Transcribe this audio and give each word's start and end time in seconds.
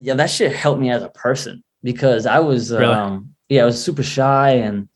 yeah, 0.00 0.14
that 0.14 0.30
shit 0.30 0.54
helped 0.54 0.80
me 0.80 0.90
as 0.90 1.02
a 1.02 1.10
person 1.10 1.62
because 1.82 2.24
I 2.26 2.38
was, 2.38 2.72
Really? 2.72 2.84
um, 2.94 3.34
yeah, 3.48 3.62
I 3.62 3.64
was 3.66 3.82
super 3.82 4.02
shy 4.02 4.52
and 4.52 4.88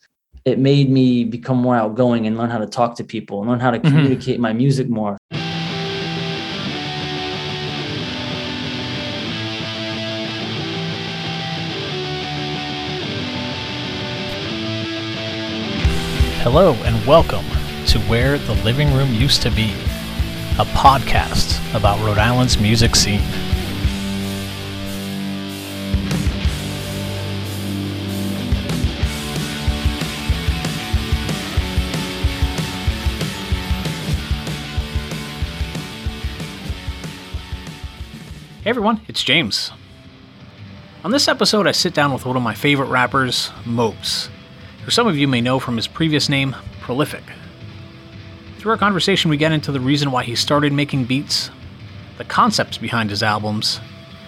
it 0.45 0.59
made 0.59 0.91
me 0.91 1.25
become 1.25 1.59
more 1.59 1.77
outgoing 1.77 2.27
and 2.27 2.37
learn 2.39 2.51
how 2.51 2.59
to 2.59 2.67
talk 2.67 2.97
to 2.97 3.05
people 3.05 3.41
and 3.41 3.51
learn 3.51 3.61
how 3.61 3.71
to 3.71 3.79
Mhm. 3.79 3.83
communicate 3.83 4.41
my 4.41 4.53
music 4.53 4.89
more. 4.89 5.17
Hello 16.43 16.75
and 16.85 17.05
welcome 17.07 17.45
to 17.87 17.99
Where 18.01 18.39
the 18.39 18.55
Living 18.65 18.93
Room 18.95 19.13
Used 19.15 19.43
to 19.43 19.51
Be, 19.51 19.73
a 20.59 20.65
podcast 20.67 21.59
about 21.75 21.99
Rhode 22.05 22.19
Island's 22.19 22.59
music 22.59 22.95
scene. 22.95 23.23
Hey 38.65 38.71
everyone, 38.71 39.03
it's 39.09 39.23
James. 39.23 39.73
On 41.05 41.11
this 41.11 41.29
episode, 41.29 41.67
I 41.67 41.73
sit 41.73 41.93
down 41.93 42.15
with 42.15 42.25
one 42.25 42.35
of 42.35 42.43
my 42.43 42.55
favorite 42.55 42.89
rappers, 42.89 43.51
Mopes, 43.67 44.31
who 44.83 44.91
some 44.91 45.07
of 45.07 45.19
you 45.19 45.29
may 45.29 45.43
know 45.43 45.59
from 45.59 45.77
his 45.77 45.87
previous 45.87 46.31
name, 46.31 46.57
Prolific. 46.81 47.25
Through 48.57 48.71
our 48.71 48.79
conversation, 48.79 49.31
we 49.31 49.37
get 49.37 49.53
into 49.53 49.71
the 49.71 49.83
reason 49.83 50.11
why 50.11 50.25
he 50.25 50.35
started 50.35 50.73
making 50.73 51.05
beats, 51.05 51.51
the 52.17 52.25
concepts 52.25 52.79
behind 52.79 53.11
his 53.11 53.23
albums, 53.23 53.83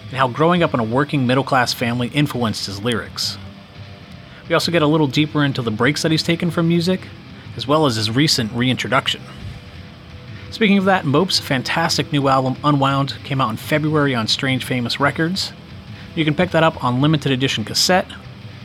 and 0.09 0.19
how 0.19 0.27
growing 0.27 0.61
up 0.61 0.75
in 0.75 0.79
a 0.79 0.83
working 0.83 1.25
middle 1.25 1.43
class 1.43 1.73
family 1.73 2.09
influenced 2.09 2.67
his 2.67 2.79
lyrics. 2.79 3.39
We 4.47 4.53
also 4.53 4.71
get 4.71 4.83
a 4.83 4.87
little 4.87 5.07
deeper 5.07 5.43
into 5.43 5.63
the 5.63 5.71
breaks 5.71 6.03
that 6.03 6.11
he's 6.11 6.21
taken 6.21 6.51
from 6.51 6.67
music, 6.67 7.07
as 7.55 7.65
well 7.65 7.87
as 7.87 7.95
his 7.95 8.11
recent 8.11 8.51
reintroduction. 8.51 9.23
Speaking 10.49 10.77
of 10.77 10.85
that, 10.85 11.05
Mope's 11.05 11.39
fantastic 11.39 12.11
new 12.11 12.27
album, 12.29 12.55
Unwound, 12.63 13.17
came 13.23 13.41
out 13.41 13.49
in 13.49 13.57
February 13.57 14.15
on 14.15 14.27
Strange 14.27 14.63
Famous 14.63 14.99
Records. 14.99 15.51
You 16.15 16.25
can 16.25 16.33
pick 16.33 16.51
that 16.51 16.63
up 16.63 16.83
on 16.83 17.01
limited 17.01 17.31
edition 17.31 17.63
cassette, 17.63 18.07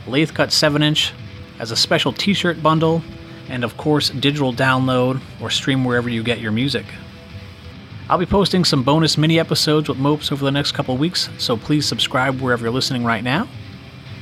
lathe 0.07 0.33
cut 0.33 0.51
7 0.51 0.81
inch, 0.81 1.13
as 1.59 1.71
a 1.71 1.75
special 1.75 2.13
t 2.13 2.33
shirt 2.33 2.63
bundle, 2.63 3.03
and 3.49 3.63
of 3.63 3.77
course, 3.77 4.09
digital 4.09 4.53
download 4.53 5.21
or 5.41 5.49
stream 5.49 5.83
wherever 5.83 6.09
you 6.09 6.23
get 6.23 6.39
your 6.39 6.51
music. 6.51 6.85
I'll 8.09 8.17
be 8.17 8.25
posting 8.25 8.65
some 8.65 8.83
bonus 8.83 9.17
mini 9.17 9.39
episodes 9.39 9.87
with 9.87 9.97
Mopes 9.97 10.31
over 10.31 10.43
the 10.43 10.51
next 10.51 10.71
couple 10.71 10.97
weeks, 10.97 11.29
so 11.37 11.55
please 11.57 11.85
subscribe 11.85 12.39
wherever 12.39 12.63
you're 12.63 12.73
listening 12.73 13.03
right 13.03 13.23
now. 13.23 13.47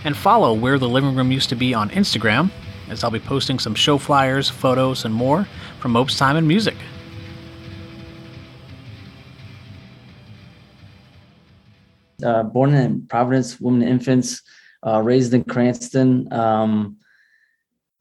And 0.04 0.18
follow 0.18 0.54
Where 0.54 0.80
the 0.80 0.90
Living 0.90 1.16
Room 1.16 1.32
Used 1.32 1.50
to 1.50 1.56
Be 1.56 1.74
on 1.74 1.90
Instagram, 1.92 2.52
as 2.90 3.04
I'll 3.04 3.12
be 3.12 3.20
posting 3.20 3.60
some 3.60 3.76
show 3.76 3.98
flyers, 3.98 4.50
photos, 4.50 5.06
and 5.06 5.14
more 5.14 5.48
from 5.80 5.92
Mopes 5.92 6.18
Time 6.18 6.36
and 6.36 6.48
Music. 6.48 6.76
Uh, 12.24 12.44
born 12.44 12.74
in 12.74 13.08
Providence, 13.08 13.60
women 13.60 13.82
and 13.82 13.92
infants, 13.92 14.42
uh, 14.86 15.02
raised 15.02 15.34
in 15.34 15.44
Cranston. 15.44 16.32
Um, 16.34 16.98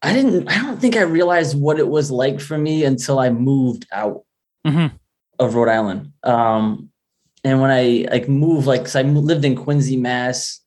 I 0.02 0.12
didn't, 0.14 0.48
I 0.48 0.62
don't 0.62 0.80
think 0.80 0.96
I 0.96 1.02
realized 1.02 1.58
what 1.60 1.78
it 1.78 1.88
was 1.88 2.10
like 2.10 2.40
for 2.40 2.56
me 2.56 2.84
until 2.84 3.18
I 3.18 3.30
moved 3.30 3.86
out 3.92 4.24
Mm-hmm. 4.66 4.94
of 5.38 5.54
Rhode 5.54 5.70
Island. 5.70 6.12
Um, 6.22 6.90
and 7.44 7.62
when 7.62 7.70
I 7.70 8.06
like 8.10 8.28
moved, 8.28 8.66
like, 8.66 8.82
cause 8.82 8.94
I 8.96 9.00
lived 9.02 9.46
in 9.46 9.56
Quincy, 9.56 9.96
Mass, 9.96 10.60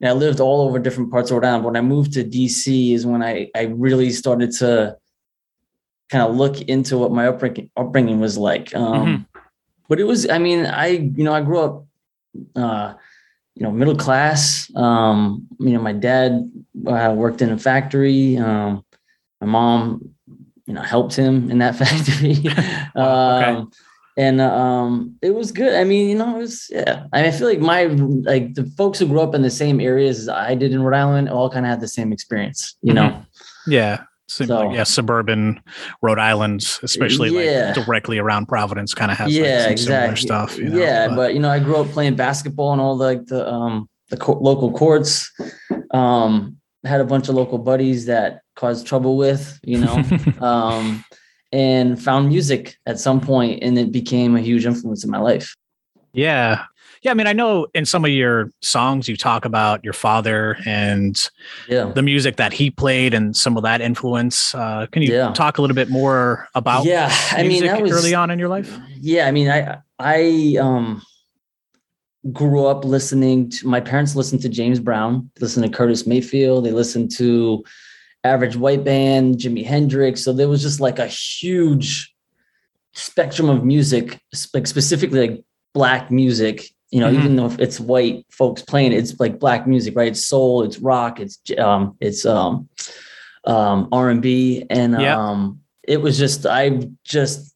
and 0.00 0.08
I 0.08 0.12
lived 0.12 0.38
all 0.38 0.60
over 0.60 0.78
different 0.78 1.10
parts 1.10 1.30
of 1.30 1.36
Rhode 1.36 1.46
Island. 1.48 1.64
But 1.64 1.72
when 1.72 1.76
I 1.76 1.80
moved 1.80 2.12
to 2.12 2.24
DC 2.24 2.92
is 2.94 3.04
when 3.04 3.20
I, 3.20 3.50
I 3.56 3.62
really 3.64 4.10
started 4.10 4.52
to 4.58 4.96
kind 6.08 6.22
of 6.22 6.36
look 6.36 6.60
into 6.60 6.98
what 6.98 7.10
my 7.10 7.26
upbringing, 7.26 7.70
upbringing 7.76 8.20
was 8.20 8.38
like. 8.38 8.72
Um, 8.76 9.26
but 9.88 9.98
it 9.98 10.04
was, 10.04 10.28
I 10.30 10.38
mean, 10.38 10.66
I, 10.66 10.86
you 10.86 11.24
know, 11.24 11.34
I 11.34 11.40
grew 11.42 11.58
up, 11.58 11.84
uh, 12.56 12.94
you 13.54 13.62
know, 13.62 13.70
middle 13.70 13.96
class. 13.96 14.70
Um, 14.76 15.46
you 15.60 15.70
know, 15.70 15.80
my 15.80 15.92
dad 15.92 16.50
uh, 16.86 17.14
worked 17.16 17.42
in 17.42 17.50
a 17.50 17.58
factory. 17.58 18.36
Um, 18.36 18.84
my 19.40 19.46
mom, 19.46 20.14
you 20.66 20.74
know, 20.74 20.82
helped 20.82 21.14
him 21.14 21.50
in 21.50 21.58
that 21.58 21.76
factory. 21.82 22.36
Wow, 22.94 23.38
okay. 23.38 23.50
um, 23.50 23.70
and 24.18 24.40
um, 24.42 25.16
it 25.22 25.34
was 25.34 25.50
good. 25.50 25.74
I 25.74 25.84
mean, 25.84 26.10
you 26.10 26.14
know, 26.14 26.36
it 26.36 26.38
was 26.40 26.68
yeah. 26.70 27.06
I, 27.12 27.22
mean, 27.22 27.32
I 27.32 27.36
feel 27.36 27.48
like 27.48 27.60
my 27.60 27.84
like 27.84 28.54
the 28.54 28.66
folks 28.76 28.98
who 28.98 29.06
grew 29.06 29.20
up 29.20 29.34
in 29.34 29.40
the 29.40 29.50
same 29.50 29.80
areas 29.80 30.18
as 30.20 30.28
I 30.28 30.54
did 30.54 30.72
in 30.72 30.82
Rhode 30.82 30.98
Island 30.98 31.30
all 31.30 31.48
kind 31.48 31.64
of 31.64 31.70
had 31.70 31.80
the 31.80 31.88
same 31.88 32.12
experience. 32.12 32.76
You 32.82 32.92
know, 32.92 33.24
Yeah. 33.66 34.04
Seems 34.32 34.48
So- 34.48 34.66
like, 34.66 34.76
yeah, 34.76 34.84
suburban 34.84 35.60
Rhode 36.00 36.18
Island, 36.18 36.60
especially 36.82 37.30
Yeah. 37.44 37.72
like 37.76 37.84
directly 37.84 38.18
around 38.18 38.46
Providence, 38.46 38.94
kind 38.94 39.10
of 39.10 39.18
has 39.18 39.26
like, 39.32 39.44
yeah, 39.44 39.66
some 39.68 39.76
similar 39.76 40.16
stuff. 40.16 40.58
You 40.58 40.70
know? 40.70 40.78
yeah, 40.78 41.08
but, 41.08 41.34
you 41.34 41.40
know, 41.40 41.50
I 41.50 41.58
grew 41.58 41.76
up 41.76 41.88
playing 41.88 42.16
basketball 42.16 42.72
and 42.72 42.80
all 42.80 42.96
the, 42.96 43.04
like 43.04 43.26
the 43.26 43.48
um 43.50 43.88
the 44.10 44.16
co- 44.16 44.38
local 44.38 44.72
courts. 44.72 45.30
Um, 45.92 46.56
had 46.84 47.00
a 47.00 47.04
bunch 47.04 47.28
of 47.28 47.34
local 47.34 47.58
buddies 47.58 48.06
that 48.06 48.40
caused 48.56 48.86
trouble 48.86 49.16
with, 49.16 49.58
you 49.62 49.78
know, 49.78 50.02
um, 50.40 51.04
and 51.52 52.02
found 52.02 52.28
music 52.28 52.76
at 52.86 52.98
some 52.98 53.20
point, 53.20 53.62
and 53.62 53.78
it 53.78 53.92
became 53.92 54.36
a 54.36 54.40
huge 54.40 54.66
influence 54.66 55.04
in 55.04 55.10
my 55.10 55.18
life. 55.18 55.54
Yeah. 56.12 56.64
Yeah. 57.02 57.10
I 57.10 57.14
mean, 57.14 57.26
I 57.26 57.32
know 57.32 57.66
in 57.74 57.84
some 57.84 58.04
of 58.04 58.10
your 58.10 58.50
songs 58.60 59.08
you 59.08 59.16
talk 59.16 59.44
about 59.44 59.82
your 59.84 59.92
father 59.92 60.56
and 60.64 61.16
Yeah, 61.68 61.90
the 61.94 62.02
music 62.02 62.36
that 62.36 62.52
he 62.52 62.70
played 62.70 63.12
and 63.14 63.36
some 63.36 63.56
of 63.56 63.62
that 63.64 63.80
influence. 63.80 64.54
Uh, 64.54 64.86
can 64.90 65.02
you 65.02 65.12
Yeah. 65.12 65.32
talk 65.32 65.58
a 65.58 65.60
little 65.60 65.74
bit 65.74 65.90
more 65.90 66.48
about 66.54 66.84
yeah. 66.84 67.08
I 67.32 67.38
mean, 67.42 67.48
music 67.48 67.70
that 67.70 67.82
was 67.82 67.92
early 67.92 68.14
on 68.14 68.30
in 68.30 68.38
your 68.38 68.48
life? 68.48 68.78
yeah 69.04 69.26
i 69.26 69.32
mean 69.32 69.48
i 69.50 69.78
i 69.98 70.56
um 70.60 71.02
grew 72.32 72.66
up 72.66 72.84
listening 72.84 73.50
to 73.50 73.66
my 73.66 73.80
parents 73.80 74.14
listened 74.14 74.40
to 74.40 74.48
james 74.48 74.78
brown 74.78 75.28
listened 75.40 75.64
to 75.66 75.76
curtis 75.76 76.06
mayfield 76.06 76.64
they 76.64 76.70
listened 76.70 77.10
to 77.10 77.64
average 78.22 78.54
white 78.54 78.84
band 78.84 79.38
jimi 79.38 79.64
hendrix 79.66 80.22
so 80.22 80.32
there 80.32 80.48
was 80.48 80.62
just 80.62 80.78
like 80.78 81.00
a 81.00 81.08
huge 81.08 82.14
spectrum 82.94 83.48
of 83.48 83.64
music 83.64 84.20
like 84.54 84.68
specifically 84.68 85.18
like 85.28 85.44
black 85.74 86.08
music 86.12 86.68
you 86.92 87.00
know 87.00 87.08
Mhm. 87.10 87.18
even 87.18 87.36
though 87.36 87.50
it's 87.58 87.80
white 87.80 88.24
folks 88.30 88.62
playing 88.62 88.92
it's 88.92 89.18
like 89.18 89.38
black 89.40 89.66
music 89.66 89.96
right 89.96 90.08
it's 90.12 90.24
soul 90.24 90.62
it's 90.62 90.78
rock 90.78 91.18
it's 91.20 91.40
um 91.58 91.96
it's 92.00 92.24
um 92.26 92.68
um 93.44 93.88
r&b 93.92 94.64
and 94.70 94.92
Yeah. 95.00 95.18
um 95.18 95.58
it 95.94 96.00
was 96.00 96.16
just 96.18 96.46
i 96.46 96.80
just 97.04 97.54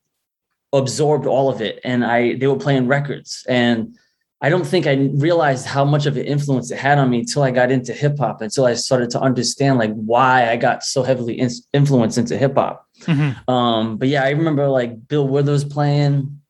absorbed 0.73 1.27
all 1.27 1.49
of 1.49 1.61
it 1.61 1.81
and 1.85 2.05
i 2.05 2.35
they 2.35 2.47
were 2.47 2.57
playing 2.67 2.87
records 2.89 3.45
and 3.49 3.97
i 4.43 4.49
don't 4.49 4.67
think 4.67 4.87
i 4.87 4.95
realized 5.15 5.65
how 5.67 5.85
much 5.85 6.07
of 6.07 6.17
an 6.17 6.25
influence 6.25 6.71
it 6.71 6.79
had 6.79 6.99
on 6.99 7.09
me 7.11 7.21
until 7.21 7.43
i 7.45 7.51
got 7.51 7.71
into 7.71 7.93
hip-hop 7.93 8.41
until 8.43 8.65
i 8.67 8.75
started 8.75 9.09
to 9.11 9.21
understand 9.21 9.79
like 9.79 9.95
why 9.95 10.51
i 10.51 10.57
got 10.57 10.83
so 10.83 11.03
heavily 11.03 11.39
in- 11.39 11.51
influenced 11.73 12.19
into 12.19 12.37
hip-hop 12.37 12.85
Mhm. 13.05 13.49
um 13.49 13.97
but 13.99 14.09
yeah 14.09 14.25
i 14.25 14.31
remember 14.31 14.67
like 14.69 15.07
bill 15.09 15.29
withers 15.29 15.65
playing 15.65 16.41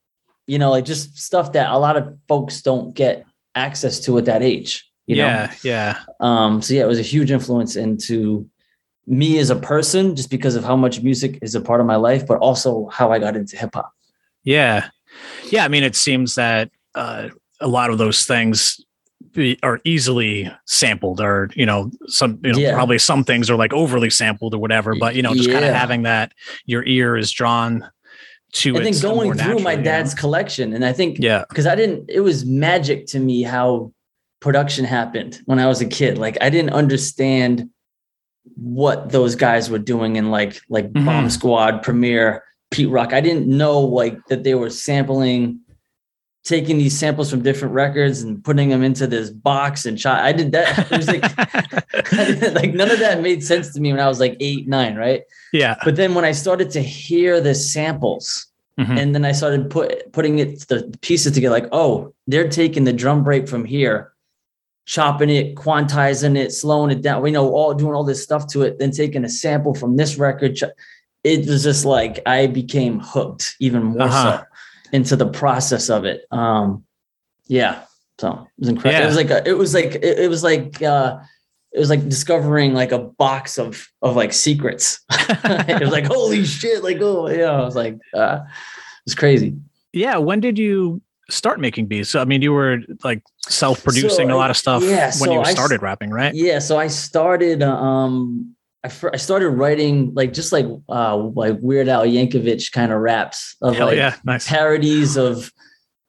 you 0.47 0.57
know 0.57 0.71
like 0.71 0.85
just 0.85 1.17
stuff 1.17 1.51
that 1.51 1.69
a 1.69 1.77
lot 1.77 1.95
of 1.97 2.17
folks 2.27 2.61
don't 2.61 2.93
get 2.95 3.25
access 3.55 3.99
to 3.99 4.17
at 4.17 4.25
that 4.25 4.41
age 4.41 4.89
you 5.05 5.15
know 5.15 5.25
yeah. 5.27 5.53
Yeah. 5.63 5.99
um, 6.19 6.61
so 6.61 6.73
yeah, 6.73 6.83
it 6.83 6.87
was 6.87 6.99
a 6.99 7.03
huge 7.03 7.31
influence 7.31 7.75
into 7.75 8.49
me 9.09 9.39
as 9.39 9.49
a 9.49 9.55
person, 9.55 10.17
just 10.17 10.29
because 10.29 10.55
of 10.55 10.65
how 10.65 10.75
much 10.75 11.01
music 11.01 11.39
is 11.41 11.55
a 11.55 11.61
part 11.61 11.79
of 11.79 11.87
my 11.87 11.95
life, 11.95 12.27
but 12.27 12.39
also 12.39 12.87
how 12.87 13.09
I 13.09 13.19
got 13.19 13.37
into 13.37 13.55
hip 13.55 13.69
hop. 13.73 13.93
Yeah. 14.43 14.89
Yeah. 15.49 15.63
I 15.63 15.69
mean, 15.69 15.83
it 15.83 15.95
seems 15.95 16.35
that 16.35 16.71
uh, 16.93 17.29
a 17.61 17.67
lot 17.69 17.89
of 17.89 17.99
those 17.99 18.25
things 18.25 18.83
be, 19.31 19.57
are 19.63 19.79
easily 19.85 20.51
sampled 20.65 21.21
or, 21.21 21.49
you 21.55 21.65
know, 21.65 21.89
some, 22.07 22.37
you 22.43 22.51
know, 22.51 22.57
Yeah. 22.59 22.73
probably 22.73 22.97
some 22.99 23.23
things 23.23 23.49
are 23.49 23.55
like 23.55 23.71
overly 23.71 24.09
sampled 24.09 24.53
or 24.53 24.57
whatever, 24.57 24.93
but, 24.99 25.15
you 25.15 25.21
know, 25.21 25.33
just 25.33 25.49
kind 25.49 25.63
of 25.63 25.73
having 25.73 26.03
that 26.03 26.33
your 26.65 26.83
ear 26.83 27.15
is 27.15 27.31
drawn 27.31 27.89
to 28.61 28.75
I 28.75 28.79
it. 28.79 28.83
think 28.83 29.01
going 29.01 29.33
through 29.33 29.59
my 29.59 29.71
naturally, 29.71 29.71
you 29.71 29.77
know? 29.77 29.83
dad's 29.83 30.13
collection, 30.13 30.73
and 30.73 30.85
I 30.85 30.93
think 30.93 31.17
Yeah. 31.19 31.43
because 31.49 31.65
I 31.67 31.75
didn't, 31.75 32.09
it 32.09 32.21
was 32.21 32.45
magic 32.45 33.05
to 33.07 33.19
me 33.19 33.43
how 33.43 33.91
production 34.39 34.85
happened 34.85 35.41
when 35.45 35.59
I 35.59 35.67
was 35.67 35.81
a 35.81 35.85
kid. 35.85 36.17
Like 36.17 36.37
I 36.41 36.49
didn't 36.49 36.71
understand 36.71 37.69
what 38.55 39.09
those 39.11 39.35
guys 39.35 39.69
were 39.69 39.79
doing 39.79 40.15
in 40.15 40.31
like 40.31 40.59
like 40.69 40.91
Mhm. 40.93 41.05
Bomb 41.05 41.29
Squad, 41.29 41.83
Premier, 41.83 42.43
Pete 42.71 42.89
Rock. 42.89 43.13
I 43.13 43.21
didn't 43.21 43.47
know 43.47 43.79
like 43.79 44.17
that 44.29 44.43
they 44.43 44.55
were 44.55 44.69
sampling, 44.69 45.59
taking 46.43 46.77
these 46.77 46.97
samples 46.97 47.29
from 47.29 47.41
different 47.41 47.73
records 47.73 48.21
and 48.21 48.41
putting 48.43 48.69
them 48.69 48.83
into 48.83 49.05
this 49.05 49.29
box 49.29 49.85
and 49.85 49.99
shot. 49.99 50.23
I 50.23 50.31
did 50.31 50.51
that. 50.53 50.91
It 50.91 50.97
was 50.97 51.07
like 51.07 51.23
like 52.55 52.73
none 52.73 52.89
of 52.89 52.99
that 52.99 53.21
made 53.21 53.43
sense 53.43 53.73
to 53.73 53.81
me 53.81 53.91
when 53.91 53.99
I 53.99 54.07
was 54.07 54.19
like 54.19 54.37
eight, 54.39 54.67
nine, 54.67 54.95
right? 54.95 55.23
yeah. 55.53 55.75
But 55.83 55.95
then 55.95 56.13
when 56.15 56.25
I 56.25 56.31
started 56.31 56.69
to 56.71 56.81
hear 56.81 57.41
the 57.41 57.53
samples 57.55 58.46
Mhm. 58.79 58.97
and 58.97 59.15
then 59.15 59.25
I 59.25 59.31
started 59.31 59.69
put 59.69 60.11
putting 60.11 60.39
it 60.39 60.67
the 60.67 60.95
pieces 61.01 61.33
together, 61.33 61.53
like, 61.53 61.69
oh, 61.71 62.13
they're 62.27 62.49
taking 62.49 62.83
the 62.83 62.93
drum 62.93 63.23
break 63.23 63.47
from 63.47 63.65
here 63.65 64.13
chopping 64.87 65.29
it, 65.29 65.55
quantizing 65.55 66.37
it, 66.37 66.53
slowing 66.53 66.89
it 66.89 67.01
down. 67.01 67.21
We 67.21 67.29
know 67.29 67.49
all 67.49 67.73
doing 67.73 67.93
all 67.93 68.05
this 68.05 68.23
stuff 68.23 68.47
to 68.47 68.61
it, 68.61 68.79
then 68.79 68.91
taking 68.91 69.25
a 69.25 69.29
sample 69.29 69.75
from 69.75 69.97
this 69.97 70.17
record. 70.17 70.57
It 71.23 71.45
was 71.45 71.63
just 71.63 71.85
like 71.85 72.21
I 72.25 72.47
became 72.47 73.01
hooked 73.01 73.57
even 73.59 73.83
more 73.83 74.03
uh-huh. 74.03 74.39
so 74.39 74.45
into 74.93 75.17
the 75.17 75.27
process 75.27 75.89
of 75.89 76.05
it. 76.05 76.21
Um, 76.31 76.85
yeah. 77.47 77.83
So 78.17 78.31
it 78.31 78.59
was 78.59 78.69
incredible. 78.69 78.99
Yeah. 78.99 79.03
It 79.03 79.07
was 79.07 79.17
like 79.17 79.29
a, 79.29 79.49
it 79.49 79.57
was 79.57 79.73
like 79.73 79.95
it, 79.95 80.19
it 80.19 80.29
was 80.29 80.43
like 80.43 80.81
uh 80.81 81.17
it 81.73 81.79
was 81.79 81.89
like 81.89 82.07
discovering 82.07 82.73
like 82.73 82.91
a 82.91 82.99
box 82.99 83.57
of 83.57 83.87
of 84.01 84.15
like 84.15 84.33
secrets. 84.33 85.01
it 85.11 85.81
was 85.81 85.91
like 85.91 86.05
holy 86.05 86.43
shit, 86.45 86.83
like 86.83 86.97
oh 87.01 87.29
yeah, 87.29 87.51
I 87.51 87.61
was 87.61 87.75
like 87.75 87.97
uh 88.13 88.39
it's 89.05 89.15
crazy. 89.15 89.57
Yeah, 89.93 90.17
when 90.17 90.39
did 90.39 90.57
you 90.57 91.01
start 91.29 91.59
making 91.59 91.87
beats? 91.87 92.09
So 92.09 92.21
I 92.21 92.25
mean, 92.25 92.41
you 92.41 92.53
were 92.53 92.79
like 93.03 93.21
self-producing 93.47 94.29
so, 94.29 94.35
a 94.35 94.37
lot 94.37 94.49
of 94.49 94.57
stuff 94.57 94.83
yeah, 94.83 95.11
when 95.19 95.29
so 95.29 95.39
you 95.39 95.45
started 95.45 95.81
I, 95.81 95.83
rapping, 95.83 96.09
right? 96.11 96.33
Yeah, 96.33 96.59
so 96.59 96.77
I 96.77 96.87
started 96.87 97.61
um 97.63 98.55
I, 98.83 98.91
I 99.13 99.17
started 99.17 99.49
writing 99.49 100.13
like 100.13 100.33
just 100.33 100.51
like 100.51 100.65
uh 100.89 101.17
like 101.17 101.57
Weird 101.61 101.89
Al 101.89 102.05
Yankovic 102.05 102.71
kind 102.71 102.91
of 102.91 102.99
raps 102.99 103.55
of 103.61 103.75
Hell 103.75 103.87
like 103.87 103.97
yeah, 103.97 104.15
nice. 104.23 104.47
parodies 104.47 105.17
of 105.17 105.51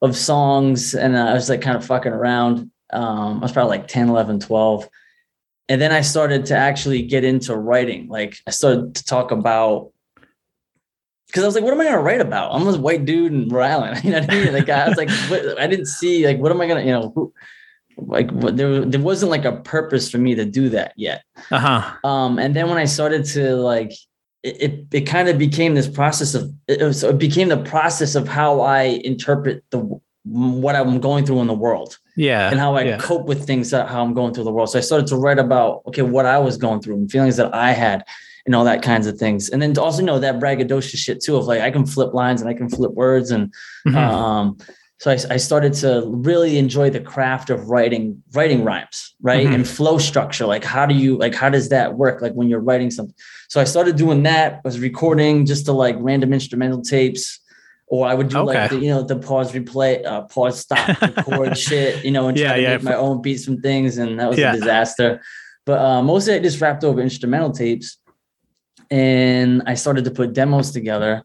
of 0.01 0.15
songs 0.15 0.95
and 0.95 1.17
I 1.17 1.33
was 1.33 1.49
like 1.49 1.61
kind 1.61 1.77
of 1.77 1.85
fucking 1.85 2.13
around. 2.13 2.71
Um 2.91 3.37
I 3.37 3.41
was 3.41 3.51
probably 3.51 3.77
like 3.77 3.87
10, 3.87 4.09
11, 4.09 4.39
12 4.39 4.89
and 5.69 5.79
then 5.79 5.91
I 5.91 6.01
started 6.01 6.47
to 6.47 6.57
actually 6.57 7.03
get 7.03 7.23
into 7.23 7.55
writing. 7.55 8.07
Like 8.07 8.37
I 8.47 8.51
started 8.51 8.95
to 8.95 9.05
talk 9.05 9.31
about 9.31 9.91
because 11.27 11.43
I 11.43 11.45
was 11.45 11.53
like, 11.53 11.63
what 11.63 11.73
am 11.73 11.79
I 11.79 11.85
gonna 11.85 12.01
write 12.01 12.21
about? 12.21 12.53
I'm 12.53 12.65
this 12.65 12.75
white 12.75 13.05
dude 13.05 13.31
in 13.31 13.47
Rhode 13.49 13.65
Island. 13.65 14.03
You 14.03 14.11
know 14.11 14.21
what 14.21 14.31
I 14.31 14.35
mean? 14.35 14.53
Like 14.53 14.69
I 14.69 14.89
was 14.89 14.97
like, 14.97 15.09
what, 15.29 15.59
I 15.59 15.67
didn't 15.67 15.85
see 15.85 16.25
like 16.25 16.39
what 16.39 16.51
am 16.51 16.59
I 16.59 16.67
gonna, 16.67 16.81
you 16.81 16.91
know, 16.91 17.11
who, 17.13 17.31
like 17.97 18.31
what, 18.31 18.57
there 18.57 18.83
there 18.83 18.99
wasn't 18.99 19.29
like 19.29 19.45
a 19.45 19.57
purpose 19.57 20.09
for 20.09 20.17
me 20.17 20.33
to 20.35 20.43
do 20.43 20.69
that 20.69 20.93
yet. 20.97 21.23
Uh-huh. 21.51 21.95
Um, 22.03 22.39
and 22.39 22.55
then 22.55 22.67
when 22.67 22.79
I 22.79 22.85
started 22.85 23.25
to 23.25 23.55
like 23.55 23.91
it, 24.41 24.61
it, 24.61 24.87
it 24.91 25.01
kind 25.01 25.29
of 25.29 25.37
became 25.37 25.75
this 25.75 25.87
process 25.87 26.33
of 26.33 26.51
it, 26.67 26.81
was, 26.81 27.03
it 27.03 27.19
became 27.19 27.49
the 27.49 27.57
process 27.57 28.15
of 28.15 28.27
how 28.27 28.61
I 28.61 29.01
interpret 29.03 29.63
the 29.69 29.99
what 30.29 30.75
I'm 30.75 30.99
going 30.99 31.25
through 31.25 31.41
in 31.41 31.47
the 31.47 31.53
world. 31.53 31.97
Yeah. 32.15 32.49
And 32.49 32.59
how 32.59 32.75
I 32.75 32.83
yeah. 32.83 32.97
cope 32.97 33.25
with 33.25 33.45
things 33.45 33.71
that 33.71 33.89
how 33.89 34.03
I'm 34.03 34.13
going 34.13 34.33
through 34.33 34.43
the 34.43 34.51
world. 34.51 34.69
So 34.69 34.77
I 34.77 34.81
started 34.81 35.07
to 35.07 35.15
write 35.15 35.39
about 35.39 35.83
okay, 35.87 36.01
what 36.01 36.25
I 36.25 36.37
was 36.37 36.57
going 36.57 36.81
through 36.81 36.95
and 36.95 37.11
feelings 37.11 37.37
that 37.37 37.53
I 37.53 37.71
had 37.71 38.03
and 38.45 38.55
all 38.55 38.65
that 38.65 38.81
kinds 38.81 39.07
of 39.07 39.17
things. 39.17 39.49
And 39.49 39.61
then 39.61 39.73
to 39.73 39.81
also 39.81 40.03
know 40.03 40.19
that 40.19 40.39
braggadocious 40.39 40.97
shit 40.97 41.21
too 41.21 41.37
of 41.37 41.45
like 41.45 41.61
I 41.61 41.71
can 41.71 41.85
flip 41.85 42.13
lines 42.13 42.41
and 42.41 42.49
I 42.49 42.53
can 42.53 42.69
flip 42.69 42.91
words 42.91 43.31
and 43.31 43.53
mm-hmm. 43.87 43.97
um 43.97 44.57
so 44.99 45.11
I, 45.11 45.17
I, 45.29 45.37
started 45.37 45.73
to 45.75 46.03
really 46.07 46.57
enjoy 46.57 46.89
the 46.89 46.99
craft 46.99 47.49
of 47.49 47.69
writing 47.69 48.21
writing 48.33 48.63
rhymes 48.63 49.15
right 49.21 49.45
mm-hmm. 49.45 49.55
and 49.55 49.67
flow 49.67 49.97
structure 49.97 50.45
like 50.45 50.63
how 50.63 50.85
do 50.85 50.93
you 50.93 51.17
like 51.17 51.33
how 51.33 51.49
does 51.49 51.69
that 51.69 51.95
work 51.95 52.21
like 52.21 52.33
when 52.33 52.49
you're 52.49 52.59
writing 52.59 52.91
something 52.91 53.15
so 53.47 53.59
i 53.59 53.63
started 53.63 53.95
doing 53.95 54.23
that 54.23 54.63
was 54.63 54.79
recording 54.79 55.45
just 55.45 55.65
to 55.65 55.71
like 55.71 55.95
random 55.99 56.33
instrumental 56.33 56.81
tapes 56.81 57.39
or 57.89 58.07
I 58.07 58.13
would 58.13 58.29
do 58.29 58.37
okay. 58.39 58.61
like 58.61 58.69
the, 58.69 58.79
you 58.79 58.89
know 58.89 59.01
the 59.01 59.17
pause 59.17 59.51
replay, 59.51 60.05
uh, 60.05 60.21
pause 60.21 60.59
stop 60.59 61.01
record 61.01 61.57
shit, 61.57 62.05
you 62.05 62.11
know, 62.11 62.27
and 62.27 62.37
yeah, 62.37 62.47
try 62.47 62.55
to 62.55 62.61
yeah. 62.61 62.77
make 62.77 62.83
my 62.83 62.93
own 62.93 63.21
beats 63.21 63.43
from 63.43 63.61
things, 63.61 63.97
and 63.97 64.19
that 64.19 64.29
was 64.29 64.37
yeah. 64.37 64.53
a 64.53 64.57
disaster. 64.57 65.21
But 65.65 65.79
uh, 65.79 66.01
mostly 66.03 66.35
I 66.35 66.39
just 66.39 66.61
rapped 66.61 66.83
over 66.83 67.01
instrumental 67.01 67.51
tapes, 67.51 67.97
and 68.91 69.63
I 69.65 69.73
started 69.73 70.05
to 70.05 70.11
put 70.11 70.33
demos 70.33 70.71
together, 70.71 71.23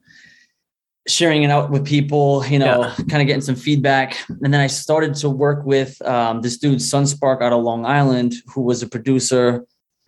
sharing 1.06 1.43
it 1.43 1.50
out 1.50 1.70
with 1.70 1.87
people, 1.87 2.44
you 2.46 2.58
know, 2.58 2.90
kind 3.10 3.20
of 3.20 3.26
getting 3.26 3.43
some 3.43 3.56
feedback, 3.56 4.17
and 4.28 4.52
then 4.52 4.60
I 4.60 4.67
started 4.67 5.14
to 5.17 5.28
work 5.28 5.67
with 5.67 6.00
um, 6.02 6.40
this 6.40 6.56
dude 6.56 6.78
Sunspark 6.78 7.43
out 7.43 7.52
of 7.52 7.62
Long 7.62 7.84
Island, 7.84 8.34
who 8.46 8.62
was 8.62 8.82
a 8.82 8.88
producer. 8.88 9.67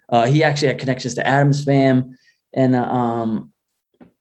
Uh, 0.09 0.25
he 0.25 0.43
actually 0.43 0.69
had 0.69 0.79
connections 0.79 1.15
to 1.17 1.27
Adam's 1.27 1.63
Fam, 1.63 2.17
and 2.55 2.75
uh, 2.75 2.83
um, 2.83 3.53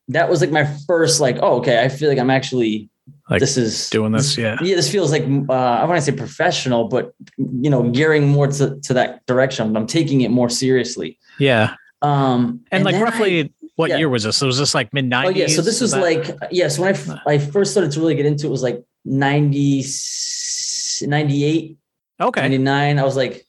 that 0.07 0.29
was 0.29 0.41
like 0.41 0.51
my 0.51 0.65
first 0.87 1.19
like 1.19 1.37
oh 1.41 1.57
okay 1.57 1.83
i 1.83 1.89
feel 1.89 2.09
like 2.09 2.19
i'm 2.19 2.29
actually 2.29 2.89
like 3.29 3.39
this 3.39 3.57
is 3.57 3.89
doing 3.89 4.11
this, 4.11 4.37
yeah. 4.37 4.57
yeah 4.61 4.75
this 4.75 4.91
feels 4.91 5.11
like 5.11 5.23
uh, 5.23 5.53
i 5.53 5.83
want 5.85 5.97
to 5.97 6.01
say 6.01 6.15
professional 6.15 6.87
but 6.87 7.13
you 7.37 7.69
know 7.69 7.89
gearing 7.89 8.27
more 8.27 8.47
to, 8.47 8.79
to 8.81 8.93
that 8.93 9.25
direction 9.25 9.75
i'm 9.75 9.87
taking 9.87 10.21
it 10.21 10.29
more 10.29 10.49
seriously. 10.49 11.17
Yeah. 11.39 11.75
Um 12.01 12.61
and, 12.71 12.85
and 12.85 12.85
like 12.85 13.01
roughly 13.01 13.45
I, 13.45 13.49
what 13.75 13.89
yeah. 13.89 13.97
year 13.97 14.09
was 14.09 14.23
this? 14.23 14.37
So 14.37 14.47
was 14.47 14.57
this 14.57 14.75
like 14.75 14.93
mid 14.93 15.09
90s 15.09 15.25
oh 15.25 15.29
yeah 15.29 15.47
so 15.47 15.61
this 15.61 15.81
was, 15.81 15.95
like 15.95 16.25
yes 16.27 16.49
yeah, 16.51 16.67
so 16.67 16.83
when 16.83 16.95
I, 17.27 17.33
I 17.33 17.37
first 17.39 17.71
started 17.71 17.91
to 17.93 17.99
really 17.99 18.15
get 18.15 18.25
into 18.25 18.47
it 18.47 18.49
was 18.49 18.63
like 18.63 18.83
90 19.05 19.83
98 21.01 21.77
okay. 22.21 22.41
99 22.41 22.99
i 22.99 23.03
was 23.03 23.15
like 23.15 23.45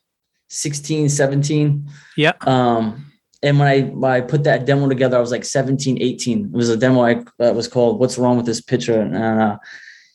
16 0.49 1.09
17 1.09 1.89
yeah. 2.17 2.33
Um 2.41 3.07
and 3.43 3.59
when 3.59 3.69
I 3.69 3.83
when 3.83 4.11
I 4.11 4.21
put 4.21 4.45
that 4.45 4.65
demo 4.67 4.89
together, 4.89 5.17
I 5.17 5.21
was 5.21 5.31
like 5.31 5.45
17, 5.45 6.01
18. 6.01 6.47
It 6.47 6.51
was 6.53 6.69
a 6.69 6.77
demo 6.77 7.03
I 7.03 7.23
uh, 7.41 7.53
was 7.53 7.69
called 7.69 8.01
"What's 8.01 8.19
Wrong 8.19 8.37
with 8.37 8.47
This 8.47 8.61
Picture?" 8.61 9.01
And 9.01 9.17
uh, 9.17 9.59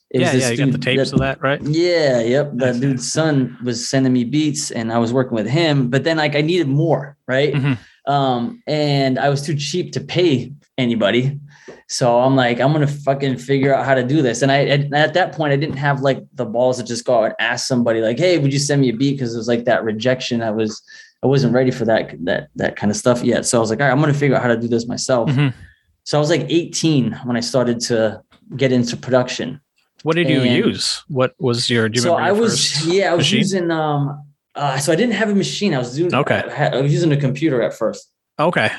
it 0.10 0.22
yeah, 0.22 0.34
yeah, 0.34 0.50
you 0.50 0.58
got 0.58 0.72
the 0.72 0.78
tapes 0.78 1.12
that, 1.12 1.14
of 1.14 1.20
that, 1.20 1.42
right? 1.42 1.62
Yeah, 1.62 2.22
yep. 2.22 2.52
That 2.56 2.80
dude's 2.82 3.12
son 3.12 3.58
was 3.64 3.88
sending 3.88 4.12
me 4.12 4.24
beats, 4.24 4.72
and 4.72 4.92
I 4.92 4.98
was 4.98 5.14
working 5.14 5.36
with 5.36 5.48
him. 5.48 5.90
But 5.90 6.04
then, 6.04 6.18
like, 6.18 6.36
I 6.36 6.42
needed 6.42 6.68
more, 6.68 7.18
right? 7.28 7.54
Mm-hmm. 7.54 8.12
Um, 8.12 8.62
and 8.68 9.18
I 9.18 9.30
was 9.30 9.42
too 9.42 9.56
cheap 9.56 9.94
to 9.94 10.02
pay 10.02 10.54
anybody. 10.78 11.40
So 11.88 12.20
I'm 12.20 12.36
like, 12.36 12.60
I'm 12.60 12.74
gonna 12.74 12.88
fucking 12.88 13.38
figure 13.38 13.74
out 13.74 13.86
how 13.86 13.94
to 13.94 14.04
do 14.04 14.22
this. 14.22 14.42
And 14.42 14.52
I 14.52 14.66
at 14.66 15.14
that 15.14 15.34
point, 15.34 15.54
I 15.54 15.58
didn't 15.58 15.78
have 15.78 16.02
like 16.02 16.24
the 16.34 16.46
balls 16.46 16.78
to 16.78 16.84
just 16.84 17.06
go 17.06 17.20
out 17.20 17.26
and 17.26 17.36
ask 17.40 17.68
somebody, 17.68 18.02
like, 18.02 18.18
"Hey, 18.18 18.38
would 18.38 18.52
you 18.52 18.60
send 18.60 18.82
me 18.82 18.90
a 18.90 18.94
beat?" 18.94 19.14
Because 19.14 19.34
it 19.34 19.38
was 19.38 19.48
like 19.48 19.66
that 19.66 19.84
rejection. 19.84 20.42
I 20.42 20.52
was 20.52 20.82
I 21.24 21.28
wasn't 21.28 21.54
ready 21.54 21.72
for 21.72 21.86
that 21.86 22.14
that 22.26 22.50
that 22.56 22.76
kind 22.76 22.90
of 22.90 22.98
stuff 22.98 23.24
yet. 23.24 23.46
So 23.46 23.58
I 23.58 23.62
was 23.62 23.70
like, 23.70 23.80
all 23.80 23.86
right, 23.88 23.92
I'm 23.92 24.00
gonna 24.00 24.14
figure 24.14 24.36
out 24.36 24.42
how 24.42 24.48
to 24.48 24.58
do 24.58 24.68
this 24.68 24.88
myself. 24.88 25.30
Mm-hmm. 25.30 25.58
So 26.04 26.18
I 26.18 26.20
was 26.20 26.30
like 26.30 26.46
18 26.50 27.14
when 27.26 27.38
I 27.38 27.42
started 27.42 27.80
to 27.82 28.22
get 28.56 28.72
into 28.72 28.98
production. 28.98 29.62
What 30.04 30.16
did 30.16 30.30
you 30.30 30.42
use? 30.42 31.04
What 31.08 31.36
was 31.40 31.70
your? 31.70 31.88
Do 31.90 31.98
you 31.98 32.02
so 32.02 32.16
I 32.16 32.32
was 32.32 32.86
yeah, 32.88 33.12
I 33.12 33.16
was 33.16 33.26
machine? 33.26 33.40
using 33.40 33.72
um. 33.72 34.26
Uh, 34.54 34.78
so 34.78 34.92
I 34.92 34.98
didn't 34.98 35.14
have 35.14 35.30
a 35.30 35.36
machine. 35.36 35.74
I 35.74 35.78
was 35.78 35.96
doing 35.96 36.14
okay. 36.14 36.44
I, 36.58 36.78
I 36.78 36.82
was 36.82 36.92
using 36.92 37.12
a 37.12 37.18
computer 37.18 37.62
at 37.62 37.74
first. 37.74 38.12
Okay. 38.40 38.70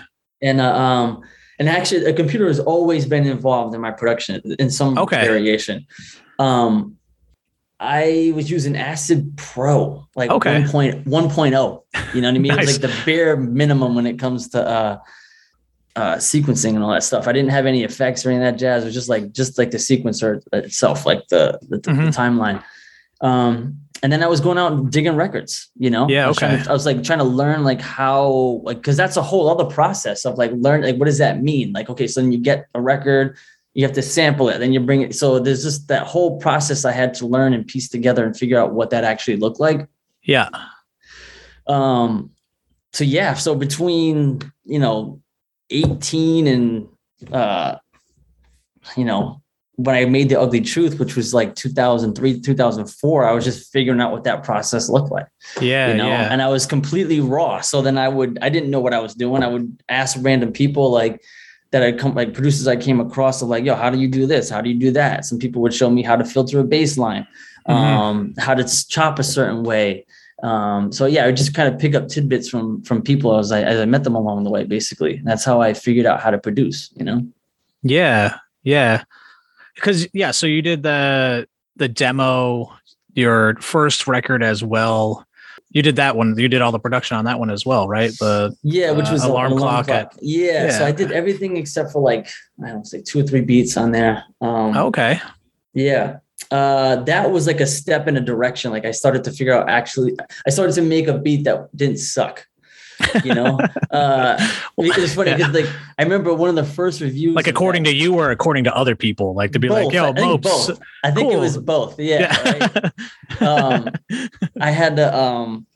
And 0.43 0.61
uh, 0.61 0.75
um, 0.75 1.23
and 1.59 1.69
actually, 1.69 2.05
a 2.07 2.13
computer 2.13 2.49
has 2.49 2.59
always 2.59 3.07
been 3.07 3.27
involved 3.27 3.75
in 3.75 3.81
my 3.81 3.93
production 3.93 4.43
in 4.59 4.71
some 4.71 4.99
okay. 4.99 5.25
variation. 5.25 5.87
Um, 6.39 6.99
I 7.83 8.33
was 8.37 8.49
using 8.49 8.77
Acid 8.77 9.37
Pro, 9.37 10.07
like 10.15 10.31
okay. 10.31 10.63
1.0. 10.63 11.05
1.0. 11.05 12.15
You 12.15 12.21
know 12.21 12.29
what 12.29 12.35
I 12.37 12.39
mean? 12.39 12.55
nice. 12.55 12.77
It's 12.77 12.83
like 12.83 12.91
the 12.91 13.03
bare 13.05 13.37
minimum 13.37 13.97
when 13.97 14.07
it 14.07 14.21
comes 14.21 14.51
to 14.51 14.65
uh, 14.65 14.99
uh, 15.97 16.15
sequencing 16.15 16.77
and 16.77 16.85
all 16.85 16.93
that 16.93 17.03
stuff. 17.03 17.27
I 17.27 17.33
didn't 17.33 17.51
have 17.51 17.67
any 17.67 17.83
effects 17.83 18.25
or 18.25 18.31
any 18.31 18.39
of 18.39 18.45
that 18.45 18.57
jazz. 18.57 18.85
It 18.85 18.87
was 18.87 18.95
just 18.95 19.09
like 19.09 19.33
just 19.33 19.59
like 19.59 19.73
the 19.73 19.79
sequencer 19.79 20.41
itself, 20.53 21.05
like 21.05 21.27
the 21.29 21.59
the, 21.63 21.79
mm-hmm. 21.79 22.05
the 22.05 22.11
timeline. 22.13 22.63
Um, 23.21 23.79
and 24.03 24.13
then 24.13 24.23
I 24.23 24.27
was 24.27 24.41
going 24.41 24.59
out 24.59 24.73
and 24.73 24.91
digging 24.91 25.15
records, 25.15 25.71
you 25.77 25.89
know? 25.89 26.09
Yeah. 26.09 26.27
I 26.27 26.31
okay. 26.31 26.63
To, 26.63 26.71
I 26.71 26.73
was 26.73 26.87
like 26.87 27.03
trying 27.05 27.21
to 27.21 27.25
learn 27.25 27.63
like 27.63 27.81
how, 27.81 28.61
like, 28.65 28.83
cause 28.83 28.97
that's 28.97 29.17
a 29.17 29.23
whole 29.23 29.49
other 29.49 29.65
process 29.65 30.25
of 30.25 30.39
like 30.39 30.51
learn, 30.55 30.83
like, 30.83 30.97
what 30.97 31.07
does 31.07 31.19
that 31.19 31.41
mean? 31.41 31.73
Like, 31.73 31.89
okay, 31.89 32.09
so 32.09 32.21
then 32.21 32.33
you 32.33 32.39
get 32.39 32.67
a 32.75 32.81
record, 32.81 33.37
you 33.75 33.85
have 33.85 33.95
to 33.95 34.03
sample 34.03 34.49
it 34.49 34.59
then 34.59 34.73
you 34.73 34.81
bring 34.81 35.03
it. 35.03 35.15
So 35.15 35.39
there's 35.39 35.63
just 35.63 35.89
that 35.89 36.07
whole 36.07 36.39
process 36.39 36.85
i 36.85 36.93
had 36.93 37.15
to 37.15 37.27
learn 37.27 37.55
and 37.55 37.67
piece 37.67 37.89
together 37.89 38.25
and 38.25 38.37
figure 38.37 38.59
out 38.59 38.73
what 38.75 38.91
that 38.91 39.05
actually 39.05 39.37
looked 39.37 39.61
like. 39.61 39.87
Yeah. 40.23 40.49
Um 41.67 42.33
so 42.93 43.05
yeah 43.05 43.35
so 43.35 43.55
between 43.55 44.41
you 44.65 44.79
know 44.79 45.21
18 45.71 46.47
and 46.47 46.89
uh 47.33 47.77
you 48.97 49.05
know 49.05 49.41
when 49.77 49.97
i 49.97 50.05
made 50.05 50.29
the 50.29 50.39
ugly 50.39 50.61
truth 50.61 50.99
which 50.99 51.17
was 51.17 51.33
like 51.33 51.55
2003 51.55 52.41
2004 52.41 53.25
i 53.25 53.33
was 53.33 53.45
just 53.45 53.73
figuring 53.73 54.01
out 54.01 54.13
what 54.13 54.25
that 54.25 54.43
process 54.43 54.89
looked 54.89 55.11
like 55.11 55.27
yeah 55.61 55.89
you 55.89 55.95
know? 55.95 56.09
yeah. 56.09 56.29
and 56.31 56.43
i 56.43 56.49
was 56.49 56.67
completely 56.67 57.21
raw. 57.21 57.61
So 57.61 57.81
then 57.81 57.97
i 57.97 58.09
would 58.09 58.39
i 58.43 58.49
didn't 58.49 58.71
know 58.71 58.81
what 58.81 58.95
i 58.95 58.99
was 58.99 59.15
doing. 59.15 59.43
I 59.43 59.49
would 59.49 59.83
ask 59.89 60.17
random 60.21 60.53
people 60.53 60.91
like 60.91 61.23
that 61.73 61.83
I 61.83 61.91
come 61.91 62.15
like 62.15 62.35
producers 62.35 62.69
I 62.69 62.77
came 62.77 63.01
across 63.01 63.43
of 63.43 63.49
like, 63.49 63.65
yo, 63.65 63.75
how 63.75 63.91
do 63.91 63.99
you 63.99 64.07
do 64.07 64.27
this? 64.27 64.49
How 64.49 64.61
do 64.61 64.71
you 64.71 64.79
do 64.79 64.91
that? 64.93 65.25
Some 65.25 65.39
people 65.39 65.61
would 65.63 65.75
show 65.75 65.91
me 65.91 66.03
how 66.03 66.17
to 66.17 66.25
filter 66.25 66.61
a 66.61 66.65
bass 66.65 66.97
line, 66.97 67.27
mm-hmm. 67.69 67.73
um, 67.73 68.35
how 68.39 68.55
to 68.55 68.87
chop 68.89 69.19
a 69.19 69.25
certain 69.25 69.65
way. 69.65 70.07
Um, 70.43 70.93
so 70.93 71.07
yeah, 71.07 71.25
I 71.25 71.27
would 71.27 71.37
just 71.37 71.55
kind 71.55 71.73
of 71.73 71.81
pick 71.81 71.95
up 71.95 72.09
tidbits 72.09 72.49
from 72.49 72.83
from 72.83 73.01
people 73.01 73.39
as 73.39 73.53
I 73.53 73.63
as 73.63 73.81
I 73.81 73.87
met 73.87 74.05
them 74.05 74.15
along 74.15 74.45
the 74.45 74.51
way, 74.51 74.65
basically. 74.65 75.17
And 75.17 75.27
that's 75.27 75.45
how 75.45 75.61
I 75.61 75.73
figured 75.73 76.07
out 76.07 76.21
how 76.21 76.31
to 76.31 76.39
produce, 76.39 76.91
you 76.97 77.05
know? 77.05 77.27
Yeah, 77.83 78.37
yeah. 78.63 79.05
Because 79.75 80.07
yeah, 80.13 80.31
so 80.33 80.47
you 80.47 80.61
did 80.61 80.83
the 80.83 81.49
the 81.77 81.89
demo, 81.89 82.73
your 83.15 83.55
first 83.57 84.07
record 84.07 84.43
as 84.43 84.63
well 84.63 85.27
you 85.73 85.83
did 85.83 85.97
that 85.97 86.17
one. 86.17 86.39
You 86.39 86.49
did 86.49 86.63
all 86.63 86.73
the 86.73 86.79
production 86.79 87.17
on 87.17 87.25
that 87.25 87.39
one 87.39 87.51
as 87.51 87.67
well, 87.67 87.89
right? 87.89 88.11
The 88.19 88.55
yeah, 88.63 88.93
which 88.93 89.11
was 89.11 89.25
uh, 89.25 89.29
alarm, 89.29 89.53
alarm, 89.53 89.85
clock. 89.85 89.87
clock. 89.87 90.15
At, 90.15 90.23
yeah, 90.23 90.67
yeah, 90.67 90.79
so 90.79 90.87
I 90.87 90.93
did 90.93 91.13
everything 91.13 91.57
except 91.57 91.93
for 91.93 92.03
like 92.03 92.29
I 92.63 92.69
don't 92.69 92.77
know, 92.77 92.83
say 92.85 93.03
two 93.03 93.21
or 93.21 93.23
three 93.25 93.41
beats 93.41 93.77
on 93.77 93.91
there. 93.91 94.25
Um, 94.41 94.77
okay. 94.77 95.21
Yeah. 95.75 96.19
uh, 96.51 96.97
that 97.05 97.31
was 97.31 97.47
like 97.47 97.61
a 97.61 97.67
step 97.67 98.07
in 98.09 98.17
a 98.17 98.21
direction. 98.21 98.71
Like 98.71 98.85
I 98.85 98.91
started 98.91 99.25
to 99.25 99.33
figure 99.33 99.55
out 99.55 99.69
actually, 99.71 100.17
I 100.47 100.51
started 100.51 100.75
to 100.75 100.83
make 100.83 101.09
a 101.09 101.17
beat 101.17 101.45
that 101.45 101.75
didn't 101.75 101.99
suck. 101.99 102.47
You 103.25 103.35
know, 103.35 103.59
uh, 103.91 104.37
it's 104.79 105.15
funny 105.15 105.35
because 105.35 105.55
like 105.55 105.67
I 105.99 106.03
remember 106.03 106.35
one 106.35 106.49
of 106.49 106.55
the 106.55 106.65
first 106.65 107.01
reviews, 107.01 107.35
like 107.35 107.47
according 107.47 107.85
to 107.85 107.95
you 107.95 108.15
or 108.15 108.31
according 108.31 108.65
to 108.65 108.75
other 108.75 108.97
people, 108.97 109.35
like 109.35 109.53
to 109.53 109.59
be 109.59 109.69
both. 109.69 109.87
like, 109.87 109.95
"Yo, 109.95 110.05
I 110.05 110.13
think 110.13 110.19
Mopes." 110.19 110.67
both. 110.67 110.81
I 111.05 111.11
think 111.11 111.33
it 111.33 111.39
was 111.39 111.59
both. 111.59 111.99
Yeah. 111.99 112.35
right? 112.45 112.93
um, 113.43 113.89
I 114.61 114.71
had 114.71 114.97
to, 114.97 115.17
um, 115.17 115.67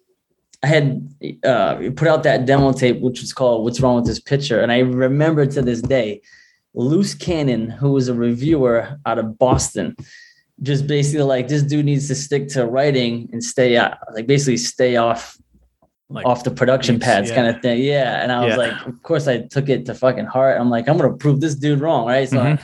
I 0.63 0.67
had 0.67 1.09
uh, 1.45 1.77
put 1.95 2.09
out 2.09 2.23
that 2.25 2.47
demo 2.47 2.73
tape, 2.73 3.01
which 3.01 3.21
was 3.21 3.33
called 3.33 3.65
"What's 3.65 3.81
Wrong 3.81 3.97
with 3.97 4.07
This 4.07 4.21
Picture," 4.21 4.61
and 4.61 4.73
I 4.73 4.81
remember 4.81 5.47
to 5.47 5.63
this 5.63 5.83
day, 5.83 6.23
Loose 6.75 7.15
Cannon, 7.15 7.71
who 7.71 7.93
was 7.93 8.09
a 8.09 8.15
reviewer 8.15 8.99
out 9.07 9.19
of 9.19 9.39
Boston, 9.39 9.97
just 10.63 10.87
basically 10.87 11.23
like 11.23 11.49
this 11.49 11.63
dude 11.63 11.85
needs 11.85 12.09
to 12.09 12.15
stick 12.15 12.49
to 12.49 12.67
writing 12.67 13.29
and 13.33 13.43
stay 13.43 13.77
out, 13.77 13.99
like 14.15 14.27
basically 14.27 14.57
stay 14.57 14.97
off 14.97 15.37
like, 16.09 16.25
off 16.27 16.45
the 16.45 16.51
production 16.51 16.97
beats, 16.97 17.05
pads 17.07 17.31
yeah. 17.31 17.35
kind 17.37 17.49
of 17.49 17.61
thing. 17.63 17.83
Yeah. 17.83 18.23
And 18.23 18.31
I 18.31 18.45
was 18.45 18.51
Yeah. 18.53 18.57
like, 18.57 18.87
of 18.87 19.03
course 19.03 19.27
I 19.27 19.43
took 19.43 19.69
it 19.69 19.87
to 19.87 19.95
fucking 19.95 20.27
heart. 20.27 20.61
I'm 20.61 20.71
like, 20.71 20.89
I'm 20.89 20.97
gonna 20.97 21.13
prove 21.17 21.41
this 21.41 21.55
dude 21.57 21.81
wrong, 21.81 22.07
right? 22.07 22.29
So 22.29 22.37
Mhm. 22.39 22.59
I, 22.59 22.63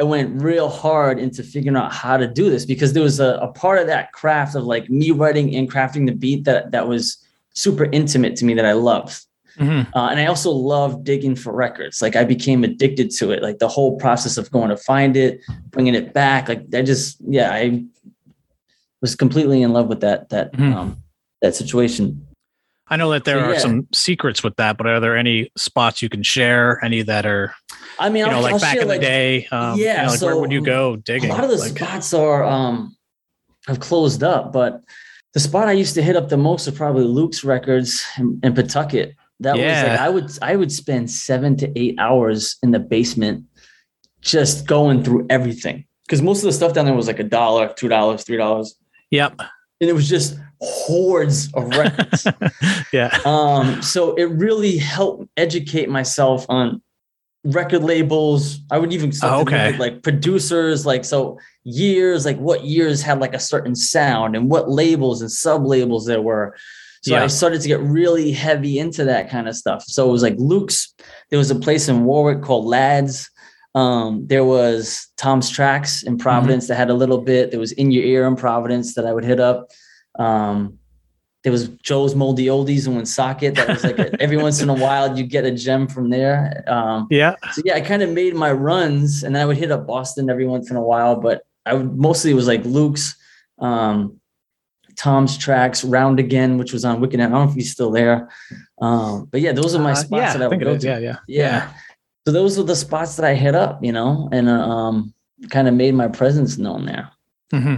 I 0.00 0.04
went 0.04 0.40
real 0.42 0.68
hard 0.68 1.18
into 1.18 1.42
figuring 1.42 1.76
out 1.76 1.92
how 1.92 2.16
to 2.16 2.26
do 2.26 2.50
this 2.50 2.64
because 2.64 2.92
there 2.92 3.02
was 3.02 3.20
a, 3.20 3.38
a 3.42 3.48
part 3.48 3.80
of 3.80 3.86
that 3.88 4.12
craft 4.12 4.54
of 4.54 4.64
like 4.64 4.88
me 4.90 5.10
writing 5.10 5.54
and 5.54 5.70
crafting 5.70 6.06
the 6.06 6.12
beat 6.14 6.44
that 6.44 6.70
that 6.72 6.86
was 6.88 7.18
super 7.52 7.84
intimate 7.92 8.36
to 8.36 8.44
me 8.44 8.54
that 8.54 8.64
I 8.64 8.72
loved. 8.72 9.24
Mhm. 9.58 9.86
Uh, 9.94 10.08
and 10.10 10.18
I 10.18 10.26
also 10.26 10.50
love 10.50 11.04
digging 11.04 11.36
for 11.36 11.52
records. 11.52 12.02
Like 12.02 12.16
I 12.16 12.24
became 12.24 12.64
addicted 12.64 13.10
to 13.12 13.30
it. 13.30 13.40
Like 13.42 13.58
the 13.60 13.68
whole 13.68 13.96
process 13.96 14.36
of 14.36 14.50
going 14.50 14.70
to 14.70 14.76
find 14.76 15.16
it, 15.16 15.40
bringing 15.70 15.94
it 15.94 16.12
back. 16.12 16.48
Like 16.48 16.64
I 16.74 16.82
just, 16.82 17.18
yeah, 17.28 17.52
I 17.52 17.84
was 19.00 19.14
completely 19.14 19.62
in 19.62 19.72
love 19.72 19.88
with 19.88 20.00
that 20.00 20.28
that 20.30 20.52
Mhm. 20.54 20.74
um, 20.74 20.96
that 21.42 21.54
situation. 21.54 22.26
I 22.88 22.96
know 22.96 23.10
that 23.12 23.24
there 23.24 23.42
are 23.42 23.54
yeah. 23.54 23.58
some 23.58 23.88
secrets 23.92 24.42
with 24.42 24.56
that, 24.56 24.76
but 24.76 24.86
are 24.86 25.00
there 25.00 25.16
any 25.16 25.50
spots 25.56 26.02
you 26.02 26.08
can 26.08 26.22
share? 26.22 26.84
Any 26.84 27.02
that 27.02 27.24
are, 27.24 27.54
I 27.98 28.10
mean, 28.10 28.24
you 28.24 28.30
know, 28.30 28.36
I'll, 28.36 28.42
like 28.42 28.52
I'll 28.54 28.60
back 28.60 28.76
in 28.76 28.82
the 28.82 28.94
like, 28.94 29.00
day? 29.00 29.46
Um, 29.50 29.78
you 29.78 29.86
yeah, 29.86 30.04
know, 30.04 30.10
like 30.12 30.20
where 30.20 30.36
would 30.36 30.52
you 30.52 30.62
go 30.62 30.96
digging? 30.96 31.30
A 31.30 31.34
lot 31.34 31.44
of 31.44 31.50
the 31.50 31.56
Like, 31.56 31.78
spots 31.78 32.12
are 32.12 32.44
um 32.44 32.94
have 33.66 33.80
closed 33.80 34.22
up, 34.22 34.52
but 34.52 34.82
the 35.32 35.40
spot 35.40 35.68
I 35.68 35.72
used 35.72 35.94
to 35.94 36.02
hit 36.02 36.14
up 36.14 36.28
the 36.28 36.36
most 36.36 36.68
are 36.68 36.72
probably 36.72 37.04
Luke's 37.04 37.42
records 37.42 38.04
in, 38.18 38.38
in 38.42 38.54
Pawtucket. 38.54 39.14
That 39.40 39.56
was 39.56 39.64
like 39.64 40.00
I 40.00 40.08
would 40.08 40.30
I 40.42 40.56
would 40.56 40.70
spend 40.70 41.10
seven 41.10 41.56
to 41.56 41.78
eight 41.78 41.96
hours 41.98 42.56
in 42.62 42.70
the 42.70 42.78
basement 42.78 43.44
just 44.20 44.66
going 44.66 45.02
through 45.02 45.26
everything. 45.30 45.86
Because 46.06 46.20
most 46.20 46.38
of 46.38 46.44
the 46.44 46.52
stuff 46.52 46.74
down 46.74 46.84
there 46.84 46.94
was 46.94 47.06
like 47.06 47.18
a 47.18 47.24
dollar, 47.24 47.72
two 47.72 47.88
dollars, 47.88 48.24
three 48.24 48.36
dollars. 48.36 48.76
Yep. 49.10 49.40
And 49.80 49.90
it 49.90 49.92
was 49.92 50.08
just 50.08 50.36
hordes 50.60 51.52
of 51.54 51.68
records. 51.76 52.26
yeah. 52.92 53.16
um, 53.24 53.82
so 53.82 54.14
it 54.14 54.24
really 54.24 54.78
helped 54.78 55.28
educate 55.36 55.88
myself 55.88 56.46
on 56.48 56.80
record 57.44 57.82
labels. 57.82 58.60
I 58.70 58.78
would 58.78 58.92
even 58.92 59.12
start 59.12 59.32
Oh, 59.34 59.40
okay. 59.42 59.76
like 59.76 60.02
producers, 60.02 60.86
like 60.86 61.04
so 61.04 61.38
years, 61.64 62.24
like 62.24 62.38
what 62.38 62.64
years 62.64 63.02
had 63.02 63.20
like 63.20 63.34
a 63.34 63.38
certain 63.40 63.74
sound 63.74 64.36
and 64.36 64.48
what 64.50 64.70
labels 64.70 65.20
and 65.20 65.30
sub 65.30 65.66
labels 65.66 66.06
there 66.06 66.22
were. 66.22 66.56
So 67.02 67.10
Yeah. 67.12 67.24
I 67.24 67.26
started 67.26 67.60
to 67.60 67.68
get 67.68 67.80
really 67.80 68.32
heavy 68.32 68.78
into 68.78 69.04
that 69.04 69.28
kind 69.28 69.46
of 69.48 69.56
stuff. 69.56 69.84
So 69.86 70.08
it 70.08 70.12
was 70.12 70.22
like 70.22 70.36
Luke's. 70.38 70.94
There 71.30 71.38
was 71.38 71.50
a 71.50 71.54
place 71.56 71.88
in 71.88 72.04
Warwick 72.04 72.42
called 72.42 72.64
Lads. 72.64 73.28
Um, 73.74 74.26
there 74.26 74.44
was 74.44 75.08
Tom's 75.16 75.50
Tracks 75.50 75.98
Mm-hmm. 76.02 76.08
in 76.14 76.18
Providence 76.18 76.68
that 76.68 76.76
had 76.76 76.90
a 76.90 76.94
little 76.94 77.18
bit. 77.18 77.50
There 77.50 77.60
was 77.60 77.72
In 77.72 77.90
Your 77.90 78.04
Ear 78.04 78.26
in 78.26 78.36
Providence 78.36 78.94
that 78.94 79.04
I 79.06 79.12
would 79.12 79.24
hit 79.24 79.40
up. 79.40 79.70
Um, 80.18 80.78
there 81.42 81.52
was 81.52 81.68
Joe's 81.82 82.14
Moldy 82.14 82.46
Oldies 82.46 82.86
in 82.86 82.94
Woonsocket. 82.94 83.54
That 83.56 83.68
was 83.68 83.84
like 83.84 83.98
a, 83.98 84.20
every 84.22 84.36
once 84.38 84.62
in 84.62 84.70
a 84.70 84.74
while 84.74 85.18
you 85.18 85.24
get 85.24 85.44
a 85.44 85.50
gem 85.50 85.86
from 85.88 86.08
there. 86.08 86.64
Um, 86.66 87.06
Yeah. 87.10 87.34
so 87.52 87.60
yeah, 87.64 87.74
I 87.74 87.80
kind 87.80 88.02
of 88.02 88.10
made 88.10 88.34
my 88.34 88.50
runs, 88.52 89.24
and 89.24 89.34
then 89.34 89.42
I 89.42 89.46
would 89.46 89.56
hit 89.58 89.70
up 89.70 89.86
Boston 89.86 90.30
every 90.30 90.46
once 90.46 90.70
in 90.70 90.76
a 90.76 90.82
while. 90.82 91.16
But 91.16 91.42
I 91.66 91.74
would 91.74 91.96
mostly 91.98 92.30
it 92.30 92.34
was 92.34 92.46
like 92.46 92.64
Luke's, 92.64 93.16
um, 93.58 94.20
Tom's 94.96 95.36
tracks, 95.36 95.82
Round 95.84 96.18
Again, 96.20 96.56
which 96.56 96.72
was 96.72 96.84
on 96.84 97.00
Wickenden. 97.00 97.26
I 97.26 97.28
don't 97.28 97.32
know 97.32 97.48
if 97.48 97.54
he's 97.54 97.72
still 97.72 97.90
there. 97.90 98.30
Um, 98.80 99.26
but 99.30 99.40
yeah, 99.40 99.52
those 99.52 99.74
are 99.74 99.80
my 99.82 99.92
Uh, 99.92 99.96
spots 99.96 100.20
yeah, 100.22 100.32
that 100.34 100.42
I 100.42 100.44
I 100.44 100.48
would 100.48 100.60
go 100.60 100.78
to. 100.78 100.86
Yeah. 100.86 100.98
Yeah. 100.98 101.16
Yeah. 101.26 101.70
So 102.26 102.32
those 102.32 102.56
were 102.56 102.64
the 102.64 102.76
spots 102.76 103.16
that 103.16 103.24
I 103.26 103.34
hit 103.34 103.54
up, 103.54 103.82
you 103.84 103.92
know, 103.92 104.28
and 104.32 104.48
uh, 104.48 104.52
um, 104.52 105.12
kind 105.50 105.68
of 105.68 105.74
made 105.74 105.94
my 105.94 106.08
presence 106.08 106.56
known 106.58 106.86
there. 106.86 107.10
hmm 107.50 107.76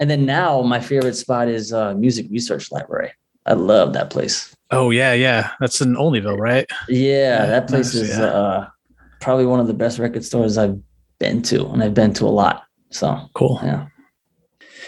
And 0.00 0.08
then 0.10 0.26
now 0.26 0.62
my 0.62 0.80
favorite 0.80 1.14
spot 1.16 1.48
is 1.48 1.72
uh, 1.72 1.94
Music 1.94 2.26
Research 2.30 2.70
Library. 2.70 3.12
I 3.46 3.54
love 3.54 3.92
that 3.94 4.10
place. 4.10 4.54
Oh 4.70 4.90
yeah, 4.90 5.12
yeah. 5.12 5.50
That's 5.60 5.80
in 5.80 5.94
Olneyville, 5.94 6.38
right? 6.38 6.66
Yeah, 6.88 6.98
Yeah, 7.42 7.46
that 7.46 7.68
place 7.68 7.94
nice, 7.94 8.02
is 8.02 8.18
yeah. 8.18 8.24
uh, 8.26 8.68
probably 9.20 9.46
one 9.46 9.60
of 9.60 9.66
the 9.66 9.74
best 9.74 9.98
record 9.98 10.24
stores 10.24 10.58
I've 10.58 10.78
been 11.18 11.42
to, 11.42 11.66
and 11.68 11.82
I've 11.82 11.94
been 11.94 12.12
to 12.14 12.24
a 12.26 12.34
lot. 12.34 12.64
So 12.90 13.18
Cool. 13.34 13.58
yeah. 13.62 13.86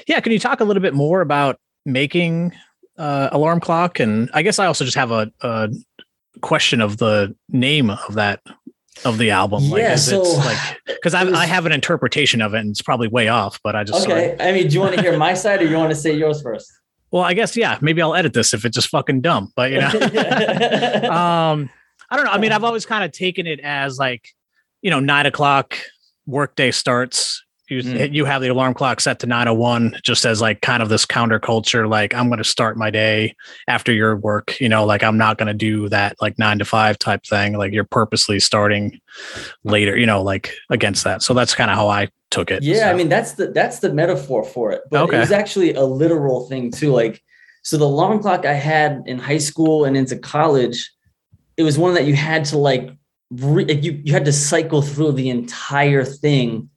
Yeah. 0.06 0.20
Can 0.20 0.32
you 0.32 0.38
talk 0.38 0.60
a 0.60 0.64
little 0.64 0.82
bit 0.82 0.94
more 0.94 1.20
about 1.20 1.58
making 1.86 2.52
uh, 2.98 3.28
alarm 3.32 3.60
clock? 3.60 4.00
And 4.00 4.30
I 4.34 4.42
guess 4.42 4.58
I 4.58 4.66
also 4.66 4.84
just 4.84 4.96
have 4.96 5.10
a, 5.10 5.30
a 5.40 5.68
question 6.40 6.80
of 6.80 6.98
the 6.98 7.34
name 7.48 7.90
of 7.90 8.14
that 8.14 8.40
of 9.04 9.18
the 9.18 9.30
album. 9.30 9.70
Like, 9.70 9.82
Yeah, 9.82 9.92
is 9.94 10.06
so- 10.06 10.20
it's 10.22 10.36
like 10.36 10.58
because 10.86 11.14
I, 11.14 11.22
I 11.42 11.46
have 11.46 11.66
an 11.66 11.72
interpretation 11.72 12.40
of 12.42 12.54
it, 12.54 12.58
and 12.60 12.70
it's 12.70 12.82
probably 12.82 13.08
way 13.08 13.28
off. 13.28 13.60
But 13.62 13.76
I 13.76 13.84
just 13.84 14.02
sort 14.02 14.10
of- 14.18 14.24
Okay. 14.24 14.36
I 14.48 14.52
mean, 14.52 14.68
do 14.68 14.74
you 14.74 14.80
want 14.80 14.94
to 14.96 15.00
hear 15.02 15.16
my 15.16 15.34
side 15.34 15.62
or 15.62 15.66
you 15.66 15.76
want 15.76 15.90
to 15.90 15.96
say 15.96 16.12
yours 16.14 16.42
first? 16.42 16.70
well, 17.10 17.22
I 17.22 17.32
guess 17.32 17.56
yeah. 17.56 17.78
Maybe 17.80 18.02
I'll 18.02 18.14
edit 18.14 18.34
this 18.34 18.52
if 18.52 18.64
it's 18.66 18.74
just 18.74 18.88
fucking 18.88 19.22
dumb. 19.22 19.50
But 19.56 19.70
you 19.70 19.78
know, 19.80 19.88
um, 21.10 21.70
I 22.10 22.16
don't 22.16 22.24
know. 22.24 22.32
I 22.32 22.38
mean, 22.38 22.52
I've 22.52 22.64
always 22.64 22.84
kind 22.86 23.02
of 23.04 23.12
taken 23.12 23.46
it 23.46 23.60
as 23.60 23.98
like, 23.98 24.28
you 24.82 24.90
know, 24.90 25.00
nine 25.00 25.26
o'clock 25.26 25.76
workday 26.26 26.70
starts. 26.70 27.42
You, 27.68 27.82
Mm. 27.82 28.14
you 28.14 28.24
have 28.24 28.40
the 28.40 28.48
alarm 28.48 28.72
clock 28.72 28.98
set 29.00 29.18
to 29.20 29.26
901 29.26 30.00
just 30.02 30.24
as 30.24 30.40
like 30.40 30.62
kind 30.62 30.82
of 30.82 30.88
this 30.88 31.04
counterculture 31.04 31.88
like 31.88 32.14
i'm 32.14 32.28
going 32.28 32.38
to 32.38 32.44
start 32.44 32.78
my 32.78 32.88
day 32.90 33.34
after 33.66 33.92
your 33.92 34.16
work 34.16 34.58
you 34.58 34.70
know 34.70 34.86
like 34.86 35.02
i'm 35.02 35.18
not 35.18 35.36
going 35.36 35.48
to 35.48 35.54
do 35.54 35.86
that 35.90 36.16
like 36.22 36.38
9 36.38 36.60
to 36.60 36.64
5 36.64 36.98
type 36.98 37.24
thing 37.26 37.58
like 37.58 37.72
you're 37.74 37.84
purposely 37.84 38.40
starting 38.40 38.98
later 39.64 39.98
you 39.98 40.06
know 40.06 40.22
like 40.22 40.52
against 40.70 41.04
that 41.04 41.22
so 41.22 41.34
that's 41.34 41.54
kind 41.54 41.70
of 41.70 41.76
how 41.76 41.88
i 41.88 42.08
took 42.30 42.50
it 42.50 42.62
Yeah, 42.62 42.90
I 42.90 42.94
mean 42.94 43.08
that's 43.08 43.32
the 43.32 43.48
that's 43.48 43.78
the 43.80 43.90
metaphor 43.92 44.44
for 44.44 44.70
it. 44.72 44.82
But 44.90 45.04
Okay. 45.04 45.16
it 45.16 45.20
was 45.20 45.32
actually 45.32 45.72
a 45.74 45.84
literal 45.84 46.46
thing 46.46 46.70
too. 46.70 46.92
Like 46.92 47.22
so 47.62 47.78
the 47.78 47.86
alarm 47.86 48.20
clock 48.20 48.44
I 48.44 48.52
had 48.52 49.02
in 49.06 49.18
high 49.18 49.38
school 49.38 49.86
and 49.86 49.96
into 49.96 50.14
college, 50.18 50.90
it 51.56 51.62
was 51.62 51.78
one 51.78 51.94
that 51.94 52.04
you 52.04 52.14
had 52.14 52.44
to 52.46 52.58
like 52.58 52.90
re- 53.30 53.64
like, 53.64 53.82
you 53.82 54.00
you 54.04 54.12
had 54.12 54.26
to 54.26 54.32
cycle 54.32 54.82
through 54.82 55.12
the 55.12 55.30
entire 55.30 56.04
thing 56.04 56.68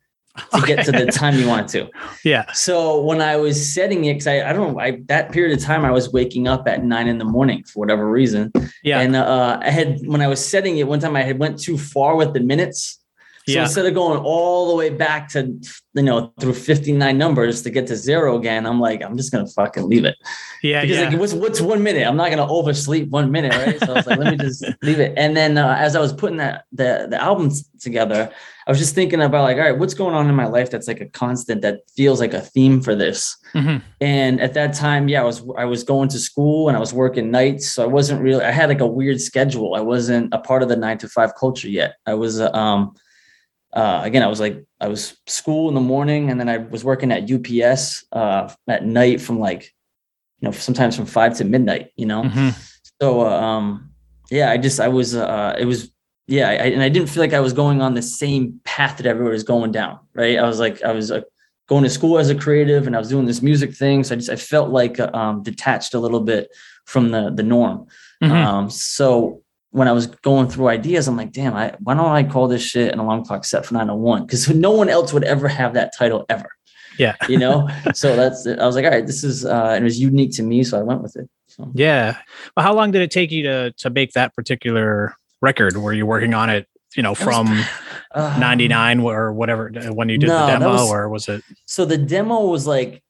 to 0.54 0.62
get 0.66 0.86
to 0.86 0.92
the 0.92 1.06
time 1.08 1.36
you 1.36 1.48
wanted 1.48 1.68
to. 1.68 1.90
yeah 2.24 2.52
So 2.54 3.02
when 3.02 3.22
I 3.22 3.36
was 3.36 3.74
setting 3.74 4.06
it, 4.06 4.14
because 4.14 4.28
I, 4.28 4.50
I 4.50 4.54
don't 4.54 4.74
know, 4.74 4.80
I 4.80 5.02
that 5.08 5.32
period 5.32 5.58
of 5.58 5.64
time 5.64 5.84
I 5.86 5.92
was 5.92 6.12
waking 6.12 6.48
up 6.48 6.68
at 6.68 6.84
nine 6.84 7.08
in 7.08 7.18
the 7.18 7.26
morning 7.26 7.64
for 7.64 7.80
whatever 7.80 8.10
reason. 8.10 8.52
yeah 8.84 9.00
And 9.00 9.16
uh, 9.16 9.60
I 9.62 9.70
had 9.70 10.00
when 10.06 10.22
I 10.22 10.28
was 10.28 10.44
setting 10.46 10.78
it 10.78 10.88
one 10.88 11.00
time 11.00 11.16
I 11.16 11.24
had 11.24 11.40
went 11.40 11.60
too 11.60 11.78
far 11.78 12.16
with 12.16 12.34
the 12.34 12.40
minutes. 12.40 13.01
So 13.48 13.54
Yeah. 13.54 13.64
instead 13.64 13.86
of 13.88 13.94
going 13.96 14.20
all 14.20 14.70
the 14.70 14.76
way 14.76 14.90
back 14.90 15.30
to 15.30 15.60
you 15.94 16.04
know 16.04 16.32
through 16.40 16.54
59 16.54 17.18
numbers 17.18 17.64
to 17.64 17.70
get 17.70 17.88
to 17.88 17.96
zero 17.96 18.38
again, 18.38 18.66
I'm 18.66 18.80
like, 18.80 19.04
I'm 19.04 19.18
just 19.18 19.32
gonna 19.32 19.48
fucking 19.48 19.88
leave 19.90 20.06
it. 20.06 20.16
yeah 20.62 20.82
Because 20.82 20.98
yeah 20.98 21.10
like 21.10 21.20
what's 21.20 21.34
what's 21.34 21.60
one 21.60 21.82
minute? 21.84 22.06
I'm 22.08 22.16
not 22.18 22.30
gonna 22.30 22.48
oversleep 22.48 23.10
one 23.10 23.32
minute, 23.32 23.54
right? 23.54 23.80
So 23.80 23.94
I 23.94 23.96
was 23.96 24.08
like, 24.08 24.20
let 24.20 24.32
me 24.32 24.38
just 24.38 24.64
leave 24.84 25.00
it. 25.00 25.14
And 25.18 25.36
then 25.36 25.58
uh, 25.58 25.76
as 25.80 25.96
I 25.96 26.00
was 26.00 26.14
putting 26.14 26.38
that 26.38 26.66
the 26.72 27.08
the 27.10 27.20
albums 27.22 27.68
together, 27.80 28.32
I 28.68 28.72
was 28.72 28.78
just 28.80 28.94
thinking 28.94 29.22
about 29.22 29.42
like, 29.44 29.58
all 29.58 29.64
right, 29.64 29.78
what's 29.78 29.96
going 29.96 30.14
on 30.14 30.30
in 30.30 30.36
my 30.36 30.46
life 30.46 30.70
that's 30.70 30.88
like 30.88 31.02
a 31.02 31.08
constant 31.08 31.62
that 31.64 31.80
feels 31.98 32.20
like 32.20 32.34
a 32.36 32.42
theme 32.42 32.80
for 32.82 32.94
this. 32.96 33.36
Mhm. 33.56 33.82
And 34.00 34.40
at 34.40 34.54
that 34.54 34.74
time, 34.76 35.10
yeah, 35.10 35.22
I 35.22 35.26
was 35.26 35.42
I 35.58 35.66
was 35.66 35.84
going 35.84 36.10
to 36.10 36.20
school 36.20 36.68
and 36.70 36.78
I 36.78 36.80
was 36.80 36.94
working 36.94 37.32
nights, 37.32 37.70
so 37.72 37.84
I 37.84 37.88
wasn't 37.88 38.22
really. 38.22 38.44
I 38.44 38.52
had 38.52 38.70
like 38.70 38.82
a 38.82 38.88
weird 38.88 39.20
schedule. 39.20 39.74
I 39.76 39.82
wasn't 39.82 40.32
a 40.32 40.38
part 40.40 40.62
of 40.64 40.70
the 40.70 40.76
nine 40.76 41.00
to 41.00 41.10
five 41.10 41.32
culture 41.36 41.68
yet. 41.70 41.96
I 42.06 42.14
was 42.14 42.40
uh, 42.40 42.52
um, 42.54 42.94
uh, 43.74 44.02
again, 44.04 44.24
I 44.24 44.28
was 44.28 44.40
like 44.40 44.64
I 44.80 44.88
was 44.88 45.18
school 45.28 45.70
in 45.70 45.76
the 45.76 45.82
morning, 45.82 46.30
and 46.30 46.40
then 46.40 46.50
I 46.50 46.58
was 46.58 46.84
working 46.84 47.12
at 47.12 47.30
UPS 47.32 48.06
uh, 48.12 48.50
at 48.68 48.86
night 48.86 49.22
from 49.22 49.40
like 49.40 49.74
you 50.40 50.48
know 50.48 50.52
sometimes 50.52 50.96
from 50.96 51.06
five 51.06 51.38
to 51.38 51.46
midnight. 51.46 51.92
You 51.96 52.06
know, 52.08 52.24
Mhm. 52.24 52.54
so 53.02 53.22
uh, 53.22 53.40
um, 53.42 53.92
yeah, 54.30 54.52
I 54.52 54.58
just 54.58 54.80
I 54.80 54.88
was 54.88 55.16
uh, 55.16 55.56
it 55.58 55.66
was 55.66 55.92
yeah, 56.28 56.50
I, 56.50 56.54
and 56.54 56.82
I 56.84 56.90
didn't 56.90 57.10
feel 57.10 57.22
like 57.24 57.34
I 57.34 57.40
was 57.42 57.54
going 57.54 57.82
on 57.82 57.94
the 57.94 58.02
same 58.02 58.60
path 58.64 58.98
that 58.98 59.06
everyone 59.06 59.34
was 59.34 59.44
going 59.44 59.72
down. 59.72 60.00
Right, 60.14 60.38
I 60.38 60.48
was 60.48 60.60
like 60.60 60.84
I 60.84 60.92
was 60.92 61.12
uh, 61.12 61.22
going 61.68 61.84
to 61.84 61.90
school 61.90 62.18
as 62.20 62.30
a 62.30 62.36
creative, 62.36 62.88
and 62.88 62.96
I 62.96 63.00
was 63.00 63.10
doing 63.10 63.26
this 63.26 63.42
music 63.42 63.74
thing, 63.74 64.04
so 64.04 64.16
I 64.16 64.18
just 64.18 64.30
I 64.30 64.36
felt 64.36 64.70
like 64.70 65.00
uh, 65.00 65.10
um, 65.14 65.44
detached 65.44 65.94
a 65.94 66.00
little 66.00 66.22
bit 66.22 66.50
from 66.86 67.12
the 67.12 67.30
the 67.32 67.44
norm. 67.44 67.86
Mhm. 68.24 68.32
Um, 68.32 68.70
so 68.70 69.42
when 69.72 69.88
I 69.88 69.94
was 69.94 70.08
going 70.08 70.48
through 70.50 70.68
ideas, 70.68 71.08
I'm 71.08 71.18
like, 71.18 71.32
damn, 71.32 71.54
I 71.56 71.76
why 71.80 71.94
don't 71.94 72.06
I 72.12 72.24
call 72.24 72.48
this 72.48 72.62
shit 72.62 72.92
an 72.94 73.00
alarm 73.00 73.24
clock 73.26 73.46
set 73.46 73.66
for 73.66 73.74
901? 73.74 74.26
Because 74.26 74.50
no 74.54 74.72
one 74.72 74.90
else 74.90 75.14
would 75.14 75.24
ever 75.24 75.48
have 75.48 75.74
that 75.74 75.94
title 75.98 76.26
ever. 76.30 76.50
Yeah. 77.00 77.16
you 77.30 77.38
know. 77.38 77.70
So 77.96 78.16
that's 78.16 78.46
I 78.46 78.66
was 78.66 78.76
like, 78.76 78.86
all 78.86 78.92
right, 78.92 79.06
this 79.08 79.24
is 79.24 79.46
uh, 79.46 79.76
it 79.80 79.84
was 79.84 80.00
unique 80.00 80.34
to 80.36 80.44
me, 80.44 80.64
so 80.64 80.80
I 80.80 80.84
went 80.84 81.02
with 81.02 81.16
it. 81.16 81.30
So 81.48 81.72
Yeah. 81.74 82.18
Well, 82.56 82.66
how 82.66 82.74
long 82.74 82.92
did 82.92 83.02
it 83.02 83.12
take 83.12 83.32
you 83.32 83.44
to 83.44 83.72
to 83.78 83.90
make 83.90 84.12
that 84.14 84.36
particular 84.36 85.16
record? 85.42 85.78
Were 85.78 85.94
you 85.94 86.06
working 86.06 86.34
on 86.34 86.50
it, 86.50 86.68
you 86.96 87.02
know, 87.04 87.14
That 87.14 87.26
was- 87.26 87.36
from 87.36 87.64
uh, 88.14 88.38
99 88.40 89.00
or 89.00 89.32
whatever 89.34 89.70
when 89.94 90.10
you 90.10 90.18
did 90.18 90.28
No, 90.28 90.46
the 90.46 90.52
demo 90.52 90.72
was- 90.74 90.92
or 90.92 91.10
was 91.10 91.30
it 91.30 91.44
So 91.66 91.86
the 91.86 91.98
demo 91.98 92.46
was 92.46 92.68
like 92.68 93.02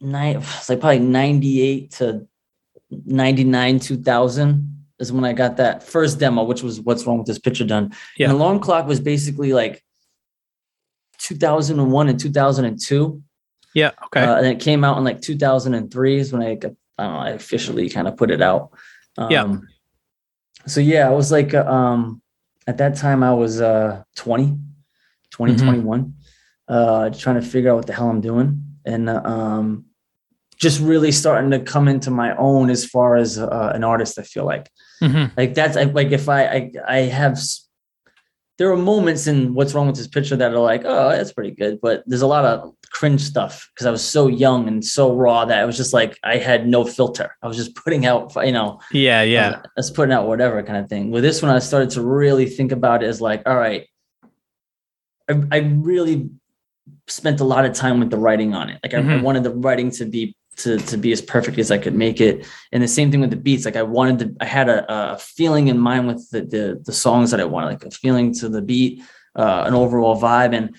nine, 0.00 0.36
it's 0.36 0.68
like 0.68 0.80
probably 0.80 0.98
98 0.98 1.90
to 1.92 2.26
99, 3.06 3.78
2000 3.78 4.79
is 5.00 5.10
when 5.10 5.24
I 5.24 5.32
got 5.32 5.56
that 5.56 5.82
first 5.82 6.20
demo, 6.20 6.44
which 6.44 6.62
was 6.62 6.80
what's 6.80 7.06
wrong 7.06 7.18
with 7.18 7.26
this 7.26 7.38
picture 7.38 7.64
done. 7.64 7.92
Yeah. 8.16 8.26
And 8.28 8.34
alarm 8.34 8.60
clock 8.60 8.86
was 8.86 9.00
basically 9.00 9.52
like 9.52 9.82
2001 11.18 12.08
and 12.08 12.20
2002. 12.20 13.22
Yeah, 13.74 13.90
okay. 14.06 14.20
Uh, 14.22 14.36
and 14.36 14.46
it 14.46 14.60
came 14.60 14.84
out 14.84 14.98
in 14.98 15.04
like 15.04 15.20
2003 15.20 16.18
is 16.18 16.32
when 16.32 16.42
I 16.42 16.54
got, 16.54 16.72
I 16.98 17.04
don't 17.04 17.12
know, 17.12 17.18
I 17.20 17.30
officially 17.30 17.88
kind 17.88 18.08
of 18.08 18.16
put 18.16 18.30
it 18.30 18.42
out. 18.42 18.70
Um, 19.16 19.30
Yeah. 19.30 19.56
So 20.66 20.80
yeah, 20.80 21.08
I 21.08 21.12
was 21.12 21.32
like, 21.32 21.54
uh, 21.54 21.64
um, 21.64 22.20
at 22.66 22.76
that 22.78 22.96
time 22.96 23.22
I 23.22 23.32
was 23.32 23.60
uh 23.60 24.02
20, 24.16 24.58
20, 25.30 25.54
Mhm. 25.54 25.58
21, 25.58 26.14
uh, 26.68 27.10
trying 27.10 27.40
to 27.40 27.46
figure 27.46 27.70
out 27.70 27.76
what 27.76 27.86
the 27.86 27.94
hell 27.94 28.10
I'm 28.10 28.20
doing. 28.20 28.62
And 28.84 29.08
uh, 29.08 29.22
um, 29.24 29.86
just 30.58 30.80
really 30.80 31.12
starting 31.12 31.50
to 31.52 31.60
come 31.60 31.88
into 31.88 32.10
my 32.10 32.36
own 32.36 32.68
as 32.68 32.84
far 32.84 33.16
as 33.16 33.38
uh, 33.38 33.72
an 33.74 33.82
artist, 33.82 34.18
I 34.18 34.22
feel 34.22 34.44
like 34.44 34.70
Mhm. 35.02 35.30
like 35.36 35.54
that's 35.54 35.76
I, 35.76 35.84
like 35.84 36.12
if 36.12 36.28
I, 36.28 36.44
I 36.46 36.70
I 36.88 36.96
have 37.20 37.38
there 38.58 38.70
are 38.70 38.76
moments 38.76 39.26
in 39.26 39.54
what's 39.54 39.72
wrong 39.72 39.86
with 39.86 39.96
this 39.96 40.06
picture 40.06 40.36
that 40.36 40.52
are 40.52 40.58
like 40.58 40.82
oh 40.84 41.08
that's 41.10 41.32
pretty 41.32 41.52
good 41.52 41.80
but 41.80 42.02
there's 42.06 42.20
a 42.22 42.26
lot 42.26 42.44
of 42.44 42.74
cringe 42.92 43.22
stuff 43.22 43.70
because 43.74 43.86
I 43.86 43.90
was 43.90 44.04
so 44.04 44.26
young 44.26 44.68
and 44.68 44.84
so 44.84 45.14
raw 45.14 45.46
that 45.46 45.62
it 45.62 45.66
was 45.66 45.76
just 45.78 45.94
like 45.94 46.18
I 46.22 46.36
had 46.36 46.68
no 46.68 46.84
filter 46.84 47.34
I 47.42 47.46
was 47.48 47.56
just 47.56 47.74
putting 47.82 48.04
out 48.04 48.34
you 48.44 48.52
know 48.52 48.78
Yeah, 48.92 49.22
yeah. 49.22 49.60
I 49.64 49.68
was 49.76 49.90
putting 49.90 50.12
out 50.12 50.26
whatever 50.28 50.62
kind 50.62 50.78
of 50.82 50.88
thing 50.90 51.10
with 51.10 51.22
this 51.22 51.40
one 51.40 51.50
I 51.50 51.58
started 51.60 51.90
to 51.90 52.02
really 52.02 52.46
think 52.46 52.70
about 52.72 53.02
it 53.02 53.06
as 53.06 53.20
like 53.22 53.42
all 53.46 53.56
right 53.56 53.86
I, 55.28 55.42
I 55.52 55.58
really 55.58 56.28
spent 57.06 57.40
a 57.40 57.44
lot 57.44 57.64
of 57.64 57.72
time 57.72 58.00
with 58.00 58.10
the 58.10 58.18
writing 58.18 58.52
on 58.54 58.68
it 58.68 58.78
like 58.82 58.92
I, 58.94 58.98
I 58.98 59.02
Mhm. 59.02 59.22
wanted 59.22 59.44
the 59.44 59.50
writing 59.54 59.90
to 59.92 60.04
be 60.04 60.36
to, 60.62 60.78
to 60.78 60.96
be 60.96 61.12
as 61.12 61.22
perfect 61.22 61.58
as 61.58 61.70
I 61.70 61.78
could 61.78 61.94
make 61.94 62.20
it. 62.20 62.46
And 62.72 62.82
the 62.82 62.88
same 62.88 63.10
thing 63.10 63.20
with 63.20 63.30
the 63.30 63.36
beats. 63.36 63.64
Like 63.64 63.76
I 63.76 63.82
wanted 63.82 64.18
to, 64.18 64.44
I 64.44 64.46
had 64.46 64.68
a, 64.68 65.12
a 65.12 65.18
feeling 65.18 65.68
in 65.68 65.78
mind 65.78 66.06
with 66.06 66.28
the, 66.30 66.42
the, 66.42 66.82
the 66.84 66.92
songs 66.92 67.30
that 67.30 67.40
I 67.40 67.44
wanted, 67.44 67.66
like 67.66 67.84
a 67.84 67.90
feeling 67.90 68.34
to 68.34 68.48
the 68.48 68.62
beat, 68.62 69.02
uh, 69.36 69.64
an 69.66 69.74
overall 69.74 70.20
vibe. 70.20 70.54
And, 70.54 70.76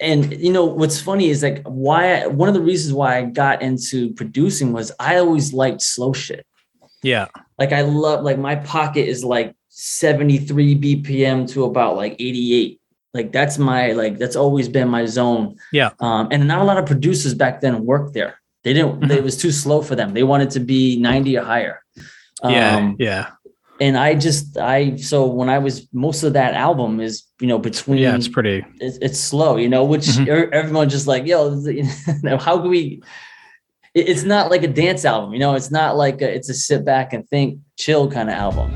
and 0.00 0.32
you 0.40 0.52
know, 0.52 0.64
what's 0.64 1.00
funny 1.00 1.28
is 1.28 1.42
like 1.42 1.62
why, 1.66 2.22
I, 2.22 2.26
one 2.26 2.48
of 2.48 2.54
the 2.54 2.62
reasons 2.62 2.94
why 2.94 3.18
I 3.18 3.22
got 3.24 3.62
into 3.62 4.12
producing 4.14 4.72
was 4.72 4.92
I 4.98 5.18
always 5.18 5.52
liked 5.52 5.82
slow 5.82 6.12
shit. 6.12 6.46
Yeah. 7.02 7.26
Like 7.58 7.72
I 7.72 7.82
love, 7.82 8.24
like 8.24 8.38
my 8.38 8.56
pocket 8.56 9.06
is 9.06 9.24
like 9.24 9.54
73 9.68 10.78
BPM 10.80 11.48
to 11.52 11.64
about 11.64 11.96
like 11.96 12.16
88. 12.18 12.80
Like 13.14 13.32
that's 13.32 13.58
my, 13.58 13.92
like, 13.92 14.18
that's 14.18 14.36
always 14.36 14.68
been 14.68 14.88
my 14.88 15.06
zone. 15.06 15.56
Yeah. 15.72 15.90
Um, 16.00 16.28
and 16.30 16.46
not 16.46 16.60
a 16.60 16.64
lot 16.64 16.78
of 16.78 16.86
producers 16.86 17.34
back 17.34 17.60
then 17.60 17.84
worked 17.84 18.14
there. 18.14 18.40
They 18.68 18.74
didn't, 18.74 19.00
Mhm. 19.00 19.10
it 19.10 19.24
was 19.24 19.36
too 19.38 19.50
slow 19.50 19.80
for 19.80 19.96
them. 19.96 20.12
They 20.12 20.22
wanted 20.22 20.50
to 20.50 20.60
be 20.60 20.98
90 21.00 21.38
or 21.38 21.44
higher. 21.44 21.80
Yeah. 22.44 22.76
Um, 22.76 22.96
yeah. 22.98 23.28
and 23.80 23.96
I 23.96 24.14
just, 24.14 24.58
I, 24.58 24.96
so 24.96 25.26
when 25.26 25.48
I 25.48 25.58
was, 25.58 25.88
most 25.92 26.22
of 26.24 26.32
that 26.34 26.52
album 26.54 27.00
is, 27.00 27.24
you 27.40 27.46
know, 27.46 27.58
between, 27.58 27.98
Yeah. 27.98 28.14
It's 28.16 28.28
pretty. 28.28 28.64
it's, 28.80 28.98
it's 29.00 29.18
slow, 29.20 29.56
you 29.56 29.68
know, 29.70 29.84
which 29.84 30.02
Mhm. 30.06 30.28
er- 30.28 30.52
everyone 30.52 30.88
just 30.90 31.06
like, 31.06 31.24
yo, 31.26 31.38
how 32.38 32.58
can 32.60 32.68
we? 32.70 33.00
It's 33.94 34.24
not 34.24 34.50
like 34.50 34.62
a 34.64 34.68
dance 34.68 35.04
album, 35.06 35.32
you 35.32 35.38
know. 35.38 35.54
It's 35.54 35.70
not 35.70 35.96
like 35.96 36.20
a, 36.20 36.28
it's 36.34 36.50
a 36.50 36.54
sit 36.54 36.84
back 36.84 37.12
and 37.14 37.26
think, 37.30 37.58
chill 37.76 38.10
kind 38.10 38.28
of 38.28 38.34
album. 38.36 38.70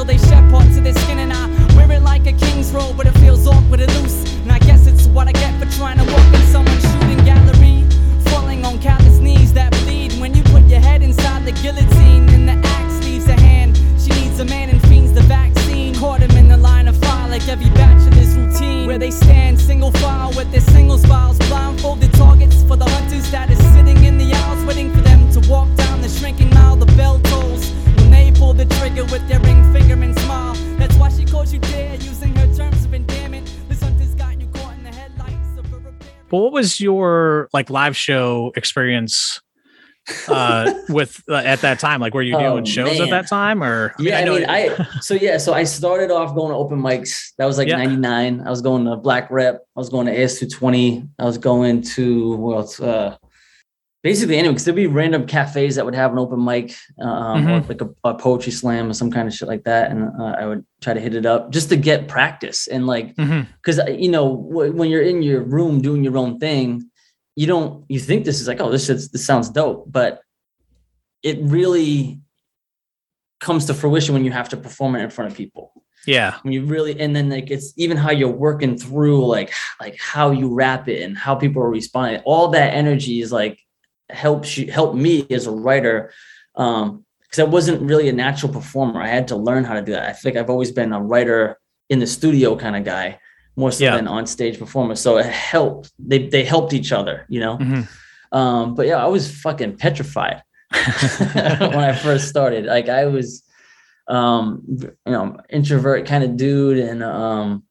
Until 0.00 0.16
they 0.16 0.28
shed 0.28 0.50
parts 0.50 0.76
of 0.76 0.84
their 0.84 0.94
skin, 0.94 1.18
and 1.18 1.32
I 1.32 1.46
wear 1.76 1.90
it 1.92 2.02
like 2.02 2.26
a 2.26 2.32
king's 2.32 2.72
robe, 2.72 2.96
but 2.96 3.06
it 3.06 3.12
feels 3.18 3.46
awkward 3.46 3.80
and 3.80 3.92
loose. 3.96 4.24
And 4.42 4.52
I 4.52 4.58
guess 4.58 4.86
it's 4.86 5.06
what 5.06 5.28
I 5.28 5.32
get 5.32 5.52
for 5.60 5.70
trying 5.76 5.98
to 5.98 6.04
walk 6.04 6.34
in 6.34 6.40
someone's 6.46 6.82
shooting 6.82 7.22
gallery. 7.24 7.84
Falling 8.30 8.64
on 8.64 8.78
callous 8.78 9.18
knees 9.18 9.52
that 9.52 9.72
bleed 9.82 10.12
when 10.14 10.34
you 10.34 10.42
put 10.44 10.64
your 10.64 10.80
head 10.80 11.02
inside 11.02 11.44
the 11.44 11.52
guillotine 11.52 12.28
and 12.30 12.48
the 12.48 12.68
axe 12.68 13.04
leaves 13.04 13.28
a 13.28 13.38
hand. 13.38 13.76
She 13.98 14.10
needs 14.20 14.40
a 14.40 14.44
man 14.44 14.70
and 14.70 14.80
fiends 14.88 15.12
the 15.12 15.22
vaccine. 15.22 15.94
Caught 15.94 16.22
him 16.22 16.36
in 16.36 16.48
the 16.48 16.56
line 16.56 16.88
of 16.88 16.96
fire 16.96 17.28
like 17.28 17.46
every 17.48 17.70
bachelor's 17.70 18.34
routine. 18.36 18.86
Where 18.86 18.98
they 18.98 19.10
stand 19.10 19.60
single 19.60 19.92
file 19.92 20.32
with 20.34 20.50
their 20.50 20.62
single 20.62 20.98
files, 20.98 21.38
blindfolded 21.48 22.12
targets 22.14 22.62
for 22.62 22.76
the 22.76 22.88
hunters 22.88 23.30
that 23.32 23.50
is 23.50 23.58
sitting 23.74 24.02
in 24.04 24.16
the 24.16 24.32
aisles, 24.32 24.64
waiting 24.64 24.90
for 24.94 25.02
them 25.02 25.30
to 25.32 25.40
walk 25.50 25.68
down 25.76 26.00
the 26.00 26.08
shrinking 26.08 26.50
mile. 26.50 26.76
The 26.76 26.86
bell 26.96 27.18
tolls 27.24 27.70
when 27.96 28.10
they 28.10 28.32
pull 28.32 28.54
the 28.54 28.64
trigger 28.64 29.04
with 29.04 29.26
their 29.28 29.40
ring 29.40 29.59
But 36.30 36.38
what 36.38 36.52
was 36.52 36.80
your 36.80 37.48
like 37.52 37.70
live 37.70 37.96
show 37.96 38.52
experience 38.54 39.40
uh 40.28 40.72
with 40.88 41.20
uh, 41.28 41.34
at 41.34 41.60
that 41.62 41.80
time? 41.80 42.00
Like 42.00 42.14
were 42.14 42.22
you 42.22 42.38
doing 42.38 42.62
Oh, 42.62 42.64
shows 42.64 43.00
at 43.00 43.10
that 43.10 43.26
time 43.26 43.64
or 43.64 43.92
yeah, 43.98 44.18
I 44.20 44.24
know 44.24 44.34
mean, 44.34 44.46
I 44.48 44.76
so 45.00 45.14
yeah, 45.14 45.38
so 45.38 45.52
I 45.52 45.64
started 45.64 46.12
off 46.12 46.34
going 46.34 46.50
to 46.50 46.56
open 46.56 46.80
mics. 46.80 47.32
That 47.38 47.46
was 47.46 47.58
like 47.58 47.66
Yeah. 47.66 47.76
'99. 47.76 48.42
I 48.46 48.50
was 48.50 48.60
going 48.62 48.84
to 48.84 48.96
Black 48.96 49.28
Rep. 49.30 49.56
I 49.76 49.80
was 49.80 49.88
going 49.88 50.06
to 50.06 50.16
AS220. 50.16 51.08
I 51.18 51.24
was 51.24 51.36
going 51.36 51.82
to 51.82 52.36
well, 52.36 52.60
it's 52.60 52.78
uh, 52.80 53.16
basically 54.02 54.36
anyway, 54.36 54.52
because 54.52 54.64
there'd 54.64 54.76
be 54.76 54.86
random 54.86 55.26
cafes 55.26 55.76
that 55.76 55.84
would 55.84 55.94
have 55.94 56.12
an 56.12 56.18
open 56.18 56.44
mic, 56.44 56.74
um, 57.00 57.48
or 57.48 57.60
like 57.60 57.80
a, 57.80 57.90
a 58.04 58.14
poetry 58.14 58.52
slam 58.52 58.88
or 58.90 58.94
some 58.94 59.10
kind 59.10 59.28
of 59.28 59.34
shit 59.34 59.48
like 59.48 59.64
that, 59.64 59.90
and 59.90 60.08
uh, 60.20 60.36
I 60.38 60.46
would 60.46 60.64
try 60.80 60.94
to 60.94 61.00
hit 61.00 61.14
it 61.14 61.26
up 61.26 61.50
just 61.50 61.68
to 61.70 61.76
get 61.76 62.08
practice 62.08 62.66
and 62.66 62.86
like 62.86 63.14
because 63.16 63.80
you 63.88 64.10
know 64.10 64.36
w- 64.50 64.72
when 64.72 64.90
you're 64.90 65.02
in 65.02 65.22
your 65.22 65.42
room 65.42 65.80
doing 65.80 66.02
your 66.02 66.16
own 66.16 66.38
thing 66.38 66.90
you 67.36 67.46
don't 67.46 67.84
you 67.88 67.98
think 68.00 68.24
this 68.24 68.40
is 68.40 68.48
like 68.48 68.60
oh 68.60 68.70
this 68.70 68.88
is 68.88 69.10
this 69.10 69.24
sounds 69.24 69.50
dope 69.50 69.84
but 69.90 70.22
it 71.22 71.38
really 71.42 72.20
comes 73.40 73.66
to 73.66 73.74
fruition 73.74 74.14
when 74.14 74.24
you 74.24 74.30
have 74.30 74.48
to 74.48 74.56
perform 74.56 74.96
it 74.96 75.02
in 75.02 75.10
front 75.10 75.30
of 75.30 75.36
people. 75.36 75.72
Yeah. 76.06 76.38
when 76.42 76.54
you 76.54 76.64
really 76.64 76.98
and 76.98 77.14
then 77.14 77.28
like 77.28 77.50
it's 77.50 77.74
even 77.76 77.98
how 77.98 78.10
you're 78.10 78.30
working 78.30 78.78
through 78.78 79.26
like 79.26 79.52
like 79.78 79.98
how 79.98 80.30
you 80.30 80.52
rap 80.52 80.88
it 80.88 81.02
and 81.02 81.16
how 81.16 81.34
people 81.34 81.62
are 81.62 81.68
responding 81.68 82.22
all 82.24 82.48
that 82.48 82.72
energy 82.72 83.20
is 83.20 83.30
like 83.30 83.60
helps 84.14 84.56
you 84.58 84.70
help 84.70 84.94
me 84.94 85.26
as 85.30 85.46
a 85.46 85.50
writer 85.50 86.12
um 86.56 87.04
because 87.22 87.38
i 87.38 87.44
wasn't 87.44 87.80
really 87.82 88.08
a 88.08 88.12
natural 88.12 88.52
performer 88.52 89.00
i 89.00 89.08
had 89.08 89.28
to 89.28 89.36
learn 89.36 89.64
how 89.64 89.74
to 89.74 89.82
do 89.82 89.92
that 89.92 90.08
i 90.08 90.12
think 90.12 90.36
i've 90.36 90.50
always 90.50 90.70
been 90.72 90.92
a 90.92 91.00
writer 91.00 91.58
in 91.88 91.98
the 91.98 92.06
studio 92.06 92.56
kind 92.56 92.76
of 92.76 92.84
guy 92.84 93.18
more 93.56 93.70
so 93.72 93.84
Yeah. 93.84 93.96
than 93.96 94.08
on 94.08 94.26
stage 94.26 94.58
performer 94.58 94.94
so 94.94 95.18
it 95.18 95.26
helped 95.26 95.92
they 95.98 96.28
they 96.28 96.44
helped 96.44 96.72
each 96.72 96.92
other 96.92 97.26
you 97.28 97.40
know 97.40 97.56
Mhm. 97.58 97.88
um 98.32 98.74
but 98.74 98.86
yeah 98.86 99.02
i 99.04 99.06
was 99.08 99.30
fucking 99.40 99.76
petrified 99.76 100.42
when 100.72 101.78
I 101.90 101.92
first 101.92 102.28
started. 102.28 102.64
Like 102.66 102.88
I 102.88 103.06
was, 103.06 103.42
um, 104.06 104.62
you 104.70 104.92
know, 105.06 105.36
introvert 105.50 106.06
kind 106.06 106.22
of 106.22 106.36
dude, 106.36 106.78
and 106.78 107.02
um, 107.02 107.64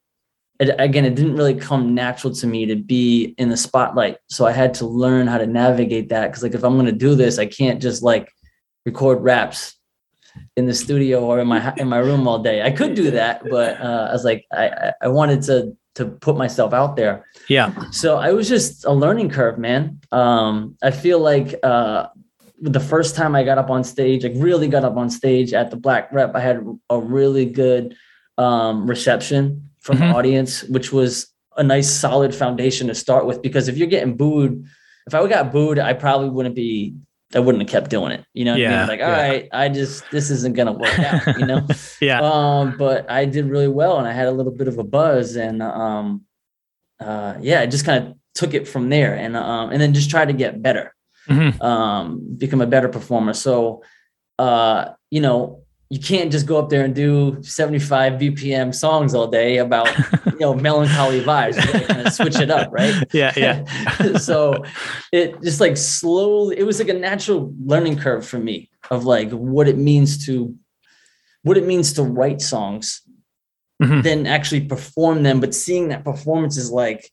it, 0.60 0.76
again, 0.78 1.06
it 1.06 1.15
didn't 1.15 1.36
really 1.38 1.56
come 1.56 1.93
natural 1.95 2.34
to 2.36 2.48
me 2.48 2.65
to 2.65 2.76
be 2.76 3.34
in 3.38 3.50
the 3.50 3.58
spotlight. 3.58 4.17
So 4.28 4.45
I 4.45 4.52
had 4.52 4.74
to 4.76 4.86
learn 4.86 5.26
how 5.28 5.38
to 5.38 5.48
navigate 5.48 6.10
that. 6.10 6.28
Because 6.28 6.43
like 6.43 6.54
if 6.54 6.63
I'm 6.63 6.74
going 6.74 6.86
to 6.86 6.91
do 6.91 7.15
this, 7.15 7.39
I 7.39 7.45
can't 7.45 7.82
just 7.82 8.04
like 8.04 8.32
record 8.86 9.22
raps 9.24 9.76
in 10.58 10.65
the 10.65 10.74
studio 10.74 11.22
or 11.26 11.39
in 11.39 11.48
my 11.48 11.74
in 11.78 11.88
my 11.88 11.98
room 12.00 12.28
all 12.28 12.39
day. 12.39 12.62
I 12.62 12.72
could 12.72 12.93
do 12.93 13.12
that, 13.12 13.41
but 13.50 13.80
uh, 13.82 14.08
I 14.10 14.13
was 14.13 14.24
like, 14.24 14.45
I 14.54 14.67
I- 14.69 14.93
I 15.04 15.08
wanted 15.08 15.41
to 15.43 15.76
to 15.95 16.06
put 16.06 16.38
myself 16.38 16.72
out 16.72 16.95
there 16.95 17.26
Yeah. 17.50 17.74
so 17.91 18.17
I 18.17 18.32
was 18.32 18.48
just 18.48 18.86
a 18.86 18.91
learning 18.93 19.30
curve, 19.32 19.58
man. 19.58 20.00
Um, 20.12 20.78
I 20.84 20.91
feel 20.91 21.19
like 21.19 21.56
uh, 21.63 22.08
the 22.62 22.80
first 22.80 23.15
time 23.15 23.36
I 23.36 23.43
got 23.43 23.58
up 23.58 23.69
on 23.69 23.84
stage, 23.84 24.24
like 24.24 24.34
really 24.36 24.67
got 24.69 24.84
up 24.86 24.95
on 24.98 25.10
stage 25.10 25.52
at 25.54 25.72
the 25.72 25.78
Black 25.78 26.12
Rep, 26.13 26.36
I 26.36 26.39
had 26.41 26.63
a 26.89 27.00
really 27.00 27.45
good 27.48 27.95
um, 28.38 28.88
reception 28.88 29.69
from 29.82 29.98
Mhm. 29.98 30.00
the 30.12 30.15
audience, 30.18 30.63
which 30.63 30.92
was 30.92 31.28
a 31.58 31.63
nice 31.63 31.89
solid 31.89 32.34
foundation 32.36 32.88
to 32.88 32.96
start 32.96 33.26
with. 33.26 33.42
Because 33.42 33.68
if 33.68 33.78
you're 33.78 33.88
getting 33.88 34.15
booed, 34.15 34.65
if 35.08 35.13
I 35.15 35.26
got 35.28 35.52
booed, 35.52 35.80
I 35.80 35.94
probably 35.94 36.30
wouldn't 36.30 36.56
be 36.56 36.96
I 37.36 37.39
wouldn't 37.39 37.62
have 37.62 37.70
kept 37.70 37.92
doing 37.92 38.12
it. 38.12 38.26
You 38.34 38.44
know, 38.46 38.54
what 38.54 38.62
I 38.62 38.63
Yeah, 38.63 38.80
mean? 38.80 38.88
like, 38.88 39.02
all 39.02 39.10
yeah. 39.10 39.18
right, 39.22 39.50
I 39.52 39.70
just 39.70 40.10
this 40.10 40.32
isn't 40.32 40.56
gonna 40.56 40.72
work 40.74 40.98
out. 40.98 41.38
You 41.38 41.46
know, 41.46 41.68
Yeah. 42.02 42.22
um, 42.22 42.76
but 42.76 43.06
I 43.10 43.26
did 43.26 43.46
really 43.46 43.68
well, 43.68 44.00
and 44.00 44.08
I 44.08 44.13
had 44.13 44.28
a 44.28 44.32
little 44.32 44.52
bit 44.52 44.68
of 44.68 44.80
a 44.80 44.84
buzz, 44.84 45.36
and 45.36 45.62
um, 45.62 46.24
uh, 47.00 47.36
yeah, 47.39 47.62
I 47.62 47.68
just 47.68 47.86
kind 47.86 48.08
of 48.08 48.13
took 48.34 48.54
it 48.56 48.68
from 48.68 48.89
there, 48.89 49.13
and 49.15 49.38
um, 49.38 49.70
and 49.72 49.80
then 49.80 49.94
just 49.94 50.10
tried 50.10 50.26
to 50.30 50.34
get 50.34 50.62
better, 50.63 50.96
Mhm. 51.30 51.62
um, 51.62 52.20
become 52.38 52.62
a 52.62 52.68
better 52.68 52.89
performer. 52.89 53.34
So, 53.34 53.84
uh, 54.39 54.89
you 55.12 55.22
know, 55.22 55.59
you 55.91 55.99
can't 55.99 56.32
just 56.32 56.45
go 56.45 56.60
up 56.60 56.69
there 56.69 56.86
and 56.86 56.93
do 56.93 57.41
75 57.41 58.13
BPM 58.13 58.73
songs 58.75 59.15
all 59.15 59.28
day 59.28 59.58
about 59.58 59.88
you 60.25 60.39
know 60.39 60.54
melancholy 60.54 61.21
vibes. 61.21 61.56
You 61.56 61.86
kind 61.88 62.06
of 62.06 62.13
switch 62.13 62.36
it 62.39 62.52
up, 62.52 62.71
right? 62.71 62.93
Yeah. 63.13 63.34
Yeah. 63.36 64.17
so 64.17 64.63
it 65.12 65.41
just 65.41 65.60
like 65.60 65.78
slowly 65.78 66.58
it 66.60 66.63
was 66.63 66.80
like 66.80 66.89
a 66.89 66.93
natural 66.93 67.54
learning 67.65 67.97
curve 67.97 68.25
for 68.25 68.38
me 68.39 68.69
of 68.91 69.06
like 69.06 69.32
what 69.32 69.67
it 69.67 69.78
means 69.78 70.25
to 70.28 70.56
what 71.43 71.58
it 71.58 71.65
means 71.65 71.93
to 71.93 72.04
write 72.04 72.41
songs 72.41 73.02
Mhm. 73.82 74.04
then 74.04 74.25
actually 74.28 74.65
perform 74.65 75.23
them 75.23 75.39
but 75.39 75.56
seeing 75.56 75.88
that 75.88 76.04
performance 76.04 76.58
is 76.58 76.69
like 76.69 77.10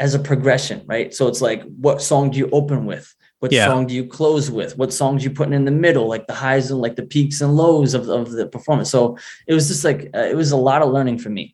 as 0.00 0.12
a 0.12 0.18
progression 0.18 0.82
right 0.86 1.14
so 1.14 1.28
it's 1.28 1.40
like 1.40 1.62
what 1.80 2.02
song 2.02 2.30
do 2.30 2.38
you 2.38 2.48
open 2.50 2.84
with 2.84 3.14
what 3.44 3.52
Yeah. 3.52 3.66
song 3.66 3.86
do 3.86 3.92
you 3.94 4.06
close 4.06 4.50
with 4.58 4.70
what 4.78 4.90
songs 4.90 5.22
you 5.22 5.30
putting 5.38 5.52
in 5.52 5.66
the 5.66 5.76
middle 5.86 6.06
like 6.14 6.26
the 6.26 6.32
highs 6.46 6.70
and 6.70 6.80
like 6.80 6.96
the 6.96 7.02
peaks 7.14 7.42
and 7.42 7.54
lows 7.62 7.92
of, 7.92 8.08
of 8.08 8.30
the 8.38 8.46
performance 8.46 8.88
so 8.96 9.18
it 9.46 9.52
was 9.52 9.68
just 9.68 9.84
like 9.84 10.00
uh, 10.16 10.26
it 10.32 10.36
was 10.42 10.50
a 10.52 10.56
lot 10.70 10.80
of 10.80 10.88
learning 10.96 11.18
for 11.18 11.28
me 11.38 11.44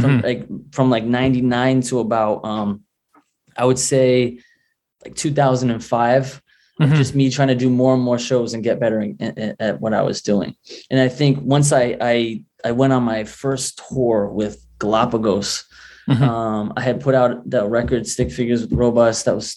from 0.00 0.10
Mhm. 0.20 0.24
like 0.28 0.42
from 0.76 0.86
like 0.88 1.04
99 1.04 1.82
to 1.88 1.94
about 2.06 2.36
um 2.52 2.68
i 3.58 3.64
would 3.68 3.78
say 3.92 4.38
like 5.04 5.14
2005 5.16 6.40
of 6.80 6.88
Mhm. 6.90 6.96
just 6.96 7.14
me 7.14 7.28
trying 7.30 7.52
to 7.54 7.60
do 7.64 7.68
more 7.70 7.92
and 7.96 8.02
more 8.08 8.18
shows 8.18 8.54
and 8.54 8.64
get 8.68 8.80
better 8.80 8.98
in, 9.00 9.16
in- 9.20 9.54
at 9.60 9.74
what 9.82 9.92
i 9.92 10.02
was 10.08 10.22
doing 10.22 10.52
and 10.90 10.98
i 10.98 11.08
think 11.18 11.32
once 11.56 11.68
i 11.82 11.84
i 12.14 12.42
i 12.64 12.72
went 12.80 12.92
on 12.96 13.02
my 13.14 13.22
first 13.24 13.68
tour 13.86 14.18
with 14.40 14.54
galapagos 14.82 15.48
Mhm. 16.08 16.22
um 16.32 16.64
i 16.78 16.80
had 16.88 16.98
put 17.06 17.14
out 17.20 17.32
the 17.54 17.62
record 17.78 18.02
stick 18.14 18.30
figures 18.38 18.60
with 18.62 18.72
robust 18.86 19.18
that 19.26 19.34
was 19.40 19.48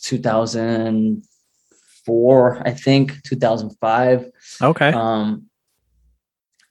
2004 2.07 2.61
i 2.65 2.71
think 2.71 3.21
2005 3.23 4.31
Okay. 4.61 4.89
um, 4.91 5.43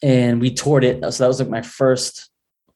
and 0.03 0.41
we 0.43 0.51
toured 0.53 0.85
it. 0.85 1.01
So 1.13 1.25
that 1.25 1.29
was 1.29 1.41
like 1.41 1.49
my 1.49 1.63
first 1.63 2.29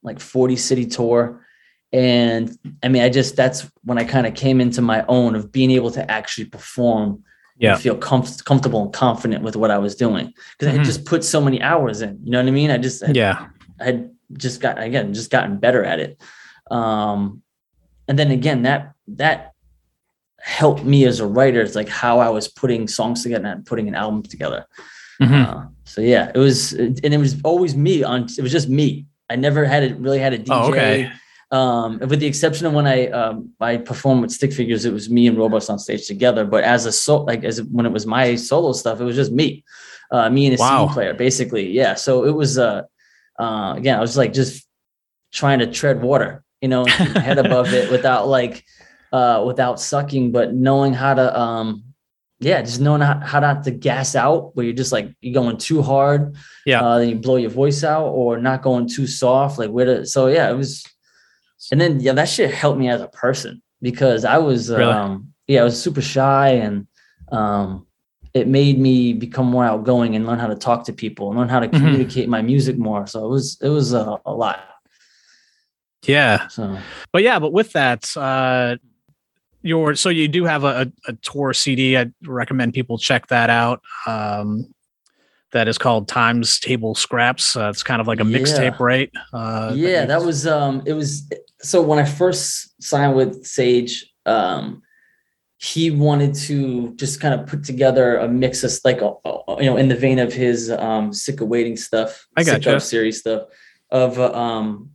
like 0.02 0.18
40 0.20 0.56
city 0.56 0.86
tour. 0.86 1.44
And 1.92 2.56
I 2.82 2.88
mean, 2.88 3.02
I 3.02 3.10
just 3.10 3.36
that's 3.36 3.70
when 3.84 3.98
I 3.98 4.04
kind 4.04 4.26
of 4.26 4.34
came 4.34 4.58
into 4.60 4.80
my 4.80 5.04
own 5.06 5.34
of 5.34 5.52
being 5.52 5.70
able 5.70 5.90
to 5.90 6.10
actually 6.10 6.46
perform 6.46 7.22
Yeah. 7.58 7.72
and 7.74 7.82
feel 7.82 7.96
comf- 7.98 8.42
comfortable 8.46 8.82
and 8.84 8.92
confident 8.92 9.44
with 9.44 9.54
what 9.54 9.70
I 9.70 9.76
was 9.76 9.94
doing. 9.96 10.32
Because 10.52 10.68
I 10.68 10.72
Mhm. 10.72 10.76
had 10.78 10.86
just 10.86 11.04
put 11.04 11.22
so 11.22 11.40
many 11.42 11.60
hours 11.60 12.00
in. 12.00 12.18
You 12.24 12.30
know 12.32 12.38
what 12.40 12.48
I 12.48 12.52
mean? 12.52 12.70
I 12.70 12.78
just 12.78 13.02
yeah. 13.14 13.48
I 13.78 13.84
had 13.84 14.10
just 14.38 14.62
got 14.62 14.82
again 14.82 15.12
just 15.12 15.30
gotten 15.30 15.58
better 15.58 15.84
at 15.84 16.00
it. 16.00 16.18
Um, 16.70 17.42
and 18.08 18.18
then 18.18 18.30
again 18.30 18.62
that 18.62 18.92
that 19.08 19.49
helped 20.42 20.84
me 20.84 21.04
as 21.04 21.20
a 21.20 21.26
writer. 21.26 21.60
It's 21.60 21.74
like 21.74 21.88
how 21.88 22.18
I 22.18 22.28
was 22.28 22.48
putting 22.48 22.88
songs 22.88 23.22
together 23.22 23.46
and 23.48 23.64
putting 23.66 23.88
an 23.88 23.94
album 23.94 24.22
together. 24.22 24.66
Mhm. 25.20 25.46
Uh, 25.46 25.66
so 25.84 26.00
yeah, 26.00 26.30
it 26.34 26.38
was, 26.38 26.72
and 26.72 27.04
it 27.04 27.18
was 27.18 27.36
always 27.44 27.76
me 27.76 28.02
on. 28.02 28.26
It 28.38 28.42
was 28.42 28.52
just 28.52 28.68
me. 28.68 29.06
I 29.28 29.36
never 29.36 29.64
had 29.64 29.82
it 29.82 29.96
really 29.98 30.18
had 30.18 30.32
a 30.32 30.38
DJ. 30.38 30.46
Oh, 30.50 30.68
okay. 30.70 31.10
Um, 31.52 31.98
with 31.98 32.20
the 32.20 32.26
exception 32.26 32.66
of 32.66 32.72
when 32.72 32.86
I 32.86 33.08
um, 33.08 33.50
I 33.60 33.76
performed 33.76 34.22
with 34.22 34.30
Stick 34.30 34.52
Figures, 34.52 34.84
it 34.84 34.92
was 34.92 35.10
me 35.10 35.26
and 35.26 35.36
Robust 35.36 35.68
on 35.68 35.78
stage 35.78 36.06
together. 36.06 36.44
But 36.44 36.64
as 36.64 36.86
a 36.86 36.92
so 36.92 37.22
like 37.24 37.44
as 37.44 37.62
when 37.62 37.86
it 37.86 37.92
was 37.92 38.06
my 38.06 38.36
solo 38.36 38.72
stuff, 38.72 39.00
it 39.00 39.04
was 39.04 39.16
just 39.16 39.32
me, 39.32 39.64
uh, 40.12 40.30
me 40.30 40.46
and 40.46 40.56
a 40.56 40.60
Wow. 40.60 40.86
CD 40.86 40.94
player, 40.94 41.14
basically. 41.14 41.70
Yeah. 41.70 41.94
So 41.94 42.24
it 42.24 42.34
was 42.34 42.56
uh, 42.56 42.82
uh, 43.38 43.74
again, 43.76 43.98
I 43.98 44.00
was 44.00 44.16
like 44.16 44.32
just 44.32 44.64
trying 45.32 45.58
to 45.58 45.66
tread 45.66 46.02
water, 46.02 46.44
you 46.60 46.68
know, 46.68 46.82
and 46.84 46.90
keep 46.92 47.14
my 47.14 47.20
head 47.20 47.38
above 47.38 47.72
it 47.74 47.90
without 47.90 48.28
like 48.28 48.64
uh, 49.12 49.42
without 49.46 49.80
sucking, 49.80 50.32
but 50.32 50.54
knowing 50.54 50.92
how 50.92 51.14
to 51.14 51.38
um, 51.38 51.84
yeah, 52.42 52.62
just 52.62 52.80
knowing 52.80 53.02
how, 53.02 53.18
how 53.20 53.40
not 53.40 53.64
to 53.64 53.70
gas 53.70 54.14
out 54.16 54.56
where 54.56 54.64
you're 54.64 54.74
just 54.74 54.92
like 54.92 55.12
you're 55.20 55.34
going 55.34 55.58
too 55.58 55.82
hard, 55.82 56.36
Yeah. 56.64 56.80
uh, 56.82 56.98
then 56.98 57.08
you 57.10 57.16
blow 57.16 57.36
your 57.36 57.50
voice 57.50 57.84
out, 57.84 58.06
or 58.08 58.38
not 58.38 58.62
going 58.62 58.88
too 58.88 59.06
soft, 59.06 59.58
like 59.58 59.70
where 59.70 59.84
to. 59.84 60.06
So 60.06 60.28
yeah, 60.28 60.48
it 60.50 60.54
was, 60.54 60.82
and 61.70 61.80
then 61.80 62.00
yeah, 62.00 62.12
that 62.14 62.28
shit 62.28 62.52
helped 62.54 62.78
me 62.78 62.88
as 62.88 63.00
a 63.02 63.08
person 63.08 63.60
because 63.82 64.24
I 64.24 64.38
was, 64.38 64.70
Really? 64.70 64.92
um, 64.92 65.32
yeah, 65.46 65.60
I 65.60 65.64
was 65.64 65.80
super 65.82 66.00
shy, 66.00 66.50
and 66.50 66.86
um, 67.30 67.86
it 68.32 68.46
made 68.48 68.78
me 68.78 69.12
become 69.12 69.46
more 69.46 69.64
outgoing 69.64 70.14
and 70.16 70.24
learn 70.26 70.38
how 70.38 70.46
to 70.46 70.54
talk 70.54 70.84
to 70.84 70.92
people 70.92 71.28
and 71.30 71.38
learn 71.38 71.48
how 71.48 71.60
to 71.60 71.68
Mhm. 71.68 71.72
communicate 71.78 72.28
my 72.28 72.40
music 72.40 72.78
more. 72.78 73.06
So 73.06 73.24
it 73.26 73.28
was 73.28 73.58
it 73.60 73.68
was 73.68 73.92
uh, 73.92 74.16
a 74.24 74.32
lot. 74.32 74.60
Yeah. 76.06 76.48
So 76.48 76.78
But 77.12 77.22
yeah, 77.22 77.38
but 77.38 77.52
with 77.52 77.72
that, 77.72 78.08
uh, 78.16 78.76
your 79.62 79.94
so 79.94 80.08
you 80.08 80.28
do 80.28 80.44
have 80.44 80.64
a, 80.64 80.90
a, 81.06 81.12
tour 81.14 81.52
CD. 81.52 81.96
I 81.96 82.10
recommend 82.24 82.74
people 82.74 82.98
check 82.98 83.26
that 83.28 83.50
out. 83.50 83.82
Um, 84.06 84.72
that 85.52 85.66
is 85.66 85.78
called 85.78 86.06
Times 86.06 86.60
Table 86.60 86.94
Scraps. 86.94 87.56
Uh, 87.56 87.70
it's 87.70 87.82
kind 87.82 88.00
of 88.00 88.06
like 88.06 88.20
a 88.20 88.24
Yeah. 88.24 88.38
mixtape, 88.38 88.78
right? 88.78 89.10
Uh, 89.32 89.72
yeah 89.74 90.02
you- 90.02 90.06
that 90.06 90.22
was 90.22 90.46
um 90.46 90.82
it 90.86 90.92
was 90.92 91.28
so 91.60 91.82
when 91.82 91.98
i 91.98 92.04
first 92.04 92.82
signed 92.82 93.14
with 93.14 93.44
sage 93.44 94.10
um 94.26 94.80
he 95.58 95.90
wanted 95.90 96.34
to 96.34 96.94
just 96.94 97.20
kind 97.20 97.38
of 97.38 97.46
put 97.46 97.62
together 97.64 98.16
a 98.16 98.26
mix 98.26 98.64
of 98.64 98.72
like 98.82 99.02
a, 99.02 99.12
you 99.58 99.66
know 99.68 99.76
in 99.76 99.88
the 99.88 99.94
vein 99.94 100.18
of 100.18 100.32
his 100.32 100.70
um 100.70 101.12
sick 101.12 101.40
of 101.42 101.48
waiting 101.48 101.76
stuff 101.76 102.26
I 102.36 102.42
Sick 102.44 102.54
gotcha. 102.62 102.76
of 102.76 102.82
series 102.82 103.18
stuff 103.20 103.42
of 103.90 104.18
um 104.18 104.92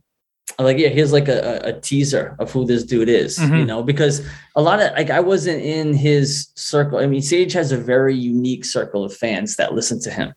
like 0.58 0.78
yeah 0.78 0.88
here's 0.88 1.12
like 1.12 1.28
a, 1.28 1.60
a 1.64 1.72
teaser 1.80 2.34
of 2.38 2.50
who 2.52 2.64
this 2.64 2.82
dude 2.84 3.08
is 3.08 3.38
you 3.38 3.46
Mhm. 3.48 3.66
know 3.66 3.82
because 3.82 4.24
a 4.54 4.62
lot 4.62 4.80
of 4.80 4.92
like 4.92 5.10
i 5.10 5.20
wasn't 5.20 5.60
in 5.62 5.92
his 5.92 6.48
circle 6.54 6.98
i 6.98 7.06
mean 7.06 7.20
sage 7.20 7.52
has 7.52 7.72
a 7.72 7.76
very 7.76 8.14
unique 8.14 8.64
circle 8.64 9.04
of 9.04 9.14
fans 9.14 9.56
that 9.56 9.74
listen 9.74 10.00
to 10.02 10.10
him 10.10 10.32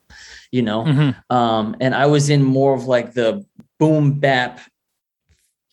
you 0.52 0.62
know 0.62 0.84
Mhm. 0.84 1.16
um, 1.30 1.76
and 1.80 1.94
I 1.96 2.06
was 2.08 2.30
in 2.30 2.44
more 2.44 2.74
of 2.74 2.86
like 2.86 3.14
the 3.14 3.46
boom 3.80 4.20
bap, 4.20 4.60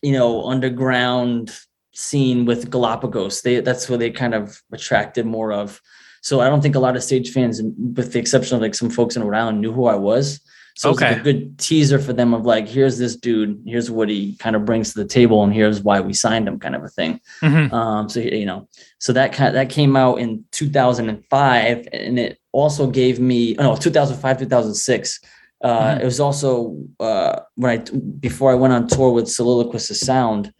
you 0.01 0.13
know, 0.13 0.45
underground 0.45 1.51
scene 1.93 2.45
with 2.45 2.69
Galapagos. 2.69 3.41
They 3.41 3.59
that's 3.59 3.89
where 3.89 3.97
they 3.97 4.11
kind 4.11 4.33
of 4.35 4.61
attracted 4.71 5.25
more 5.25 5.51
of. 5.51 5.81
So 6.21 6.39
I 6.41 6.47
don't 6.49 6.61
think 6.61 6.75
a 6.75 6.79
lot 6.79 6.95
of 6.95 7.03
Sage 7.03 7.31
fans, 7.31 7.61
with 7.97 8.13
the 8.13 8.19
exception 8.19 8.55
of 8.55 8.61
like 8.61 8.75
some 8.75 8.89
folks 8.91 9.15
in 9.15 9.23
Rhode 9.23 9.37
Island, 9.39 9.61
knew 9.61 9.73
who 9.73 9.85
I 9.87 9.95
was. 9.95 10.39
So 10.77 10.91
it's 10.91 11.01
like 11.01 11.11
Okay. 11.11 11.19
a 11.19 11.23
good 11.23 11.57
teaser 11.57 11.97
for 11.97 12.13
them 12.13 12.35
of 12.35 12.45
like, 12.45 12.67
here's 12.67 12.99
this 12.99 13.15
dude, 13.15 13.63
here's 13.65 13.89
what 13.89 14.09
he 14.09 14.35
kind 14.37 14.55
of 14.55 14.63
brings 14.63 14.93
to 14.93 14.99
the 15.03 15.07
table, 15.09 15.43
and 15.43 15.51
here's 15.51 15.81
why 15.81 15.99
we 16.01 16.13
signed 16.13 16.47
him, 16.47 16.59
kind 16.59 16.75
of 16.75 16.83
a 16.83 16.87
thing. 16.89 17.19
Mhm. 17.41 17.73
Um, 17.73 18.07
so 18.09 18.19
you 18.19 18.45
know, 18.45 18.67
so 18.99 19.11
that 19.13 19.33
kind 19.33 19.55
that 19.55 19.69
came 19.69 19.95
out 19.95 20.15
in 20.19 20.43
2005, 20.51 21.87
and 21.93 22.19
it 22.19 22.37
also 22.51 22.87
gave 22.87 23.19
me 23.19 23.55
oh, 23.57 23.63
no 23.63 23.75
2005 23.75 24.37
2006. 24.39 25.19
Uh, 25.63 25.95
Mhm. 25.95 26.01
It 26.01 26.05
was 26.05 26.19
also 26.19 26.75
uh, 26.99 27.39
when 27.55 27.71
I 27.71 27.77
before 28.19 28.51
I 28.51 28.55
went 28.55 28.73
on 28.73 28.87
tour 28.87 29.11
with 29.11 29.27
Soliloquist 29.27 29.89
of 29.89 29.97
Sound, 29.97 30.51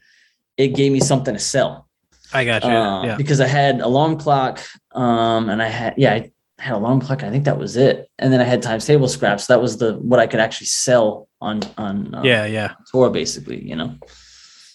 it 0.57 0.69
gave 0.69 0.91
me 0.91 0.99
something 0.99 1.33
to 1.35 1.39
sell 1.39 1.87
I 2.33 2.43
got 2.43 2.63
you. 2.63 2.69
uh, 2.71 3.03
yeah. 3.05 3.15
because 3.15 3.39
I 3.39 3.47
had 3.47 3.79
alarm 3.81 4.17
clock, 4.17 4.59
um, 4.93 5.49
and 5.49 5.61
I 5.61 5.67
had 5.69 5.93
yeah 5.97 6.13
I 6.13 6.31
had 6.59 6.73
alarm 6.75 6.99
clock. 7.01 7.23
I 7.23 7.29
think 7.29 7.45
that 7.45 7.57
was 7.59 7.77
it, 7.77 8.09
and 8.19 8.33
then 8.33 8.41
I 8.41 8.43
had 8.43 8.61
times 8.61 8.85
table 8.85 9.07
scraps. 9.07 9.47
That 9.47 9.61
was 9.61 9.77
the 9.77 9.93
what 9.97 10.19
I 10.19 10.27
could 10.27 10.39
actually 10.39 10.67
sell 10.67 11.27
on 11.41 11.61
on 11.77 12.13
uh, 12.15 12.21
Yeah. 12.23 12.45
Yeah. 12.45 12.73
tour 12.91 13.09
basically. 13.09 13.63
You 13.63 13.75
know. 13.75 13.95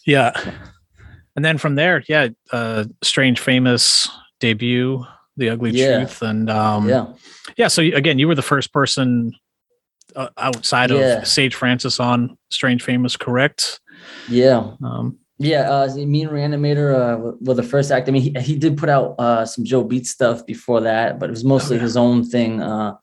Yeah. 0.06 0.32
And 1.34 1.44
then 1.44 1.56
from 1.58 1.76
there, 1.76 2.04
yeah, 2.08 2.28
uh, 2.52 2.84
Strange 3.02 3.40
Famous 3.40 4.08
debut, 4.40 5.04
The 5.36 5.48
Ugly 5.50 5.70
Yeah. 5.70 5.98
Truth. 6.00 6.22
And 6.22 6.50
um, 6.50 6.88
yeah. 6.88 7.06
yeah, 7.56 7.68
so 7.68 7.82
again, 7.82 8.18
you 8.18 8.28
were 8.28 8.34
the 8.34 8.42
first 8.42 8.72
person 8.72 9.32
uh, 10.14 10.28
outside 10.36 10.90
Yeah. 10.90 11.18
of 11.20 11.26
Sage 11.26 11.54
Francis 11.54 11.98
on 12.00 12.36
Strange 12.50 12.82
Famous, 12.82 13.16
correct? 13.16 13.80
Yeah. 14.28 14.72
Um, 14.84 15.18
Yeah, 15.38 15.62
uh, 15.70 15.94
me 15.94 16.22
and 16.22 16.30
Reanimator 16.30 16.94
uh, 16.94 17.18
were- 17.18 17.36
were 17.40 17.54
the 17.54 17.62
first 17.62 17.90
act. 17.90 18.08
I 18.08 18.12
mean, 18.12 18.22
he, 18.22 18.34
he 18.40 18.56
did 18.56 18.76
put 18.76 18.88
out 18.88 19.14
uh, 19.18 19.44
some 19.44 19.64
Joe 19.64 19.82
Beat 19.82 20.06
stuff 20.06 20.46
before 20.46 20.80
that, 20.82 21.18
but 21.18 21.28
it 21.28 21.32
was 21.32 21.44
mostly 21.44 21.76
yeah. 21.76 21.82
his 21.82 21.96
own 21.96 22.24
thing 22.24 22.60
uh, 22.62 22.94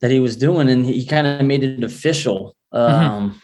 that 0.00 0.10
he 0.10 0.20
was 0.20 0.36
doing, 0.36 0.68
and 0.70 0.86
he 0.86 1.04
kind 1.04 1.26
of 1.26 1.44
made 1.44 1.62
it 1.64 1.84
official 1.84 2.56
um, 2.72 3.40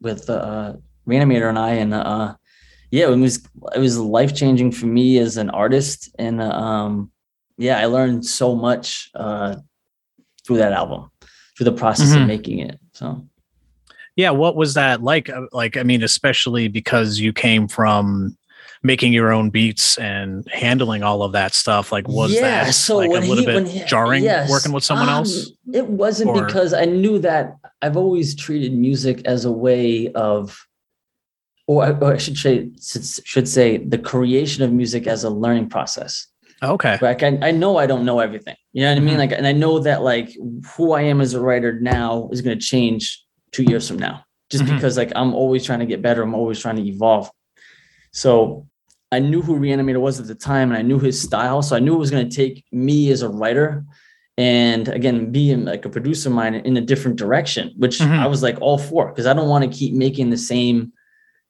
with 0.00 0.30
uh, 0.30 0.74
Reanimator 1.06 1.48
and 1.48 1.58
I. 1.58 1.72
And 1.72 1.92
uh, 1.92 2.34
yeah, 2.90 3.08
it 3.10 3.16
was 3.16 3.46
it 3.74 3.78
was 3.78 3.98
life 3.98 4.34
changing 4.34 4.72
for 4.72 4.86
me 4.86 5.18
as 5.18 5.36
an 5.36 5.50
artist, 5.50 6.14
and 6.18 6.40
uh, 6.40 6.50
um, 6.50 7.10
yeah, 7.58 7.78
I 7.78 7.86
learned 7.86 8.24
so 8.24 8.54
much 8.56 9.10
uh, 9.14 9.56
through 10.46 10.58
that 10.58 10.72
album, 10.72 11.10
through 11.58 11.64
the 11.64 11.72
process 11.72 12.10
Mhm. 12.14 12.22
of 12.22 12.26
making 12.28 12.60
it. 12.60 12.78
So. 12.92 13.26
Yeah, 14.16 14.30
what 14.30 14.56
was 14.56 14.74
that 14.74 15.02
like? 15.02 15.28
Uh, 15.28 15.46
Like, 15.52 15.76
I 15.76 15.82
mean, 15.82 16.02
especially 16.02 16.68
because 16.68 17.18
you 17.18 17.32
came 17.32 17.68
from 17.68 18.36
making 18.82 19.12
your 19.12 19.30
own 19.30 19.50
beats 19.50 19.98
and 19.98 20.46
handling 20.50 21.02
all 21.02 21.22
of 21.22 21.32
that 21.32 21.54
stuff 21.54 21.92
like 21.92 22.08
was 22.08 22.32
Yeah, 22.32 22.64
that 22.64 22.74
so 22.74 22.96
like 22.96 23.10
a 23.10 23.12
little 23.20 23.36
he- 23.36 23.44
bit 23.46 23.68
he- 23.68 23.84
jarring 23.84 24.22
yes. 24.24 24.48
working 24.50 24.72
with 24.72 24.84
someone 24.84 25.08
Um, 25.08 25.16
else 25.16 25.50
It 25.74 25.86
wasn't 25.86 26.30
Or- 26.30 26.44
because 26.46 26.72
I 26.72 26.86
knew 26.86 27.18
that 27.18 27.56
I've 27.82 27.96
always 27.98 28.34
treated 28.34 28.72
music 28.72 29.20
as 29.26 29.44
a 29.44 29.52
way 29.52 30.08
of, 30.14 30.58
or 31.66 31.84
I, 31.84 31.90
or 31.90 32.14
I 32.14 32.16
should 32.16 32.38
say, 32.38 32.70
should 33.24 33.46
say 33.48 33.76
the 33.76 33.98
creation 33.98 34.64
of 34.64 34.72
music 34.72 35.06
as 35.06 35.24
a 35.24 35.30
learning 35.30 35.68
process. 35.68 36.26
okay 36.62 36.98
Like 37.02 37.22
I, 37.22 37.38
I 37.42 37.50
know 37.50 37.76
I 37.76 37.86
don't 37.86 38.04
know 38.06 38.18
everything. 38.20 38.56
You 38.72 38.82
know 38.84 38.90
what 38.92 38.98
I 38.98 39.04
mean? 39.04 39.14
Mhm. 39.16 39.18
Like, 39.18 39.32
and 39.32 39.46
I 39.46 39.52
know 39.52 39.78
that 39.80 40.02
like 40.02 40.30
who 40.74 40.92
I 40.92 41.02
am 41.02 41.20
as 41.20 41.34
a 41.34 41.40
writer 41.40 41.78
now 41.80 42.28
is 42.32 42.40
going 42.40 42.58
to 42.58 42.64
change 42.64 43.22
two 43.52 43.62
years 43.64 43.86
from 43.88 43.98
now, 43.98 44.24
just 44.50 44.64
Mhm. 44.64 44.74
because 44.76 44.96
like 44.96 45.12
I'm 45.16 45.34
always 45.34 45.64
trying 45.64 45.80
to 45.80 45.86
get 45.86 46.02
better. 46.02 46.22
I'm 46.22 46.34
always 46.34 46.58
trying 46.60 46.76
to 46.76 46.82
evolve. 46.86 47.30
So 48.12 48.66
I 49.12 49.18
knew 49.18 49.42
who 49.42 49.58
Reanimator 49.58 50.00
was 50.00 50.20
at 50.20 50.26
the 50.26 50.34
time, 50.34 50.70
and 50.70 50.78
I 50.78 50.82
knew 50.82 50.98
his 50.98 51.20
style. 51.20 51.62
So 51.62 51.74
I 51.76 51.80
knew 51.80 51.94
it 51.94 51.98
was 51.98 52.10
going 52.10 52.28
to 52.28 52.34
take 52.36 52.64
me 52.70 53.10
as 53.10 53.22
a 53.22 53.28
writer, 53.28 53.84
and 54.38 54.88
again, 54.88 55.32
being 55.32 55.64
like 55.64 55.84
a 55.84 55.88
producer 55.88 56.28
of 56.28 56.34
mine 56.34 56.54
in 56.54 56.76
a 56.76 56.80
different 56.80 57.16
direction, 57.18 57.72
which 57.76 57.98
Mhm. 57.98 58.18
I 58.20 58.26
was 58.26 58.42
like 58.42 58.58
all 58.60 58.78
for 58.78 59.08
because 59.08 59.26
I 59.26 59.32
don't 59.34 59.48
want 59.48 59.64
to 59.64 59.70
keep 59.78 59.94
making 59.94 60.30
the 60.30 60.36
same 60.38 60.92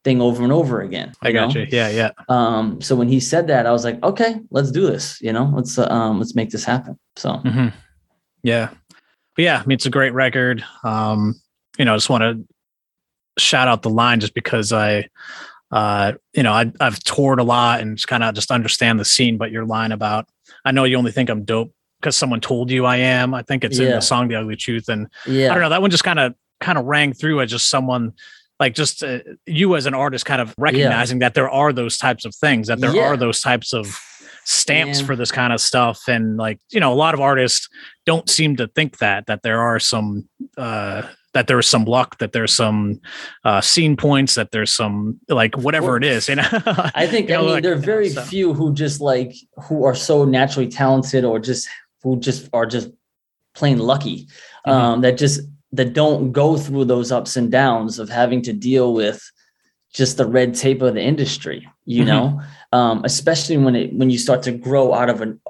thing 0.02 0.22
over 0.22 0.42
and 0.42 0.50
over 0.50 0.80
again. 0.80 1.12
i 1.20 1.30
got 1.30 1.54
know? 1.54 1.60
you 1.60 1.66
yeah 1.70 1.90
yeah 1.90 2.10
um 2.30 2.80
so 2.80 2.96
when 2.96 3.06
he 3.06 3.20
said 3.20 3.46
that 3.48 3.66
i 3.66 3.70
was 3.70 3.84
like 3.84 4.02
okay 4.02 4.40
let's 4.50 4.70
do 4.70 4.86
this 4.86 5.20
you 5.20 5.30
know 5.30 5.52
let's 5.54 5.78
uh, 5.78 5.84
um 5.90 6.18
let's 6.18 6.34
make 6.34 6.48
this 6.48 6.64
happen 6.64 6.98
so 7.16 7.34
hmm 7.44 7.68
Yeah. 8.42 8.70
But 9.36 9.42
yeah, 9.44 9.60
I 9.62 9.66
mean, 9.66 9.74
it's 9.76 9.84
a 9.84 9.90
great 9.90 10.14
record. 10.14 10.64
Um, 10.84 11.34
you 11.78 11.85
know, 11.85 11.94
I 11.94 11.96
just 11.96 12.11
want 12.11 12.22
to 12.22 12.44
shout 13.42 13.68
out 13.68 13.83
the 13.83 13.90
line 13.90 14.20
just 14.20 14.35
because 14.35 14.72
I, 14.72 15.09
uh, 15.70 16.12
you 16.35 16.42
know, 16.42 16.52
I, 16.52 16.72
I've 16.80 16.98
toured 17.00 17.38
a 17.40 17.44
lot 17.44 17.80
and 17.80 17.96
just 17.96 18.09
kind 18.09 18.24
of 18.24 18.35
just 18.35 18.50
understand 18.50 18.98
the 18.98 19.04
scene. 19.04 19.38
But 19.38 19.50
your 19.50 19.64
line 19.64 19.92
about, 19.92 20.26
I 20.64 20.72
know 20.72 20.85
you 20.85 20.96
only 20.96 21.12
think 21.12 21.30
I'm 21.30 21.44
dope 21.44 21.72
because 22.00 22.16
someone 22.16 22.40
told 22.40 22.70
you 22.70 22.85
I 22.87 22.96
am. 22.96 23.35
I 23.35 23.42
think 23.42 23.64
it's 23.64 23.78
in 23.78 23.90
the 23.90 24.00
song 24.00 24.28
"The 24.28 24.37
Ugly 24.37 24.56
Truth," 24.56 24.88
and 24.88 25.06
yeah. 25.26 25.50
I 25.50 25.54
don't 25.54 25.62
know. 25.62 25.68
That 25.68 25.80
one 25.83 25.90
just 25.90 26.04
kind 26.04 26.18
of 26.18 26.35
kind 26.61 26.76
of 26.78 26.85
rang 26.87 27.12
through 27.12 27.40
as 27.40 27.50
just 27.50 27.68
someone. 27.68 28.12
Like 28.59 28.74
just 28.74 29.02
uh, 29.02 29.20
you 29.46 29.74
as 29.74 29.87
an 29.87 29.94
artist, 29.94 30.26
kind 30.26 30.42
of 30.42 30.54
recognizing 30.59 31.20
that 31.20 31.33
there 31.33 31.48
are 31.48 31.72
those 31.72 31.96
types 31.96 32.26
of 32.26 32.35
things, 32.35 32.66
that 32.68 32.78
there 32.78 32.94
Yeah. 32.94 33.04
are 33.04 33.16
those 33.16 33.40
types 33.40 33.72
of 33.72 33.98
stamps 34.44 34.98
Man. 34.98 35.06
for 35.06 35.16
this 35.16 35.30
kind 35.30 35.52
of 35.52 35.61
stuff 35.61 36.09
and 36.09 36.37
like 36.38 36.59
you 36.70 36.80
know 36.80 36.92
a 36.92 36.94
lot 36.94 37.12
of 37.14 37.20
artists 37.20 37.68
don't 38.06 38.28
seem 38.28 38.56
to 38.56 38.66
think 38.68 38.98
that 38.98 39.26
that 39.26 39.42
there 39.42 39.61
are 39.61 39.78
some 39.78 40.28
uh 40.56 41.02
that 41.32 41.46
there's 41.46 41.68
some 41.68 41.84
luck 41.84 42.18
that 42.18 42.32
there's 42.32 42.52
some 42.52 43.00
uh 43.44 43.60
scene 43.60 43.96
points 43.96 44.34
that 44.34 44.50
there's 44.50 44.72
some 44.72 45.18
like 45.28 45.56
whatever 45.56 45.96
it 45.96 46.04
is 46.04 46.28
you 46.28 46.34
know 46.36 46.48
i 46.94 47.06
think 47.06 47.28
You 47.28 47.36
i 47.36 47.38
mean 47.38 47.50
like, 47.50 47.62
there 47.62 47.72
are 47.72 47.76
very 47.76 48.08
so- 48.10 48.22
few 48.22 48.52
who 48.54 48.74
just 48.74 49.00
like 49.00 49.32
who 49.64 49.84
are 49.84 49.94
so 49.94 50.24
naturally 50.24 50.68
talented 50.68 51.24
or 51.24 51.38
just 51.38 51.68
who 52.02 52.18
just 52.18 52.48
are 52.52 52.66
just 52.66 52.90
plain 53.54 53.78
lucky 53.78 54.26
Mhm. 54.66 54.72
um 54.72 55.00
that 55.02 55.16
just 55.18 55.40
that 55.72 55.92
don't 55.94 56.32
go 56.32 56.56
through 56.58 56.84
those 56.86 57.12
ups 57.12 57.36
and 57.36 57.50
downs 57.50 57.98
of 57.98 58.08
having 58.08 58.42
to 58.42 58.52
deal 58.52 58.92
with 58.92 59.22
just 59.92 60.16
the 60.18 60.26
red 60.26 60.54
tape 60.54 60.82
of 60.82 60.94
the 60.94 61.00
industry 61.02 61.66
you 61.84 62.02
Mhm. 62.02 62.06
know 62.06 62.40
um 62.72 63.02
especially 63.04 63.56
when 63.56 63.74
it 63.76 63.92
when 63.94 64.10
you 64.10 64.18
start 64.18 64.42
to 64.44 64.52
grow 64.52 64.92
out 64.94 65.08
of 65.08 65.20
an 65.20 65.40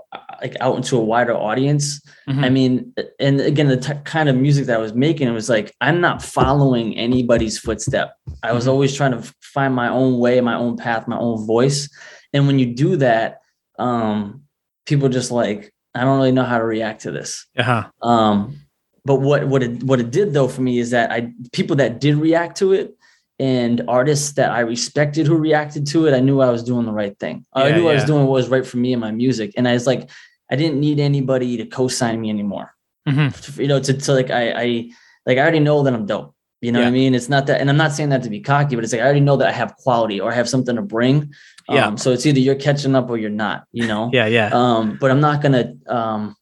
like 0.43 0.57
out 0.61 0.77
into 0.77 0.97
a 0.97 1.01
wider 1.05 1.35
audience 1.35 2.01
Mhm. 2.29 2.45
I 2.45 2.49
mean, 2.49 2.95
and 3.19 3.41
again, 3.41 3.67
the 3.69 3.77
t- 3.77 3.93
kind 4.05 4.29
of 4.29 4.37
music 4.37 4.67
that 4.67 4.77
I 4.77 4.81
was 4.81 4.95
making, 4.95 5.27
it 5.27 5.33
was 5.33 5.49
like 5.49 5.75
I'm 5.81 6.01
not 6.01 6.23
following 6.23 6.97
anybody's 6.97 7.59
footstep. 7.59 8.15
I 8.43 8.53
was 8.53 8.67
Mhm. 8.67 8.69
always 8.71 8.95
trying 8.95 9.13
to 9.13 9.23
find 9.41 9.75
my 9.75 9.89
own 9.89 10.19
way, 10.19 10.41
my 10.41 10.55
own 10.55 10.77
path, 10.77 11.09
my 11.09 11.19
own 11.19 11.45
voice. 11.47 11.89
And 12.33 12.47
when 12.47 12.59
you 12.61 12.67
do 12.75 12.97
that, 12.97 13.39
um, 13.79 14.43
people 14.87 15.09
just 15.09 15.31
like, 15.33 15.73
I 15.95 16.05
don't 16.05 16.19
really 16.19 16.31
know 16.33 16.45
how 16.45 16.59
to 16.59 16.65
react 16.65 17.03
to 17.03 17.11
this. 17.11 17.47
uh-huh. 17.59 17.85
Um, 18.03 18.57
but 19.05 19.17
what 19.17 19.49
what 19.49 19.63
it 19.63 19.83
what 19.83 19.99
it 19.99 20.11
did 20.13 20.33
though 20.35 20.47
for 20.49 20.61
me 20.63 20.79
is 20.79 20.91
that 20.91 21.11
I 21.11 21.33
people 21.53 21.77
that 21.77 22.01
did 22.01 22.15
react 22.17 22.59
to 22.59 22.73
it 22.75 22.95
and 23.41 23.81
artists 23.89 24.33
that 24.33 24.51
I 24.53 24.61
respected 24.61 25.27
who 25.27 25.37
reacted 25.37 25.87
to 25.89 26.07
it, 26.07 26.15
I 26.15 26.21
knew 26.21 26.41
I 26.41 26.51
was 26.51 26.63
doing 26.63 26.85
the 26.87 26.93
right 26.93 27.19
thing. 27.19 27.45
I 27.55 27.69
Yeah, 27.69 27.77
knew 27.77 27.89
I 27.89 27.95
was 27.95 28.05
doing 28.05 28.25
what 28.27 28.35
was 28.35 28.49
right 28.49 28.67
for 28.67 28.77
me 28.77 28.93
and 28.93 29.01
my 29.01 29.11
music. 29.11 29.53
And 29.57 29.67
I 29.67 29.73
was 29.73 29.87
like, 29.87 30.11
I 30.51 30.57
didn't 30.57 30.81
need 30.81 30.99
anybody 30.99 31.57
to 31.59 31.67
co-sign 31.67 32.21
me 32.21 32.31
anymore. 32.31 32.75
Mhm. 33.09 33.59
You 33.59 33.69
know, 33.69 33.81
to, 33.81 33.93
to 33.95 34.13
like 34.13 34.31
I 34.31 34.51
I 34.51 34.91
like 35.27 35.39
I 35.39 35.41
already 35.41 35.61
know 35.61 35.83
that 35.83 35.95
I'm 35.95 36.07
dope. 36.07 36.35
You 36.61 36.73
know 36.73 36.81
what 36.81 36.89
I 36.89 36.91
mean? 36.91 37.15
It's 37.15 37.31
not 37.31 37.47
that, 37.47 37.59
and 37.59 37.71
I'm 37.71 37.79
not 37.79 37.93
saying 37.93 38.11
that 38.11 38.23
to 38.25 38.29
be 38.29 38.41
cocky, 38.41 38.75
but 38.75 38.85
it's 38.85 38.93
like 38.93 39.01
I 39.01 39.05
already 39.05 39.21
know 39.21 39.39
that 39.39 39.49
I 39.49 39.53
have 39.53 39.77
quality 39.77 40.21
or 40.21 40.31
I 40.31 40.35
have 40.35 40.47
something 40.47 40.77
to 40.77 40.83
bring. 40.83 41.33
Yeah. 41.71 41.87
Um, 41.87 41.97
so 41.97 42.13
it's 42.13 42.27
either 42.27 42.39
you're 42.39 42.55
catching 42.55 42.95
up 42.95 43.09
or 43.09 43.17
you're 43.17 43.31
not, 43.31 43.65
you 43.73 43.87
know? 43.87 44.11
yeah 44.13 44.27
yeah 44.27 44.51
um 44.53 44.99
but 45.01 45.11
i'm 45.11 45.21
not 45.21 45.41
gonna 45.41 45.73
um 45.87 46.37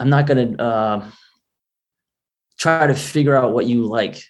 i'm 0.00 0.08
not 0.08 0.26
gonna 0.26 0.56
uh, 0.56 1.10
try 2.58 2.86
to 2.86 2.94
figure 2.94 3.36
out 3.36 3.52
what 3.52 3.66
you 3.66 3.84
like 3.84 4.24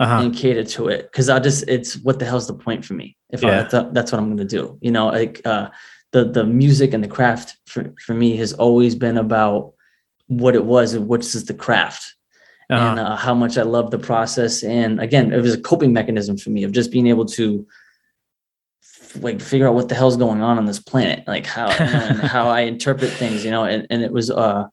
uh-huh. 0.00 0.22
and 0.22 0.34
cater 0.34 0.64
to 0.64 0.88
it 0.88 1.02
because 1.02 1.28
i 1.28 1.38
just 1.38 1.68
it's 1.68 1.96
what 1.98 2.18
the 2.18 2.24
hell's 2.24 2.46
the 2.46 2.54
point 2.54 2.84
for 2.84 2.94
me 2.94 3.16
if 3.30 3.42
Yeah. 3.42 3.48
I, 3.48 3.62
that's, 3.62 3.92
that's 3.92 4.12
what 4.12 4.18
i'm 4.18 4.28
gonna 4.30 4.44
do 4.44 4.78
you 4.80 4.90
know 4.90 5.08
like 5.08 5.40
uh 5.44 5.68
the 6.14 6.24
the 6.24 6.44
music 6.44 6.94
and 6.94 7.02
the 7.02 7.08
craft 7.08 7.56
for, 7.66 7.92
for 8.00 8.14
me 8.14 8.36
has 8.36 8.52
always 8.52 8.94
been 8.94 9.18
about 9.18 9.74
what 10.28 10.54
it 10.54 10.64
was 10.64 10.94
and 10.94 11.08
which 11.08 11.34
is 11.34 11.44
the 11.44 11.54
craft. 11.54 12.14
And 12.70 12.98
uh-huh. 12.98 13.12
uh, 13.12 13.16
how 13.16 13.34
much 13.34 13.58
i 13.58 13.62
love 13.62 13.90
the 13.90 13.98
process. 13.98 14.62
And 14.62 15.00
again 15.00 15.32
it 15.32 15.42
was 15.42 15.54
a 15.54 15.60
coping 15.60 15.92
mechanism 15.92 16.38
for 16.38 16.50
me 16.50 16.62
of 16.62 16.72
just 16.72 16.92
being 16.92 17.08
able 17.08 17.26
to 17.38 17.66
like 19.20 19.40
figure 19.40 19.68
out 19.68 19.74
what 19.74 19.88
the 19.88 19.96
hell's 19.96 20.16
going 20.16 20.40
on 20.40 20.58
on 20.58 20.66
this 20.66 20.80
planet 20.80 21.22
like 21.28 21.46
how 21.46 21.68
and 21.78 22.18
how 22.18 22.48
i 22.48 22.62
interpret 22.62 23.12
things 23.12 23.44
you 23.44 23.50
know 23.52 23.62
and, 23.62 23.86
and 23.88 24.02
it 24.02 24.10
was 24.10 24.28
uh 24.28 24.64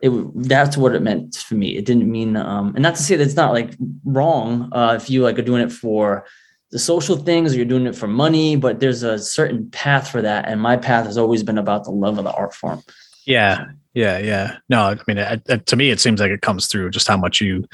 it 0.00 0.12
that's 0.48 0.76
what 0.76 0.94
it 0.94 1.02
meant 1.02 1.34
for 1.34 1.54
me. 1.54 1.76
It 1.76 1.84
didn't 1.84 2.10
mean 2.10 2.36
um 2.36 2.74
and 2.74 2.82
not 2.82 2.96
to 2.96 3.02
say 3.02 3.16
that 3.16 3.24
it's 3.24 3.36
not 3.36 3.52
like 3.52 3.74
wrong 4.04 4.68
uh 4.72 4.94
if 5.00 5.08
you 5.08 5.22
like 5.22 5.38
are 5.38 5.48
doing 5.50 5.62
it 5.62 5.72
for 5.72 6.26
the 6.72 6.78
social 6.78 7.16
things 7.16 7.52
or 7.52 7.56
you're 7.56 7.64
doing 7.64 7.86
it 7.86 7.94
for 7.94 8.08
money 8.08 8.56
but 8.56 8.80
there's 8.80 9.02
a 9.02 9.18
certain 9.18 9.70
path 9.70 10.08
for 10.08 10.20
that 10.22 10.48
and 10.48 10.60
my 10.60 10.76
path 10.76 11.06
has 11.06 11.16
always 11.18 11.42
been 11.42 11.58
about 11.58 11.84
the 11.84 11.90
love 11.90 12.18
of 12.18 12.24
the 12.24 12.32
art 12.32 12.54
form 12.54 12.82
yeah 13.26 13.66
yeah 13.94 14.18
yeah 14.18 14.56
no 14.68 14.80
i 14.82 14.96
mean 15.06 15.18
it, 15.18 15.42
it- 15.48 15.66
to 15.66 15.76
me 15.76 15.90
it 15.90 16.00
seems 16.00 16.18
like 16.20 16.30
it 16.30 16.40
comes 16.42 16.66
through 16.66 16.90
just 16.90 17.06
how 17.06 17.16
much 17.16 17.40
you 17.40 17.64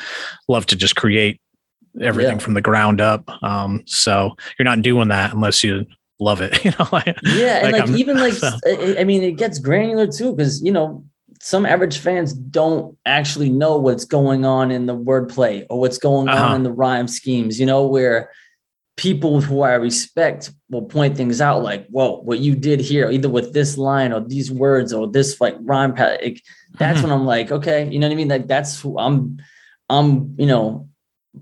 love 0.49 0.67
to 0.67 0.77
just 0.77 0.97
create 0.97 1.41
everything 2.01 2.35
Yeah. 2.39 2.39
from 2.45 2.55
the 2.55 2.61
ground 2.61 3.01
up 3.01 3.29
um 3.43 3.83
so 3.87 4.37
you're 4.59 4.65
not 4.65 4.83
doing 4.83 5.09
that 5.09 5.33
unless 5.33 5.63
you 5.65 5.87
love 6.21 6.41
it 6.41 6.65
you 6.65 6.73
know 6.79 6.89
like, 6.93 7.17
Yeah, 7.23 7.65
and 7.65 7.73
Like, 7.73 7.87
like, 7.89 7.99
even 7.99 8.19
like 8.19 8.33
so- 8.35 8.59
I 8.99 9.05
mean, 9.05 9.23
it 9.23 9.33
gets 9.37 9.59
granular 9.61 10.07
too 10.09 10.35
because 10.35 10.61
you 10.63 10.73
know 10.73 11.05
some 11.41 11.65
average 11.65 11.99
fans 11.99 12.33
don't 12.33 12.97
actually 13.07 13.49
know 13.49 13.79
what's 13.79 14.05
going 14.05 14.45
on 14.45 14.73
in 14.73 14.87
the 14.87 14.97
wordplay 14.97 15.65
or 15.71 15.79
what's 15.79 15.99
going 15.99 16.29
Uh-huh. 16.29 16.47
on 16.47 16.57
in 16.57 16.63
the 16.65 16.73
rhyme 16.73 17.07
schemes. 17.07 17.61
You 17.61 17.67
know, 17.67 17.87
where 17.87 18.31
people 18.99 19.41
who 19.41 19.63
I 19.63 19.75
respect 19.75 20.51
will 20.69 20.83
point 20.83 21.17
things 21.17 21.41
out 21.41 21.63
like, 21.63 21.87
"Whoa, 21.87 22.21
what 22.21 22.41
you 22.41 22.55
did 22.55 22.81
here, 22.81 23.11
either 23.11 23.31
with 23.31 23.55
this 23.55 23.79
line 23.79 24.13
or 24.13 24.21
these 24.21 24.51
words 24.51 24.93
or 24.93 25.07
this 25.07 25.41
like 25.41 25.57
rhyme 25.61 25.95
pattern." 25.95 26.19
Like, 26.23 26.43
that's 26.79 26.99
Mhm. 26.99 27.03
when 27.05 27.13
I'm 27.13 27.25
like, 27.25 27.51
okay, 27.51 27.89
you 27.91 27.99
know 27.99 28.09
what 28.09 28.13
I 28.13 28.17
mean? 28.17 28.29
Like 28.29 28.47
that's 28.49 28.79
who 28.83 28.99
I'm. 28.99 29.39
I'm, 29.91 30.35
you 30.37 30.45
know, 30.45 30.87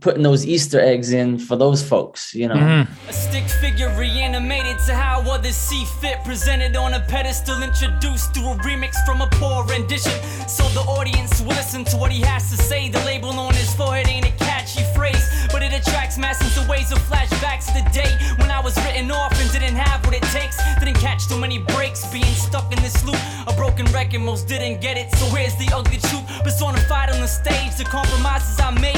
putting 0.01 0.23
those 0.23 0.47
Easter 0.47 0.79
eggs 0.79 1.11
in 1.13 1.37
for 1.39 1.57
those 1.57 1.83
folks. 1.83 2.33
You 2.35 2.47
know. 2.49 2.55
Mhm. 2.55 2.87
A 3.09 3.13
stick 3.13 3.49
figure 3.63 3.89
reanimated 3.99 4.77
to 4.87 4.95
how 4.95 5.23
others 5.29 5.57
see 5.57 5.85
fit. 6.01 6.19
Presented 6.25 6.77
on 6.77 6.95
a 6.95 7.01
pedestal, 7.01 7.61
introduced 7.63 8.33
through 8.35 8.51
a 8.51 8.57
remix 8.69 8.95
from 9.07 9.21
a 9.23 9.29
poor 9.41 9.65
rendition. 9.65 10.13
So 10.47 10.63
the 10.79 10.85
audience 10.99 11.41
will 11.41 11.57
listen 11.61 11.83
to 11.87 11.97
what 11.97 12.13
he 12.13 12.21
has 12.21 12.51
to 12.53 12.57
say. 12.57 12.89
The 12.89 13.01
label 13.05 13.31
on 13.31 13.55
his 13.55 13.73
forehead 13.75 14.07
ain't 14.09 14.27
a 14.27 14.35
catchy 14.45 14.85
phrase, 14.95 15.25
but 15.53 15.61
it 15.63 15.73
attracts 15.73 16.17
masses 16.19 16.57
of 16.57 16.69
ways 16.69 16.93
of 16.93 16.99
flashbacks 17.11 17.31
to 17.31 17.36
the 17.85 18.37
when 18.39 18.51
I 18.51 18.61
was 18.61 18.77
written 18.85 19.11
off 19.11 19.33
and 19.41 19.51
didn't 19.53 19.77
have 19.77 20.05
what 20.05 20.15
it 20.15 20.23
takes. 20.35 20.57
Didn't 20.79 20.99
catch 20.99 21.29
too 21.29 21.39
many 21.39 21.59
breaks, 21.59 22.07
being 22.13 22.25
stuck 22.35 22.73
in 22.73 22.81
this 22.83 23.05
loop. 23.05 23.19
A 23.47 23.53
broken 23.53 23.87
record, 23.87 24.21
most 24.21 24.49
didn't 24.49 24.81
get 24.81 24.97
it. 24.97 25.11
So 25.17 25.27
here's 25.35 25.57
the 25.57 25.69
ugly 25.75 25.99
truth 25.99 26.25
personified 26.43 27.11
on 27.11 27.21
the 27.21 27.29
stage. 27.29 27.77
The 27.77 27.85
compromises 27.85 28.59
I 28.61 28.71
made 28.81 28.97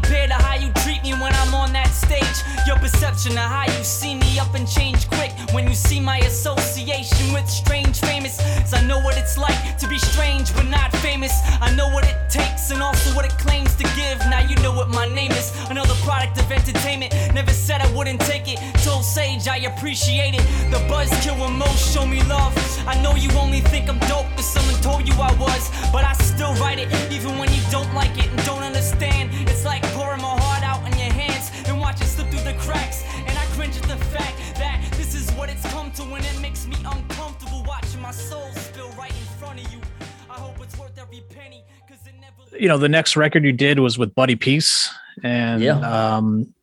don't 0.00 0.28
to 0.28 0.34
how 0.34 0.54
you 0.54 0.72
treat 0.84 1.02
me 1.02 1.12
when 1.12 1.34
I'm 1.34 1.54
on 1.54 1.72
that 1.74 1.88
stage. 1.88 2.24
Your 2.66 2.78
perception 2.78 3.32
of 3.32 3.44
how 3.44 3.64
you 3.64 3.84
see 3.84 4.14
me 4.14 4.38
up 4.38 4.54
and 4.54 4.66
change 4.66 5.08
quick 5.10 5.32
when 5.52 5.68
you 5.68 5.74
see 5.74 6.00
my 6.00 6.18
association 6.18 7.32
with 7.32 7.48
strange 7.48 8.00
famous. 8.00 8.40
I 8.72 8.82
know 8.86 9.00
what 9.00 9.18
it's 9.18 9.36
like 9.36 9.76
to 9.78 9.88
be 9.88 9.98
strange 9.98 10.54
but 10.54 10.66
not 10.68 10.92
famous. 10.96 11.32
I 11.60 11.74
know 11.74 11.88
what 11.90 12.04
it 12.04 12.16
takes 12.30 12.70
and 12.70 12.82
also 12.82 13.14
what 13.14 13.26
it 13.26 13.32
claims 13.32 13.74
to 13.76 13.84
give. 13.94 14.18
Now 14.30 14.40
you 14.40 14.56
know 14.56 14.72
what 14.72 14.88
my 14.88 15.06
name 15.06 15.32
is. 15.32 15.52
Another 15.68 15.94
product 16.06 16.38
of 16.38 16.50
entertainment. 16.50 17.12
Never 17.34 17.52
said 17.52 17.82
I 17.82 17.92
wouldn't 17.94 18.20
take 18.22 18.48
it. 18.48 18.58
Told 18.82 19.04
Sage 19.04 19.46
I 19.46 19.58
appreciate 19.58 20.34
it. 20.34 20.44
The 20.70 20.78
buzzkill 20.88 21.38
when 21.38 21.58
most 21.58 21.92
show 21.92 22.06
me 22.06 22.22
love. 22.24 22.54
I 22.86 23.00
know 23.02 23.14
you 23.14 23.30
only 23.32 23.60
think 23.60 23.88
I'm 23.90 23.98
dope 24.08 24.28
because 24.30 24.46
someone 24.46 24.80
told 24.80 25.06
you 25.06 25.14
I 25.14 25.32
was, 25.34 25.70
but 25.92 26.04
I 26.04 26.14
still 26.14 26.54
write 26.54 26.78
it 26.78 26.88
even 27.12 27.38
when 27.38 27.52
you 27.52 27.60
don't 27.70 27.92
like 27.94 28.16
it 28.16 28.28
and 28.30 28.44
don't 28.46 28.62
understand. 28.62 29.30
It's 29.48 29.64
like 29.64 29.81
cracks. 32.66 33.02
And 33.26 33.36
I 33.36 33.44
cringe 33.56 33.76
at 33.76 33.82
the 33.84 33.96
fact 34.06 34.38
that 34.56 34.80
this 34.92 35.12
This 35.12 35.14
is 35.14 35.30
what 35.36 35.48
it's 35.50 35.62
come 35.72 35.90
to 35.92 36.02
when 36.02 36.22
it 36.24 36.40
makes 36.40 36.66
me 36.66 36.76
uncomfortable 36.84 37.62
watching 37.66 38.00
my 38.00 38.10
soul 38.12 38.50
spill 38.54 38.90
right 38.92 39.10
in 39.10 39.26
front 39.38 39.64
of 39.64 39.72
you. 39.72 39.78
I 40.30 40.34
hope 40.34 40.56
it's 40.62 40.76
worth 40.78 40.96
every 40.98 41.22
penny, 41.30 41.62
cause 41.88 41.98
it 42.06 42.14
never 42.20 42.56
You 42.58 42.68
know, 42.68 42.78
the 42.78 42.88
next 42.88 43.16
record 43.16 43.44
you 43.44 43.52
did 43.52 43.78
was 43.78 43.98
with 43.98 44.14
Buddy 44.14 44.36
Peace, 44.36 44.88
and 45.22 45.62
Yeah. 45.62 45.78
um, 46.16 46.54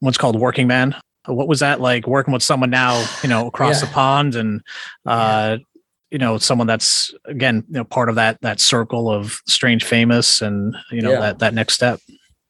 what's 0.00 0.18
called 0.18 0.38
Working 0.38 0.66
Man. 0.66 0.96
What 1.26 1.46
was 1.46 1.60
that 1.60 1.80
like 1.80 2.08
working 2.08 2.32
with 2.34 2.42
someone 2.42 2.70
now, 2.70 3.04
you 3.22 3.28
know, 3.28 3.46
across 3.46 3.80
Yeah. 3.80 3.86
the 3.86 3.92
pond, 3.94 4.34
and 4.34 4.60
uh, 5.06 5.58
you 6.10 6.18
know, 6.18 6.36
someone 6.38 6.66
that's 6.66 7.14
again, 7.26 7.62
you 7.68 7.74
know, 7.74 7.84
part 7.84 8.08
of 8.08 8.16
that 8.16 8.38
that 8.42 8.58
circle 8.60 9.08
of 9.08 9.40
strange 9.46 9.84
famous, 9.84 10.42
and 10.42 10.74
you 10.90 11.00
know, 11.00 11.12
Yeah. 11.12 11.20
that 11.20 11.38
that 11.38 11.54
next 11.54 11.74
step. 11.74 12.00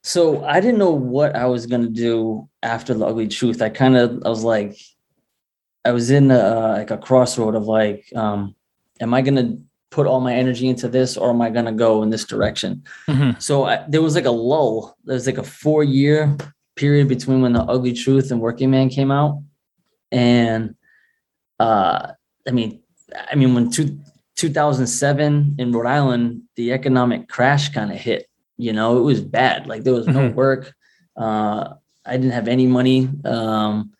So 0.02 0.44
I 0.44 0.60
didn't 0.60 0.78
know 0.78 0.90
what 0.90 1.36
I 1.36 1.46
was 1.46 1.66
gonna 1.66 1.88
do 1.88 2.48
after 2.62 2.92
the 2.94 3.06
ugly 3.06 3.28
truth. 3.28 3.62
I 3.62 3.68
kind 3.68 3.96
of 3.96 4.22
I 4.24 4.28
was 4.28 4.42
like, 4.44 4.76
I 5.84 5.92
was 5.92 6.10
in 6.10 6.30
a, 6.30 6.74
like 6.78 6.90
a 6.90 6.98
crossroad 6.98 7.54
of 7.54 7.64
like, 7.64 8.04
um, 8.14 8.54
am 9.00 9.14
I 9.14 9.22
gonna 9.22 9.58
put 9.90 10.06
all 10.06 10.20
my 10.20 10.34
energy 10.34 10.68
into 10.68 10.88
this 10.88 11.16
or 11.16 11.30
am 11.30 11.40
I 11.40 11.50
gonna 11.50 11.72
go 11.72 12.02
in 12.02 12.10
this 12.10 12.24
direction? 12.24 12.82
Mhm. 13.06 13.40
So 13.40 13.64
I, 13.64 13.84
there 13.88 14.02
was 14.02 14.14
like 14.14 14.24
a 14.24 14.30
lull. 14.30 14.96
There 15.04 15.14
was 15.14 15.26
like 15.26 15.38
a 15.38 15.42
four 15.42 15.84
year 15.84 16.36
period 16.74 17.06
between 17.08 17.42
when 17.42 17.52
the 17.52 17.62
ugly 17.62 17.92
truth 17.92 18.30
and 18.30 18.40
Working 18.40 18.70
Man 18.70 18.88
came 18.88 19.10
out, 19.10 19.42
and 20.10 20.74
uh, 21.60 22.12
I 22.48 22.50
mean, 22.50 22.82
I 23.30 23.34
mean 23.36 23.54
when 23.54 23.70
two, 23.70 23.98
2007 24.36 25.56
in 25.58 25.70
Rhode 25.72 25.86
Island, 25.86 26.42
the 26.56 26.72
economic 26.72 27.28
crash 27.28 27.68
kind 27.68 27.92
of 27.92 27.98
hit. 27.98 28.26
You 28.62 28.72
know, 28.72 28.96
it 28.98 29.02
was 29.02 29.20
bad. 29.20 29.66
Like 29.66 29.82
there 29.82 29.92
was 29.92 30.06
no 30.06 30.30
Mhm. 30.30 30.34
work. 30.34 30.72
Uh, 31.16 31.74
I 32.06 32.12
didn't 32.16 32.30
have 32.32 32.48
any 32.48 32.66
money. 32.66 33.08
Um, 33.24 33.90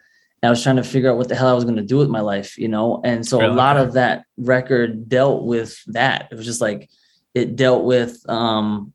and 0.41 0.49
I 0.49 0.51
was 0.51 0.63
trying 0.63 0.77
to 0.77 0.85
figure 0.85 1.11
out 1.11 1.17
what 1.19 1.29
the 1.29 1.35
hell 1.35 1.49
I 1.49 1.53
was 1.53 1.65
going 1.65 1.77
to 1.77 1.83
do 1.83 1.99
with 1.99 2.09
my 2.09 2.21
life. 2.21 2.57
You 2.59 2.69
know, 2.69 3.01
and 3.05 3.27
so 3.27 3.41
Really? 3.41 3.53
a 3.53 3.57
lot 3.57 3.77
of 3.77 3.93
that 3.95 4.25
record 4.37 5.09
dealt 5.09 5.45
with 5.45 5.77
that. 5.89 6.29
It 6.31 6.37
was 6.37 6.47
just 6.47 6.61
like 6.61 6.89
it 7.35 7.57
dealt 7.57 7.85
with 7.85 8.19
um, 8.29 8.93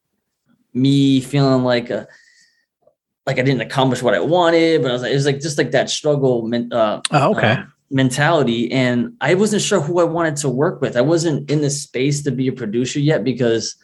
me 0.73 1.19
feeling 1.21 1.63
like 1.63 1.89
a 1.89 2.08
like 3.25 3.39
I 3.39 3.41
didn't 3.41 3.62
accomplish 3.62 4.01
what 4.01 4.13
I 4.13 4.19
wanted, 4.21 4.82
but 4.82 4.89
I 4.89 4.93
was 4.93 5.01
like, 5.01 5.12
it 5.12 5.15
was 5.15 5.25
like 5.25 5.41
just 5.41 5.58
like 5.58 5.71
that 5.71 5.89
struggle 5.89 6.47
men- 6.47 6.71
uh, 6.71 7.01
Oh, 7.12 7.32
okay. 7.36 7.51
uh, 7.51 7.63
mentality. 7.91 8.71
And 8.71 9.13
I 9.19 9.34
wasn't 9.36 9.62
sure 9.62 9.82
who 9.82 9.99
I 9.99 10.06
wanted 10.06 10.38
to 10.38 10.49
work 10.49 10.80
with. 10.82 10.95
I 10.95 11.01
wasn't 11.01 11.51
in 11.51 11.60
the 11.62 11.69
space 11.69 12.23
to 12.23 12.32
be 12.32 12.47
a 12.47 12.53
producer 12.53 12.99
yet 13.01 13.25
because 13.25 13.75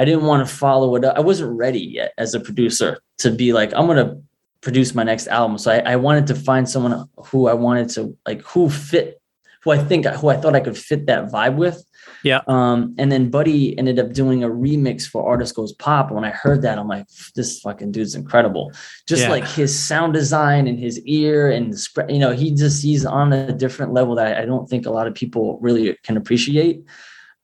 I 0.00 0.06
didn't 0.06 0.24
want 0.24 0.46
to 0.48 0.52
follow 0.52 0.96
it 0.96 1.04
up. 1.04 1.14
I 1.14 1.20
wasn't 1.20 1.54
ready 1.58 1.78
yet 1.80 2.14
as 2.16 2.32
a 2.32 2.40
producer 2.40 3.00
to 3.18 3.30
be 3.30 3.52
like, 3.52 3.70
I'm 3.74 3.84
going 3.84 3.98
to 3.98 4.18
produce 4.62 4.94
my 4.94 5.02
next 5.02 5.26
album. 5.28 5.58
So 5.58 5.70
I, 5.72 5.92
I 5.92 5.96
wanted 5.96 6.26
to 6.28 6.34
find 6.34 6.66
someone 6.66 7.06
who 7.26 7.48
I 7.48 7.52
wanted 7.52 7.90
to 7.90 8.16
like, 8.26 8.40
who 8.40 8.70
fit, 8.70 9.20
who 9.62 9.72
I 9.72 9.76
think, 9.78 10.06
who 10.06 10.28
I 10.28 10.38
thought 10.38 10.54
I 10.54 10.60
could 10.60 10.78
fit 10.78 11.04
that 11.06 11.30
vibe 11.30 11.56
with. 11.56 11.84
Yeah. 12.24 12.40
Um, 12.48 12.94
and 12.96 13.12
then 13.12 13.28
Buddy 13.28 13.78
ended 13.78 13.98
up 13.98 14.14
doing 14.14 14.42
a 14.42 14.48
remix 14.48 15.06
for 15.06 15.28
Artist 15.28 15.54
Goes 15.54 15.74
Pop. 15.74 16.10
When 16.10 16.24
I 16.24 16.30
heard 16.30 16.62
that, 16.62 16.78
I'm 16.78 16.88
like, 16.88 17.04
this 17.36 17.60
fucking 17.60 17.92
dude's 17.92 18.14
incredible. 18.14 18.72
Just 19.06 19.24
Yeah. 19.24 19.30
like 19.30 19.46
his 19.46 19.78
sound 19.78 20.14
design 20.14 20.66
and 20.66 20.78
his 20.78 20.98
ear 21.00 21.50
and 21.50 21.74
the 21.74 21.76
spread, 21.76 22.10
you 22.10 22.18
know, 22.18 22.32
he 22.32 22.54
just 22.54 22.82
he's 22.82 23.04
on 23.04 23.34
a 23.34 23.52
different 23.52 23.92
level 23.92 24.14
that 24.14 24.38
I 24.38 24.46
don't 24.46 24.66
think 24.66 24.86
a 24.86 24.90
lot 24.90 25.06
of 25.06 25.14
people 25.14 25.58
really 25.60 25.98
can 26.04 26.16
appreciate. 26.16 26.84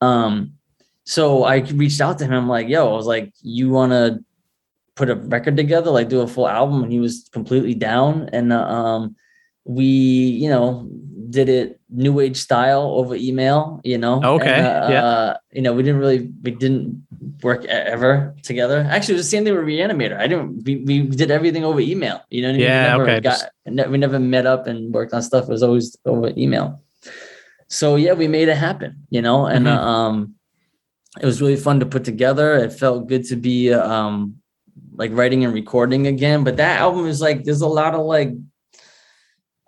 Um, 0.00 0.52
so 1.06 1.44
I 1.44 1.58
reached 1.58 2.00
out 2.00 2.18
to 2.18 2.24
him. 2.24 2.32
I'm 2.34 2.48
like, 2.48 2.68
yo, 2.68 2.90
I 2.90 2.92
was 2.92 3.06
like, 3.06 3.32
you 3.42 3.70
want 3.70 3.92
to 3.92 4.22
put 4.96 5.08
a 5.08 5.14
record 5.14 5.56
together, 5.56 5.90
like 5.90 6.08
do 6.08 6.20
a 6.20 6.26
full 6.26 6.48
album? 6.48 6.82
And 6.82 6.92
he 6.92 6.98
was 7.00 7.28
completely 7.32 7.74
down. 7.74 8.28
And 8.32 8.52
uh, 8.52 8.60
um, 8.66 9.14
we, 9.64 9.84
you 9.86 10.48
know, 10.50 10.88
did 11.30 11.48
it 11.48 11.80
new 11.90 12.18
age 12.20 12.36
style 12.36 12.82
over 12.98 13.14
email, 13.14 13.80
you 13.84 13.98
know. 13.98 14.20
Okay, 14.22 14.50
And, 14.52 14.66
uh, 14.66 14.88
yeah. 14.90 15.04
uh, 15.04 15.36
you 15.52 15.62
know, 15.62 15.72
we 15.74 15.82
didn't 15.82 16.00
really, 16.00 16.30
we 16.42 16.50
didn't 16.50 17.06
work 17.42 17.64
ever 17.66 18.34
together. 18.42 18.86
Actually, 18.90 19.14
it 19.14 19.18
was 19.18 19.26
the 19.26 19.30
same 19.30 19.44
thing 19.44 19.54
with 19.54 19.64
Reanimator. 19.64 20.18
I 20.18 20.26
didn't, 20.26 20.64
we, 20.64 20.76
we 20.76 21.02
did 21.02 21.30
everything 21.30 21.64
over 21.64 21.78
email. 21.80 22.20
You 22.30 22.42
know 22.42 22.48
what 22.48 22.54
I 22.54 22.58
mean? 22.58 22.66
Yeah, 22.66 22.82
we 22.82 22.98
never 22.98 23.02
okay, 23.10 23.20
Got, 23.20 23.38
just- 23.66 23.90
we 23.90 23.98
never 23.98 24.18
met 24.18 24.46
up 24.46 24.66
and 24.66 24.92
worked 24.94 25.12
on 25.12 25.22
stuff. 25.22 25.44
It 25.44 25.50
was 25.50 25.62
always 25.62 25.96
over 26.04 26.32
email. 26.36 26.80
So 27.68 27.94
yeah, 27.96 28.12
we 28.14 28.28
made 28.28 28.48
it 28.48 28.56
happen, 28.56 29.06
you 29.10 29.20
know, 29.20 29.46
and 29.46 29.66
Mhm. 29.66 29.76
uh, 29.76 29.80
um, 29.80 30.34
it 31.20 31.26
was 31.26 31.40
really 31.40 31.56
fun 31.56 31.80
to 31.80 31.86
put 31.86 32.04
together. 32.04 32.54
It 32.56 32.72
felt 32.72 33.08
good 33.08 33.24
to 33.26 33.36
be 33.36 33.72
um, 33.72 34.36
like 34.94 35.10
writing 35.12 35.44
and 35.44 35.54
recording 35.54 36.06
again. 36.06 36.44
But 36.44 36.56
that 36.58 36.80
album 36.80 37.06
is 37.06 37.20
like, 37.20 37.44
there's 37.44 37.62
a 37.62 37.66
lot 37.68 37.94
of 37.94 38.04
like, 38.04 38.32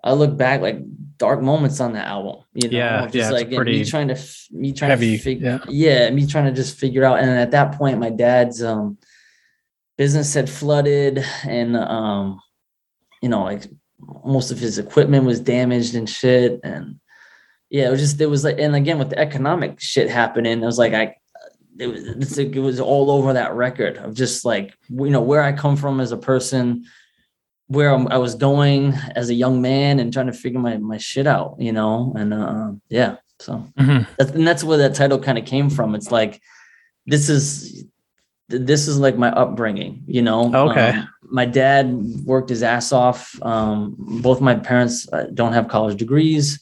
I 0.04 0.12
look 0.12 0.36
back 0.36 0.60
like 0.60 0.78
dark 1.16 1.42
moments 1.42 1.80
on 1.80 1.92
that 1.94 2.06
album. 2.06 2.44
You 2.54 2.70
know, 2.70 2.78
Yeah, 2.78 3.06
just 3.06 3.14
yeah, 3.14 3.30
like 3.30 3.48
me 3.48 3.84
trying 3.84 4.08
to 4.08 4.18
me 4.52 4.72
trying 4.72 4.90
heavy, 4.90 5.16
to 5.16 5.22
fig- 5.22 5.40
yeah. 5.42 5.58
yeah, 5.68 6.10
me 6.10 6.26
trying 6.26 6.46
to 6.46 6.52
just 6.52 6.78
figure 6.78 7.04
out. 7.04 7.18
And 7.18 7.30
at 7.30 7.50
that 7.50 7.72
point, 7.76 7.98
my 7.98 8.10
dad's 8.10 8.62
um 8.62 8.98
business 9.96 10.32
had 10.34 10.48
flooded, 10.48 11.24
and 11.44 11.76
um, 11.76 12.40
you 13.20 13.28
know, 13.28 13.42
like 13.42 13.66
most 14.24 14.52
of 14.52 14.60
his 14.60 14.78
equipment 14.78 15.24
was 15.24 15.40
damaged 15.40 15.96
and 15.96 16.08
shit. 16.08 16.60
And 16.62 17.00
yeah, 17.68 17.88
it 17.88 17.90
was 17.90 18.00
just 18.00 18.20
it 18.20 18.26
was 18.26 18.44
like, 18.44 18.58
and 18.60 18.76
again 18.76 18.98
with 18.98 19.10
the 19.10 19.18
economic 19.18 19.80
shit 19.80 20.08
happening, 20.08 20.62
it 20.62 20.66
was 20.66 20.78
like 20.78 20.94
I. 20.94 21.16
It 21.78 21.86
was, 21.86 22.38
it 22.38 22.56
was 22.56 22.80
all 22.80 23.10
over 23.10 23.32
that 23.34 23.54
record 23.54 23.98
of 23.98 24.14
just 24.14 24.44
like 24.44 24.74
you 24.88 25.10
know 25.10 25.20
where 25.20 25.42
I 25.42 25.52
come 25.52 25.76
from 25.76 26.00
as 26.00 26.12
a 26.12 26.16
person, 26.16 26.84
where 27.68 27.90
I'm, 27.90 28.08
I 28.08 28.18
was 28.18 28.34
going 28.34 28.94
as 29.14 29.30
a 29.30 29.34
young 29.34 29.62
man, 29.62 30.00
and 30.00 30.12
trying 30.12 30.26
to 30.26 30.32
figure 30.32 30.58
my 30.60 30.76
my 30.78 30.98
shit 30.98 31.26
out, 31.26 31.56
you 31.58 31.72
know, 31.72 32.12
and 32.16 32.34
uh, 32.34 32.72
yeah, 32.88 33.16
so 33.38 33.64
Mhm. 33.78 34.06
that's, 34.18 34.30
and 34.32 34.46
that's 34.46 34.64
where 34.64 34.78
that 34.78 34.94
title 34.94 35.18
kind 35.18 35.38
of 35.38 35.44
came 35.44 35.70
from. 35.70 35.94
It's 35.94 36.10
like 36.10 36.40
this 37.06 37.28
is 37.28 37.84
this 38.48 38.88
is 38.88 38.98
like 38.98 39.16
my 39.18 39.30
upbringing, 39.30 40.02
you 40.06 40.22
know. 40.22 40.52
Okay. 40.54 40.90
Um, 40.90 41.08
my 41.30 41.44
dad 41.44 41.92
worked 42.24 42.48
his 42.48 42.62
ass 42.62 42.92
off. 42.92 43.36
Um, 43.42 43.94
both 44.22 44.40
my 44.40 44.54
parents 44.54 45.06
uh, 45.12 45.26
don't 45.34 45.52
have 45.52 45.68
college 45.68 45.98
degrees. 45.98 46.58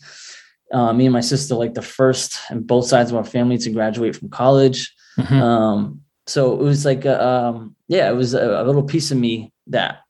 Uh, 0.73 0.93
me 0.93 1.07
and 1.07 1.13
my 1.13 1.21
sister, 1.21 1.55
like 1.55 1.75
the 1.75 1.83
first 1.83 2.41
and 2.51 2.67
both 2.67 2.87
sides 2.87 3.13
of 3.13 3.17
our 3.17 3.25
family 3.25 3.57
to 3.59 3.71
graduate 3.71 4.17
from 4.17 4.29
college. 4.29 4.93
Mhm. 5.19 5.41
Um, 5.41 6.01
so 6.27 6.53
it 6.55 6.63
was 6.63 6.85
like, 6.85 7.05
a, 7.05 7.25
um, 7.25 7.77
yeah, 7.89 8.09
it 8.11 8.15
was 8.15 8.35
a, 8.35 8.63
a 8.63 8.65
little 8.65 8.83
piece 8.83 9.11
of 9.11 9.19
me 9.19 9.53
that 9.69 10.01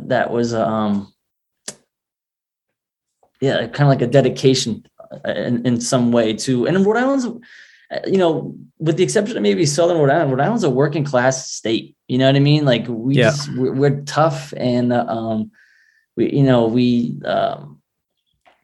that 0.00 0.30
was, 0.30 0.54
um, 0.54 1.12
yeah, 3.40 3.58
kind 3.68 3.82
of 3.82 3.88
like 3.88 4.02
a 4.02 4.06
dedication 4.06 4.84
uh, 5.10 5.30
in, 5.32 5.64
in 5.66 5.80
some 5.80 6.10
way 6.12 6.32
to. 6.34 6.66
And 6.66 6.84
Rhode 6.84 6.96
Island's, 6.96 7.26
uh, 7.26 8.00
you 8.06 8.18
know, 8.18 8.54
with 8.78 8.96
the 8.96 9.04
exception 9.04 9.36
of 9.36 9.42
maybe 9.42 9.64
Southern 9.64 9.98
Rhode 9.98 10.10
Island, 10.10 10.30
Rhode 10.32 10.40
Island's 10.40 10.64
a 10.64 10.70
working 10.70 11.04
class 11.04 11.50
state. 11.52 11.96
You 12.08 12.18
know 12.18 12.26
what 12.26 12.36
I 12.36 12.40
mean? 12.40 12.64
Like 12.64 12.86
we 12.88 13.16
Yeah. 13.16 13.30
just 13.30 13.54
we're, 13.56 13.72
we're 13.72 14.00
tough 14.02 14.52
and 14.56 14.92
uh, 14.92 15.04
um, 15.06 15.50
we 16.16 16.32
you 16.32 16.42
know 16.42 16.66
we 16.66 17.16
um, 17.24 17.80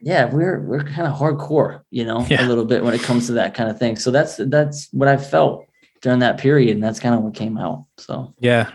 yeah 0.01 0.25
we're 0.25 0.59
we're 0.61 0.83
kind 0.83 1.07
of 1.07 1.17
hardcore. 1.17 1.81
You 1.91 2.05
know, 2.05 2.25
Yeah. 2.29 2.45
a 2.45 2.47
little 2.47 2.65
bit 2.65 2.83
when 2.83 2.93
it 2.93 3.01
comes 3.01 3.27
to 3.27 3.33
that 3.33 3.53
kind 3.53 3.69
of 3.69 3.79
thing. 3.79 3.95
So 3.95 4.11
that's 4.11 4.37
that's 4.37 4.89
what 4.91 5.07
I 5.07 5.17
felt 5.17 5.65
during 6.05 6.19
that 6.19 6.37
period, 6.37 6.75
and 6.75 6.83
that's 6.83 6.99
kind 6.99 7.15
of 7.15 7.21
what 7.23 7.33
came 7.33 7.57
out. 7.57 7.85
So 7.97 8.35
Yeah. 8.39 8.69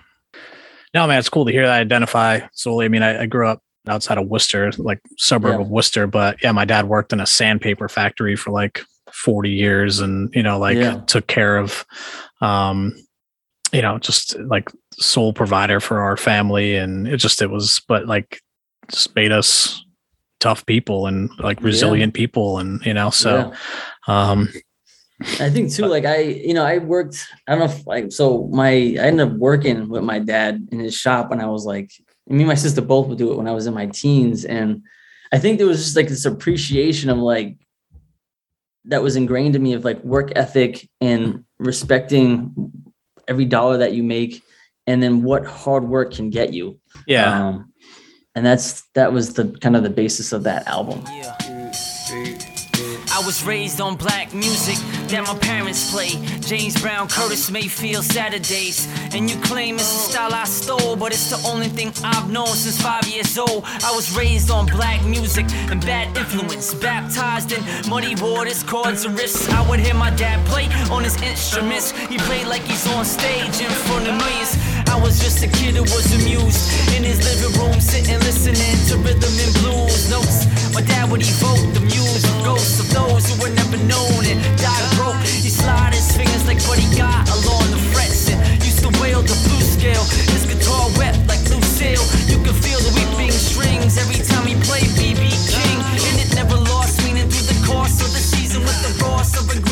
No, 0.93 1.07
man, 1.07 1.21
it's 1.21 1.29
cool 1.29 1.45
to 1.45 1.53
hear 1.53 1.65
that 1.65 1.77
I 1.77 1.79
identify 1.81 2.41
solely. 2.53 2.87
I 2.87 2.89
mean, 2.89 3.05
I, 3.05 3.23
I 3.23 3.27
grew 3.27 3.47
up 3.47 3.63
outside 3.87 4.19
of 4.19 4.27
Worcester, 4.27 4.73
like 4.79 4.99
suburb 5.17 5.55
Yeah. 5.55 5.61
of 5.61 5.69
Worcester, 5.71 6.09
but 6.09 6.43
yeah, 6.43 6.51
my 6.51 6.65
dad 6.65 6.89
worked 6.89 7.13
in 7.13 7.21
a 7.21 7.27
sandpaper 7.27 7.89
factory 7.89 8.35
for 8.35 8.51
like 8.51 8.83
40 9.13 9.51
years 9.51 10.01
and, 10.01 10.29
you 10.35 10.43
know, 10.43 10.59
like 10.59 10.77
Yeah. 10.77 10.97
took 11.07 11.29
care 11.29 11.57
of, 11.59 11.87
um, 12.41 12.93
you 13.73 13.81
know, 13.81 13.99
just 13.99 14.37
like 14.41 14.69
sole 14.95 15.33
provider 15.33 15.79
for 15.79 16.01
our 16.01 16.17
family. 16.17 16.75
And 16.75 17.07
it 17.07 17.19
just, 17.19 17.41
it 17.43 17.51
was, 17.51 17.81
but 17.87 18.07
like 18.09 18.41
just 18.91 19.15
made 19.15 19.31
us 19.31 19.85
tough 20.41 20.67
people 20.67 21.07
and 21.07 21.31
like 21.39 21.61
Yeah. 21.61 21.67
resilient 21.67 22.15
people. 22.15 22.59
And, 22.59 22.85
you 22.85 22.95
know, 22.95 23.11
so, 23.11 23.53
yeah. 24.09 24.31
um, 24.31 24.49
I 25.39 25.51
think 25.51 25.71
too, 25.73 25.87
like 25.87 26.05
I, 26.05 26.21
you 26.21 26.55
know, 26.55 26.65
I 26.65 26.79
worked, 26.79 27.27
I 27.47 27.55
don't 27.55 27.61
know 27.61 27.75
if 27.75 27.87
like, 27.87 28.11
so 28.11 28.49
my, 28.53 28.71
I 28.71 29.07
ended 29.07 29.29
up 29.29 29.35
working 29.35 29.89
with 29.89 30.03
my 30.03 30.19
dad 30.19 30.69
in 30.73 30.79
his 30.79 30.97
shop 30.97 31.31
when 31.31 31.41
I 31.41 31.47
was 31.47 31.65
like, 31.67 31.91
me 32.27 32.39
and 32.39 32.49
my 32.49 32.55
sister 32.55 32.81
both 32.81 33.09
would 33.09 33.19
do 33.19 33.33
it 33.33 33.37
when 33.37 33.49
I 33.49 33.53
was 33.53 33.67
in 33.67 33.75
my 33.75 33.87
teens. 33.87 34.45
And 34.45 34.83
I 35.33 35.39
think 35.39 35.59
there 35.59 35.67
was 35.67 35.83
just 35.83 35.97
like 35.97 36.09
this 36.09 36.25
appreciation 36.25 37.11
of 37.11 37.19
like, 37.19 37.59
that 38.87 39.03
was 39.03 39.17
ingrained 39.17 39.57
in 39.57 39.63
me 39.63 39.75
of 39.75 39.85
like 39.85 40.03
work 40.03 40.33
ethic 40.37 40.89
and 41.03 41.45
respecting 41.59 42.73
every 43.29 43.45
dollar 43.45 43.79
that 43.79 43.93
you 43.93 44.03
make 44.03 44.43
and 44.87 45.03
then 45.03 45.23
what 45.23 45.45
hard 45.45 45.85
work 45.85 46.15
can 46.15 46.31
get 46.31 46.55
you. 46.55 46.81
yeah. 47.07 47.49
Um, 47.49 47.73
and 48.35 48.47
that's, 48.47 48.83
that 48.95 49.13
was 49.13 49.35
the 49.35 49.49
kind 49.61 49.77
of 49.77 49.83
the 49.83 49.91
basis 49.91 50.33
of 50.33 50.45
that 50.45 50.67
album. 50.67 51.03
Yeah. 51.09 51.50
Was 53.31 53.45
raised 53.45 53.81
on 53.81 53.95
black 53.95 54.35
music 54.35 54.75
that 55.07 55.23
my 55.23 55.39
parents 55.39 55.93
play. 55.93 56.19
James 56.41 56.75
Brown, 56.83 57.07
Curtis 57.07 57.49
Mayfield, 57.49 58.03
Saturdays. 58.03 58.89
And 59.15 59.31
you 59.31 59.37
claim 59.43 59.77
it's 59.77 59.85
a 59.85 60.11
style 60.11 60.35
I 60.35 60.43
stole, 60.43 60.97
but 60.97 61.13
it's 61.13 61.31
the 61.31 61.39
only 61.49 61.69
thing 61.69 61.93
I've 62.03 62.29
known 62.29 62.49
since 62.49 62.83
five 62.83 63.07
years 63.07 63.39
old. 63.39 63.63
I 63.87 63.95
was 63.95 64.11
raised 64.19 64.51
on 64.51 64.67
black 64.67 65.05
music 65.05 65.47
and 65.71 65.81
bad 65.83 66.11
influence. 66.17 66.75
Baptized 66.75 67.53
in 67.53 67.63
muddy 67.89 68.17
waters, 68.17 68.65
chords 68.65 69.05
and 69.05 69.17
riffs. 69.17 69.49
I 69.49 69.63
would 69.71 69.79
hear 69.79 69.95
my 69.95 70.11
dad 70.11 70.45
play 70.49 70.67
on 70.91 71.05
his 71.05 71.15
instruments. 71.23 71.93
He 72.11 72.19
played 72.19 72.49
like 72.49 72.63
he's 72.63 72.85
on 72.95 73.05
stage 73.05 73.61
in 73.63 73.71
front 73.87 74.09
of 74.09 74.19
millions. 74.19 74.59
I 74.91 74.99
was 75.01 75.23
just 75.23 75.39
a 75.45 75.47
kid 75.47 75.77
who 75.77 75.83
was 75.83 76.11
amused 76.19 76.67
in 76.99 77.05
his 77.05 77.23
living 77.23 77.55
room, 77.63 77.79
sitting 77.79 78.19
listening 78.27 78.75
to 78.91 78.99
rhythm 78.99 79.31
and 79.39 79.55
blues 79.63 80.11
notes. 80.11 80.51
My 80.75 80.83
dad 80.83 81.09
would 81.13 81.23
evoke 81.23 81.63
the 81.75 81.81
muse 81.81 82.11
of 82.17 82.20
ghosts 82.45 82.81
of 82.81 82.89
those 82.93 83.29
who 83.29 83.37
were 83.43 83.55
never 83.55 83.77
known 83.85 84.23
and 84.27 84.39
died 84.59 84.87
broke. 84.97 85.21
He 85.25 85.51
slide 85.51 85.95
his 85.95 86.11
fingers 86.17 86.47
like 86.47 86.61
Buddy 86.67 86.89
Guy 86.97 87.21
along 87.41 87.65
the 87.71 87.81
frets 87.93 88.31
and 88.31 88.39
used 88.65 88.81
to 88.85 88.91
wail 89.01 89.23
the 89.23 89.37
blues 89.49 89.69
scale. 89.77 90.05
His 90.33 90.45
guitar 90.47 90.89
wet 90.97 91.17
like 91.29 91.43
blue 91.47 91.63
sail. 91.63 92.03
You 92.29 92.39
could 92.45 92.57
feel 92.57 92.81
the 92.81 92.93
weeping 92.97 93.33
strings 93.33 93.99
every 93.99 94.21
time 94.25 94.47
he 94.47 94.55
played 94.69 94.91
BB 94.97 95.23
King. 95.49 95.79
And 96.09 96.17
it 96.21 96.35
never 96.35 96.57
lost 96.57 97.03
meaning 97.05 97.29
through 97.29 97.49
the 97.49 97.59
course 97.67 98.01
of 98.01 98.11
the 98.13 98.23
season 98.23 98.63
with 98.63 98.79
the 98.85 98.93
roars 99.05 99.33
of 99.37 99.45
ingredients. 99.45 99.70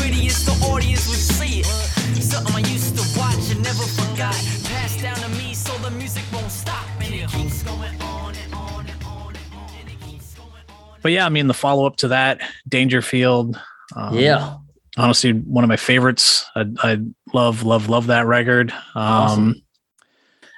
But 11.01 11.11
yeah, 11.11 11.25
I 11.25 11.29
mean, 11.29 11.47
the 11.47 11.53
follow 11.53 11.85
up 11.85 11.97
to 11.97 12.09
that, 12.09 12.41
Dangerfield. 12.67 13.59
Um, 13.95 14.13
yeah. 14.17 14.57
honestly 14.97 15.31
one 15.33 15.63
of 15.63 15.67
my 15.67 15.77
favorites. 15.77 16.45
I, 16.55 16.65
I 16.83 16.99
love, 17.33 17.63
love, 17.63 17.89
love 17.89 18.07
that 18.07 18.25
record. 18.27 18.71
Um, 18.71 18.77
Awesome. 18.95 19.55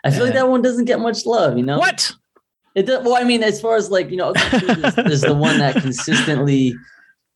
I 0.03 0.09
feel 0.09 0.25
like 0.25 0.33
that 0.33 0.49
one 0.49 0.61
doesn't 0.63 0.85
get 0.85 0.99
much 0.99 1.25
love, 1.27 1.57
you 1.57 1.63
know? 1.63 1.77
What? 1.77 2.11
It 2.73 2.87
does, 2.87 3.03
well, 3.05 3.15
I 3.15 3.23
mean, 3.23 3.43
as 3.43 3.61
far 3.61 3.75
as 3.75 3.91
like, 3.91 4.09
you 4.09 4.17
know, 4.17 4.31
is, 4.31 4.97
is 4.97 5.21
the 5.21 5.35
one 5.35 5.59
that 5.59 5.75
consistently 5.81 6.73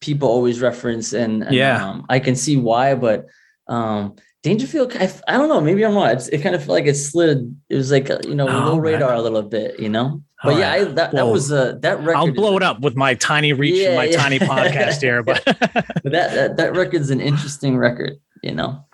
people 0.01 0.27
always 0.29 0.61
reference 0.61 1.13
and, 1.13 1.43
and, 1.43 1.53
Yeah. 1.55 1.85
um, 1.87 2.05
I 2.09 2.19
can 2.19 2.35
see 2.35 2.57
why, 2.57 2.95
but 2.95 3.27
um 3.67 4.15
Dangerfield, 4.43 4.95
I, 4.97 5.11
I 5.27 5.37
don't 5.37 5.49
know, 5.49 5.59
maybe 5.59 5.83
I'm 5.83 5.95
wrong. 5.95 6.09
It's, 6.09 6.27
it 6.27 6.43
kind 6.43 6.53
of 6.53 6.61
felt 6.61 6.75
like 6.75 6.85
it 6.85 6.93
slid. 6.93 7.55
It 7.67 7.75
was 7.75 7.91
like, 7.91 8.09
you 8.25 8.35
know, 8.35 8.47
Oh, 8.47 8.65
low 8.73 8.77
radar 8.77 9.13
a 9.15 9.21
little 9.21 9.41
bit, 9.41 9.79
you 9.79 9.89
know? 9.89 10.21
But 10.45 10.53
All 10.53 10.59
yeah, 10.59 10.71
I, 10.71 10.77
right. 10.83 10.95
that, 10.95 11.11
that 11.11 11.13
Well, 11.13 11.31
was 11.31 11.51
uh, 11.51 11.75
that 11.81 11.97
record. 11.99 12.15
I'll 12.15 12.31
blow 12.33 12.53
a- 12.53 12.57
it 12.57 12.63
up 12.63 12.79
with 12.81 12.95
my 12.95 13.15
tiny 13.15 13.51
reach 13.53 13.83
and 13.85 13.95
my 13.95 14.05
yeah. 14.05 14.17
tiny 14.17 14.39
podcast 14.53 15.01
here. 15.01 15.23
But 15.23 15.43
But 15.45 15.59
that, 16.03 16.03
that 16.03 16.57
that 16.57 16.73
record's 16.75 17.09
an 17.09 17.19
interesting 17.19 17.77
record, 17.77 18.13
you 18.43 18.53
know? 18.53 18.85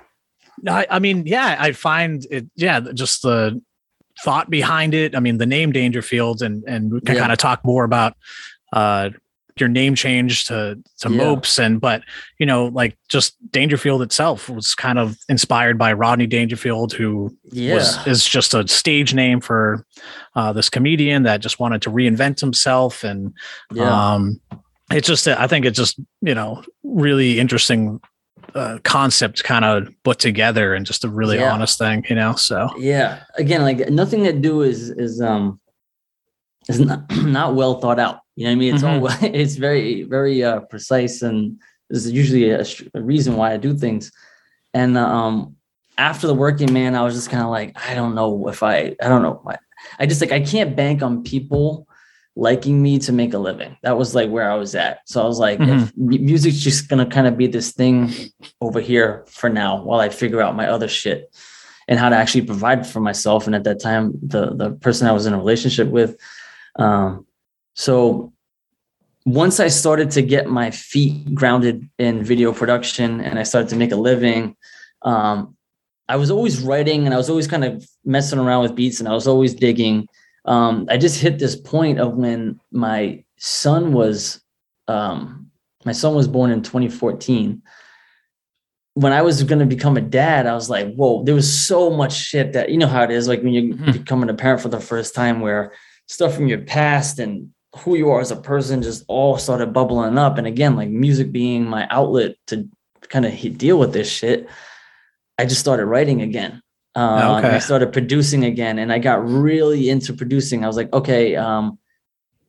No, 0.64 0.74
I, 0.74 0.88
I 0.90 1.00
mean, 1.00 1.26
yeah, 1.26 1.56
I 1.60 1.72
find 1.72 2.26
it, 2.30 2.48
yeah, 2.56 2.80
just 2.94 3.22
the 3.24 3.62
thought 4.24 4.50
behind 4.50 4.94
it. 4.94 5.16
I 5.16 5.20
mean, 5.20 5.38
the 5.38 5.46
name 5.46 5.72
Dangerfield, 5.72 6.42
and 6.42 6.64
and 6.68 6.92
we 6.94 7.02
can 7.02 7.16
Yeah. 7.16 7.22
kind 7.22 7.32
of 7.32 7.38
talk 7.38 7.66
more 7.66 7.84
about 7.84 8.14
uh 8.74 9.10
your 9.60 9.70
name 9.70 9.96
change 9.96 10.46
to 10.46 10.78
to 11.00 11.10
Yeah. 11.10 11.18
Mopes, 11.18 11.60
and 11.60 11.80
but 11.82 12.04
you 12.40 12.46
know, 12.46 12.66
like 12.66 12.98
just 13.10 13.36
Dangerfield 13.52 14.02
itself 14.02 14.50
was 14.50 14.74
kind 14.76 14.98
of 15.00 15.18
inspired 15.30 15.78
by 15.78 15.94
Rodney 15.94 16.28
Dangerfield, 16.28 16.94
who 16.94 17.36
Yeah. 17.52 17.76
was 17.76 18.08
is 18.08 18.26
just 18.26 18.54
a 18.54 18.68
stage 18.68 19.14
name 19.14 19.42
for 19.42 19.86
uh, 20.36 20.54
this 20.54 20.70
comedian 20.70 21.24
that 21.24 21.42
just 21.42 21.60
wanted 21.60 21.82
to 21.84 21.92
reinvent 21.92 22.40
himself, 22.40 23.04
and 23.04 23.34
yeah. 23.74 24.14
um, 24.14 24.40
it's 24.92 25.08
just 25.08 25.28
I 25.28 25.48
think 25.48 25.66
it's 25.66 25.78
just 25.78 26.00
you 26.22 26.36
know 26.36 26.64
really 26.84 27.40
interesting 27.40 28.00
uh, 28.54 28.80
concept 28.84 29.44
kind 29.46 29.64
of 29.64 29.88
put 30.04 30.20
together 30.20 30.74
and 30.74 30.86
just 30.86 31.06
a 31.06 31.10
really 31.10 31.38
Yeah. 31.38 31.54
honest 31.54 31.78
thing, 31.80 32.04
you 32.10 32.16
know. 32.16 32.36
So 32.36 32.70
yeah 32.78 33.20
again 33.38 33.62
like 33.62 33.90
nothing 33.90 34.26
to 34.26 34.34
do 34.34 34.62
is 34.62 34.90
is 34.90 35.22
um 35.22 35.61
is 36.70 36.80
not, 36.80 37.10
not 37.24 37.56
well 37.56 37.80
thought 37.80 38.00
out. 38.00 38.20
You 38.36 38.46
know 38.46 38.52
what 38.52 38.54
i 38.54 38.60
mean? 38.60 38.76
It's 38.76 38.84
all 38.84 39.08
it's 39.22 39.56
very 39.56 40.04
very 40.04 40.44
uh 40.44 40.62
precise 40.62 41.22
and 41.22 41.60
there's 41.90 42.10
usually 42.10 42.50
a, 42.50 42.64
a 42.94 43.02
reason 43.02 43.36
why 43.36 43.54
i 43.54 43.58
do 43.58 43.76
things. 43.76 44.12
And 44.74 44.98
um 44.98 45.56
after 45.98 46.26
the 46.26 46.34
working 46.34 46.72
man 46.72 46.96
i 46.96 47.04
was 47.04 47.14
just 47.14 47.30
kind 47.30 47.44
of 47.44 47.50
like 47.50 47.78
i 47.88 47.94
don't 47.94 48.16
know 48.16 48.48
if 48.48 48.64
i 48.64 48.96
i 49.02 49.08
don't 49.10 49.22
know 49.22 49.44
I, 49.46 49.58
I 50.00 50.06
just 50.06 50.22
like 50.22 50.32
i 50.32 50.40
can't 50.40 50.76
bank 50.76 51.04
on 51.04 51.24
people 51.24 51.86
liking 52.38 52.82
me 52.82 52.98
to 52.98 53.12
make 53.12 53.34
a 53.34 53.38
living. 53.38 53.76
That 53.84 53.98
was 53.98 54.16
like 54.16 54.30
where 54.30 54.50
i 54.50 54.56
was 54.56 54.74
at. 54.74 55.02
So 55.06 55.22
i 55.22 55.26
was 55.26 55.38
like 55.38 55.60
if 55.60 55.96
music's 55.98 56.60
just 56.60 56.88
gonna 56.88 57.06
kind 57.06 57.28
of 57.28 57.38
be 57.38 57.48
this 57.48 57.74
thing 57.74 58.14
over 58.62 58.80
here 58.80 59.26
for 59.28 59.50
now 59.50 59.84
while 59.84 60.00
i 60.00 60.10
figure 60.10 60.42
out 60.42 60.56
my 60.56 60.68
other 60.68 60.88
shit 60.88 61.30
and 61.88 62.00
how 62.00 62.08
to 62.08 62.16
actually 62.16 62.44
provide 62.44 62.88
for 62.88 63.02
myself. 63.02 63.48
And 63.48 63.56
at 63.56 63.66
that 63.66 63.82
time, 63.82 64.14
the 64.22 64.56
the 64.56 64.72
person 64.72 65.08
I 65.08 65.12
was 65.12 65.26
in 65.26 65.34
a 65.34 65.38
relationship 65.38 65.90
with. 65.90 66.18
Um, 66.78 67.26
so 67.76 68.34
once 69.26 69.60
I 69.60 69.68
started 69.68 70.12
to 70.12 70.22
get 70.22 70.48
my 70.50 70.72
feet 70.72 71.34
grounded 71.36 71.88
in 72.00 72.24
video 72.24 72.52
production 72.54 73.22
and 73.22 73.38
I 73.38 73.44
started 73.44 73.70
to 73.70 73.76
make 73.76 73.92
a 73.92 73.96
living, 73.96 74.56
um, 75.04 75.56
I 76.10 76.16
was 76.16 76.32
always 76.32 76.62
writing 76.62 77.06
and 77.06 77.14
I 77.14 77.18
was 77.18 77.30
always 77.30 77.48
kind 77.48 77.64
of 77.64 77.88
messing 78.04 78.40
around 78.40 78.64
with 78.64 78.76
beats 78.76 79.00
and 79.00 79.08
I 79.08 79.14
was 79.14 79.28
always 79.28 79.54
digging. 79.54 80.08
Um, 80.46 80.88
I 80.90 80.98
just 80.98 81.22
hit 81.22 81.40
this 81.40 81.56
point 81.56 82.00
of 82.00 82.16
when 82.16 82.60
my 82.72 83.24
son 83.38 83.94
was 83.94 84.42
um, 84.88 85.50
my 85.86 85.92
son 85.94 86.16
was 86.16 86.28
born 86.28 86.52
in 86.52 86.62
2014 86.62 87.62
when 88.96 89.14
I 89.14 89.22
was 89.22 89.42
going 89.44 89.60
to 89.60 89.66
become 89.66 89.96
a 89.96 90.02
dad, 90.02 90.46
I 90.46 90.54
was 90.54 90.70
like, 90.70 90.94
whoa, 90.96 91.24
there 91.24 91.34
was 91.34 91.66
so 91.66 91.90
much 91.90 92.12
shit 92.14 92.52
that, 92.54 92.70
you 92.70 92.78
know 92.78 92.88
how 92.88 93.04
it 93.04 93.10
is, 93.12 93.26
like 93.26 93.42
when 93.42 93.54
you're 93.54 93.74
Mhm. 93.74 93.94
becoming 93.94 94.30
a 94.30 94.34
parent 94.34 94.60
for 94.60 94.68
the 94.68 94.82
first 94.82 95.16
time, 95.16 95.40
where 95.40 95.72
stuff 96.12 96.36
from 96.36 96.48
your 96.48 96.60
past 96.60 97.20
and 97.20 97.50
who 97.78 97.96
you 97.96 98.10
are 98.10 98.20
as 98.20 98.32
a 98.32 98.36
person 98.36 98.82
just 98.82 99.06
all 99.08 99.38
started 99.38 99.72
bubbling 99.72 100.18
up. 100.18 100.38
And 100.38 100.46
again, 100.46 100.76
like 100.76 100.90
music 100.90 101.32
being 101.32 101.66
my 101.66 101.88
outlet 101.90 102.36
to 102.48 102.68
kind 103.08 103.26
of 103.26 103.58
deal 103.58 103.80
with 103.80 103.94
this 103.94 104.12
shit, 104.12 104.50
I 105.38 105.46
just 105.46 105.62
started 105.62 105.86
writing 105.86 106.22
again. 106.22 106.62
Um, 106.96 107.38
and 107.38 107.48
I 107.48 107.60
started 107.60 107.94
producing 107.94 108.44
again, 108.44 108.78
and 108.78 108.92
I 108.92 109.00
got 109.00 109.26
really 109.26 109.90
into 109.90 110.12
producing. 110.12 110.66
I 110.66 110.68
was 110.68 110.76
like, 110.76 110.92
okay, 110.92 111.38
um, 111.38 111.80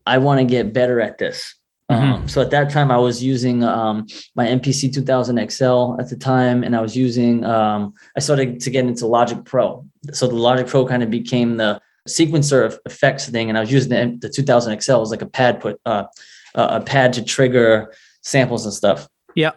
I 0.05 0.19
want 0.19 0.41
to 0.41 0.45
get 0.45 0.73
better 0.73 1.01
at 1.01 1.19
this. 1.19 1.55
Um, 1.89 2.27
so 2.27 2.41
at 2.41 2.51
that 2.51 2.71
time, 2.71 2.91
I 2.91 2.97
was 2.97 3.23
using 3.23 3.63
um, 3.63 4.07
my 4.35 4.47
MPC 4.47 4.93
2000 4.93 5.51
XL 5.51 5.95
at 6.01 6.11
the 6.11 6.17
time, 6.19 6.65
and 6.65 6.75
I 6.75 6.81
was 6.81 6.97
using. 6.97 7.45
Um, 7.45 7.95
I 8.17 8.21
started 8.21 8.59
to 8.61 8.71
get 8.71 8.85
into 8.85 9.07
Logic 9.07 9.39
Pro. 9.45 9.87
So 10.13 10.27
the 10.27 10.35
Logic 10.35 10.67
Pro 10.67 10.87
kind 10.87 11.05
of 11.05 11.11
became 11.11 11.57
the 11.57 11.81
sequencer 12.09 12.65
of 12.65 12.79
effects 12.87 13.29
thing, 13.29 13.49
and 13.49 13.57
I 13.57 13.61
was 13.61 13.73
using 13.73 13.91
the, 13.91 14.29
the 14.29 14.33
2000 14.33 14.81
XL 14.81 15.01
as 15.01 15.11
like 15.11 15.23
a 15.23 15.27
pad 15.27 15.61
put 15.61 15.81
uh, 15.87 16.05
uh, 16.55 16.69
a 16.71 16.81
pad 16.81 17.13
to 17.15 17.25
trigger 17.25 17.95
samples 18.23 18.65
and 18.65 18.75
stuff. 18.75 19.09
Yeah, 19.35 19.53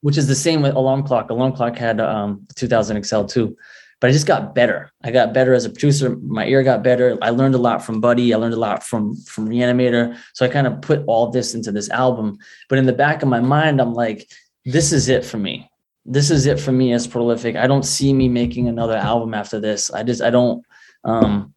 Which 0.00 0.18
is 0.18 0.26
the 0.26 0.34
same 0.34 0.62
with 0.62 0.74
Alarm 0.74 1.04
Clock. 1.04 1.30
Alarm 1.30 1.52
Clock 1.52 1.76
had 1.76 2.00
um, 2.00 2.46
2000 2.56 3.04
XL 3.04 3.24
too, 3.24 3.56
but 4.00 4.10
I 4.10 4.12
just 4.12 4.26
got 4.26 4.54
better. 4.54 4.92
I 5.02 5.10
got 5.10 5.32
better 5.32 5.54
as 5.54 5.64
a 5.64 5.70
producer. 5.70 6.16
My 6.16 6.46
ear 6.46 6.62
got 6.62 6.82
better. 6.82 7.16
I 7.22 7.30
learned 7.30 7.54
a 7.54 7.58
lot 7.58 7.82
from 7.82 8.00
Buddy. 8.00 8.34
I 8.34 8.36
learned 8.36 8.54
a 8.54 8.58
lot 8.58 8.82
from 8.82 9.16
from 9.16 9.48
Reanimator. 9.48 10.18
So 10.34 10.44
I 10.44 10.48
kind 10.48 10.66
of 10.66 10.82
put 10.82 11.04
all 11.06 11.30
this 11.30 11.54
into 11.54 11.72
this 11.72 11.88
album. 11.90 12.38
But 12.68 12.78
in 12.78 12.86
the 12.86 12.92
back 12.92 13.22
of 13.22 13.28
my 13.28 13.40
mind, 13.40 13.80
I'm 13.80 13.94
like, 13.94 14.28
this 14.64 14.92
is 14.92 15.08
it 15.08 15.24
for 15.24 15.38
me. 15.38 15.70
This 16.04 16.30
is 16.30 16.44
it 16.44 16.60
for 16.60 16.72
me 16.72 16.92
as 16.92 17.06
prolific. 17.06 17.56
I 17.56 17.66
don't 17.66 17.84
see 17.84 18.12
me 18.12 18.28
making 18.28 18.68
another 18.68 18.96
album 18.96 19.32
after 19.32 19.58
this. 19.58 19.90
I 19.90 20.02
just 20.02 20.20
I 20.20 20.28
don't 20.28 20.62
um 21.04 21.53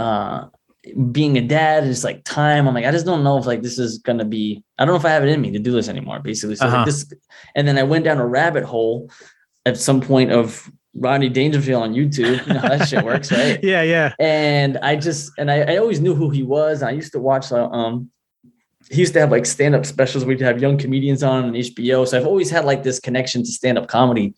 uh 0.00 0.48
being 1.12 1.36
a 1.36 1.42
dad 1.58 1.84
is 1.84 2.04
like 2.08 2.24
time. 2.24 2.66
I'm 2.66 2.74
like, 2.74 2.86
I 2.86 2.90
just 2.90 3.04
don't 3.10 3.22
know 3.22 3.36
if 3.38 3.46
like 3.46 3.62
this 3.62 3.78
is 3.78 3.98
gonna 3.98 4.24
be, 4.24 4.44
I 4.78 4.84
don't 4.84 4.94
know 4.94 4.98
if 4.98 5.04
I 5.04 5.10
have 5.16 5.24
it 5.24 5.28
in 5.34 5.40
me 5.40 5.50
to 5.52 5.58
do 5.58 5.72
this 5.72 5.88
anymore, 5.88 6.20
basically. 6.20 6.56
So 6.56 6.66
Uh-huh. 6.66 6.84
this 6.88 6.98
and 7.56 7.68
then 7.68 7.76
I 7.82 7.82
went 7.92 8.04
down 8.06 8.18
a 8.18 8.26
rabbit 8.26 8.64
hole 8.64 9.10
at 9.66 9.76
some 9.76 10.00
point 10.00 10.30
of 10.32 10.70
Rodney 10.94 11.28
Dangerfield 11.28 11.82
on 11.82 11.92
YouTube. 11.92 12.36
You 12.46 12.54
know 12.54 12.62
that 12.62 12.88
shit 12.88 13.04
works, 13.04 13.30
right? 13.30 13.58
yeah, 13.72 13.82
yeah. 13.82 14.08
and 14.18 14.72
I 14.90 14.96
just 14.96 15.22
and 15.38 15.50
I, 15.50 15.56
I 15.72 15.76
always 15.76 16.00
knew 16.00 16.14
who 16.14 16.30
he 16.30 16.42
was. 16.42 16.82
I 16.82 16.92
used 17.00 17.12
to 17.12 17.20
watch 17.20 17.52
um 17.52 18.10
he 18.90 19.00
used 19.04 19.12
to 19.12 19.20
have 19.20 19.30
like 19.30 19.46
stand-up 19.46 19.84
specials 19.86 20.24
we'd 20.24 20.40
have 20.40 20.60
young 20.64 20.76
comedians 20.78 21.22
on 21.22 21.44
on 21.44 21.52
HBO. 21.52 22.08
So 22.08 22.12
I've 22.18 22.26
always 22.26 22.50
had 22.50 22.64
like 22.64 22.82
this 22.82 22.98
connection 22.98 23.42
to 23.44 23.52
stand-up 23.60 23.86
comedy 23.86 24.34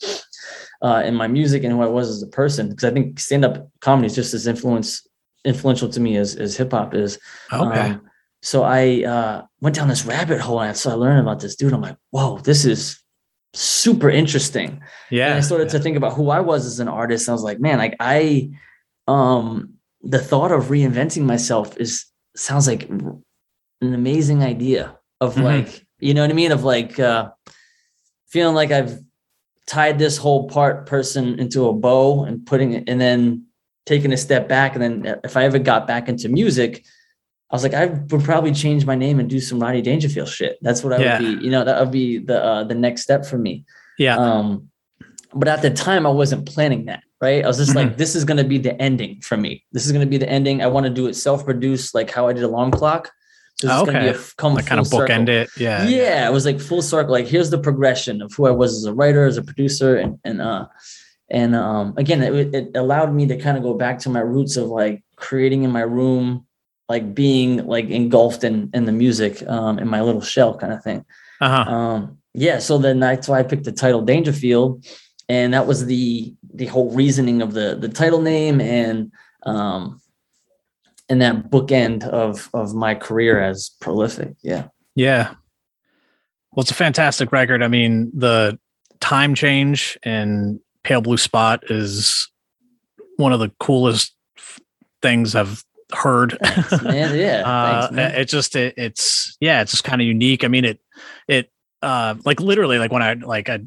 uh 0.86 1.02
in 1.08 1.14
my 1.14 1.28
music 1.38 1.62
and 1.64 1.72
who 1.72 1.80
I 1.82 1.86
was 1.98 2.08
as 2.10 2.22
a 2.22 2.32
person. 2.42 2.68
Because 2.68 2.84
I 2.84 2.92
think 2.96 3.20
stand-up 3.20 3.54
comedy 3.80 4.06
is 4.10 4.14
just 4.20 4.34
as 4.34 4.46
influence 4.54 5.06
influential 5.45 5.88
to 5.88 6.01
me 6.01 6.16
as 6.16 6.36
as 6.36 6.57
hip-hop 6.57 6.95
is. 6.95 7.18
Okay. 7.53 7.80
Um, 7.90 8.03
so 8.43 8.62
I 8.64 9.05
uh 9.05 9.43
went 9.61 9.76
down 9.76 9.88
this 9.88 10.05
rabbit 10.05 10.40
hole 10.40 10.61
and 10.61 10.76
so 10.76 10.90
I 10.90 10.95
learned 10.95 11.20
about 11.20 11.40
this 11.40 11.57
dude. 11.57 11.72
I'm 11.72 11.80
like, 11.80 11.97
whoa, 12.11 12.38
this 12.38 12.64
is 12.64 12.99
super 13.55 14.09
interesting 14.09 14.80
yeah. 15.11 15.26
and 15.26 15.34
I 15.34 15.40
started 15.40 15.68
to 15.70 15.78
think 15.78 15.97
about 15.97 16.14
who 16.14 16.30
I 16.30 16.40
was 16.40 16.64
as 16.64 16.80
an 16.80 16.88
artist. 16.88 17.28
I 17.28 17.32
was 17.32 17.43
like, 17.43 17.61
man, 17.61 17.78
like 17.78 17.95
I, 18.01 18.51
um, 19.07 19.74
the 20.01 20.18
thought 20.18 20.53
of 20.53 20.64
reinventing 20.66 21.22
myself 21.24 21.76
is 21.76 22.07
sounds 22.34 22.66
like 22.66 22.88
an 22.88 23.22
amazing 23.82 24.43
idea 24.43 24.97
of 25.20 25.34
Mhm. 25.34 25.45
like 25.45 25.86
You 26.01 26.14
know 26.14 26.22
what 26.22 26.30
I 26.30 26.34
mean? 26.34 26.51
Of 26.51 26.64
like 26.64 26.99
uh, 26.99 27.30
feeling 28.26 28.57
like 28.57 28.72
I've 28.72 28.99
tied 29.68 29.99
this 30.01 30.16
whole 30.16 30.49
part 30.49 30.86
person 30.86 31.38
into 31.38 31.68
a 31.68 31.72
bow 31.72 32.24
and 32.24 32.45
putting 32.45 32.72
it, 32.72 32.88
and 32.88 33.01
then 33.01 33.47
taking 33.87 34.12
a 34.12 34.16
step 34.16 34.49
back. 34.49 34.74
And 34.76 34.83
then 35.05 35.20
if 35.24 35.37
I 35.37 35.45
ever 35.45 35.59
got 35.59 35.87
back 35.87 36.09
into 36.09 36.28
music, 36.28 36.85
I 37.51 37.55
was 37.57 37.62
like, 37.62 37.74
I 37.74 37.87
would 37.87 38.24
probably 38.24 38.53
change 38.53 38.87
my 38.87 38.95
name 38.95 39.20
and 39.20 39.28
do 39.28 39.41
some 39.41 39.61
Rodney 39.61 39.83
Dangerfield 39.83 40.28
shit. 40.28 40.59
That's 40.62 40.83
what 40.83 40.93
I 40.95 40.99
Yeah. 41.03 41.20
would 41.20 41.41
be. 41.41 41.45
You 41.45 41.51
know, 41.51 41.64
that 41.64 41.80
would 41.80 41.91
be 41.91 42.18
the 42.18 42.43
uh, 42.43 42.64
the 42.64 42.74
next 42.74 43.03
step 43.03 43.26
for 43.26 43.37
me. 43.39 43.64
Yeah. 43.99 44.16
Um, 44.16 44.70
but 45.35 45.49
at 45.49 45.62
the 45.62 45.70
time, 45.70 46.07
I 46.07 46.11
wasn't 46.11 46.47
planning 46.47 46.87
that. 46.87 47.03
Right. 47.20 47.45
I 47.45 47.47
was 47.47 47.59
just 47.59 47.70
Mm-hmm. 47.70 47.89
like, 47.89 47.97
this 47.99 48.14
is 48.16 48.24
going 48.24 48.39
to 48.39 48.45
be 48.45 48.59
the 48.59 48.80
ending 48.83 49.20
for 49.20 49.37
me. 49.37 49.64
This 49.72 49.87
is 49.87 49.93
going 49.93 50.05
to 50.05 50.11
be 50.11 50.18
the 50.18 50.28
ending. 50.28 50.61
I 50.62 50.66
want 50.66 50.85
to 50.85 50.91
do 50.91 51.07
it 51.07 51.14
self 51.14 51.45
produced, 51.45 51.95
like 51.95 52.11
how 52.11 52.26
I 52.26 52.33
did 52.33 52.43
Alarm 52.43 52.70
Clock. 52.72 53.11
So 53.61 53.68
this 53.68 53.76
Oh, 53.76 53.83
is 53.83 53.85
going 53.85 53.95
to 53.95 54.01
be 54.01 54.09
a 54.09 54.18
okay. 54.18 54.30
come 54.39 54.55
like 54.55 54.66
kind 54.66 54.80
of 54.80 54.87
circle. 54.89 55.07
bookend 55.07 55.28
it. 55.28 55.49
Yeah. 55.57 55.87
Yeah. 55.87 56.28
it 56.28 56.33
was 56.33 56.45
like 56.47 56.59
full 56.59 56.83
circle. 56.83 57.12
Like 57.12 57.26
here's 57.28 57.51
the 57.51 57.59
progression 57.59 58.22
of 58.22 58.33
who 58.35 58.47
I 58.47 58.51
was 58.51 58.74
as 58.76 58.85
a 58.87 58.93
writer, 58.95 59.24
as 59.26 59.37
a 59.37 59.43
producer, 59.43 59.97
and 59.97 60.18
and 60.24 60.41
uh, 60.43 60.66
and 61.33 61.57
um, 61.57 61.95
again, 61.97 62.22
it, 62.22 62.55
it 62.55 62.76
allowed 62.76 63.12
me 63.12 63.26
to 63.26 63.37
kind 63.37 63.57
of 63.57 63.62
go 63.64 63.74
back 63.74 63.99
to 64.01 64.09
my 64.11 64.20
roots 64.20 64.57
of 64.57 64.68
like 64.68 65.03
creating 65.16 65.64
in 65.64 65.70
my 65.72 65.80
room, 65.80 66.47
like 66.89 67.14
being 67.14 67.66
like 67.66 67.89
engulfed 67.91 68.45
in 68.45 68.70
in 68.74 68.85
the 68.85 68.93
music, 68.93 69.43
um, 69.49 69.78
in 69.80 69.89
my 69.89 70.01
little 70.03 70.20
shell 70.20 70.57
kind 70.59 70.72
of 70.72 70.83
thing 70.85 71.05
Uh-huh. 71.41 71.64
um 71.74 72.18
yeah 72.35 72.59
so 72.61 72.78
then 72.78 73.01
that's 73.01 73.26
why 73.28 73.39
i 73.41 73.43
picked 73.43 73.64
the 73.64 73.72
title 73.72 74.01
dangerfield 74.03 74.85
and 75.28 75.53
that 75.55 75.66
was 75.66 75.87
the 75.87 76.33
the 76.55 76.66
whole 76.66 76.91
reasoning 76.95 77.43
of 77.43 77.53
the 77.53 77.76
the 77.80 77.89
title 77.89 78.22
name 78.22 78.61
and 78.61 79.11
um 79.45 80.01
and 81.09 81.20
that 81.20 81.51
bookend 81.51 82.05
of 82.09 82.49
of 82.55 82.74
my 82.74 82.95
career 82.95 83.41
as 83.51 83.70
prolific 83.80 84.30
yeah 84.43 84.64
Yeah. 84.95 85.35
Well, 86.53 86.62
it's 86.62 86.70
a 86.70 86.85
fantastic 86.87 87.33
record. 87.33 87.62
I 87.62 87.68
mean, 87.68 88.11
the 88.14 88.59
time 89.01 89.35
change 89.35 89.99
in 90.05 90.61
Pale 90.85 91.03
Blue 91.03 91.16
Spot 91.16 91.62
is 91.70 92.28
one 93.16 93.33
of 93.33 93.41
the 93.41 93.51
coolest 93.61 94.14
things 95.01 95.35
I've 95.35 95.64
heard. 95.93 96.39
Thanks, 96.43 96.83
man 96.83 97.18
yeah 97.18 97.43
uh, 97.47 97.80
thanks, 97.83 97.97
man. 97.97 98.14
it 98.14 98.28
just 98.28 98.57
it, 98.57 98.74
it's 98.76 99.37
yeah, 99.41 99.62
it's 99.62 99.72
just 99.72 99.85
kind 99.85 100.01
of 100.01 100.07
unique. 100.07 100.45
I 100.45 100.49
mean, 100.49 100.64
it 100.64 100.80
it 101.28 101.51
uh 101.83 102.14
like 102.24 102.41
literally 102.41 102.78
like 102.78 102.93
when 102.93 103.03
I 103.03 103.14
like 103.14 103.49
I 103.49 103.61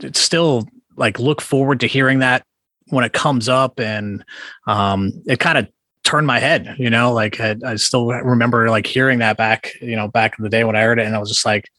it's 0.00 0.20
still 0.20 0.68
like 0.96 1.18
look 1.18 1.40
forward 1.40 1.80
to 1.80 1.86
hearing 1.86 2.18
that 2.20 2.44
when 2.88 3.04
it 3.04 3.12
comes 3.12 3.48
up 3.48 3.80
and 3.80 4.24
um 4.66 5.12
it 5.26 5.40
kind 5.40 5.58
of 5.58 5.68
turned 6.02 6.26
my 6.26 6.38
head 6.38 6.76
you 6.78 6.90
know 6.90 7.12
like 7.12 7.40
I, 7.40 7.56
I 7.64 7.76
still 7.76 8.08
remember 8.08 8.68
like 8.68 8.86
hearing 8.86 9.20
that 9.20 9.38
back 9.38 9.72
you 9.80 9.96
know 9.96 10.06
back 10.06 10.38
in 10.38 10.42
the 10.42 10.50
day 10.50 10.62
when 10.62 10.76
i 10.76 10.82
heard 10.82 10.98
it 10.98 11.06
and 11.06 11.16
i 11.16 11.18
was 11.18 11.30
just 11.30 11.46
like 11.46 11.70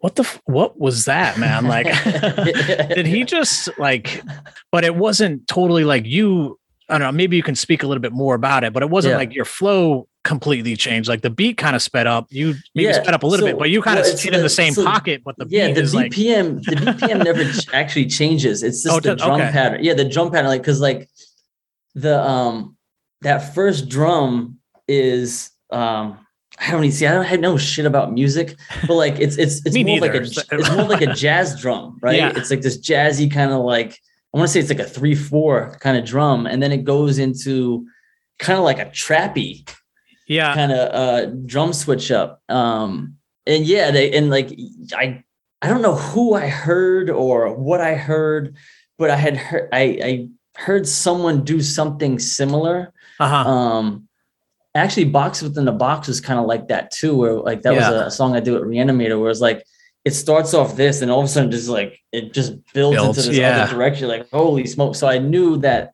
what 0.00 0.14
the 0.16 0.22
f- 0.22 0.40
what 0.44 0.78
was 0.78 1.04
that 1.06 1.38
man? 1.38 1.66
Like 1.66 1.86
did 2.94 3.06
he 3.06 3.24
just 3.24 3.68
like 3.78 4.22
but 4.72 4.84
it 4.84 4.94
wasn't 4.96 5.46
totally 5.48 5.84
like 5.84 6.06
you 6.06 6.58
i 6.88 6.94
don't 6.96 7.00
know 7.06 7.12
maybe 7.12 7.36
you 7.36 7.42
can 7.42 7.54
speak 7.54 7.82
a 7.82 7.86
little 7.86 8.00
bit 8.00 8.12
more 8.12 8.34
about 8.34 8.64
it 8.64 8.72
but 8.72 8.82
it 8.82 8.88
wasn't 8.90 9.12
Yeah. 9.12 9.18
like 9.18 9.34
your 9.34 9.44
flow 9.44 10.06
completely 10.24 10.76
changed. 10.76 11.08
Like 11.08 11.22
the 11.22 11.30
beat 11.30 11.56
kind 11.56 11.74
of 11.74 11.80
sped 11.80 12.06
up. 12.06 12.26
You 12.28 12.54
maybe 12.74 12.88
Yeah, 12.88 13.00
sped 13.02 13.14
up 13.14 13.22
a 13.22 13.26
little 13.26 13.46
so- 13.46 13.52
bit 13.52 13.58
but 13.58 13.70
you 13.70 13.80
kind 13.80 13.98
of 13.98 14.04
well, 14.04 14.12
it's 14.12 14.20
stayed 14.20 14.34
in 14.34 14.42
the- 14.42 14.48
same 14.50 14.74
so- 14.74 14.84
pocket 14.84 15.22
but 15.24 15.36
the 15.38 15.46
yeah 15.48 15.72
the 15.72 15.80
is 15.80 15.94
like 15.94 16.12
bpm 16.12 16.62
the 16.64 16.72
bpm 16.76 17.24
never 17.24 17.44
actually 17.76 18.06
changes. 18.06 18.62
It's 18.62 18.82
just 18.82 18.94
Oh, 18.94 19.00
the 19.00 19.14
drum 19.16 19.40
okay. 19.40 19.50
pattern. 19.50 19.82
Yeah 19.82 19.94
the 19.94 20.04
drum 20.08 20.30
pattern 20.30 20.48
like 20.48 20.60
because 20.60 20.80
like 20.80 21.08
the 21.94 22.20
um 22.22 22.76
that 23.22 23.54
first 23.54 23.88
drum 23.88 24.58
is 24.86 25.50
um 25.70 26.18
I 26.60 26.70
don't 26.72 26.84
even 26.84 26.96
see. 26.96 27.06
I 27.06 27.12
don't 27.12 27.24
have 27.24 27.40
no 27.40 27.56
shit 27.56 27.86
about 27.86 28.12
music, 28.12 28.56
but 28.86 28.94
like 28.94 29.18
it's 29.18 29.36
it's 29.36 29.64
it's 29.64 29.76
more 29.76 30.00
like 30.00 30.14
a 30.14 30.20
neither. 30.20 30.42
it's 30.52 30.70
more 30.72 30.88
like 30.88 31.02
a 31.02 31.14
jazz 31.14 31.60
drum, 31.60 31.98
right? 32.02 32.16
Yeah. 32.16 32.32
It's 32.34 32.50
like 32.50 32.62
this 32.62 32.78
jazzy 32.78 33.30
kind 33.32 33.52
of 33.52 33.60
like 33.60 34.00
I 34.34 34.38
want 34.38 34.48
to 34.48 34.52
say 34.52 34.60
it's 34.60 34.68
like 34.68 34.80
a 34.80 34.84
three 34.84 35.14
four 35.14 35.76
kind 35.80 35.96
of 35.96 36.04
drum, 36.04 36.46
and 36.46 36.62
then 36.62 36.72
it 36.72 36.84
goes 36.84 37.18
into 37.18 37.86
kind 38.38 38.58
of 38.58 38.64
like 38.64 38.78
a 38.78 38.86
trappy 38.86 39.68
yeah 40.28 40.54
kind 40.54 40.70
of 40.70 40.94
uh 40.94 41.26
drum 41.46 41.72
switch 41.72 42.10
up 42.10 42.42
um 42.48 43.16
and 43.46 43.64
yeah 43.64 43.90
they 43.90 44.12
and 44.12 44.30
like 44.30 44.56
i 44.92 45.22
i 45.62 45.68
don't 45.68 45.82
know 45.82 45.94
who 45.94 46.34
i 46.34 46.46
heard 46.46 47.10
or 47.10 47.52
what 47.54 47.80
i 47.80 47.94
heard 47.94 48.54
but 48.98 49.10
i 49.10 49.16
had 49.16 49.36
heard 49.36 49.68
i 49.72 49.82
i 50.02 50.28
heard 50.54 50.86
someone 50.86 51.44
do 51.44 51.60
something 51.60 52.18
similar 52.18 52.92
uh-huh 53.18 53.48
um 53.50 54.07
actually 54.74 55.04
box 55.04 55.42
within 55.42 55.64
the 55.64 55.72
box 55.72 56.08
was 56.08 56.20
kind 56.20 56.38
of 56.38 56.46
like 56.46 56.68
that 56.68 56.90
too 56.90 57.16
where 57.16 57.34
like 57.34 57.62
that 57.62 57.74
Yeah. 57.74 57.90
was 57.90 58.00
a 58.06 58.10
song 58.10 58.36
i 58.36 58.40
did 58.40 58.52
with 58.52 58.62
reanimator 58.62 59.20
where 59.20 59.30
it's 59.30 59.40
like 59.40 59.64
it 60.04 60.12
starts 60.12 60.54
off 60.54 60.76
this 60.76 61.02
and 61.02 61.10
all 61.10 61.20
of 61.20 61.24
a 61.24 61.28
sudden 61.28 61.50
just 61.50 61.68
like 61.68 61.98
it 62.12 62.32
just 62.32 62.52
builds, 62.72 62.96
Builds, 62.96 63.18
into 63.18 63.30
this 63.30 63.38
yeah. 63.38 63.62
other 63.64 63.72
direction 63.74 64.08
like 64.08 64.28
holy 64.30 64.66
smoke 64.66 64.94
so 64.94 65.08
i 65.08 65.18
knew 65.18 65.56
that 65.58 65.92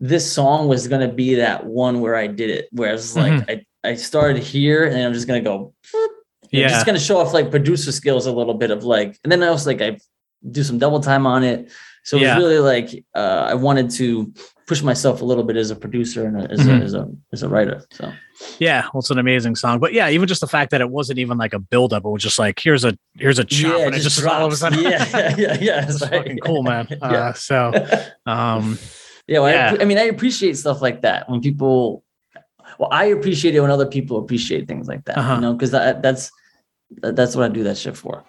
this 0.00 0.30
song 0.30 0.68
was 0.68 0.86
going 0.88 1.06
to 1.08 1.12
be 1.14 1.36
that 1.36 1.64
one 1.66 2.00
where 2.00 2.14
i 2.14 2.26
did 2.26 2.50
it 2.50 2.68
where 2.72 2.94
it's 2.94 3.16
like 3.16 3.32
Mm-hmm. 3.32 3.50
I, 3.50 3.90
I 3.90 3.94
started 3.96 4.42
here 4.42 4.84
and 4.84 4.98
i'm 5.02 5.12
just 5.12 5.26
going 5.26 5.42
to 5.42 5.48
go 5.50 5.74
yeah. 6.50 6.68
just 6.68 6.86
going 6.86 6.96
to 6.98 7.04
show 7.04 7.18
off 7.18 7.32
like 7.34 7.50
producer 7.50 7.90
skills 7.92 8.26
a 8.26 8.32
little 8.32 8.54
bit 8.54 8.70
of 8.70 8.84
like 8.84 9.18
and 9.24 9.32
then 9.32 9.42
i 9.42 9.50
was 9.50 9.66
like 9.66 9.80
i 9.82 9.98
do 10.50 10.62
some 10.62 10.78
double 10.78 11.00
time 11.00 11.26
on 11.26 11.42
it 11.42 11.70
so 12.04 12.16
it 12.16 12.22
Yeah. 12.22 12.36
was 12.36 12.44
really 12.44 12.58
like 12.60 13.04
uh, 13.14 13.46
i 13.50 13.54
wanted 13.54 13.90
to 13.92 14.32
push 14.66 14.82
myself 14.82 15.20
a 15.20 15.24
little 15.24 15.44
bit 15.44 15.56
as 15.56 15.70
a 15.70 15.76
producer 15.76 16.26
and 16.26 16.40
a, 16.40 16.50
as, 16.50 16.60
Mhm. 16.60 16.80
a, 16.80 16.84
as 16.84 16.94
a 16.94 17.08
as 17.32 17.42
a 17.42 17.48
writer 17.48 17.84
so 17.92 18.12
Yeah, 18.58 18.82
well, 18.92 19.00
it's 19.00 19.10
an 19.10 19.18
amazing 19.18 19.56
song. 19.56 19.78
But 19.78 19.92
yeah, 19.92 20.08
even 20.10 20.26
just 20.26 20.40
the 20.40 20.46
fact 20.48 20.70
that 20.72 20.80
it 20.80 20.90
wasn't 20.90 21.18
even 21.18 21.36
like 21.38 21.52
a 21.54 21.58
buildup, 21.58 22.04
it 22.04 22.08
was 22.08 22.22
just 22.22 22.38
like 22.38 22.58
here's 22.62 22.84
a 22.84 22.96
here's 23.14 23.38
a 23.38 23.44
chop, 23.44 23.80
and 23.80 23.94
it 23.94 24.00
just, 24.00 24.24
all 24.24 24.46
of 24.46 24.52
a 24.52 24.56
sudden, 24.56 24.80
yeah 24.80 25.34
yeah 25.38 25.56
yeah 25.60 25.84
it's 25.88 25.98
fucking 26.06 26.38
cool, 26.38 26.62
man. 26.62 26.86
yeah. 26.90 26.96
Uh, 26.98 27.32
so, 27.34 27.72
um, 28.26 28.78
yeah, 29.28 29.38
well, 29.40 29.52
yeah. 29.52 29.76
I, 29.78 29.82
I 29.82 29.84
mean 29.86 29.98
i 29.98 30.02
appreciate 30.04 30.56
stuff 30.56 30.82
like 30.82 31.02
that 31.02 31.28
when 31.30 31.40
people 31.40 32.02
well 32.78 32.88
i 32.92 33.04
appreciate 33.06 33.54
it 33.54 33.60
when 33.60 33.70
other 33.70 33.86
people 33.86 34.18
appreciate 34.18 34.66
things 34.68 34.86
like 34.88 35.04
that 35.06 35.16
Uh-huh. 35.18 35.34
you 35.36 35.40
know 35.40 35.52
because 35.54 35.70
that, 35.70 36.02
that's 36.02 36.30
that's 37.02 37.34
what 37.36 37.44
i 37.44 37.48
do 37.48 37.62
that 37.64 37.76
shit 37.78 37.96
for 37.96 38.24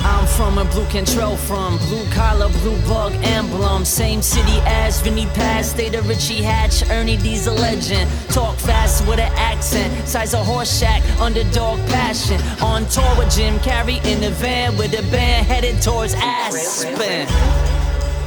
I'm 0.00 0.26
from 0.26 0.58
a 0.58 0.64
blue 0.64 0.86
control 0.86 1.36
from 1.36 1.78
blue 1.78 2.04
collar, 2.10 2.48
blue 2.60 2.80
bug 2.82 3.12
emblem. 3.22 3.84
Same 3.84 4.22
city 4.22 4.58
as 4.64 5.00
Vinny 5.00 5.26
Paz, 5.26 5.70
state 5.70 5.94
of 5.94 6.08
Richie 6.08 6.42
Hatch, 6.42 6.88
Ernie 6.90 7.16
D's 7.16 7.46
a 7.46 7.52
legend. 7.52 8.10
Talk 8.30 8.56
fast 8.56 9.06
with 9.06 9.18
an 9.18 9.32
accent, 9.36 10.08
size 10.08 10.34
a 10.34 10.42
horse 10.42 10.78
shack, 10.78 11.02
underdog 11.20 11.78
passion. 11.88 12.40
On 12.62 12.86
tour 12.86 13.16
with 13.18 13.34
Jim 13.34 13.58
Carrey 13.58 14.04
in 14.06 14.20
the 14.20 14.30
van 14.30 14.76
with 14.76 14.98
a 14.98 15.02
band 15.10 15.46
headed 15.46 15.80
towards 15.82 16.14
Aspen. 16.16 17.26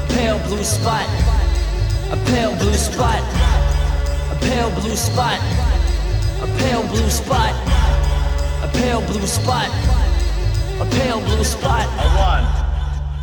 Pale 0.09 0.39
blue 0.47 0.63
spot, 0.63 1.07
a 2.11 2.17
pale 2.27 2.55
blue 2.57 2.73
spot, 2.73 3.21
a 4.31 4.37
pale 4.41 4.71
blue 4.79 4.95
spot, 4.95 5.39
a 6.41 6.47
pale 6.59 6.87
blue 6.87 7.09
spot, 7.09 7.53
a 8.63 8.69
pale 8.73 9.01
blue 9.01 9.25
spot. 9.25 10.04
A 10.77 10.85
pale 10.85 11.21
blue 11.21 11.43
spot. 11.45 11.87
A 11.87 12.07
one 12.19 12.43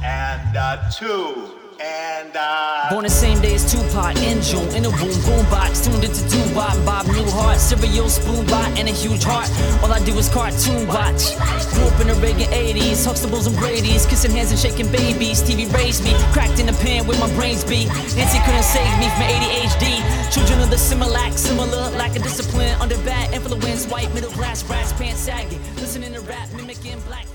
and 0.02 0.56
a 0.56 0.88
two 0.90 1.52
and 1.82 2.32
uh, 2.34 2.88
Born 2.90 3.04
the 3.04 3.10
same 3.10 3.42
day 3.42 3.54
as 3.54 3.70
Tupac 3.70 4.16
in 4.22 4.40
June. 4.40 4.64
In 4.72 4.86
a 4.86 4.90
boom 4.90 5.12
boom 5.26 5.44
box 5.50 5.84
tuned 5.84 6.02
into 6.02 6.22
Tupac. 6.30 6.72
Bob 6.86 7.04
Newhart 7.06 7.58
cereal 7.58 8.08
spoon 8.08 8.46
bot 8.46 8.68
and 8.78 8.88
a 8.88 8.92
huge 8.92 9.24
heart. 9.24 9.50
All 9.82 9.92
I 9.92 10.02
do 10.04 10.16
is 10.16 10.30
cartoon 10.30 10.86
watch. 10.86 11.36
Grew 11.74 11.84
up 11.84 12.00
in 12.00 12.08
the 12.08 12.16
Reagan 12.24 12.48
80s 12.48 13.04
Huxtables 13.04 13.46
and 13.46 13.56
Brady's. 13.58 14.06
Kissing 14.06 14.30
hands 14.30 14.50
and 14.50 14.58
shaking 14.58 14.90
babies. 14.90 15.42
TV 15.42 15.70
raised 15.74 16.04
me 16.04 16.14
cracked 16.32 16.58
in 16.58 16.66
the 16.66 16.76
pan 16.80 17.06
with 17.06 17.20
my 17.20 17.28
brains 17.34 17.64
beat. 17.64 17.88
Nancy 18.16 18.40
couldn't 18.48 18.64
save 18.64 18.96
me 18.96 19.12
from 19.12 19.28
ADHD 19.28 20.00
children 20.32 20.60
of 20.62 20.70
the 20.70 20.76
Similac 20.76 21.36
similar 21.36 21.90
lack 22.00 22.16
of 22.16 22.22
discipline. 22.22 22.74
Under 22.80 22.96
bad 23.04 23.34
influence 23.34 23.86
white 23.88 24.12
middle 24.14 24.30
class 24.30 24.62
brass 24.62 24.92
pants 24.94 25.20
sagging. 25.20 25.60
Listening 25.76 26.14
to 26.14 26.20
rap 26.22 26.48
mimicking 26.56 26.98
black 27.00 27.26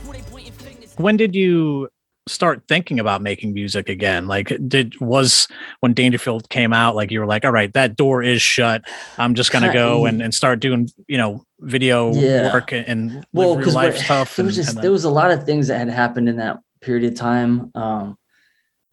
when 0.98 1.18
did 1.18 1.36
you 1.36 1.90
start 2.28 2.64
thinking 2.68 3.00
about 3.00 3.22
making 3.22 3.54
music 3.54 3.88
again? 3.88 4.28
Like, 4.28 4.52
did 4.68 5.00
was 5.00 5.48
when 5.80 5.94
Dangerfield 5.94 6.50
came 6.50 6.74
out, 6.74 6.96
like 6.96 7.10
you 7.10 7.20
were 7.20 7.26
like, 7.26 7.46
all 7.46 7.52
right, 7.52 7.74
that 7.74 7.96
door 7.96 8.22
is 8.22 8.42
shut. 8.42 8.82
I'm 9.18 9.34
just 9.34 9.52
gonna 9.52 9.72
go 9.74 10.06
and, 10.06 10.22
and 10.22 10.34
start 10.34 10.60
doing, 10.60 10.90
you 11.08 11.18
know, 11.18 11.44
video 11.60 12.14
Yeah. 12.14 12.54
work 12.54 12.72
and, 12.74 12.88
and 12.88 13.26
well 13.34 13.52
live 13.52 13.60
because 13.60 13.74
life 13.76 13.98
stuff. 13.98 14.36
there 14.36 14.46
was 14.46 14.56
just 14.56 14.70
and 14.76 14.84
there 14.84 14.92
was 14.92 15.06
a 15.06 15.10
lot 15.10 15.32
of 15.32 15.44
things 15.44 15.68
that 15.68 15.78
had 15.80 15.90
happened 15.90 16.30
in 16.30 16.38
that 16.38 16.60
period 16.82 17.12
of 17.12 17.18
time 17.18 17.72
um 17.74 18.16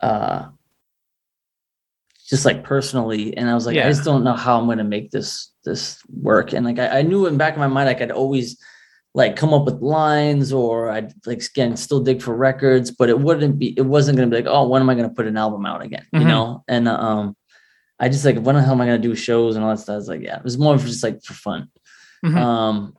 uh 0.01 0.47
just 2.27 2.47
like 2.47 2.65
personally 2.65 3.37
and 3.37 3.51
i 3.51 3.55
was 3.55 3.67
like 3.67 3.77
Yeah. 3.77 3.87
i 3.87 3.91
just 3.91 4.05
don't 4.05 4.25
know 4.25 4.33
how 4.33 4.59
i'm 4.59 4.65
going 4.65 4.79
to 4.79 4.85
make 4.85 5.11
this 5.11 5.53
this 5.67 5.99
work 6.09 6.55
and 6.55 6.65
like 6.65 6.79
I, 6.79 7.01
I 7.01 7.03
knew 7.03 7.27
in 7.27 7.35
the 7.35 7.39
back 7.39 7.53
of 7.53 7.59
my 7.59 7.67
mind 7.67 7.87
like 7.87 8.01
i'd 8.01 8.11
always 8.11 8.59
like 9.17 9.37
come 9.37 9.55
up 9.55 9.65
with 9.65 9.81
lines 9.81 10.53
or 10.53 10.91
i'd 10.91 11.13
like 11.27 11.43
again 11.43 11.77
still 11.77 12.01
dig 12.01 12.21
for 12.21 12.35
records 12.37 12.91
but 12.91 13.09
it 13.09 13.19
wouldn't 13.21 13.59
be 13.59 13.69
it 13.79 13.83
wasn't 13.87 14.17
going 14.17 14.29
to 14.29 14.35
be 14.37 14.43
like 14.43 14.53
oh 14.53 14.67
when 14.69 14.83
am 14.83 14.91
i 14.91 14.95
going 14.95 15.09
to 15.09 15.15
put 15.15 15.27
an 15.27 15.37
album 15.37 15.65
out 15.67 15.83
again 15.83 16.05
Mhm. 16.13 16.21
you 16.21 16.27
know 16.27 16.65
and 16.69 16.89
uh, 16.89 16.97
um 16.99 17.37
i 18.01 18.09
just 18.09 18.25
like 18.25 18.39
when 18.39 18.57
the 18.57 18.63
hell 18.63 18.73
am 18.73 18.81
i 18.81 18.87
going 18.87 19.01
to 19.01 19.09
do 19.09 19.15
shows 19.15 19.55
and 19.55 19.65
all 19.65 19.71
that 19.71 19.79
stuff 19.81 19.95
I 19.95 19.97
was 19.97 20.09
like 20.09 20.23
yeah 20.23 20.39
it 20.39 20.45
was 20.45 20.59
more 20.59 20.75
of 20.75 20.85
just 20.85 21.03
like 21.05 21.23
for 21.23 21.35
fun 21.35 21.71
Mhm. 22.25 22.37
um 22.37 22.97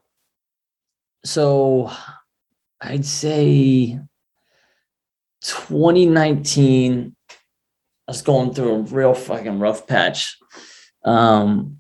so 1.26 1.92
I'd 2.82 3.06
say 3.06 4.00
2019, 5.42 7.16
I 8.08 8.12
was 8.12 8.22
going 8.22 8.54
through 8.54 8.72
a 8.74 8.80
real 8.82 9.14
fucking 9.14 9.60
rough 9.60 9.88
patch. 9.88 10.38
Um, 11.04 11.78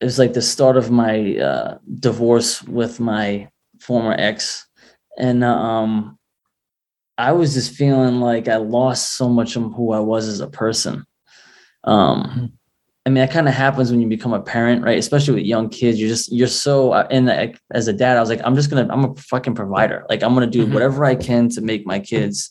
it 0.00 0.04
was 0.04 0.18
like 0.18 0.32
the 0.32 0.42
start 0.42 0.76
of 0.76 0.90
my 0.90 1.36
uh, 1.36 1.78
divorce 1.98 2.62
with 2.62 3.00
my 3.00 3.48
former 3.88 4.14
ex, 4.18 4.66
and 5.18 5.42
um, 5.42 6.18
I 7.16 7.32
was 7.32 7.54
just 7.54 7.72
feeling 7.74 8.20
like 8.20 8.46
I 8.46 8.56
lost 8.56 9.16
so 9.16 9.28
much 9.30 9.56
of 9.56 9.72
who 9.72 9.92
I 9.92 9.98
was 9.98 10.28
as 10.28 10.40
a 10.40 10.46
person. 10.46 11.04
Um, 11.84 12.52
I 13.06 13.10
mean, 13.10 13.22
that 13.22 13.30
kind 13.30 13.48
of 13.48 13.54
happens 13.54 13.90
when 13.90 14.02
you 14.02 14.06
become 14.08 14.34
a 14.34 14.42
parent, 14.42 14.84
right? 14.84 14.98
Especially 14.98 15.34
with 15.34 15.44
young 15.44 15.70
kids. 15.70 15.98
You're 15.98 16.10
just, 16.10 16.30
you're 16.30 16.46
so, 16.46 16.92
uh, 16.92 17.08
and 17.10 17.56
as 17.72 17.88
a 17.88 17.94
dad, 17.94 18.18
I 18.18 18.20
was 18.20 18.28
like, 18.28 18.42
I'm 18.44 18.54
just 18.54 18.68
going 18.70 18.86
to, 18.86 18.92
I'm 18.92 19.04
a 19.06 19.14
fucking 19.16 19.54
provider. 19.54 20.04
Like, 20.10 20.22
I'm 20.22 20.34
going 20.34 20.50
to 20.50 20.58
do 20.58 20.66
Mhm. 20.66 20.74
whatever 20.74 21.06
I 21.06 21.14
can 21.14 21.48
to 21.50 21.62
make 21.62 21.86
my 21.86 21.98
kids 22.00 22.50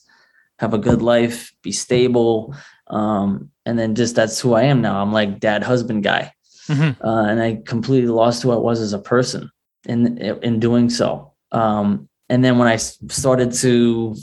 have 0.57 0.73
a 0.73 0.79
good 0.79 1.03
life, 1.03 1.53
be 1.61 1.71
stable. 1.71 2.55
Um, 2.88 3.51
and 3.67 3.77
then 3.77 3.93
just 3.93 4.15
that's 4.15 4.39
who 4.41 4.53
I 4.55 4.63
am 4.63 4.81
now. 4.81 4.99
I'm 4.99 5.13
like 5.13 5.39
dad, 5.39 5.61
husband 5.63 6.01
guy. 6.03 6.33
Mhm. 6.67 6.95
Uh, 7.03 7.25
and 7.29 7.39
I 7.39 7.61
completely 7.63 8.09
lost 8.09 8.41
who 8.41 8.51
I 8.51 8.57
was 8.57 8.81
as 8.81 8.93
a 8.93 8.99
person 9.13 9.51
in, 9.86 10.17
in 10.17 10.59
doing 10.59 10.89
so. 10.89 11.34
Um, 11.51 12.09
and 12.30 12.43
then 12.43 12.57
when 12.57 12.67
I 12.67 12.75
started 12.78 13.53
to 13.53 14.15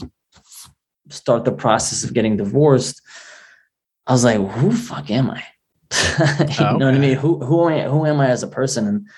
start 1.09 1.45
the 1.45 1.53
process 1.53 2.05
of 2.05 2.13
getting 2.15 2.37
divorced, 2.37 3.01
I 4.07 4.13
was 4.13 4.25
like, 4.25 4.39
who 4.39 4.73
fuck 4.73 5.11
am 5.11 5.31
I? 5.31 5.43
you 6.59 6.79
know 6.79 6.87
what 6.87 6.95
I 6.95 6.99
mean? 6.99 7.17
Who 7.17 7.39
who 7.45 7.69
am 7.69 7.75
I, 7.75 7.83
who 7.89 8.05
am 8.07 8.21
I 8.21 8.29
as 8.29 8.43
a 8.43 8.49
person? 8.49 8.87
And 8.87 9.09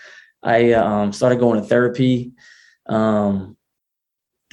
I 0.42 0.72
um, 0.72 1.12
started 1.12 1.40
going 1.40 1.60
to 1.60 1.66
therapy, 1.66 2.32
um, 2.86 3.56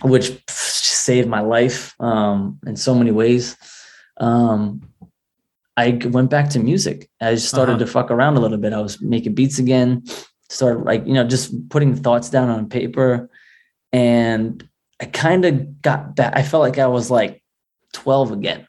which 0.04 0.42
saved 0.50 1.28
my 1.28 1.42
life 1.42 1.94
um, 2.00 2.60
in 2.66 2.76
so 2.76 2.96
many 2.96 3.12
ways. 3.12 3.58
Um, 4.18 4.82
I 5.76 6.00
went 6.06 6.30
back 6.30 6.50
to 6.52 6.60
music. 6.60 7.10
I 7.22 7.34
just 7.36 7.50
started 7.50 7.74
Uh-huh. 7.74 7.86
to 7.86 7.92
fuck 7.92 8.12
around 8.12 8.38
a 8.38 8.40
little 8.40 8.58
bit. 8.58 8.74
I 8.74 8.82
was 8.82 9.02
making 9.02 9.34
beats 9.36 9.60
again, 9.60 10.04
started 10.50 10.84
like, 10.84 11.06
you 11.06 11.14
know, 11.14 11.24
just 11.28 11.54
putting 11.70 11.96
thoughts 11.96 12.30
down 12.30 12.50
on 12.50 12.70
paper. 12.70 13.30
And 13.92 14.68
I 15.02 15.06
kind 15.06 15.46
of 15.46 15.82
got 15.82 16.16
back. 16.16 16.34
I 16.36 16.44
felt 16.44 16.62
like 16.62 16.78
I 16.78 16.88
was 16.88 17.10
like 17.12 17.44
12 17.94 18.32
again 18.32 18.68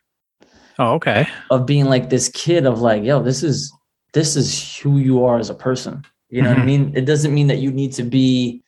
Oh, 0.79 0.95
okay. 0.95 1.27
of 1.51 1.67
being 1.67 1.87
like 1.87 2.11
this 2.11 2.29
kid 2.29 2.67
of 2.67 2.81
like, 2.81 3.03
yo, 3.05 3.23
this 3.23 3.43
is 3.43 3.73
this 4.13 4.37
is 4.37 4.77
who 4.79 4.99
you 4.99 5.25
are 5.25 5.39
as 5.39 5.51
a 5.51 5.55
person. 5.55 6.03
You 6.31 6.43
know 6.43 6.51
what 6.51 6.59
I 6.59 6.63
Mhm. 6.63 6.67
mean? 6.67 6.93
It 6.97 7.05
doesn't 7.05 7.35
mean 7.35 7.49
that 7.49 7.59
you 7.59 7.71
need 7.73 7.93
to 7.95 8.03
be 8.03 8.63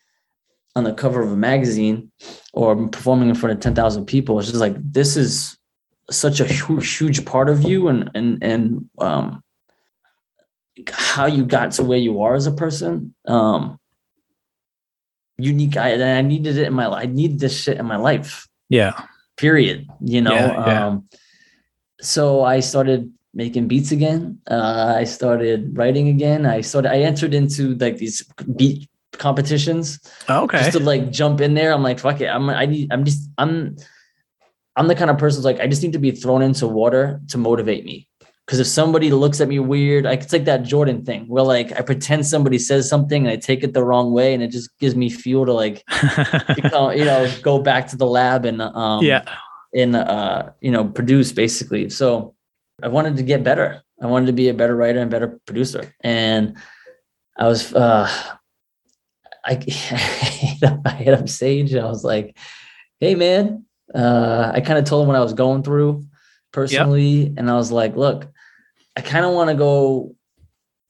on 0.75 0.85
the 0.85 0.93
cover 0.93 1.23
of 1.23 1.33
a 1.33 1.37
magazine 1.37 2.11
or 2.53 2.89
performing 2.89 3.29
in 3.29 3.35
front 3.35 3.55
of 3.55 3.61
10,000 3.61 4.07
people. 4.07 4.39
It's 4.39 4.49
just 4.49 4.61
like 4.61 4.77
this 4.93 5.17
is 5.17 5.57
such 6.11 6.41
a 6.41 6.45
huge, 6.45 6.97
huge 6.97 7.25
part 7.25 7.49
of 7.49 7.63
you 7.63 7.89
and 7.89 8.11
and 8.15 8.39
and 8.43 8.89
um 8.99 9.43
how 10.93 11.27
you 11.27 11.45
got 11.45 11.73
to 11.73 11.83
where 11.85 11.99
you 11.99 12.21
are 12.23 12.35
as 12.35 12.47
a 12.47 12.53
person. 12.53 13.15
Um 13.27 13.79
unique 15.39 15.77
I, 15.77 16.19
I 16.19 16.23
needed 16.23 16.57
it 16.57 16.67
in 16.67 16.73
my 16.75 16.87
life. 16.87 17.03
I 17.03 17.07
needed 17.07 17.39
this 17.41 17.61
shit 17.61 17.77
in 17.79 17.87
my 17.87 17.97
life 17.97 18.49
Yeah. 18.71 18.93
period 19.37 19.87
you 20.01 20.23
know 20.23 20.33
Yeah, 20.35 20.67
yeah. 20.67 20.87
um 20.87 21.09
so 22.01 22.43
i 22.43 22.61
started 22.61 23.13
making 23.35 23.69
beats 23.69 23.93
again 23.93 24.39
uh 24.51 24.95
i 24.97 25.05
started 25.05 25.77
writing 25.77 26.09
again 26.09 26.47
i 26.47 26.63
started 26.63 26.91
i 26.91 27.01
entered 27.01 27.35
into 27.35 27.75
like 27.77 27.99
these 27.99 28.25
beat 28.57 28.89
competitions 29.13 30.01
Oh, 30.29 30.45
okay. 30.45 30.59
just 30.59 30.73
to 30.73 30.81
like 30.81 31.11
jump 31.13 31.41
in 31.43 31.53
there 31.53 31.73
i'm 31.75 31.83
like 31.83 31.99
fuck 31.99 32.21
it 32.23 32.29
i'm 32.29 32.49
i 32.49 32.65
need 32.65 32.89
i'm 32.93 33.05
just 33.05 33.29
i'm 33.37 33.77
i'm 34.77 34.89
the 34.89 34.95
kind 34.95 35.11
of 35.11 35.19
person 35.19 35.39
who's 35.39 35.45
like 35.45 35.61
i 35.61 35.67
just 35.67 35.83
need 35.83 35.93
to 35.93 35.99
be 36.01 36.13
thrown 36.13 36.41
into 36.41 36.67
water 36.67 37.21
to 37.29 37.37
motivate 37.37 37.85
me 37.85 38.09
because 38.47 38.61
if 38.61 38.67
somebody 38.67 39.11
looks 39.11 39.41
at 39.41 39.49
me 39.49 39.59
weird 39.59 40.05
like 40.05 40.23
it's 40.23 40.33
like 40.33 40.45
that 40.45 40.63
jordan 40.63 41.05
thing 41.05 41.27
where 41.27 41.43
like 41.43 41.73
i 41.73 41.83
pretend 41.83 42.25
somebody 42.25 42.59
says 42.59 42.89
something 42.89 43.27
and 43.27 43.33
i 43.33 43.37
take 43.37 43.65
it 43.65 43.75
the 43.75 43.83
wrong 43.83 44.13
way 44.13 44.33
and 44.33 44.43
it 44.43 44.51
just 44.51 44.71
gives 44.79 44.95
me 44.95 45.11
fuel 45.11 45.45
to 45.45 45.53
like 45.53 45.83
become, 46.55 46.93
you 46.93 47.05
know 47.05 47.31
go 47.43 47.59
back 47.59 47.89
to 47.89 47.97
the 47.97 48.07
lab 48.07 48.45
and 48.45 48.63
um 48.63 49.03
yeah. 49.03 49.25
in 49.73 49.95
uh 49.95 50.53
you 50.61 50.71
know 50.71 50.85
produce 50.85 51.33
basically. 51.33 51.91
So 51.91 52.35
i 52.83 52.89
wanted 52.89 53.17
to 53.17 53.23
get 53.23 53.43
better. 53.43 53.83
I 54.01 54.07
wanted 54.07 54.27
to 54.27 54.33
be 54.33 54.49
a 54.49 54.55
better 54.55 54.77
writer 54.77 55.01
and 55.01 55.11
better 55.11 55.41
producer. 55.47 55.95
And 56.03 56.57
i 57.37 57.47
was 57.47 57.75
uh 57.75 58.09
i 59.45 59.53
i 59.53 60.91
hit 60.99 61.15
up 61.15 61.29
sage 61.29 61.73
and 61.73 61.85
i 61.85 61.89
was 61.89 62.05
like 62.05 62.37
hey 63.01 63.15
man 63.15 63.65
uh 63.95 64.51
i 64.55 64.61
kind 64.61 64.79
of 64.79 64.85
told 64.85 65.03
him 65.03 65.09
what 65.09 65.17
i 65.17 65.21
was 65.21 65.35
going 65.35 65.63
through 65.63 66.05
personally. 66.53 67.35
And 67.37 67.51
i 67.51 67.55
was 67.55 67.73
like 67.73 67.97
look 67.97 68.29
i 68.97 69.01
kind 69.01 69.25
of 69.25 69.33
want 69.35 69.49
to 69.51 69.55
go 69.57 70.15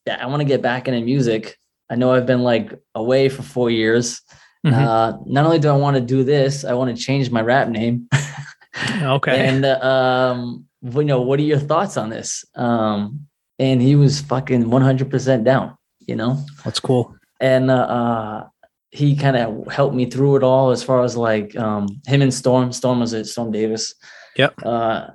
yeah 0.07 0.19
i 0.23 0.27
want 0.27 0.41
to 0.41 0.45
get 0.47 0.63
back 0.63 0.89
into 0.89 1.01
music 1.01 1.57
i 1.91 1.95
know 1.97 2.13
i've 2.13 2.27
been 2.27 2.43
like 2.43 2.73
away 2.95 3.29
for 3.29 3.43
four 3.43 3.71
years 3.71 4.21
Mhm. 4.65 4.73
uh 4.75 5.19
not 5.27 5.45
only 5.45 5.59
do 5.61 5.69
i 5.69 5.77
want 5.77 5.97
to 5.97 6.01
do 6.01 6.25
this 6.25 6.65
i 6.65 6.73
want 6.75 6.95
to 6.97 7.01
change 7.03 7.31
my 7.31 7.41
rap 7.41 7.69
name 7.69 8.09
okay. 9.03 9.47
and 9.49 9.65
uh, 9.65 9.79
um, 9.81 10.65
you 10.83 11.05
know, 11.05 11.21
what 11.21 11.39
are 11.41 11.43
your 11.43 11.59
thoughts 11.59 11.97
on 11.97 12.11
this? 12.11 12.45
Um, 12.55 13.27
and 13.59 13.81
he 13.83 13.97
was 13.97 14.21
fucking 14.21 14.65
100% 14.65 15.45
down, 15.45 15.77
you 16.01 16.15
know, 16.15 16.45
That's 16.65 16.79
cool. 16.81 17.17
and 17.41 17.71
uh, 17.71 17.75
uh, 17.75 18.47
he 18.91 19.17
kind 19.17 19.37
of 19.37 19.67
helped 19.73 19.95
me 19.97 20.07
through 20.11 20.37
it 20.37 20.43
all 20.43 20.71
as 20.71 20.83
far 20.83 21.03
as 21.03 21.17
like 21.17 21.57
um, 21.57 21.87
him 22.07 22.23
and 22.23 22.33
Storm. 22.33 22.73
Storm 22.73 23.01
was 23.01 23.13
it, 23.15 23.25
Storm 23.27 23.51
Davis. 23.51 23.95
Yep. 24.37 24.55
Uh, 24.65 25.09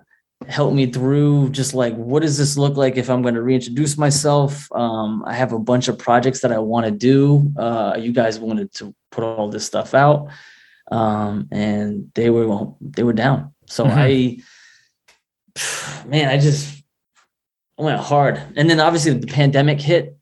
helped 0.48 0.76
me 0.76 0.86
through 0.92 1.50
just 1.50 1.74
like 1.74 1.94
what 1.96 2.22
does 2.22 2.38
this 2.38 2.58
look 2.58 2.76
like 2.78 2.98
if 2.98 3.10
I'm 3.10 3.22
going 3.22 3.36
to 3.36 3.42
reintroduce 3.42 3.98
myself? 3.98 4.72
Um, 4.72 5.24
I 5.26 5.34
have 5.34 5.54
a 5.54 5.60
bunch 5.60 5.88
of 5.88 5.98
projects 5.98 6.42
that 6.42 6.52
I 6.52 6.60
want 6.60 6.86
to 6.86 6.92
do. 6.92 7.52
Uh, 7.58 7.96
you 8.00 8.12
guys 8.12 8.40
wanted 8.40 8.74
to 8.76 8.94
put 9.12 9.24
all 9.24 9.50
this 9.50 9.66
stuff 9.66 9.94
out, 9.94 10.30
um, 10.92 11.48
and 11.52 12.12
they 12.16 12.30
were 12.30 12.48
well, 12.48 12.78
they 12.82 13.04
were 13.04 13.14
down. 13.14 13.54
So 13.68 13.86
Mhm. 13.86 13.92
I, 13.96 14.38
man, 16.08 16.30
I 16.30 16.38
just 16.38 16.84
i 17.80 17.84
went 17.84 18.00
hard, 18.00 18.42
and 18.56 18.70
then 18.70 18.80
obviously 18.80 19.14
the 19.14 19.28
pandemic 19.28 19.82
hit, 19.82 20.16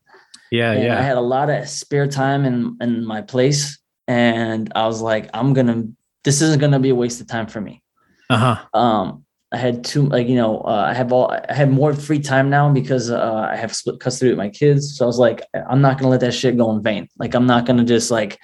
Yeah. 0.51 0.73
yeah 0.73 0.97
I 0.97 1.01
had 1.01 1.17
a 1.17 1.21
lot 1.21 1.49
of 1.49 1.67
spare 1.67 2.07
time 2.07 2.45
in 2.45 2.77
in 2.81 3.05
my 3.05 3.21
place, 3.21 3.79
and 4.07 4.71
I 4.75 4.85
was 4.87 5.01
like, 5.01 5.29
I'm 5.33 5.53
gonna. 5.53 5.83
This 6.23 6.41
isn't 6.41 6.59
gonna 6.59 6.79
be 6.79 6.89
a 6.89 6.95
waste 6.95 7.21
of 7.21 7.27
time 7.27 7.47
for 7.47 7.61
me. 7.61 7.81
Uh 8.29 8.37
huh. 8.37 8.77
Um, 8.79 9.25
I 9.51 9.57
had 9.57 9.83
two, 9.83 10.03
like 10.07 10.27
you 10.27 10.35
know, 10.35 10.59
uh, 10.61 10.85
I 10.89 10.93
have 10.93 11.11
all, 11.11 11.31
I 11.31 11.53
have 11.53 11.69
more 11.71 11.93
free 11.93 12.19
time 12.19 12.49
now 12.49 12.71
because 12.71 13.09
uh, 13.09 13.47
I 13.51 13.55
have 13.55 13.75
split 13.75 13.99
custody 13.99 14.29
with 14.29 14.37
my 14.37 14.49
kids. 14.49 14.95
So 14.95 15.05
I 15.05 15.07
was 15.07 15.17
like, 15.17 15.41
I'm 15.69 15.81
not 15.81 15.97
gonna 15.97 16.09
let 16.09 16.19
that 16.19 16.33
shit 16.33 16.55
go 16.57 16.69
in 16.71 16.83
vain. 16.83 17.07
Like 17.17 17.33
I'm 17.33 17.47
not 17.47 17.65
gonna 17.65 17.83
just 17.83 18.11
like 18.11 18.37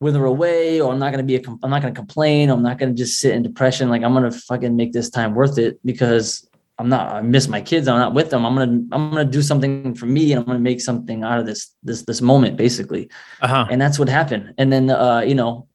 wither 0.00 0.24
away, 0.26 0.80
or 0.80 0.92
I'm 0.92 0.98
not 0.98 1.10
gonna 1.12 1.22
be 1.22 1.36
a, 1.36 1.42
I'm 1.62 1.70
not 1.70 1.80
gonna 1.82 1.94
complain. 1.94 2.50
I'm 2.50 2.62
not 2.62 2.78
gonna 2.78 2.92
just 2.92 3.18
sit 3.18 3.34
in 3.34 3.42
depression. 3.42 3.88
Like 3.88 4.02
I'm 4.02 4.12
gonna 4.12 4.30
fucking 4.30 4.76
make 4.76 4.92
this 4.92 5.08
time 5.10 5.34
worth 5.34 5.56
it 5.58 5.78
because 5.86 6.46
I'm 6.78 6.88
not. 6.90 7.12
I 7.14 7.22
miss 7.22 7.48
my 7.48 7.60
kids. 7.62 7.88
I'm 7.88 7.98
not 7.98 8.12
with 8.14 8.28
them. 8.30 8.44
I'm 8.44 8.54
gonna, 8.54 8.78
I'm 8.92 9.10
gonna 9.10 9.24
do 9.24 9.40
something 9.42 9.94
for 9.94 10.06
me, 10.06 10.32
and 10.32 10.40
I'm 10.40 10.46
gonna 10.46 10.58
make 10.58 10.80
something 10.82 11.24
out 11.24 11.38
of 11.38 11.46
this, 11.46 11.74
this, 11.82 12.02
this 12.02 12.20
moment, 12.20 12.56
basically 12.58 13.08
Uh 13.40 13.48
huh. 13.48 13.66
and 13.70 13.80
that's 13.80 13.98
what 13.98 14.08
happened 14.08 14.54
and 14.58 14.70
then 14.72 14.90
uh 14.90 15.20
you 15.20 15.34
know 15.34 15.66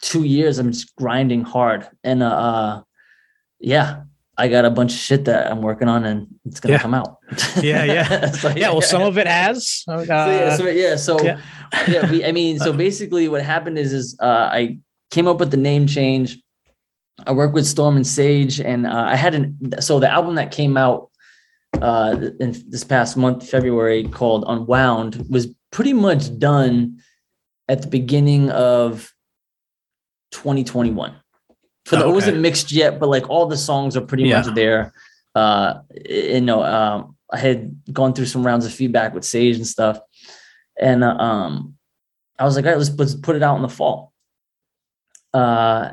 two 0.00 0.24
years 0.24 0.58
i'm 0.58 0.70
just 0.72 0.94
grinding 0.96 1.42
hard 1.42 1.88
and 2.04 2.22
uh, 2.22 2.26
uh 2.26 2.82
yeah 3.60 4.02
i 4.38 4.48
got 4.48 4.64
a 4.64 4.70
bunch 4.70 4.92
of 4.92 4.98
shit 4.98 5.24
that 5.24 5.50
i'm 5.50 5.62
working 5.62 5.88
on 5.88 6.04
and 6.04 6.26
it's 6.44 6.60
gonna 6.60 6.74
Yeah. 6.74 6.82
come 6.82 6.94
out 6.94 7.16
Yeah, 7.62 7.84
yeah. 7.84 8.30
So, 8.32 8.48
Yeah. 8.50 8.70
Well, 8.70 8.82
some 8.82 9.02
of 9.02 9.18
it 9.18 9.26
has. 9.26 9.82
Uh, 9.88 10.04
so, 10.04 10.06
yeah, 10.06 10.56
so, 10.56 10.68
yeah 10.68 10.96
so 10.96 11.22
yeah. 11.22 11.40
yeah, 11.88 12.10
we, 12.10 12.24
i 12.24 12.32
mean 12.32 12.58
so 12.58 12.72
basically 12.72 13.28
what 13.28 13.42
happened 13.42 13.78
is 13.78 13.92
is 13.92 14.16
uh 14.20 14.48
i 14.52 14.78
came 15.10 15.26
up 15.26 15.38
with 15.40 15.50
the 15.50 15.56
name 15.56 15.86
change 15.86 16.38
i 17.26 17.32
worked 17.32 17.54
with 17.54 17.66
storm 17.66 17.96
and 17.96 18.06
sage 18.06 18.60
and 18.60 18.86
uh, 18.86 19.04
i 19.08 19.16
had 19.16 19.34
an 19.34 19.56
so 19.80 19.98
the 19.98 20.10
album 20.10 20.34
that 20.34 20.50
came 20.52 20.76
out 20.76 21.10
uh 21.80 22.16
in 22.40 22.54
this 22.68 22.84
past 22.84 23.16
month 23.16 23.48
february 23.48 24.04
called 24.08 24.44
unwound 24.48 25.24
was 25.30 25.46
pretty 25.72 25.92
much 25.92 26.38
done 26.38 26.98
at 27.68 27.82
the 27.82 27.88
beginning 27.88 28.50
of 28.50 29.12
2021 30.32 31.14
for 31.86 31.96
the, 31.96 32.02
it 32.02 32.06
Okay. 32.06 32.14
wasn't 32.14 32.38
mixed 32.46 32.72
yet 32.72 32.98
but 33.00 33.08
like 33.08 33.28
all 33.30 33.46
the 33.46 33.56
songs 33.56 33.96
are 33.96 34.00
pretty 34.10 34.24
Yeah. 34.24 34.42
much 34.42 34.54
there 34.54 34.92
uh 35.34 35.80
you 36.08 36.40
know 36.40 36.62
um 36.62 37.16
i 37.32 37.38
had 37.38 37.58
gone 37.92 38.12
through 38.14 38.26
some 38.26 38.44
rounds 38.46 38.64
of 38.66 38.72
feedback 38.72 39.14
with 39.14 39.24
sage 39.24 39.56
and 39.56 39.66
stuff 39.66 39.98
and 40.88 41.04
uh, 41.04 41.14
um 41.28 41.74
i 42.38 42.44
was 42.44 42.56
like 42.56 42.64
all 42.64 42.72
right 42.72 42.78
let's, 42.78 42.90
let's 43.00 43.14
put 43.14 43.36
it 43.36 43.42
out 43.42 43.56
in 43.56 43.62
the 43.62 43.68
fall 43.68 44.12
uh 45.34 45.90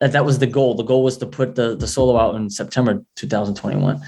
that, 0.00 0.12
that 0.12 0.24
was 0.24 0.38
the 0.38 0.46
goal 0.46 0.74
the 0.74 0.82
goal 0.84 1.02
was 1.02 1.16
to 1.18 1.26
put 1.26 1.54
the 1.54 1.76
the 1.76 1.86
solo 1.86 2.16
out 2.18 2.34
in 2.36 2.48
september 2.50 3.04
2021 3.16 4.00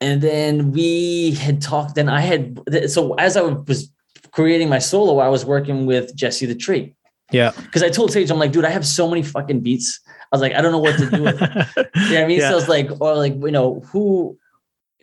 and 0.00 0.22
then 0.22 0.72
we 0.72 1.32
had 1.32 1.60
talked 1.60 1.94
then 1.94 2.08
i 2.08 2.20
had 2.20 2.58
so 2.90 3.14
as 3.14 3.36
i 3.36 3.42
was 3.42 3.90
creating 4.30 4.68
my 4.68 4.78
solo 4.78 5.18
i 5.18 5.28
was 5.28 5.44
working 5.44 5.86
with 5.86 6.14
jesse 6.16 6.46
the 6.46 6.54
tree 6.54 6.94
Yeah. 7.30 7.52
Because 7.64 7.82
I 7.82 7.90
told 7.90 8.10
Sage, 8.10 8.30
I'm 8.32 8.38
like, 8.40 8.52
dude, 8.52 8.64
I 8.64 8.70
have 8.72 8.86
so 8.86 9.04
many 9.06 9.22
fucking 9.22 9.60
beats. 9.60 10.00
I 10.30 10.36
was 10.36 10.40
like, 10.42 10.52
I 10.52 10.60
don't 10.60 10.72
know 10.72 10.78
what 10.78 10.98
to 10.98 11.10
do 11.10 11.22
with 11.22 11.40
it. 11.40 11.90
You 11.96 12.14
know 12.14 12.24
I 12.24 12.26
mean? 12.26 12.38
Yeah. 12.40 12.50
So 12.50 12.58
it's 12.58 12.68
like, 12.68 12.90
or 13.00 13.14
like, 13.14 13.34
you 13.34 13.50
know, 13.50 13.80
who 13.92 14.38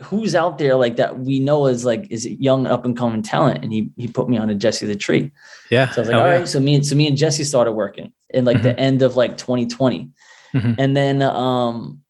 who's 0.04 0.36
out 0.36 0.58
there 0.58 0.76
like 0.76 0.98
that 0.98 1.20
we 1.20 1.40
know 1.40 1.68
is 1.68 1.86
like 1.86 2.06
is 2.12 2.26
young 2.28 2.68
up 2.68 2.84
and 2.84 2.98
coming 2.98 3.22
talent. 3.22 3.64
And 3.64 3.72
he 3.72 3.90
he 3.96 4.08
put 4.08 4.30
me 4.30 4.38
on 4.38 4.50
a 4.50 4.56
Jesse 4.56 4.86
the 4.86 4.96
Tree. 4.96 5.32
yeah. 5.72 5.90
So 5.92 5.98
I 5.98 6.02
was 6.02 6.10
like, 6.10 6.18
all 6.22 6.28
yeah. 6.28 6.38
right. 6.40 6.48
So 6.48 6.60
me 6.60 6.76
and 6.76 6.86
so 6.86 6.96
me 6.96 7.08
and 7.08 7.18
Jesse 7.18 7.44
started 7.44 7.72
working 7.74 8.12
in 8.30 8.46
like 8.46 8.62
the 8.62 8.78
end 8.80 9.02
of 9.02 9.16
like 9.16 9.38
2020. 9.38 10.10
Mhm. 10.54 10.76
And 10.78 10.96
then 10.98 11.22
um 11.22 12.02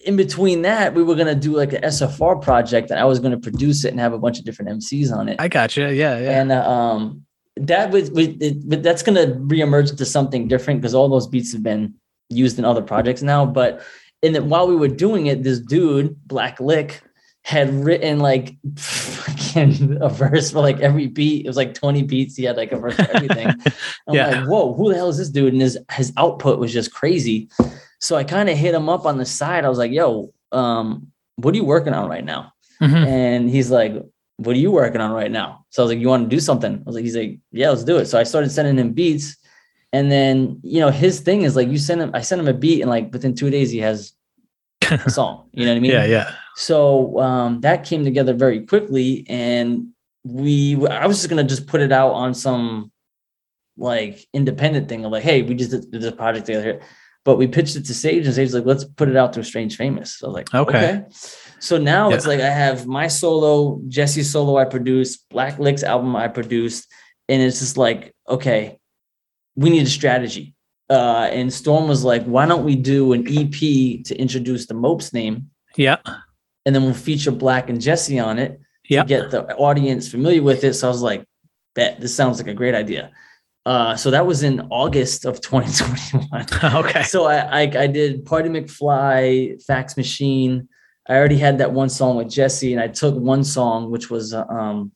in 0.00 0.16
between 0.16 0.62
that, 0.62 0.94
we 0.94 1.02
were 1.02 1.14
gonna 1.14 1.34
do 1.34 1.52
like 1.56 1.72
an 1.72 1.82
SFR 1.82 2.40
project 2.40 2.90
and 2.90 2.98
I 2.98 3.04
was 3.04 3.18
gonna 3.18 3.38
produce 3.38 3.84
it 3.84 3.90
and 3.90 4.00
have 4.00 4.12
a 4.12 4.18
bunch 4.18 4.38
of 4.38 4.44
different 4.44 4.70
MCs 4.70 5.12
on 5.12 5.28
it. 5.28 5.36
I 5.40 5.48
got 5.48 5.76
you. 5.76 5.86
Yeah. 5.88 6.18
Yeah. 6.18 6.40
And 6.40 6.52
uh, 6.52 6.68
um 6.68 7.24
that 7.56 7.90
was 7.90 8.10
with 8.10 8.40
it, 8.40 8.68
but 8.68 8.82
that's 8.82 9.02
gonna 9.02 9.26
reemerge 9.26 9.90
into 9.90 10.06
something 10.06 10.48
different 10.48 10.80
because 10.80 10.94
all 10.94 11.08
those 11.08 11.26
beats 11.26 11.52
have 11.52 11.62
been 11.62 11.94
used 12.32 12.58
in 12.58 12.64
other 12.64 12.82
projects 12.82 13.22
now. 13.22 13.44
But 13.46 13.82
and 14.22 14.34
then 14.34 14.48
while 14.48 14.66
we 14.68 14.76
were 14.76 14.88
doing 14.88 15.26
it, 15.26 15.42
this 15.42 15.58
dude, 15.60 16.16
Black 16.26 16.60
Lick, 16.60 17.02
had 17.44 17.72
written 17.84 18.20
like 18.20 18.56
fucking 18.76 19.98
a 20.00 20.08
verse 20.08 20.50
for 20.52 20.60
like 20.60 20.78
every 20.80 21.06
beat. 21.08 21.44
It 21.44 21.48
was 21.48 21.56
like 21.56 21.74
20 21.74 22.02
beats. 22.04 22.36
He 22.36 22.44
had 22.44 22.56
like 22.56 22.72
a 22.72 22.78
verse 22.78 22.94
for 22.96 23.10
everything. 23.10 23.48
I'm 24.08 24.14
Yeah. 24.14 24.28
like, 24.28 24.48
whoa, 24.48 24.74
who 24.74 24.90
the 24.90 24.96
hell 24.96 25.08
is 25.08 25.18
this 25.18 25.28
dude? 25.28 25.52
And 25.52 25.60
his 25.62 25.78
his 25.90 26.12
output 26.16 26.58
was 26.58 26.72
just 26.72 26.92
crazy. 26.94 27.48
So 28.00 28.16
I 28.16 28.24
kind 28.24 28.48
of 28.48 28.56
hit 28.56 28.74
him 28.74 28.88
up 28.88 29.06
on 29.06 29.18
the 29.18 29.26
side. 29.26 29.64
I 29.64 29.68
was 29.68 29.78
like, 29.78 29.92
yo, 29.92 30.32
um, 30.52 31.08
what 31.36 31.54
are 31.54 31.56
you 31.56 31.64
working 31.64 31.94
on 31.94 32.08
right 32.08 32.24
now? 32.24 32.52
Mhm. 32.80 33.06
And 33.06 33.50
he's 33.50 33.70
like, 33.70 33.92
What 34.38 34.56
are 34.56 34.58
you 34.58 34.70
working 34.72 35.00
on 35.00 35.12
right 35.12 35.30
now? 35.30 35.64
So 35.70 35.82
I 35.82 35.84
was 35.84 35.92
like, 35.92 36.00
You 36.00 36.08
want 36.08 36.28
to 36.30 36.36
do 36.36 36.40
something? 36.40 36.74
I 36.74 36.82
was 36.84 36.94
like, 36.94 37.04
He's 37.04 37.16
like, 37.16 37.38
Yeah, 37.52 37.70
let's 37.70 37.84
do 37.84 37.96
it. 37.98 38.06
So 38.06 38.18
I 38.18 38.24
started 38.24 38.50
sending 38.50 38.76
him 38.78 38.92
beats. 38.92 39.36
And 39.92 40.10
then, 40.10 40.60
you 40.62 40.80
know, 40.80 40.90
his 40.90 41.20
thing 41.20 41.42
is 41.42 41.54
like, 41.54 41.68
you 41.68 41.78
send 41.78 42.00
him, 42.00 42.10
I 42.14 42.22
send 42.22 42.40
him 42.40 42.48
a 42.48 42.54
beat, 42.54 42.80
and 42.80 42.90
like 42.90 43.12
within 43.12 43.34
two 43.34 43.50
days, 43.50 43.70
he 43.70 43.78
has 43.78 44.12
a 44.90 45.10
song. 45.10 45.48
You 45.52 45.66
know 45.66 45.72
what 45.72 45.76
I 45.76 45.80
mean? 45.80 45.90
yeah. 45.90 46.04
Yeah. 46.04 46.34
So 46.56 47.18
um, 47.20 47.60
that 47.60 47.84
came 47.84 48.04
together 48.04 48.34
very 48.34 48.64
quickly, 48.66 49.26
and 49.28 49.88
we. 50.24 50.76
I 50.86 51.06
was 51.06 51.18
just 51.18 51.28
gonna 51.28 51.44
just 51.44 51.66
put 51.66 51.80
it 51.80 51.92
out 51.92 52.12
on 52.12 52.34
some 52.34 52.90
like 53.76 54.26
independent 54.32 54.88
thing 54.88 55.04
of 55.04 55.12
like, 55.12 55.22
hey, 55.22 55.42
we 55.42 55.54
just 55.54 55.70
did 55.70 55.90
this 55.90 56.14
project 56.14 56.46
together, 56.46 56.80
but 57.24 57.36
we 57.36 57.46
pitched 57.46 57.76
it 57.76 57.86
to 57.86 57.94
Sage, 57.94 58.26
and 58.26 58.34
Sage's 58.34 58.54
like, 58.54 58.66
let's 58.66 58.84
put 58.84 59.08
it 59.08 59.16
out 59.16 59.32
to 59.34 59.44
Strange 59.44 59.76
Famous. 59.76 60.16
So 60.16 60.26
I 60.26 60.28
was 60.28 60.34
like, 60.34 60.54
Okay. 60.54 61.04
So 61.58 61.78
now 61.78 62.10
it's 62.10 62.26
like 62.26 62.40
I 62.40 62.50
have 62.50 62.86
my 62.86 63.06
solo, 63.06 63.80
Jesse 63.86 64.24
solo 64.24 64.56
I 64.56 64.64
produced, 64.64 65.28
Black 65.30 65.58
Licks 65.58 65.84
album 65.84 66.16
I 66.16 66.26
produced, 66.28 66.92
and 67.28 67.40
it's 67.40 67.60
just 67.60 67.76
like, 67.76 68.14
okay, 68.28 68.78
we 69.56 69.70
need 69.70 69.86
a 69.86 69.90
strategy. 69.90 70.54
Uh, 70.90 71.28
and 71.32 71.52
Storm 71.52 71.88
was 71.88 72.04
like, 72.04 72.24
why 72.24 72.44
don't 72.46 72.64
we 72.64 72.76
do 72.76 73.12
an 73.12 73.26
EP 73.28 74.04
to 74.04 74.14
introduce 74.18 74.66
the 74.66 74.74
Mopes 74.74 75.12
name? 75.12 75.50
Yeah. 75.76 75.96
and 76.66 76.74
then 76.74 76.82
we'll 76.84 76.92
feature 76.94 77.30
Black 77.32 77.70
and 77.70 77.80
Jesse 77.80 78.18
on 78.20 78.38
it 78.38 78.60
Yeah. 78.88 79.04
get 79.04 79.30
the 79.30 79.42
audience 79.56 80.10
familiar 80.10 80.42
with 80.42 80.64
it. 80.64 80.74
So 80.74 80.86
I 80.88 80.90
was 80.90 81.00
like, 81.02 81.24
bet 81.74 81.98
this 82.00 82.14
sounds 82.14 82.38
like 82.38 82.48
a 82.48 82.54
great 82.54 82.74
idea. 82.74 83.10
Uh, 83.64 83.96
so 83.96 84.10
that 84.10 84.26
was 84.26 84.42
in 84.42 84.60
August 84.70 85.24
of 85.24 85.40
2021. 85.48 86.74
okay. 86.84 87.02
so 87.04 87.24
I, 87.26 87.36
I 87.36 87.62
I 87.84 87.86
did 87.86 88.24
Party 88.26 88.48
McFly, 88.50 89.62
Fax 89.64 89.96
Machine. 89.96 90.68
I 91.08 91.16
already 91.16 91.38
had 91.38 91.58
that 91.58 91.72
one 91.72 91.88
song 91.88 92.16
with 92.16 92.28
Jesse, 92.28 92.72
and 92.74 92.82
I 92.82 92.88
took 92.88 93.14
one 93.16 93.44
song 93.44 93.90
which 93.90 94.10
was 94.10 94.34
uh, 94.34 94.44
um 94.46 94.92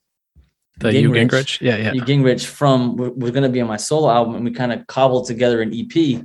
The 0.79 0.89
Gingrich. 0.91 1.29
Gingrich. 1.29 1.61
Yeah. 1.61 1.77
Yeah. 1.77 1.93
Hugh 1.93 2.03
Gingrich 2.03 2.45
from 2.47 2.97
was 2.97 3.31
going 3.31 3.43
to 3.43 3.49
be 3.49 3.61
on 3.61 3.69
my 3.69 3.77
solo 3.79 4.11
album, 4.11 4.35
and 4.37 4.45
we 4.45 4.51
kind 4.51 4.73
of 4.73 4.87
cobbled 4.87 5.27
together 5.27 5.63
an 5.63 5.73
EP, 5.75 6.23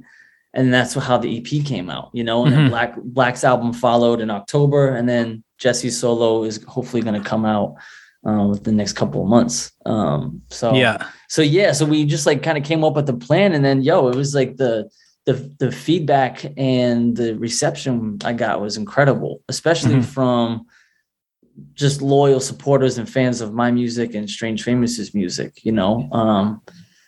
and 0.53 0.73
that's 0.73 0.93
how 0.93 1.17
the 1.17 1.37
EP 1.37 1.63
came 1.65 1.89
out. 1.89 2.09
You 2.13 2.23
know, 2.23 2.45
and 2.45 2.53
Mhm. 2.53 2.57
then 2.57 2.69
Black 2.69 2.95
Black's 3.01 3.43
album 3.43 3.71
followed 3.73 4.19
in 4.19 4.29
October, 4.29 4.89
and 4.95 5.07
then 5.07 5.43
Jesse's 5.57 5.97
solo 5.99 6.43
is 6.43 6.63
hopefully 6.67 7.01
going 7.01 7.21
to 7.21 7.27
come 7.27 7.45
out 7.45 7.75
uh, 8.27 8.45
within 8.49 8.75
the 8.75 8.77
next 8.77 8.93
couple 8.93 9.23
of 9.23 9.27
months. 9.29 9.71
Um, 9.85 10.41
so 10.49 10.73
Yeah. 10.75 11.05
so 11.29 11.41
yeah, 11.41 11.71
so 11.71 11.85
we 11.85 12.05
just 12.05 12.25
like 12.27 12.43
kind 12.43 12.57
of 12.57 12.63
came 12.63 12.83
up 12.83 12.95
with 12.95 13.07
the 13.07 13.13
plan, 13.13 13.53
and 13.53 13.63
then 13.65 13.81
yo, 13.81 14.09
it 14.09 14.15
was 14.15 14.35
like 14.35 14.57
the 14.57 14.89
the 15.25 15.33
the 15.59 15.71
feedback 15.71 16.45
and 16.57 17.15
the 17.15 17.35
reception 17.35 18.17
I 18.25 18.33
got 18.33 18.59
was 18.59 18.75
incredible, 18.75 19.41
especially 19.49 19.95
Mhm. 19.95 20.03
from 20.05 20.65
just 21.73 22.01
loyal 22.01 22.39
supporters 22.39 22.97
and 22.97 23.09
fans 23.09 23.41
of 23.41 23.53
my 23.53 23.71
music 23.71 24.13
and 24.15 24.29
Strange 24.29 24.63
Famous's 24.63 25.13
music. 25.13 25.63
You 25.63 25.71
know, 25.71 26.09
um, 26.11 26.61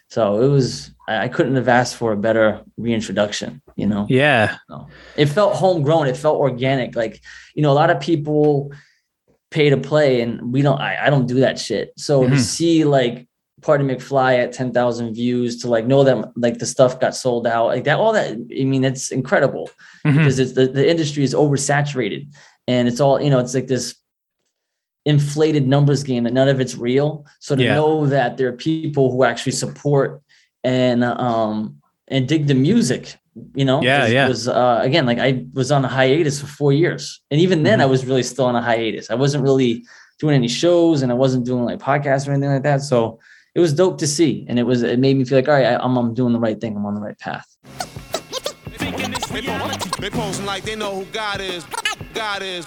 so 0.10 0.41
it 0.41 0.48
was 0.48 0.91
I, 1.08 1.28
couldn't 1.28 1.56
have 1.56 1.68
asked 1.68 1.96
for 1.98 2.12
a 2.14 2.18
better 2.18 2.62
reintroduction. 2.78 3.62
You 3.76 3.88
know, 3.88 4.06
Yeah. 4.10 4.56
so 4.70 4.88
it 5.18 5.26
felt 5.28 5.56
homegrown. 5.56 6.08
It 6.08 6.16
felt 6.18 6.38
organic. 6.38 6.96
Like, 6.96 7.22
you 7.56 7.62
know, 7.64 7.72
a 7.72 7.74
lot 7.82 7.89
of 7.89 8.00
people 8.00 8.72
pay 9.52 9.70
to 9.70 9.78
play 9.78 10.22
and 10.22 10.54
we 10.54 10.62
don't, 10.62 10.80
I, 10.80 11.08
I 11.08 11.10
don't 11.10 11.28
do 11.28 11.41
that 11.41 11.60
shit. 11.60 11.91
So 11.98 12.24
Mhm. 12.24 12.30
to 12.32 12.39
see 12.39 12.84
like 12.86 13.28
Party 13.62 13.84
McFly 13.84 14.39
at 14.44 14.52
10,000 14.54 15.14
views 15.14 15.62
to 15.62 15.70
like 15.70 15.86
know 15.86 16.04
that 16.04 16.32
like 16.36 16.58
the 16.60 16.66
stuff 16.66 17.00
got 17.00 17.16
sold 17.16 17.46
out 17.48 17.68
like 17.68 17.84
that, 17.86 17.98
all 18.00 18.14
that, 18.14 18.32
I 18.32 18.64
mean, 18.64 18.84
it's 18.84 19.12
incredible 19.12 19.70
Mhm. 20.06 20.18
because 20.18 20.39
it's 20.39 20.54
the, 20.54 20.68
the 20.68 20.89
industry 20.89 21.24
is 21.24 21.34
oversaturated 21.34 22.28
and 22.68 22.88
it's 22.88 23.00
all, 23.00 23.22
you 23.22 23.30
know, 23.30 23.39
it's 23.39 23.54
like 23.54 23.68
this 23.68 23.96
inflated 25.06 25.68
numbers 25.68 26.04
game 26.04 26.24
that 26.24 26.34
none 26.34 26.47
of 26.47 26.60
it's 26.62 26.76
real. 26.76 27.26
So 27.39 27.56
to 27.56 27.64
Yeah. 27.64 27.76
know 27.76 28.06
that 28.08 28.38
there 28.38 28.47
are 28.47 28.54
people 28.54 29.12
who 29.12 29.24
actually 29.24 29.51
support 29.54 30.22
and, 30.64 31.04
um, 31.04 31.78
and 32.08 32.28
dig 32.28 32.47
the 32.47 32.54
music, 32.54 33.16
you 33.56 33.66
know, 33.66 33.82
Yeah, 33.82 34.04
was, 34.04 34.12
yeah. 34.14 34.28
was 34.28 34.47
uh, 34.47 34.80
again 34.82 35.06
like 35.06 35.20
I 35.20 35.45
was 35.54 35.72
on 35.72 35.84
a 35.84 35.88
hiatus 35.88 36.39
for 36.39 36.47
four 36.47 36.72
years, 36.72 37.22
and 37.32 37.41
even 37.41 37.64
then 37.64 37.80
Mhm. 37.80 37.84
I 37.84 37.86
was 37.88 38.06
really 38.06 38.24
still 38.24 38.45
on 38.45 38.56
a 38.56 38.62
hiatus. 38.62 39.10
I 39.10 39.16
wasn't 39.16 39.43
really 39.43 39.84
doing 40.20 40.36
any 40.36 40.47
shows, 40.47 41.01
and 41.01 41.12
I 41.12 41.16
wasn't 41.16 41.45
doing 41.45 41.66
like 41.66 41.80
podcasts 41.80 42.28
or 42.28 42.32
anything 42.32 42.51
like 42.51 42.64
that. 42.64 42.82
So 42.82 43.20
it 43.56 43.60
was 43.60 43.74
dope 43.74 43.97
to 43.99 44.08
see, 44.08 44.45
and 44.47 44.58
it 44.60 44.64
was 44.64 44.84
it 44.84 44.99
made 44.99 45.18
me 45.18 45.26
feel 45.26 45.38
like 45.39 45.47
all 45.47 45.56
right, 45.56 45.66
I, 45.66 45.78
I'm 45.84 45.97
I'm 45.97 46.14
doing 46.14 46.32
the 46.34 46.39
right 46.39 46.60
thing. 46.62 46.76
I'm 46.78 46.86
on 46.86 46.95
the 46.95 47.01
right 47.01 47.18
path. 47.20 47.47
They 49.99 50.10
posing 50.10 50.45
like 50.45 50.64
they 50.64 50.76
know 50.76 50.95
who 50.95 51.06
God 51.06 51.41
is. 51.41 51.66
God 52.14 52.41
is. 52.43 52.66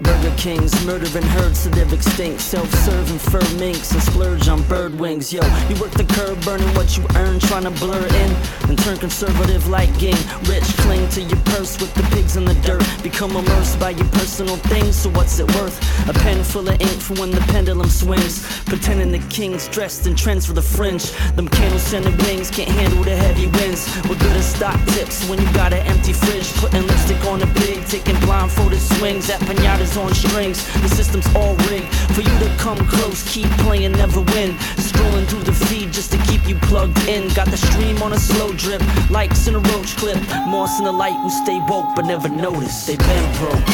Burger 0.00 0.34
Kings, 0.36 0.86
murdering 0.86 1.24
herds 1.24 1.64
to 1.64 1.68
their 1.70 1.92
extinct. 1.92 2.40
Self-serving 2.40 3.18
fur 3.18 3.42
minks 3.58 3.92
and 3.92 4.02
splurge 4.02 4.48
on 4.48 4.62
bird 4.68 4.98
wings. 4.98 5.32
Yo, 5.32 5.42
you 5.68 5.80
work 5.80 5.90
the 5.90 6.04
curb, 6.14 6.40
burning 6.44 6.68
what 6.74 6.96
you 6.96 7.04
earn, 7.16 7.40
trying 7.40 7.64
to 7.64 7.70
blur 7.70 8.06
in 8.06 8.36
and 8.68 8.78
turn 8.78 8.98
conservative 8.98 9.66
like 9.68 9.90
gang. 9.98 10.16
Rich, 10.44 10.64
cling 10.78 11.08
to 11.10 11.22
your 11.22 11.38
purse 11.46 11.80
with 11.80 11.92
the 11.94 12.02
pigs 12.14 12.36
in 12.36 12.44
the 12.44 12.54
dirt. 12.62 12.84
Become 13.02 13.32
immersed 13.32 13.80
by 13.80 13.90
your 13.90 14.08
personal 14.08 14.56
things, 14.56 14.96
so 14.96 15.10
what's 15.10 15.38
it 15.40 15.46
worth? 15.56 15.76
A 16.08 16.12
pen 16.12 16.44
full 16.44 16.68
of 16.68 16.80
ink 16.80 17.00
for 17.00 17.14
when 17.14 17.30
the 17.32 17.40
pendulum 17.52 17.88
swings. 17.88 18.46
Pretending 18.64 19.10
the 19.10 19.18
king's 19.28 19.66
dressed 19.68 20.06
in 20.06 20.14
trends 20.14 20.46
for 20.46 20.52
the 20.52 20.62
fringe. 20.62 21.10
Them 21.34 21.48
candle 21.48 21.80
scented 21.80 22.16
wings 22.22 22.50
can't 22.50 22.70
handle 22.70 23.02
the 23.02 23.16
heavy 23.16 23.48
winds. 23.58 23.88
We're 24.08 24.18
good 24.18 24.36
at 24.36 24.44
stock 24.44 24.78
tips 24.94 25.28
when 25.28 25.40
you 25.40 25.52
got 25.52 25.72
an 25.72 25.84
empty 25.86 26.12
fridge. 26.12 26.52
Putting 26.54 26.86
lipstick 26.86 27.24
on 27.24 27.42
a 27.42 27.46
pig, 27.54 27.84
taking 27.88 28.18
blindfolded 28.20 28.80
swings 28.80 29.30
at 29.30 29.40
pinatas 29.40 29.96
on 29.96 30.12
strings. 30.14 30.64
The 30.82 30.88
system's 30.88 31.26
all 31.34 31.54
rigged 31.70 31.88
for 32.12 32.20
you 32.20 32.38
to 32.44 32.54
come 32.58 32.78
close. 32.86 33.22
Keep 33.32 33.50
playing, 33.64 33.92
never 33.92 34.20
win. 34.20 34.52
Scrolling 34.76 35.26
through 35.26 35.44
the 35.44 35.52
feed 35.52 35.92
just 35.92 36.12
to 36.12 36.18
keep 36.28 36.46
you 36.46 36.56
plugged 36.68 36.98
in. 37.08 37.32
Got 37.34 37.48
the 37.48 37.56
stream 37.56 38.02
on 38.02 38.12
a 38.12 38.18
slow 38.18 38.52
drip, 38.52 38.82
likes 39.10 39.46
in 39.46 39.54
a 39.54 39.58
roach 39.58 39.96
clip. 39.96 40.18
Moss 40.46 40.78
in 40.78 40.84
the 40.84 40.92
light 40.92 41.16
who 41.22 41.30
stay 41.30 41.58
woke 41.68 41.94
but 41.96 42.04
never 42.04 42.28
notice. 42.28 42.86
They 42.86 42.96
been 42.96 43.26
broke, 43.38 43.68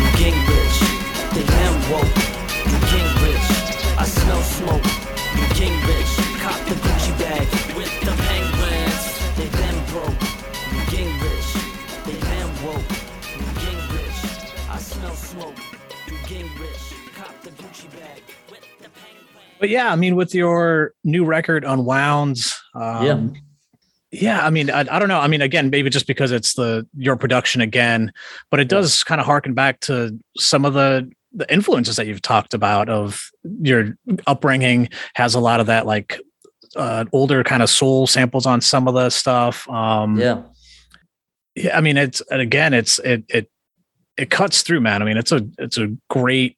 you 0.00 0.08
gang 0.16 0.38
rich. 0.48 0.78
They 1.34 1.44
been 1.44 1.76
woke, 1.92 2.16
you 2.64 2.78
gang 2.88 3.10
rich. 3.24 3.48
I 3.98 4.04
smell 4.04 4.42
smoke, 4.42 4.87
But 19.60 19.68
yeah, 19.70 19.90
I 19.92 19.96
mean, 19.96 20.14
with 20.16 20.34
your 20.34 20.92
new 21.04 21.24
record 21.24 21.64
Unwound, 21.64 22.38
um, 22.74 23.04
Yeah. 23.04 23.18
yeah, 24.12 24.46
I 24.46 24.50
mean, 24.50 24.70
I, 24.70 24.80
I 24.80 24.98
don't 24.98 25.08
know. 25.08 25.18
I 25.18 25.26
mean, 25.26 25.42
again, 25.42 25.70
maybe 25.70 25.90
just 25.90 26.06
because 26.06 26.30
it's 26.30 26.54
the 26.54 26.86
your 26.96 27.16
production 27.16 27.60
again, 27.60 28.12
but 28.50 28.60
it 28.60 28.68
does 28.68 29.02
kind 29.02 29.20
of 29.20 29.26
harken 29.26 29.54
back 29.54 29.80
to 29.80 30.18
some 30.36 30.64
of 30.64 30.74
the 30.74 31.10
the 31.32 31.52
influences 31.52 31.96
that 31.96 32.06
you've 32.06 32.22
talked 32.22 32.54
about 32.54 32.88
of 32.88 33.30
your 33.60 33.96
upbringing 34.26 34.88
has 35.14 35.34
a 35.34 35.40
lot 35.40 35.60
of 35.60 35.66
that 35.66 35.84
like 35.86 36.18
uh 36.74 37.04
older 37.12 37.44
kind 37.44 37.62
of 37.62 37.68
soul 37.68 38.06
samples 38.06 38.46
on 38.46 38.60
some 38.60 38.88
of 38.88 38.94
the 38.94 39.10
stuff. 39.10 39.68
Um 39.68 40.18
Yeah, 40.18 40.42
yeah, 41.54 41.76
I 41.76 41.80
mean, 41.80 41.96
it's 41.96 42.22
and 42.30 42.40
again, 42.40 42.72
it's 42.74 42.98
it 43.00 43.24
it 43.28 43.50
it 44.16 44.30
cuts 44.30 44.62
through, 44.62 44.80
man. 44.80 45.02
I 45.02 45.04
mean, 45.04 45.16
it's 45.16 45.32
a 45.32 45.46
it's 45.58 45.78
a 45.78 45.88
great 46.08 46.56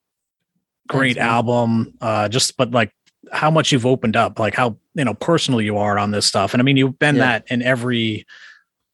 great 0.91 1.17
Thanks, 1.17 1.27
album. 1.31 1.95
Uh, 2.01 2.29
just 2.29 2.57
but 2.57 2.71
like 2.73 2.93
how 3.33 3.51
much 3.51 3.73
you've 3.73 3.87
opened 3.87 4.17
up, 4.17 4.39
like 4.39 4.55
how 4.55 4.77
you 4.95 5.05
know 5.05 5.15
personal 5.15 5.61
you 5.61 5.77
are 5.79 5.99
on 5.99 6.11
this 6.11 6.27
stuff. 6.27 6.53
And 6.53 6.61
I 6.61 6.65
mean, 6.65 6.77
you've 6.77 6.99
been 6.99 7.17
Yeah. 7.17 7.23
that 7.39 7.45
in 7.51 7.63
every 7.63 8.27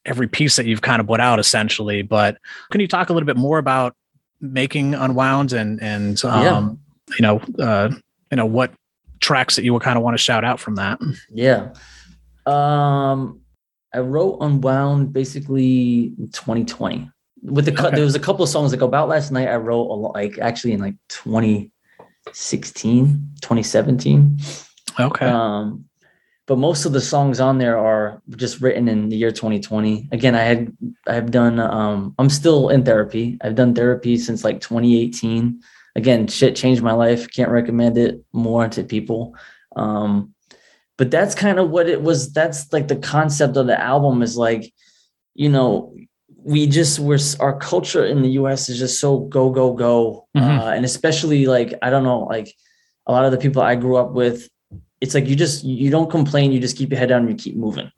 every 0.05 0.28
piece 0.28 0.55
that 0.57 0.66
you've 0.66 0.82
kind 0.82 1.01
of 1.01 1.07
put 1.07 1.20
out 1.20 1.38
essentially. 1.38 2.03
But 2.03 2.38
can 2.70 2.80
you 2.80 2.86
talk 2.88 3.11
a 3.11 3.12
little 3.12 3.26
bit 3.26 3.36
more 3.36 3.59
about 3.59 3.94
making 4.40 4.94
Unwound 4.94 5.53
and 5.53 5.82
and 5.82 6.22
um, 6.24 6.78
you 7.18 7.22
know 7.22 7.40
uh, 7.59 7.90
you 8.30 8.36
know 8.36 8.47
what 8.47 8.72
tracks 9.20 9.57
that 9.57 9.64
you 9.64 9.72
would 9.72 9.82
kind 9.82 9.97
of 9.97 10.05
want 10.05 10.14
to 10.14 10.22
shout 10.22 10.44
out 10.44 10.61
from 10.61 10.74
that? 10.76 10.99
Yeah. 11.32 11.72
Um, 12.44 13.40
I 13.94 14.01
wrote 14.01 14.38
Unwound 14.40 15.12
basically 15.12 16.12
in 16.18 16.28
2020. 16.32 17.11
With 17.42 17.64
the 17.64 17.72
cut, 17.72 17.86
Okay. 17.86 17.97
there 17.97 18.05
was 18.05 18.14
a 18.14 18.20
couple 18.20 18.42
of 18.42 18.49
songs 18.49 18.72
like 18.72 18.80
about 18.82 19.09
last 19.09 19.30
night. 19.30 19.49
I 19.49 19.57
wrote 19.57 19.82
a 19.90 19.94
lot, 19.94 20.14
like 20.14 20.38
actually 20.38 20.72
in 20.72 20.80
like 20.80 20.94
2016, 22.27 23.33
2017. 23.41 24.39
Okay. 24.99 25.27
Um, 25.27 25.85
but 26.47 26.59
most 26.59 26.85
of 26.85 26.93
the 26.93 27.01
songs 27.01 27.41
on 27.41 27.59
there 27.59 27.77
are 27.77 28.22
just 28.37 28.61
written 28.61 28.89
in 28.89 29.09
the 29.09 29.16
year 29.16 29.33
2020. 29.33 30.09
Again, 30.12 30.35
I 30.35 30.43
had 30.43 30.77
I've 31.07 31.31
done 31.31 31.59
um 31.59 32.14
I'm 32.18 32.31
still 32.31 32.68
in 32.68 32.85
therapy. 32.85 33.37
I've 33.41 33.57
done 33.57 33.74
therapy 33.74 34.16
since 34.16 34.45
like 34.45 34.61
2018. 34.61 35.61
Again, 35.97 36.29
shit 36.29 36.55
changed 36.55 36.83
my 36.83 36.93
life. 36.93 37.31
Can't 37.33 37.51
recommend 37.51 37.99
it 37.99 38.22
more 38.33 38.68
to 38.68 38.85
people. 38.85 39.35
Um, 39.74 40.35
but 40.99 41.11
that's 41.11 41.35
kind 41.35 41.59
of 41.59 41.70
what 41.70 41.89
it 41.89 42.03
was. 42.03 42.33
That's 42.33 42.72
like 42.72 42.89
the 42.89 42.97
concept 42.97 43.57
of 43.57 43.66
the 43.66 43.81
album 43.81 44.22
is 44.22 44.37
like, 44.37 44.72
you 45.35 45.49
know, 45.49 45.95
we 46.47 46.66
just 46.68 47.01
we're 47.01 47.18
our 47.40 47.59
culture 47.59 48.05
in 48.07 48.22
the 48.22 48.30
US 48.40 48.68
is 48.68 48.78
just 48.78 49.01
so 49.01 49.18
go, 49.18 49.51
go, 49.51 49.72
go. 49.72 50.28
Mhm. 50.36 50.61
Uh, 50.61 50.68
and 50.76 50.84
especially 50.84 51.47
like, 51.47 51.74
I 51.82 51.90
don't 51.90 52.05
know, 52.05 52.20
like 52.20 52.55
a 53.07 53.12
lot 53.12 53.24
of 53.24 53.32
the 53.32 53.38
people 53.38 53.62
I 53.62 53.74
grew 53.74 53.97
up 53.97 54.12
with, 54.12 54.49
it's 55.01 55.12
like 55.12 55.26
you 55.26 55.34
just 55.34 55.64
you 55.64 55.90
don't 55.90 56.09
complain, 56.09 56.53
you 56.53 56.61
just 56.61 56.76
keep 56.76 56.90
your 56.90 57.01
head 57.01 57.09
down 57.09 57.22
and 57.22 57.30
you 57.30 57.34
keep 57.36 57.57
moving. 57.57 57.90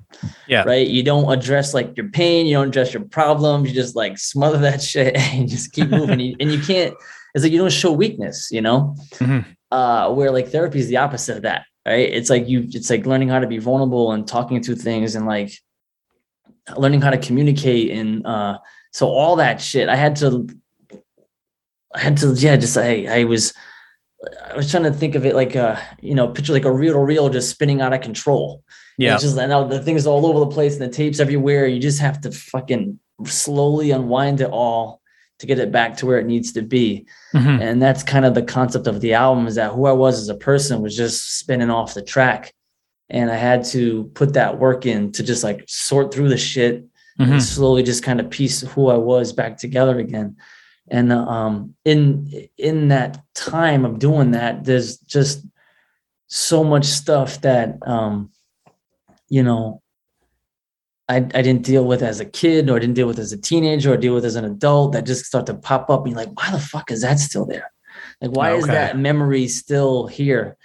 Yeah. 0.46 0.62
Right. 0.64 0.88
You 0.88 1.02
don't 1.02 1.30
address 1.30 1.74
like 1.74 1.94
your 1.94 2.08
pain, 2.08 2.46
you 2.46 2.54
don't 2.54 2.68
address 2.68 2.94
your 2.94 3.04
problems, 3.04 3.68
you 3.68 3.74
just 3.74 3.94
like 3.94 4.16
smother 4.16 4.58
that 4.66 4.80
shit 4.82 5.14
and 5.16 5.46
just 5.46 5.72
keep 5.72 5.90
moving. 5.90 6.34
And 6.40 6.50
you 6.50 6.60
can't, 6.60 6.94
it's 7.34 7.44
like 7.44 7.52
you 7.52 7.58
don't 7.58 7.70
show 7.70 7.92
weakness, 7.92 8.48
you 8.50 8.62
know? 8.62 8.96
Mhm. 9.16 9.44
Uh, 9.70 10.10
where 10.14 10.30
like 10.30 10.48
therapy 10.48 10.78
is 10.78 10.88
the 10.88 10.96
opposite 10.96 11.36
of 11.36 11.42
that, 11.42 11.66
right? 11.86 12.08
It's 12.10 12.30
like 12.30 12.48
you, 12.48 12.66
it's 12.70 12.88
like 12.88 13.04
learning 13.04 13.28
how 13.28 13.40
to 13.40 13.46
be 13.46 13.58
vulnerable 13.58 14.12
and 14.12 14.26
talking 14.26 14.62
through 14.62 14.76
things 14.76 15.14
and 15.14 15.26
like 15.26 15.52
learning 16.76 17.00
how 17.00 17.10
to 17.10 17.18
communicate 17.18 17.90
and 17.90 18.26
uh 18.26 18.58
so 18.92 19.08
all 19.08 19.36
that 19.36 19.60
shit. 19.60 19.88
I 19.88 19.96
had 19.96 20.16
to 20.16 20.46
i 21.94 22.00
had 22.00 22.16
to 22.18 22.32
yeah 22.34 22.56
just 22.56 22.76
i 22.76 23.06
i 23.20 23.24
was 23.24 23.54
i 24.50 24.56
was 24.56 24.70
trying 24.70 24.82
to 24.82 24.92
think 24.92 25.14
of 25.14 25.24
it 25.24 25.34
like 25.34 25.54
a 25.54 25.80
you 26.00 26.14
know 26.14 26.28
picture 26.28 26.52
like 26.52 26.64
a 26.64 26.72
reel 26.72 26.92
to 26.94 26.98
reel 26.98 27.28
just 27.30 27.50
spinning 27.50 27.80
out 27.80 27.92
of 27.92 28.00
control. 28.00 28.62
Yeah. 28.98 29.16
just 29.16 29.38
and 29.38 29.48
now 29.50 29.62
the 29.64 29.80
things 29.80 30.06
all 30.06 30.26
over 30.26 30.40
the 30.40 30.48
place 30.48 30.74
and 30.78 30.82
the 30.82 30.94
tapes 30.94 31.20
everywhere. 31.20 31.66
You 31.66 31.78
just 31.80 32.00
have 32.00 32.20
to 32.22 32.32
fucking 32.32 32.98
slowly 33.24 33.92
unwind 33.92 34.40
it 34.40 34.50
all 34.50 35.00
to 35.38 35.46
get 35.46 35.60
it 35.60 35.70
back 35.70 35.96
to 35.98 36.06
where 36.06 36.18
it 36.18 36.26
needs 36.26 36.52
to 36.52 36.62
be. 36.62 37.06
Mhm. 37.32 37.60
and 37.62 37.80
that's 37.80 38.02
kind 38.02 38.24
of 38.24 38.34
the 38.34 38.42
concept 38.42 38.88
of 38.88 39.00
the 39.00 39.14
album 39.14 39.46
is 39.46 39.54
that 39.54 39.70
who 39.72 39.86
i 39.86 39.92
was 39.92 40.18
as 40.18 40.28
a 40.28 40.34
person 40.34 40.82
was 40.82 40.96
just 40.96 41.38
spinning 41.38 41.70
off 41.70 41.94
the 41.94 42.02
track 42.02 42.52
and 43.10 43.30
i 43.30 43.36
had 43.36 43.64
to 43.64 44.04
put 44.14 44.34
that 44.34 44.58
work 44.58 44.86
in 44.86 45.10
to 45.12 45.22
just 45.22 45.42
like 45.44 45.62
sort 45.66 46.12
through 46.12 46.28
the 46.28 46.36
shit 46.36 46.84
Mhm. 47.18 47.32
and 47.32 47.42
slowly 47.42 47.82
just 47.82 48.04
kind 48.04 48.20
of 48.20 48.30
piece 48.30 48.60
who 48.60 48.88
i 48.88 48.96
was 48.96 49.32
back 49.32 49.56
together 49.56 49.98
again 49.98 50.36
and 50.88 51.12
uh, 51.12 51.18
um 51.18 51.74
in 51.84 52.48
in 52.56 52.88
that 52.88 53.20
time 53.34 53.84
of 53.84 53.98
doing 53.98 54.30
that 54.32 54.64
there's 54.64 54.98
just 54.98 55.44
so 56.28 56.62
much 56.62 56.84
stuff 56.84 57.40
that 57.40 57.76
um 57.86 58.30
you 59.28 59.42
know 59.42 59.82
I, 61.10 61.16
I 61.16 61.40
didn't 61.40 61.62
deal 61.62 61.86
with 61.86 62.02
as 62.02 62.20
a 62.20 62.26
kid 62.26 62.68
or 62.68 62.76
I 62.76 62.80
didn't 62.80 62.94
deal 62.96 63.06
with 63.06 63.18
as 63.18 63.32
a 63.32 63.38
teenager 63.40 63.94
or 63.94 63.96
deal 63.96 64.14
with 64.14 64.26
as 64.26 64.36
an 64.36 64.44
adult 64.44 64.92
that 64.92 65.06
just 65.06 65.24
start 65.24 65.46
to 65.46 65.54
pop 65.54 65.88
up 65.88 66.00
and 66.04 66.10
you're 66.10 66.22
like, 66.22 66.36
why 66.38 66.50
the 66.50 66.60
fuck 66.60 66.90
is 66.90 67.00
that 67.00 67.18
still 67.18 67.46
there? 67.46 67.72
Like, 68.20 68.32
why 68.32 68.52
is 68.52 68.66
that 68.66 68.98
memory 68.98 69.48
still 69.48 70.06
here? 70.06 70.58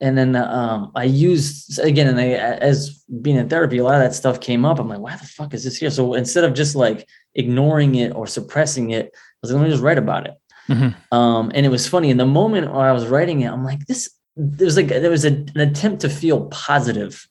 And 0.00 0.16
then 0.18 0.36
um, 0.36 0.92
I 0.94 1.04
used 1.04 1.78
again, 1.78 2.06
and 2.06 2.20
I, 2.20 2.28
as 2.28 3.02
being 3.22 3.36
in 3.36 3.48
therapy, 3.48 3.78
a 3.78 3.84
lot 3.84 3.94
of 3.94 4.00
that 4.02 4.14
stuff 4.14 4.40
came 4.40 4.64
up. 4.64 4.78
I'm 4.78 4.88
like, 4.88 4.98
why 4.98 5.16
the 5.16 5.24
fuck 5.26 5.54
is 5.54 5.64
this 5.64 5.78
here? 5.78 5.90
So 5.90 6.14
instead 6.14 6.44
of 6.44 6.52
just 6.52 6.76
like 6.76 7.08
ignoring 7.34 7.94
it 7.94 8.14
or 8.14 8.26
suppressing 8.26 8.90
it, 8.90 9.06
I 9.14 9.18
was 9.42 9.52
like, 9.52 9.60
let 9.60 9.64
me 9.66 9.70
just 9.72 9.82
write 9.82 9.98
about 9.98 10.26
it. 10.26 10.34
Mhm. 10.68 10.94
Um, 11.12 11.50
and 11.54 11.64
it 11.64 11.70
was 11.70 11.88
funny 11.88 12.10
in 12.10 12.16
the 12.18 12.26
moment 12.26 12.72
where 12.72 12.82
I 12.86 12.92
was 12.92 13.06
writing 13.06 13.40
it, 13.42 13.50
I'm 13.50 13.64
like, 13.64 13.86
this, 13.86 14.10
there 14.36 14.66
was 14.66 14.76
like, 14.76 14.88
there 14.88 15.10
was 15.10 15.24
a, 15.24 15.28
an 15.28 15.60
attempt 15.60 16.00
to 16.02 16.10
feel 16.10 16.46
positive 16.46 17.26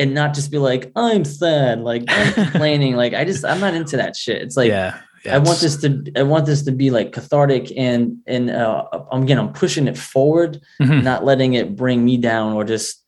and 0.00 0.14
not 0.14 0.34
just 0.34 0.50
be 0.50 0.58
like, 0.58 0.90
I'm 0.96 1.24
sad, 1.24 1.80
like 1.80 2.04
I'm 2.08 2.32
complaining. 2.50 2.96
like 2.96 3.14
I 3.14 3.24
just, 3.24 3.44
I'm 3.44 3.60
not 3.60 3.74
into 3.74 3.96
that 3.98 4.16
shit. 4.16 4.42
It's 4.42 4.56
like, 4.56 4.70
yeah. 4.70 5.00
I 5.30 5.38
want 5.38 5.60
this 5.60 5.76
to, 5.82 6.04
I 6.16 6.22
want 6.22 6.46
this 6.46 6.62
to 6.62 6.72
be 6.72 6.90
like 6.90 7.12
cathartic 7.12 7.72
and, 7.76 8.18
and, 8.26 8.50
uh, 8.50 8.84
I'm 9.12 9.22
again, 9.22 9.38
I'm 9.38 9.52
pushing 9.52 9.88
it 9.88 9.96
forward, 9.98 10.60
Mhm. 10.80 11.02
not 11.02 11.24
letting 11.24 11.54
it 11.54 11.76
bring 11.76 12.04
me 12.04 12.16
down 12.16 12.52
or 12.54 12.64
just 12.64 13.02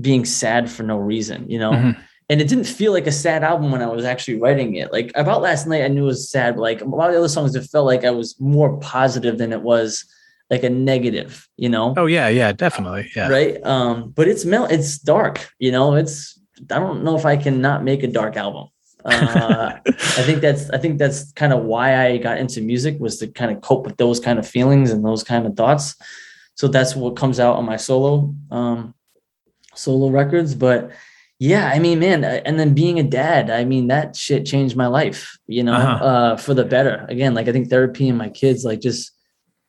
being 0.00 0.24
sad 0.24 0.70
for 0.70 0.82
no 0.82 0.96
reason, 0.96 1.48
you 1.48 1.58
know? 1.58 1.72
Mhm. 1.72 1.96
And 2.30 2.40
it 2.40 2.48
didn't 2.48 2.64
feel 2.64 2.92
like 2.92 3.06
a 3.06 3.12
sad 3.12 3.44
album 3.44 3.70
when 3.70 3.82
I 3.82 3.86
was 3.86 4.04
actually 4.04 4.38
writing 4.40 4.76
it. 4.76 4.92
Like 4.92 5.12
about 5.14 5.42
last 5.42 5.66
night, 5.66 5.84
I 5.84 5.88
knew 5.88 6.04
it 6.04 6.06
was 6.06 6.30
sad. 6.30 6.54
But 6.56 6.62
like 6.62 6.80
a 6.80 6.84
lot 6.86 7.08
of 7.08 7.12
the 7.14 7.18
other 7.18 7.28
songs, 7.28 7.54
it 7.54 7.64
felt 7.64 7.86
like 7.86 8.04
I 8.04 8.10
was 8.10 8.34
more 8.40 8.78
positive 8.78 9.36
than 9.38 9.52
it 9.52 9.60
was 9.62 10.04
like 10.50 10.62
a 10.62 10.70
negative, 10.70 11.46
you 11.56 11.68
know? 11.68 11.94
Oh 11.96 12.06
yeah, 12.06 12.28
yeah, 12.28 12.52
definitely. 12.52 13.10
Yeah. 13.16 13.28
right 13.28 13.56
um 13.64 14.12
but 14.16 14.26
it's 14.28 14.44
mel 14.44 14.66
it's 14.66 14.98
dark 14.98 15.48
you 15.58 15.72
know 15.72 15.94
it's 15.94 16.38
i 16.70 16.78
don't 16.78 17.02
know 17.02 17.16
if 17.16 17.24
i 17.26 17.36
can 17.36 17.60
not 17.60 17.82
make 17.82 18.02
a 18.02 18.06
dark 18.06 18.36
album 18.36 18.66
uh 19.04 19.72
i 19.86 20.22
think 20.26 20.40
that's 20.40 20.70
i 20.70 20.78
think 20.78 20.98
that's 20.98 21.32
kind 21.32 21.52
of 21.52 21.62
why 21.64 22.06
i 22.06 22.16
got 22.16 22.38
into 22.38 22.60
music 22.60 22.98
was 22.98 23.18
to 23.18 23.26
kind 23.28 23.50
of 23.52 23.60
cope 23.60 23.84
with 23.86 23.96
those 23.98 24.18
kind 24.20 24.38
of 24.38 24.46
feelings 24.48 24.90
and 24.90 25.04
those 25.04 25.22
kind 25.22 25.46
of 25.46 25.54
thoughts. 25.56 25.94
So 26.56 26.68
that's 26.68 26.94
what 26.94 27.16
comes 27.16 27.38
out 27.40 27.56
on 27.56 27.64
my 27.66 27.76
solo 27.76 28.34
um 28.50 28.94
solo 29.74 30.08
records. 30.10 30.54
But 30.54 30.90
yeah 31.40 31.68
i 31.74 31.80
mean 31.80 31.98
man 31.98 32.22
uh, 32.24 32.40
and 32.46 32.60
then 32.60 32.74
being 32.74 33.00
a 33.00 33.02
dad 33.02 33.50
i 33.50 33.64
mean 33.64 33.88
that 33.88 34.14
shit 34.14 34.46
changed 34.46 34.76
my 34.76 34.86
life 34.86 35.36
you 35.48 35.64
know 35.64 35.74
Uh-huh. 35.74 36.04
uh 36.04 36.36
for 36.36 36.54
the 36.54 36.64
better. 36.64 37.04
Again 37.08 37.34
like 37.34 37.48
i 37.48 37.52
think 37.52 37.68
therapy 37.68 38.08
and 38.08 38.16
my 38.16 38.28
kids 38.28 38.64
like 38.64 38.80
just 38.80 39.10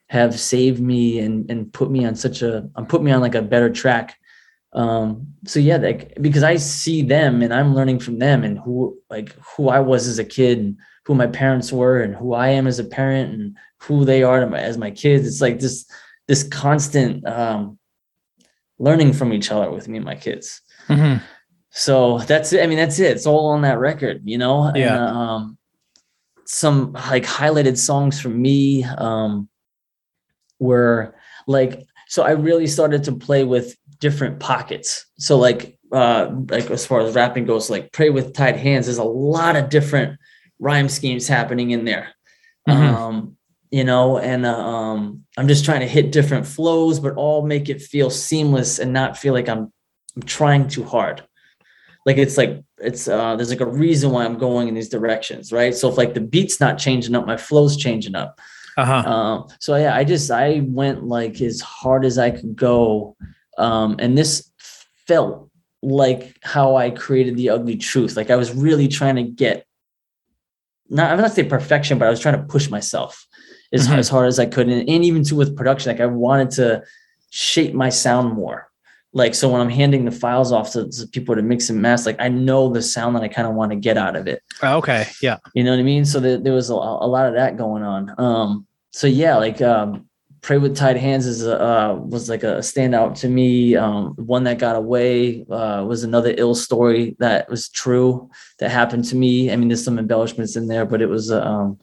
have 0.10 0.40
saved 0.40 0.80
me 0.80 1.18
and 1.20 1.50
and 1.50 1.74
put 1.74 1.90
me 1.90 2.06
on 2.06 2.14
such 2.16 2.44
a 2.44 2.70
um, 2.76 2.86
put 2.86 3.02
me 3.02 3.12
on 3.12 3.20
like 3.20 3.34
a 3.34 3.42
better 3.42 3.72
track 3.72 4.16
um 4.76 5.26
so 5.46 5.60
yeah 5.60 5.78
like 5.78 6.14
because 6.22 6.44
i 6.44 6.56
see 6.58 7.02
them 7.02 7.42
and 7.42 7.54
i'm 7.54 7.74
learning 7.74 7.98
from 8.00 8.20
them 8.20 8.44
and 8.44 8.60
who 8.60 8.98
like 9.10 9.34
who 9.56 9.70
i 9.70 9.80
was 9.80 10.06
as 10.08 10.20
a 10.20 10.24
kid 10.26 10.58
and 10.60 10.78
who 11.06 11.16
my 11.16 11.28
parents 11.28 11.72
were 11.72 12.02
and 12.02 12.16
who 12.16 12.34
i 12.34 12.50
am 12.50 12.68
as 12.68 12.78
a 12.78 12.84
parent 12.84 13.34
and 13.34 13.58
who 13.80 14.04
they 14.06 14.22
are 14.22 14.40
to 14.42 14.48
my, 14.48 14.60
as 14.60 14.78
my 14.78 14.92
kids 14.92 15.26
it's 15.26 15.42
like 15.42 15.60
this 15.60 15.86
this 16.28 16.44
constant 16.44 17.26
um 17.28 17.80
learning 18.80 19.14
from 19.14 19.32
each 19.32 19.50
other 19.52 19.72
with 19.72 19.88
me 19.88 19.98
and 19.98 20.06
my 20.06 20.16
kids 20.16 20.62
Mhm. 20.90 21.22
so 21.72 22.20
that's 22.20 22.54
it. 22.54 22.62
I 22.64 22.68
mean, 22.68 22.78
that's 22.78 23.00
it. 23.00 23.12
It's 23.16 23.26
all 23.26 23.48
on 23.48 23.62
that 23.64 23.80
record, 23.80 24.22
you 24.24 24.38
know? 24.38 24.64
And, 24.66 24.78
Yeah. 24.78 25.04
um, 25.10 25.58
some 26.46 26.94
like 26.94 27.24
highlighted 27.26 27.78
songs 27.78 28.22
from 28.22 28.40
me 28.42 28.84
um, 28.84 29.50
were 30.60 31.16
like, 31.48 31.86
so 32.08 32.24
I 32.24 32.32
really 32.32 32.68
started 32.68 33.04
to 33.06 33.14
play 33.14 33.44
with 33.44 33.76
different 34.06 34.40
pockets. 34.40 35.08
So 35.18 35.36
like, 35.36 35.80
uh, 35.92 36.30
like 36.50 36.70
as 36.70 36.86
far 36.86 37.00
as 37.00 37.16
rapping 37.16 37.46
goes, 37.46 37.72
like 37.72 37.92
pray 37.92 38.12
with 38.12 38.34
tied 38.34 38.56
hands, 38.56 38.86
there's 38.86 39.00
a 39.00 39.04
lot 39.04 39.56
of 39.56 39.70
different 39.70 40.20
rhyme 40.60 40.90
schemes 40.90 41.28
happening 41.28 41.72
in 41.72 41.86
there. 41.86 42.10
Mhm. 42.70 42.76
Um, 42.76 43.38
you 43.72 43.84
know, 43.84 44.20
and 44.20 44.46
uh, 44.46 44.56
um, 44.56 45.24
I'm 45.38 45.48
just 45.48 45.66
trying 45.66 45.80
to 45.80 45.88
hit 45.88 46.12
different 46.12 46.46
flows, 46.46 47.00
but 47.00 47.16
all 47.16 47.48
make 47.48 47.68
it 47.68 47.82
feel 47.82 48.12
seamless 48.12 48.78
and 48.78 48.94
not 48.94 49.18
feel 49.18 49.34
like 49.34 49.50
I'm 49.50 49.74
I'm 50.16 50.22
trying 50.22 50.68
too 50.68 50.84
hard. 50.84 51.24
Like 52.06 52.18
it's 52.18 52.38
like 52.38 52.64
it's 52.78 53.08
uh 53.08 53.36
there's 53.36 53.50
like 53.50 53.68
a 53.70 53.74
reason 53.86 54.12
why 54.12 54.24
I'm 54.24 54.38
going 54.38 54.68
in 54.68 54.76
these 54.76 54.90
directions, 54.90 55.52
right? 55.52 55.74
So 55.74 55.90
if 55.90 55.98
like 55.98 56.14
the 56.14 56.22
beat's 56.22 56.60
not 56.60 56.78
changing 56.78 57.16
up, 57.16 57.26
my 57.26 57.38
flow's 57.38 57.76
changing 57.76 58.16
up. 58.16 58.40
Uh-huh. 58.78 59.10
Um, 59.10 59.48
so 59.60 59.76
yeah, 59.76 59.96
I 59.96 60.04
just 60.04 60.30
I 60.30 60.62
went 60.66 61.04
like 61.04 61.42
as 61.42 61.60
hard 61.62 62.06
as 62.06 62.18
I 62.18 62.30
could 62.30 62.56
go. 62.56 63.16
Um, 63.58 63.96
and 64.00 64.18
this 64.18 64.52
felt 65.08 65.50
like 65.82 66.36
how 66.42 66.76
I 66.76 66.90
created 66.90 67.38
the 67.38 67.50
ugly 67.52 67.78
truth. 67.78 68.18
Like 68.18 68.30
I 68.30 68.36
was 68.36 68.54
really 68.54 68.88
trying 68.88 69.16
to 69.18 69.24
get 69.24 69.66
not 70.90 71.12
I'm 71.12 71.20
not 71.20 71.32
say 71.32 71.44
perfection, 71.44 71.98
but 71.98 72.08
I 72.08 72.12
was 72.12 72.20
trying 72.20 72.38
to 72.40 72.44
push 72.48 72.70
myself 72.70 73.26
as, 73.74 73.88
Mhm. 73.88 73.98
as 73.98 74.10
hard 74.10 74.28
as 74.28 74.40
I 74.40 74.46
could. 74.46 74.68
And, 74.70 74.88
and 74.88 75.04
even 75.06 75.24
too 75.24 75.36
with 75.36 75.56
production, 75.56 75.92
like 75.92 76.02
I 76.02 76.06
wanted 76.06 76.52
to 76.52 76.84
shape 77.32 77.74
my 77.74 77.90
sound 77.90 78.34
more. 78.34 78.70
Like 79.14 79.34
so 79.34 79.50
when 79.50 79.62
I'm 79.62 79.70
handing 79.70 80.06
the 80.06 80.12
files 80.12 80.52
off 80.52 80.72
to, 80.74 80.90
to 80.90 81.08
people 81.08 81.36
to 81.36 81.42
mix 81.42 81.70
and 81.70 81.82
master, 81.82 82.10
like 82.10 82.20
I 82.22 82.28
know 82.28 82.70
the 82.70 82.82
sound 82.82 83.16
that 83.16 83.24
I 83.24 83.28
kind 83.30 83.48
of 83.48 83.54
want 83.56 83.72
to 83.72 83.78
get 83.78 83.98
out 83.98 84.16
of 84.16 84.28
it. 84.28 84.44
okay. 84.62 85.08
Yeah. 85.22 85.38
You 85.54 85.64
know 85.64 85.72
what 85.72 85.80
I 85.80 85.84
mean? 85.84 86.04
So 86.06 86.20
there, 86.20 86.38
there 86.38 86.54
was 86.54 86.70
a, 86.70 86.74
a 86.74 87.08
lot 87.08 87.28
of 87.28 87.34
that 87.36 87.58
going 87.58 87.82
on. 87.84 88.14
Um, 88.18 88.68
so 88.92 89.08
yeah, 89.08 89.38
like 89.38 89.62
um, 89.62 90.08
Pray 90.46 90.60
with 90.60 90.78
Tied 90.78 90.98
Hands 90.98 91.26
is 91.26 91.44
a, 91.44 91.60
uh, 91.60 91.96
was 91.96 92.30
like 92.30 92.44
a 92.44 92.58
standout 92.58 93.20
to 93.22 93.28
me. 93.28 93.76
Um, 93.76 94.14
one 94.16 94.44
that 94.44 94.60
got 94.60 94.76
away 94.76 95.44
uh, 95.50 95.84
was 95.88 96.04
another 96.04 96.36
ill 96.38 96.54
story 96.54 97.16
that 97.18 97.50
was 97.50 97.68
true 97.68 98.30
that 98.60 98.70
happened 98.70 99.06
to 99.06 99.16
me. 99.16 99.52
I 99.52 99.56
mean, 99.56 99.70
there's 99.70 99.84
some 99.84 99.98
embellishments 99.98 100.56
in 100.56 100.68
there, 100.68 100.86
but 100.86 101.02
it 101.02 101.08
was 101.08 101.32
a, 101.32 101.44
um, 101.44 101.80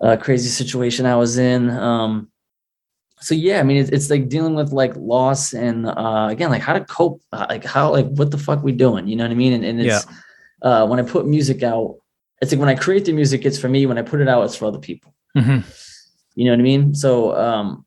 a 0.00 0.16
crazy 0.16 0.50
situation 0.50 1.04
I 1.04 1.16
was 1.16 1.36
in. 1.36 1.68
Um, 1.70 2.30
so 3.18 3.34
yeah, 3.34 3.58
I 3.58 3.64
mean, 3.64 3.78
it's, 3.78 3.90
it's 3.90 4.08
like 4.08 4.28
dealing 4.28 4.54
with 4.54 4.70
like 4.70 4.94
loss 4.94 5.52
and 5.52 5.84
uh, 5.84 6.28
again, 6.30 6.50
like 6.50 6.62
how 6.62 6.74
to 6.74 6.84
cope, 6.84 7.20
uh, 7.32 7.46
like 7.48 7.64
how, 7.64 7.90
like 7.90 8.06
what 8.06 8.30
the 8.30 8.38
fuck 8.38 8.62
we 8.62 8.70
doing, 8.70 9.08
you 9.08 9.16
know 9.16 9.24
what 9.24 9.32
I 9.32 9.34
mean? 9.34 9.54
And, 9.54 9.64
and 9.64 9.80
it's 9.80 10.06
uh, 10.62 10.86
when 10.86 11.00
I 11.00 11.02
put 11.02 11.26
music 11.26 11.64
out, 11.64 11.96
it's 12.40 12.52
like 12.52 12.60
when 12.60 12.68
I 12.68 12.76
create 12.76 13.04
the 13.04 13.12
music, 13.12 13.44
it's 13.44 13.58
for 13.58 13.68
me. 13.68 13.84
When 13.84 13.98
I 13.98 14.02
put 14.02 14.20
it 14.20 14.28
out, 14.28 14.44
it's 14.44 14.54
for 14.54 14.66
other 14.66 14.78
people. 14.78 15.12
Mhm. 15.36 15.64
You 16.38 16.44
know 16.44 16.52
what 16.52 16.60
I 16.60 16.70
mean? 16.72 16.94
So 16.94 17.34
um, 17.36 17.84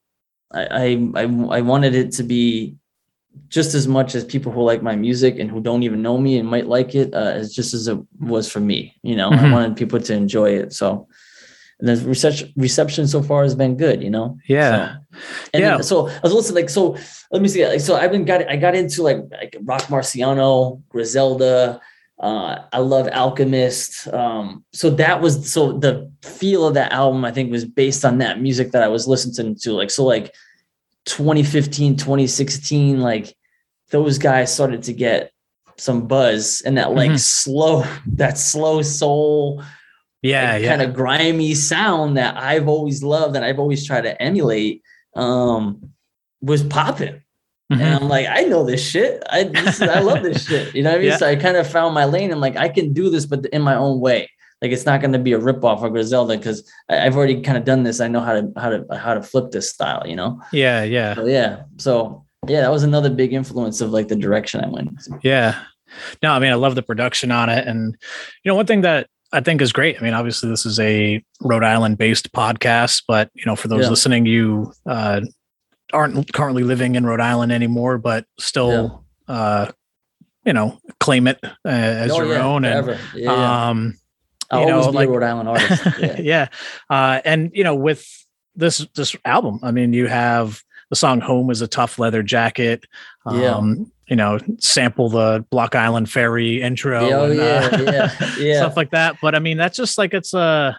I, 0.60 0.64
I 0.84 0.86
I 1.22 1.24
I 1.58 1.62
wanted 1.62 1.96
it 1.96 2.12
to 2.18 2.24
be 2.24 2.76
just 3.48 3.74
as 3.80 3.88
much 3.88 4.14
as 4.14 4.26
people 4.26 4.52
who 4.52 4.62
like 4.72 4.84
my 4.84 4.96
music 5.08 5.40
and 5.40 5.50
who 5.50 5.62
don't 5.62 5.84
even 5.84 6.02
know 6.02 6.18
me 6.18 6.38
and 6.38 6.46
might 6.50 6.68
like 6.68 6.94
it 7.02 7.14
uh, 7.14 7.32
as 7.40 7.54
just 7.56 7.74
as 7.74 7.88
it 7.88 7.98
was 8.20 8.52
for 8.52 8.60
me. 8.60 8.80
You 9.04 9.16
know, 9.16 9.30
I 9.32 9.38
Mhm. 9.38 9.52
wanted 9.56 9.78
people 9.78 10.00
to 10.02 10.14
enjoy 10.14 10.50
it. 10.62 10.74
So 10.74 11.08
and 11.80 11.88
the 11.88 11.96
reception 12.10 12.52
reception 12.58 13.08
so 13.08 13.24
far 13.24 13.44
has 13.44 13.56
been 13.56 13.78
good. 13.78 14.04
You 14.04 14.10
know. 14.16 14.28
Yeah. 14.50 14.72
So, 14.72 14.78
and 15.54 15.62
Yeah. 15.64 15.70
then- 15.78 15.84
so 15.92 15.96
I 16.10 16.20
was 16.22 16.34
listening, 16.34 16.60
like, 16.64 16.70
so 16.70 16.98
let 17.32 17.42
me 17.42 17.48
see. 17.48 17.66
Like, 17.66 17.80
so 17.80 17.96
I've 17.96 18.12
been 18.12 18.26
got 18.26 18.40
I 18.54 18.58
got 18.58 18.76
into 18.76 19.02
like 19.02 19.20
like 19.32 19.56
Rock 19.64 19.84
Marciano, 19.94 20.82
Griselda. 20.90 21.80
Uh, 22.22 22.62
I 22.72 22.78
love 22.78 23.08
Alchemist. 23.12 24.08
Um, 24.14 24.64
so 24.74 24.92
that 24.92 25.22
was 25.22 25.52
so 25.52 25.74
the 25.74 26.12
feel 26.22 26.68
of 26.68 26.76
that 26.76 26.92
album, 26.94 27.26
I 27.26 27.32
think, 27.32 27.52
was 27.52 27.66
based 27.66 28.06
on 28.06 28.20
that 28.20 28.40
music 28.40 28.72
that 28.72 28.84
I 28.84 28.88
was 28.88 29.08
listening 29.08 29.56
to. 29.62 29.74
Like, 29.74 29.90
so 29.90 30.06
like 30.06 30.32
2015, 31.06 31.98
2016, 31.98 33.00
like 33.02 33.36
those 33.90 34.18
guys 34.20 34.54
started 34.54 34.84
to 34.84 34.94
get 34.94 35.32
some 35.78 36.08
buzz 36.08 36.62
and 36.62 36.78
that 36.78 36.94
like 36.94 37.12
Mhm. 37.12 37.20
slow, 37.20 37.84
that 38.06 38.38
slow 38.38 38.84
soul 38.84 39.64
Yeah. 40.22 40.58
Yeah. 40.58 40.70
kind 40.70 40.84
of 40.84 40.94
grimy 40.94 41.56
sound 41.56 42.18
that 42.18 42.38
I've 42.38 42.68
always 42.68 43.02
loved 43.02 43.36
and 43.36 43.44
I've 43.44 43.58
always 43.58 43.84
tried 43.86 44.02
to 44.02 44.22
emulate 44.22 44.84
um 45.16 45.90
was 46.42 46.64
popping. 46.64 47.22
Mhm. 47.72 47.80
And 47.82 47.96
I'm 47.96 48.10
like, 48.10 48.28
I 48.30 48.44
know 48.44 48.64
this 48.66 48.86
shit. 48.86 49.24
I 49.30 49.44
this 49.46 49.82
is, 49.82 49.88
I 49.88 50.00
love 50.00 50.24
this 50.24 50.46
shit. 50.48 50.76
You 50.76 50.84
know 50.84 50.90
what 50.92 50.98
I 50.98 51.00
mean? 51.00 51.10
Yeah. 51.10 51.18
So 51.18 51.28
I 51.28 51.36
kind 51.36 51.58
of 51.58 51.68
found 51.70 51.94
my 51.96 52.06
lane. 52.06 52.32
I'm 52.32 52.40
like, 52.42 52.58
I 52.58 52.68
can 52.70 52.94
do 52.94 53.10
this, 53.10 53.26
but 53.26 53.46
in 53.48 53.62
my 53.62 53.76
own 53.76 54.00
way. 54.00 54.30
Like 54.62 54.72
it's 54.72 54.86
not 54.86 55.02
going 55.02 55.14
to 55.14 55.20
be 55.20 55.34
a 55.34 55.40
ripoff 55.40 55.84
of 55.84 55.92
Griselda 55.92 56.38
because 56.38 56.70
I've 56.88 57.16
already 57.18 57.42
kind 57.42 57.58
of 57.58 57.64
done 57.66 57.82
this. 57.82 58.00
I 58.00 58.08
know 58.08 58.20
how 58.20 58.34
to 58.40 58.52
how 58.58 58.70
to 58.70 58.86
how 58.96 59.14
to 59.16 59.24
flip 59.24 59.50
this 59.52 59.70
style. 59.72 60.04
You 60.06 60.16
know? 60.16 60.40
yeah. 60.52 60.84
Yeah. 60.84 61.16
So 61.16 61.26
yeah. 61.26 61.64
So 61.78 62.26
yeah, 62.48 62.62
that 62.62 62.72
was 62.72 62.84
another 62.84 63.10
big 63.10 63.34
influence 63.34 63.82
of 63.82 63.90
like 63.92 64.08
the 64.08 64.16
direction 64.16 64.64
I 64.64 64.68
went. 64.68 64.90
Yeah. 65.24 65.56
No, 66.22 66.32
I 66.32 66.40
mean, 66.40 66.52
I 66.52 66.56
love 66.56 66.76
the 66.76 66.84
production 66.84 67.32
on 67.32 67.50
it. 67.50 67.68
And, 67.68 67.96
you 68.44 68.50
know, 68.52 68.56
one 68.56 68.66
thing 68.66 68.82
that 68.82 69.08
I 69.34 69.42
think 69.42 69.62
is 69.62 69.72
great. 69.74 69.98
I 70.00 70.04
mean, 70.04 70.14
obviously, 70.14 70.50
this 70.50 70.66
is 70.66 70.80
a 70.80 71.22
Rhode 71.42 71.64
Island 71.64 71.98
based 71.98 72.32
podcast, 72.32 73.04
but, 73.08 73.30
you 73.34 73.44
know, 73.46 73.56
for 73.56 73.68
those 73.68 73.84
Yeah. 73.84 73.90
listening, 73.90 74.26
you 74.26 74.72
uh, 74.86 75.22
aren't 75.94 76.32
currently 76.34 76.64
living 76.64 76.96
in 76.96 77.06
Rhode 77.06 77.20
Island 77.20 77.52
anymore, 77.52 77.98
but 77.98 78.26
still, 78.40 79.06
uh, 79.28 79.72
you 80.46 80.54
know, 80.54 80.80
claim 81.00 81.28
it 81.28 81.40
uh, 81.44 81.48
as 81.68 82.12
Oh, 82.12 82.18
your 82.24 82.34
yeah, 82.34 82.46
own. 82.46 82.66
And, 82.66 82.86
forever. 82.86 83.02
Yeah, 83.16 83.32
yeah. 83.32 83.70
um, 83.70 83.98
I'll 84.50 84.62
you 84.62 84.68
know, 84.68 84.90
like- 84.90 85.08
a 85.08 85.12
Rhode 85.12 85.24
Island 85.24 85.50
artist. 85.50 85.84
Yeah. 86.00 86.16
yeah. 86.20 86.48
Uh, 86.90 87.22
and 87.24 87.52
you 87.54 87.64
know, 87.64 87.76
with 87.76 88.06
this 88.56 88.86
this 88.96 89.16
album, 89.26 89.60
I 89.64 89.72
mean, 89.72 89.94
you 89.94 90.08
have 90.08 90.62
the 90.90 90.96
song 90.96 91.22
"Home" 91.22 91.50
is 91.52 91.62
a 91.62 91.68
tough 91.68 92.00
leather 92.00 92.24
jacket. 92.24 92.86
Yeah. 93.32 93.56
Um, 93.56 93.92
you 94.08 94.18
know, 94.18 94.40
sample 94.60 95.08
the 95.10 95.46
Block 95.52 95.74
Island 95.74 96.10
Ferry 96.10 96.62
intro. 96.62 97.08
Yeah, 97.08 97.16
oh, 97.16 97.26
and, 97.26 97.36
yeah, 97.36 97.70
uh, 97.72 97.92
yeah, 97.92 98.36
yeah. 98.40 98.58
stuff 98.58 98.76
like 98.76 98.92
that. 98.92 99.16
But 99.22 99.36
I 99.36 99.40
mean, 99.40 99.56
that's 99.58 99.78
just 99.78 99.98
like 99.98 100.14
it's 100.14 100.34
a 100.34 100.78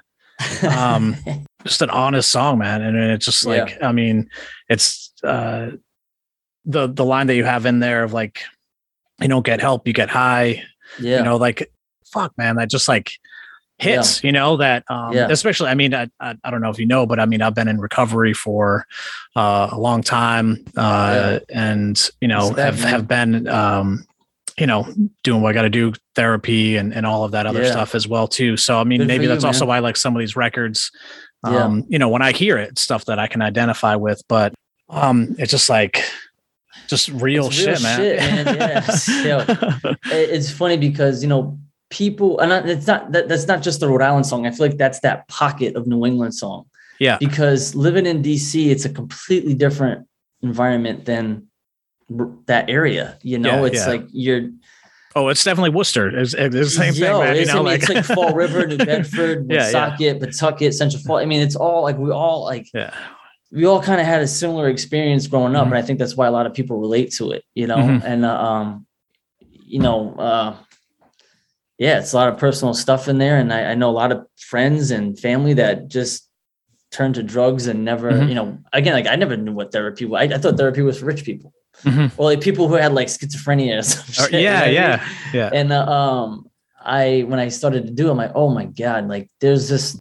um, 0.68 1.16
just 1.64 1.82
an 1.82 1.90
honest 1.90 2.30
song, 2.30 2.58
man. 2.58 2.82
And 2.82 2.96
it's 2.96 3.24
just 3.26 3.44
Yeah. 3.44 3.64
like, 3.64 3.82
I 3.82 3.92
mean, 3.92 4.28
it's 4.68 5.12
uh, 5.24 5.70
the 6.64 6.86
the 6.88 7.04
line 7.04 7.26
that 7.28 7.34
you 7.36 7.44
have 7.44 7.66
in 7.66 7.80
there 7.80 8.02
of 8.04 8.12
like, 8.12 8.42
you 9.20 9.28
don't 9.28 9.44
get 9.44 9.60
help, 9.60 9.86
you 9.86 9.92
get 9.92 10.10
high 10.10 10.62
yeah. 11.00 11.18
you 11.18 11.24
know 11.24 11.36
like 11.36 11.70
fuck 12.12 12.36
man 12.36 12.56
that 12.56 12.68
just 12.68 12.86
like 12.86 13.12
hits 13.78 14.22
you 14.22 14.30
know 14.30 14.58
that 14.58 14.84
um 14.90 15.14
Yeah. 15.14 15.28
especially 15.30 15.70
i 15.70 15.74
mean 15.74 15.94
I, 15.94 16.08
I 16.20 16.36
i 16.44 16.50
don't 16.50 16.60
know 16.60 16.68
if 16.68 16.78
you 16.78 16.84
know 16.86 17.06
but 17.06 17.18
i 17.18 17.24
mean 17.24 17.40
i've 17.40 17.54
been 17.54 17.66
in 17.66 17.80
recovery 17.80 18.34
for 18.34 18.86
uh 19.34 19.70
a 19.72 19.78
long 19.78 20.02
time 20.02 20.64
uh 20.76 21.38
and 21.48 21.98
you 22.20 22.28
know 22.28 22.48
Respect, 22.50 22.58
have 22.58 22.80
man. 22.80 22.88
have 22.92 23.08
been 23.08 23.48
um 23.48 24.04
you 24.58 24.66
know 24.66 24.86
doing 25.24 25.40
what 25.40 25.48
i 25.48 25.52
got 25.54 25.62
to 25.62 25.70
do 25.70 25.94
therapy 26.14 26.76
and 26.76 26.92
and 26.92 27.06
all 27.06 27.24
of 27.24 27.32
that 27.32 27.46
other 27.46 27.62
Yeah. 27.62 27.70
stuff 27.70 27.94
as 27.94 28.06
well 28.06 28.28
too 28.28 28.58
so 28.58 28.78
i 28.78 28.84
mean 28.84 28.98
Good 28.98 29.08
maybe 29.08 29.22
you, 29.24 29.28
that's 29.30 29.44
also 29.44 29.60
man. 29.60 29.68
why 29.68 29.78
like 29.78 29.96
some 29.96 30.14
of 30.14 30.20
these 30.20 30.36
records 30.36 30.90
Yeah. 31.44 31.64
um 31.64 31.84
you 31.88 31.98
know 31.98 32.08
when 32.08 32.22
i 32.22 32.32
hear 32.32 32.56
it 32.58 32.78
stuff 32.78 33.04
that 33.06 33.18
i 33.18 33.26
can 33.26 33.42
identify 33.42 33.96
with 33.96 34.22
but 34.28 34.54
um 34.90 35.34
it's 35.38 35.50
just 35.50 35.68
like 35.68 36.04
just 36.88 37.08
real, 37.08 37.50
shit, 37.50 37.80
man. 37.82 37.96
shit, 37.98 38.18
man. 38.18 38.56
Yes. 38.56 39.08
Yo. 39.24 39.44
It's 40.06 40.50
funny 40.50 40.76
because 40.76 41.22
you 41.22 41.28
know 41.28 41.58
people 41.90 42.38
and 42.40 42.52
it's 42.68 42.86
not 42.86 43.12
that, 43.12 43.28
that's 43.28 43.46
not 43.46 43.62
just 43.62 43.80
the 43.80 43.88
Rhode 43.88 44.02
Island 44.02 44.26
song. 44.26 44.46
I 44.46 44.50
feel 44.50 44.66
like 44.66 44.76
that's 44.76 45.00
that 45.00 45.26
pocket 45.28 45.74
of 45.74 45.86
New 45.86 46.04
England 46.04 46.34
song. 46.34 46.66
Yeah. 46.98 47.16
Because 47.18 47.74
living 47.74 48.04
in 48.06 48.22
DC, 48.22 48.70
it's 48.70 48.84
a 48.84 48.90
completely 48.90 49.54
different 49.54 50.06
environment 50.42 51.04
than 51.06 51.46
that 52.46 52.68
area. 52.68 53.18
You 53.22 53.38
know, 53.38 53.60
Yeah, 53.64 53.70
it's 53.70 53.86
yeah. 53.86 53.88
like 53.88 54.04
you're 54.12 54.50
oh, 55.16 55.28
it's 55.28 55.44
definitely 55.44 55.70
Worcester. 55.70 56.08
It's, 56.18 56.34
it's 56.34 56.54
the 56.54 56.64
same 56.66 56.94
Yo, 56.94 57.18
thing, 57.18 57.24
man. 57.24 57.36
You 57.36 57.46
know, 57.46 57.52
I 57.52 57.56
mean, 57.56 57.64
like, 57.64 57.82
it's 57.82 57.88
like 57.90 58.04
Fall 58.04 58.34
River, 58.34 58.66
New 58.66 58.76
Bedford, 58.92 59.46
Yeah, 59.50 59.56
yeah. 59.56 59.62
Woonsocket, 59.64 60.20
Pawtucket, 60.20 60.74
Central 60.74 61.02
Fall. 61.02 61.16
I 61.18 61.24
mean, 61.24 61.40
it's 61.40 61.56
all 61.56 61.82
like 61.82 61.98
we 61.98 62.10
all 62.10 62.44
like 62.44 62.66
yeah, 62.74 62.94
we 63.50 63.64
all 63.66 63.82
kind 63.82 64.00
of 64.00 64.06
had 64.06 64.22
a 64.22 64.26
similar 64.26 64.68
experience 64.68 65.26
growing 65.26 65.54
up, 65.56 65.64
Mhm. 65.64 65.70
and 65.70 65.74
I 65.78 65.82
think 65.82 65.98
that's 65.98 66.16
why 66.16 66.26
a 66.26 66.30
lot 66.30 66.46
of 66.46 66.54
people 66.54 66.78
relate 66.78 67.12
to 67.12 67.32
it, 67.32 67.44
you 67.54 67.66
know. 67.66 67.76
Mhm. 67.76 68.02
And 68.04 68.24
uh, 68.24 68.42
um, 68.42 68.86
you 69.64 69.78
know, 69.80 70.14
uh, 70.14 70.56
yeah, 71.78 71.98
it's 71.98 72.12
a 72.12 72.16
lot 72.16 72.28
of 72.28 72.38
personal 72.38 72.74
stuff 72.74 73.08
in 73.08 73.18
there, 73.18 73.38
and 73.38 73.52
I, 73.52 73.72
I 73.72 73.74
know 73.74 73.90
a 73.90 73.92
lot 73.92 74.12
of 74.12 74.26
friends 74.38 74.90
and 74.90 75.18
family 75.18 75.54
that 75.54 75.88
just 75.88 76.28
turned 76.90 77.14
to 77.14 77.22
drugs 77.22 77.66
and 77.66 77.84
never, 77.84 78.12
Mhm. 78.12 78.28
you 78.28 78.34
know, 78.34 78.58
again, 78.72 78.92
like 78.92 79.06
I 79.06 79.16
never 79.16 79.36
knew 79.36 79.52
what 79.52 79.72
therapy 79.72 80.04
was. 80.04 80.20
I, 80.20 80.34
I 80.34 80.38
thought 80.38 80.56
therapy 80.58 80.82
was 80.82 80.98
for 80.98 81.06
rich 81.06 81.24
people, 81.24 81.52
Mhm. 81.84 82.12
or 82.16 82.24
like 82.26 82.40
people 82.40 82.68
who 82.68 82.74
had 82.74 82.92
like 82.92 83.08
schizophrenia 83.08 83.78
or 83.78 83.82
some 83.92 84.02
Or- 84.24 84.28
shit, 84.28 84.32
you 84.32 84.38
know 84.46 84.50
yeah, 84.50 84.54
what 84.60 84.62
I 84.62 84.66
mean? 84.66 84.74
yeah, 84.74 85.08
yeah. 85.32 85.50
And 85.52 85.72
uh, 85.72 85.86
um, 85.86 86.46
I 86.84 87.24
when 87.26 87.38
I 87.40 87.48
started 87.48 87.86
to 87.86 87.92
do, 87.92 88.08
it, 88.08 88.10
I'm 88.12 88.16
like, 88.16 88.32
oh 88.34 88.50
my 88.50 88.66
god, 88.66 89.08
like 89.08 89.30
there's 89.40 89.68
this. 89.68 89.98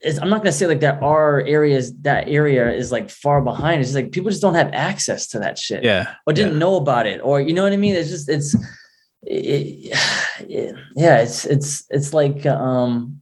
It's, 0.00 0.18
I'm 0.20 0.30
not 0.30 0.38
gonna 0.38 0.52
say 0.52 0.66
like 0.66 0.80
there 0.80 1.02
are 1.02 1.40
areas 1.40 1.92
that 2.02 2.28
area 2.28 2.70
is 2.72 2.92
like 2.92 3.10
far 3.10 3.40
behind. 3.42 3.80
It's 3.80 3.90
just 3.90 3.96
like 3.96 4.12
people 4.12 4.30
just 4.30 4.42
don't 4.42 4.54
have 4.54 4.70
access 4.72 5.26
to 5.28 5.40
that 5.40 5.58
shit, 5.58 5.82
yeah, 5.84 6.14
or 6.26 6.32
didn't 6.32 6.58
know 6.58 6.76
about 6.76 7.06
it, 7.06 7.20
or 7.22 7.40
you 7.40 7.52
know 7.52 7.64
what 7.64 7.72
I 7.72 7.76
mean. 7.76 7.96
It's 7.96 8.08
just 8.10 8.28
it's, 8.28 8.54
it, 9.22 9.92
it- 10.48 10.76
yeah, 10.96 11.18
it's 11.18 11.44
it's 11.46 11.84
it's 11.90 12.14
like 12.14 12.46
um, 12.46 13.20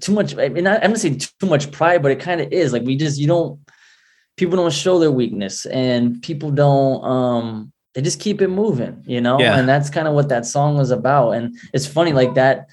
too 0.00 0.12
much. 0.12 0.36
I 0.38 0.48
mean, 0.48 0.66
I- 0.66 0.78
I'm 0.78 0.90
not 0.92 1.00
saying 1.00 1.18
too 1.18 1.46
much 1.46 1.70
pride, 1.70 2.02
but 2.02 2.12
it 2.12 2.20
kind 2.20 2.40
of 2.40 2.50
is. 2.50 2.72
Like 2.72 2.82
we 2.84 2.96
just 2.96 3.18
you 3.18 3.26
don't. 3.26 3.60
People 4.38 4.56
don't 4.56 4.72
show 4.72 4.98
their 4.98 5.12
weakness, 5.12 5.66
and 5.66 6.22
people 6.22 6.50
don't. 6.50 7.04
um 7.04 7.72
They 7.94 8.02
just 8.02 8.20
keep 8.20 8.40
it 8.40 8.48
moving, 8.48 9.02
you 9.06 9.20
know. 9.20 9.38
Yeah. 9.40 9.58
And 9.58 9.68
that's 9.68 9.90
kind 9.90 10.06
of 10.08 10.14
what 10.14 10.28
that 10.30 10.46
song 10.46 10.76
was 10.78 10.90
about. 10.90 11.32
And 11.32 11.44
it's 11.74 11.86
funny, 11.86 12.12
like 12.12 12.34
that. 12.34 12.68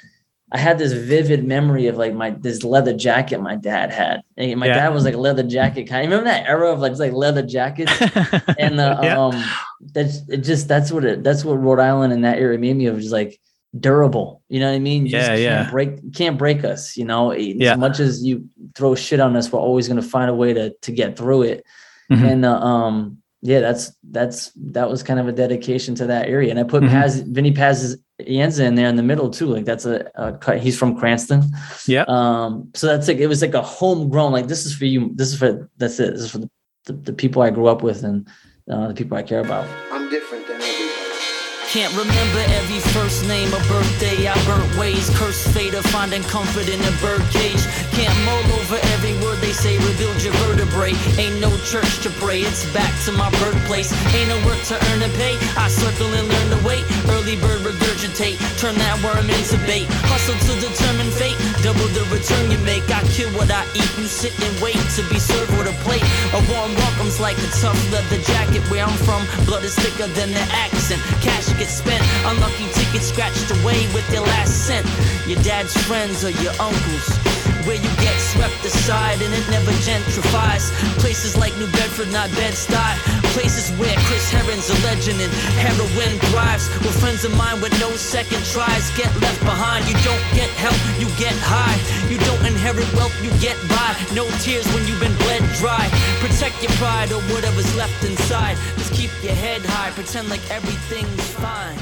I 0.51 0.59
had 0.59 0.78
this 0.78 0.93
vivid 0.93 1.43
memory 1.43 1.88
of 1.88 1.97
like 1.97 2.13
my 2.13 2.30
this 2.30 2.63
leather 2.63 2.93
jacket 2.93 3.39
my 3.41 3.55
dad 3.55 3.91
had. 3.91 4.22
And 4.38 4.59
my 4.59 4.68
Yeah. 4.68 4.76
dad 4.76 4.89
was 4.93 5.03
like 5.03 5.16
a 5.16 5.24
leather 5.28 5.41
jacket 5.43 5.86
kind. 5.89 6.05
Of, 6.05 6.11
remember 6.11 6.30
that 6.30 6.47
era 6.47 6.72
of 6.72 6.80
like 6.80 6.91
just 6.91 7.01
like 7.01 7.13
leather 7.13 7.41
jackets? 7.41 7.91
and 8.63 8.80
uh, 8.80 8.99
Yeah. 9.03 9.20
um 9.20 9.36
that's 9.95 10.22
it 10.30 10.41
just 10.45 10.68
that's 10.68 10.91
what 10.93 11.03
it 11.03 11.24
that's 11.26 11.43
what 11.43 11.59
Rhode 11.66 11.80
Island 11.80 12.13
in 12.13 12.22
that 12.22 12.38
era 12.38 12.57
made 12.57 12.78
me 12.78 12.86
of 12.86 12.99
just 12.99 13.11
like 13.11 13.39
durable. 13.80 14.41
You 14.49 14.59
know 14.59 14.69
what 14.69 14.76
I 14.76 14.80
mean? 14.80 15.05
You 15.05 15.11
just 15.11 15.30
Yeah, 15.30 15.36
can't 15.36 15.41
yeah. 15.67 15.71
break 15.71 16.13
can't 16.13 16.38
break 16.38 16.63
us 16.63 16.95
you 16.97 17.05
know? 17.05 17.32
Yeah. 17.34 17.73
as 17.73 17.78
much 17.78 17.99
as 17.99 18.23
you 18.23 18.47
throw 18.76 18.95
shit 18.95 19.19
on 19.19 19.36
us 19.36 19.51
we're 19.51 19.59
always 19.59 19.88
going 19.88 20.01
to 20.01 20.07
find 20.07 20.30
a 20.30 20.34
way 20.36 20.53
to 20.53 20.73
to 20.82 20.91
get 20.91 21.17
through 21.17 21.43
it. 21.43 21.65
Mhm. 22.11 22.32
and 22.32 22.45
uh, 22.45 22.59
um 22.59 23.17
yeah 23.41 23.59
that's 23.59 23.91
that's 24.11 24.51
that 24.73 24.89
was 24.89 25.01
kind 25.03 25.19
of 25.19 25.28
a 25.28 25.32
dedication 25.32 25.95
to 25.95 26.05
that 26.07 26.28
area. 26.28 26.49
And 26.51 26.59
I 26.59 26.63
put 26.63 26.84
Mhm. 26.84 26.89
Paz 26.89 27.19
Vinny 27.21 27.51
Paz 27.51 27.97
Yenza 28.21 28.61
in 28.65 28.76
there 28.76 28.88
in 28.88 28.95
the 28.95 29.03
middle 29.03 29.30
too. 29.30 29.47
Like 29.47 29.65
that's 29.65 29.86
a, 29.86 30.09
a 30.15 30.34
cut- 30.34 30.59
he's 30.59 30.78
from 30.80 30.95
Cranston. 30.97 31.43
Yeah, 31.88 32.05
um 32.07 32.69
so 32.76 32.88
that's 32.88 33.07
like 33.09 33.17
it 33.17 33.28
was 33.28 33.41
like 33.41 33.53
a 33.55 33.61
homegrown 33.61 34.32
like 34.32 34.47
this 34.47 34.65
is 34.65 34.73
for 34.73 34.86
you 34.86 35.11
this 35.15 35.30
is 35.34 35.38
for 35.38 35.69
that's 35.78 35.99
it. 35.99 36.13
This 36.13 36.21
is 36.21 36.32
for 36.32 36.38
the, 36.39 36.49
the, 36.86 36.93
the 36.93 37.13
people 37.13 37.41
i 37.41 37.49
grew 37.49 37.67
up 37.67 37.82
with 37.84 38.03
and 38.03 38.28
uh, 38.71 38.88
the 38.89 38.93
people 38.93 39.17
i 39.17 39.23
care 39.23 39.41
about 39.41 39.65
Can't 41.76 41.91
remember 41.91 42.39
every 42.55 42.80
first 42.95 43.28
name 43.28 43.51
or 43.51 43.59
birthday. 43.67 44.32
I 44.32 44.36
burnt 44.47 44.63
ways, 44.80 45.11
cursed 45.19 45.51
fate 45.51 45.73
of 45.73 45.84
finding 45.91 46.23
comfort 46.23 46.71
in 46.71 46.80
a 46.80 46.93
bird 47.03 47.19
cage. 47.36 47.59
Can't 47.91 48.15
mull 48.23 48.47
over 48.63 48.80
every 48.95 49.11
word 49.19 49.43
they 49.43 49.51
say, 49.51 49.76
rebuild 49.84 50.23
your 50.23 50.32
vertebrae. 50.47 50.95
Ain't 51.19 51.43
no 51.43 51.51
church 51.67 51.99
to 52.07 52.09
pray, 52.15 52.47
it's 52.47 52.63
back 52.71 52.95
to 53.03 53.11
my 53.11 53.28
birthplace. 53.43 53.91
Ain't 54.15 54.32
no 54.32 54.39
work 54.47 54.63
to 54.71 54.80
earn 54.88 55.03
a 55.03 55.11
pay. 55.19 55.36
I 55.59 55.67
circle 55.67 56.07
and 56.15 56.23
learn 56.32 56.47
to 56.55 56.59
wait. 56.63 56.88
Early 57.11 57.36
bird 57.43 57.59
regurgitate, 57.67 58.39
turn 58.55 58.80
that 58.80 58.95
worm 59.03 59.28
into 59.28 59.59
bait. 59.67 59.91
Hustle 60.07 60.39
to 60.47 60.53
determine 60.63 61.11
fate, 61.11 61.36
double 61.59 61.91
the 61.91 62.07
return 62.07 62.55
you 62.55 62.59
make. 62.63 62.88
I 62.88 63.03
kill 63.11 63.28
what 63.36 63.51
I 63.51 63.67
eat, 63.76 63.91
you 63.99 64.07
sit 64.07 64.32
and 64.32 64.55
wait 64.63 64.80
to 64.95 65.03
be 65.11 65.19
served 65.19 65.51
with 65.59 65.67
a 65.67 65.76
plate. 65.84 66.07
A 66.32 66.39
warm 66.55 66.71
welcome's 66.71 67.19
like 67.19 67.36
a 67.43 67.51
tough 67.59 67.76
leather 67.91 68.23
jacket. 68.23 68.63
Where 68.71 68.88
I'm 68.88 68.95
from, 69.03 69.28
blood 69.43 69.67
is 69.67 69.76
thicker 69.76 70.07
than 70.15 70.32
the 70.32 70.45
accent. 70.55 71.03
Cash 71.19 71.51
gets 71.59 71.64
spent, 71.70 72.03
unlucky 72.26 72.68
tickets 72.74 73.07
scratched 73.07 73.49
away 73.51 73.88
with 73.93 74.07
their 74.09 74.22
last 74.22 74.68
cent. 74.68 74.86
Your 75.28 75.41
dad's 75.43 75.76
friends 75.86 76.24
or 76.24 76.30
your 76.30 76.53
uncles. 76.59 77.07
Where 77.66 77.76
you 77.76 77.89
get 77.97 78.20
swept 78.36 78.60
aside 78.68 79.22
and 79.24 79.32
it 79.34 79.46
never 79.50 79.72
gentrifies. 79.88 80.68
Places 81.00 81.38
like 81.38 81.56
New 81.56 81.72
Bedford, 81.72 82.12
not 82.12 82.28
Bed-Stuy. 82.36 82.92
Places 83.32 83.72
where 83.80 83.96
Chris 84.08 84.28
a 84.36 84.76
legend 84.84 85.20
and 85.24 85.32
heroin 85.64 86.20
thrives. 86.32 86.68
Where 86.84 86.96
friends 87.00 87.24
of 87.24 87.32
mine 87.38 87.62
with 87.62 87.72
no 87.80 87.90
second 87.96 88.44
tries 88.52 88.92
get 89.00 89.10
left 89.24 89.40
behind. 89.42 89.88
You 89.88 89.96
don't 90.04 90.26
get 90.36 90.50
help, 90.60 90.76
you 91.00 91.08
get 91.16 91.36
high. 91.48 91.80
You 92.12 92.20
don't 92.28 92.44
inherit 92.46 92.88
wealth, 92.94 93.16
you 93.24 93.32
get 93.40 93.56
by. 93.72 93.96
No 94.14 94.28
tears 94.44 94.68
when 94.76 94.84
you've 94.88 95.00
been 95.00 95.16
bled 95.24 95.44
dry. 95.56 95.88
Protect 96.20 96.60
your 96.62 96.72
pride 96.76 97.12
or 97.12 97.22
whatever's 97.32 97.72
left 97.76 98.04
inside. 98.04 98.58
Just 98.76 98.94
keep 98.94 99.12
your 99.24 99.36
head 99.36 99.62
high, 99.64 99.92
pretend 99.92 100.30
like 100.30 100.44
everything's 100.52 101.30
fine. 101.40 101.80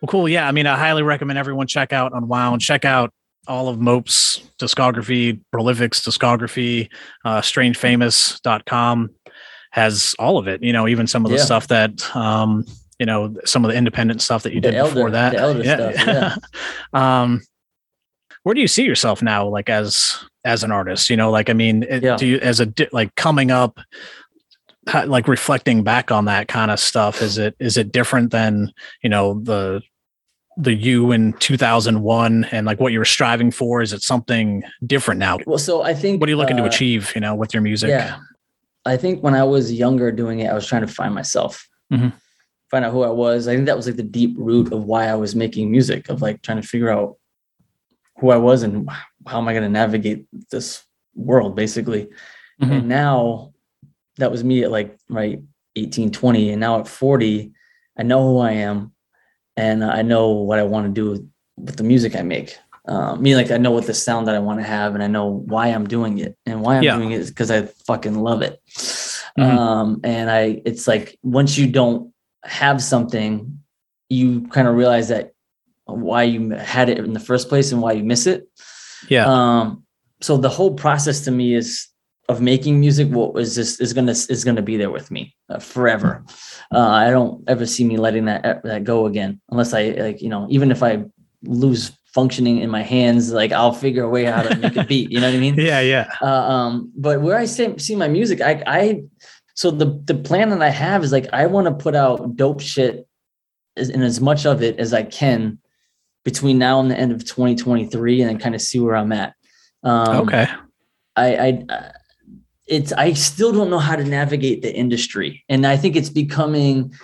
Well, 0.00 0.08
cool. 0.08 0.28
Yeah. 0.28 0.48
I 0.48 0.52
mean, 0.52 0.66
I 0.66 0.76
highly 0.76 1.04
recommend 1.04 1.38
everyone 1.38 1.68
check 1.68 1.92
out 1.92 2.12
Unwound, 2.12 2.60
check 2.60 2.84
out 2.84 3.12
all 3.48 3.68
of 3.68 3.78
Mope's 3.80 4.40
discography, 4.58 5.40
Prolific's 5.52 6.00
discography, 6.00 6.88
uh, 7.24 7.40
strangefamous.com 7.40 9.10
has 9.72 10.14
all 10.18 10.38
of 10.38 10.46
it, 10.48 10.62
you 10.62 10.72
know, 10.72 10.86
even 10.86 11.06
some 11.06 11.24
of 11.24 11.30
the 11.30 11.38
Yeah. 11.38 11.44
stuff 11.44 11.68
that, 11.68 12.14
um, 12.14 12.64
you 12.98 13.06
know, 13.06 13.34
some 13.44 13.64
of 13.64 13.70
the 13.70 13.76
independent 13.76 14.20
stuff 14.22 14.42
that 14.44 14.52
you 14.52 14.60
The 14.60 14.70
did 14.70 14.76
elder- 14.78 14.94
before 14.94 15.10
that. 15.12 15.34
elder 15.34 15.64
stuff, 15.64 15.94
yeah. 16.06 16.34
um, 16.92 17.40
where 18.42 18.54
do 18.54 18.60
you 18.60 18.68
see 18.68 18.84
yourself 18.84 19.22
now, 19.22 19.46
like 19.48 19.70
as, 19.70 20.18
as 20.44 20.62
an 20.62 20.70
artist, 20.72 21.08
you 21.10 21.16
know, 21.16 21.30
like, 21.30 21.48
I 21.48 21.52
mean, 21.54 21.84
it, 21.84 22.02
Yeah. 22.02 22.16
do 22.16 22.26
you, 22.26 22.38
as 22.38 22.60
a, 22.60 22.72
like 22.92 23.14
coming 23.14 23.50
up, 23.50 23.80
how- 24.88 25.06
like 25.06 25.26
reflecting 25.26 25.82
back 25.84 26.10
on 26.12 26.26
that 26.26 26.48
kind 26.48 26.70
of 26.70 26.78
stuff, 26.78 27.22
is 27.22 27.38
it, 27.38 27.54
is 27.58 27.76
it 27.76 27.92
different 27.92 28.30
than, 28.30 28.72
you 29.02 29.08
know, 29.08 29.40
the, 29.42 29.80
the 30.58 30.74
you 30.74 31.12
in 31.12 31.32
2001 31.34 32.44
and 32.52 32.66
like 32.66 32.78
what 32.78 32.92
you 32.92 32.98
were 32.98 33.04
striving 33.04 33.50
for 33.50 33.80
is 33.80 33.92
it 33.92 34.02
something 34.02 34.62
different 34.86 35.18
now 35.18 35.38
Well, 35.46 35.58
so 35.58 35.82
I 35.82 35.94
think 35.94 36.20
what 36.20 36.28
are 36.28 36.32
you 36.32 36.36
looking 36.36 36.56
to 36.58 36.62
uh, 36.64 36.66
achieve 36.66 37.10
you 37.14 37.20
know 37.20 37.34
with 37.34 37.54
your 37.54 37.62
music 37.62 37.88
Yeah. 37.90 38.18
I 38.84 38.96
think 38.96 39.22
when 39.22 39.34
I 39.34 39.44
was 39.44 39.72
younger 39.72 40.10
doing 40.10 40.40
it, 40.40 40.50
I 40.50 40.54
was 40.54 40.66
trying 40.66 40.82
to 40.82 40.92
find 40.92 41.14
myself, 41.14 41.68
Mhm. 41.92 42.12
find 42.68 42.84
out 42.84 42.90
who 42.92 43.02
I 43.04 43.10
was. 43.10 43.46
I 43.46 43.54
think 43.54 43.66
that 43.66 43.76
was 43.76 43.86
like 43.86 43.94
the 43.94 44.02
deep 44.02 44.34
root 44.36 44.72
of 44.72 44.84
why 44.84 45.06
I 45.06 45.14
was 45.14 45.36
making 45.36 45.70
music, 45.70 46.08
of 46.08 46.20
like 46.20 46.42
trying 46.42 46.60
to 46.60 46.66
figure 46.66 46.90
out 46.90 47.16
who 48.18 48.30
I 48.30 48.38
was 48.38 48.64
and 48.64 48.90
how 49.28 49.38
am 49.38 49.46
I 49.46 49.52
going 49.52 49.62
to 49.62 49.68
navigate 49.68 50.26
this 50.50 50.82
world, 51.14 51.54
basically. 51.54 52.08
Mhm. 52.60 52.70
And 52.72 52.88
now 52.88 53.52
that 54.18 54.32
was 54.32 54.42
me 54.42 54.64
at 54.64 54.72
like, 54.72 54.98
right, 55.08 55.40
18, 55.76 56.10
20. 56.10 56.50
And 56.50 56.58
now 56.60 56.80
at 56.80 56.88
40, 56.88 57.52
I 57.96 58.02
know 58.02 58.22
who 58.32 58.38
I 58.38 58.50
am 58.52 58.92
and 59.56 59.84
I 59.84 60.02
know 60.02 60.30
what 60.30 60.58
I 60.58 60.62
want 60.62 60.86
to 60.86 60.92
do 60.92 61.10
with, 61.10 61.30
with 61.56 61.76
the 61.76 61.84
music 61.84 62.16
I 62.16 62.22
make. 62.22 62.56
Um, 62.86 63.22
me 63.22 63.36
like 63.36 63.50
I 63.52 63.58
know 63.58 63.70
what 63.70 63.86
the 63.86 63.94
sound 63.94 64.26
that 64.26 64.34
I 64.34 64.40
want 64.40 64.58
to 64.60 64.64
have, 64.66 64.94
and 64.94 65.02
I 65.04 65.06
know 65.06 65.26
why 65.26 65.68
I'm 65.68 65.86
doing 65.86 66.18
it, 66.18 66.36
and 66.46 66.62
why 66.62 66.76
I'm 66.76 66.82
Yeah. 66.82 66.96
doing 66.96 67.12
it 67.12 67.20
is 67.20 67.30
because 67.30 67.50
I 67.50 67.62
fucking 67.86 68.18
love 68.20 68.42
it. 68.42 68.60
Mhm. 69.38 69.42
Um, 69.56 70.00
and 70.04 70.28
I, 70.30 70.60
it's 70.64 70.88
like 70.88 71.16
once 71.22 71.56
you 71.56 71.68
don't 71.70 72.12
have 72.44 72.82
something, 72.82 73.60
you 74.10 74.42
kind 74.48 74.66
of 74.66 74.74
realize 74.74 75.08
that 75.08 75.32
why 75.84 76.24
you 76.24 76.50
had 76.50 76.88
it 76.88 76.98
in 76.98 77.12
the 77.12 77.20
first 77.20 77.48
place 77.48 77.70
and 77.72 77.80
why 77.80 77.92
you 77.92 78.02
miss 78.04 78.26
it. 78.26 78.48
yeah 79.08 79.26
Um, 79.26 79.84
so 80.20 80.36
the 80.36 80.48
whole 80.48 80.74
process 80.74 81.20
to 81.24 81.30
me 81.30 81.54
is 81.54 81.88
of 82.32 82.40
making 82.40 82.80
music. 82.80 83.08
What 83.08 83.34
was 83.34 83.54
this 83.54 83.80
is 83.80 83.92
gonna 83.92 84.12
is 84.12 84.44
gonna 84.44 84.62
be 84.62 84.76
there 84.76 84.90
with 84.90 85.10
me 85.10 85.34
uh, 85.48 85.58
forever. 85.58 86.24
Uh, 86.72 86.88
I 86.88 87.10
don't 87.10 87.44
ever 87.48 87.66
see 87.66 87.84
me 87.84 87.96
letting 87.96 88.24
that 88.24 88.62
that 88.64 88.84
go 88.84 89.06
again, 89.06 89.40
unless 89.50 89.72
I 89.72 89.90
like 89.90 90.20
you 90.20 90.28
know 90.28 90.46
even 90.50 90.70
if 90.70 90.82
I 90.82 91.04
lose 91.44 91.92
functioning 92.06 92.58
in 92.58 92.70
my 92.70 92.82
hands, 92.82 93.32
like 93.32 93.52
I'll 93.52 93.72
figure 93.72 94.04
a 94.04 94.08
way 94.08 94.24
how 94.24 94.42
to 94.42 94.56
make 94.56 94.76
a 94.76 94.84
beat. 94.84 95.10
You 95.10 95.20
know 95.20 95.28
what 95.28 95.36
I 95.36 95.40
mean? 95.40 95.54
yeah 95.58 95.80
yeah 95.80 96.12
Uh, 96.20 96.26
um, 96.26 96.92
but 96.96 97.22
where 97.22 97.38
I 97.38 97.46
say, 97.46 97.76
see 97.78 97.96
my 97.96 98.08
music, 98.08 98.40
I, 98.40 98.62
I, 98.66 99.02
so 99.54 99.70
the 99.70 100.00
the 100.04 100.14
plan 100.14 100.50
that 100.50 100.62
I 100.62 100.70
have 100.70 101.04
is 101.04 101.12
like 101.12 101.28
I 101.32 101.46
want 101.46 101.66
to 101.66 101.74
put 101.74 101.94
out 101.94 102.36
dope 102.36 102.60
shit 102.60 103.06
as, 103.76 103.88
and 103.88 104.02
as 104.02 104.20
much 104.20 104.46
of 104.46 104.62
it 104.62 104.78
as 104.78 104.92
I 104.92 105.02
can 105.04 105.58
between 106.24 106.58
now 106.58 106.80
and 106.80 106.90
the 106.90 106.98
end 106.98 107.12
of 107.12 107.24
2023, 107.24 108.20
and 108.20 108.30
then 108.30 108.38
kind 108.38 108.54
of 108.54 108.62
see 108.62 108.80
where 108.80 108.96
I'm 108.96 109.12
at. 109.12 109.34
Um, 109.82 110.28
okay 110.28 110.46
I, 111.16 111.64
I, 111.68 111.92
it's 112.72 112.92
I 112.92 113.12
still 113.12 113.52
don't 113.52 113.70
know 113.70 113.78
how 113.78 113.96
to 113.96 114.04
navigate 114.04 114.62
the 114.62 114.74
industry, 114.74 115.44
and 115.48 115.66
I 115.66 115.76
think 115.76 115.94
it's 115.94 116.08
becoming 116.08 116.94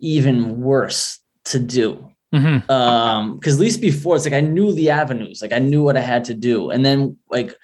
even 0.00 0.60
worse 0.60 1.20
to 1.44 1.58
do. 1.58 2.06
Hmm 2.32 2.58
um 2.70 3.34
because 3.34 3.54
at 3.54 3.60
least 3.60 3.80
before 3.80 4.14
it's 4.14 4.24
like 4.24 4.34
i 4.34 4.40
knew 4.40 4.72
the 4.72 4.88
avenues 4.88 5.42
like 5.42 5.52
i 5.52 5.58
knew 5.58 5.82
what 5.82 5.96
i 5.96 6.00
had 6.00 6.24
to 6.24 6.34
do. 6.34 6.70
And 6.70 6.86
then 6.86 7.16
like 7.28 7.56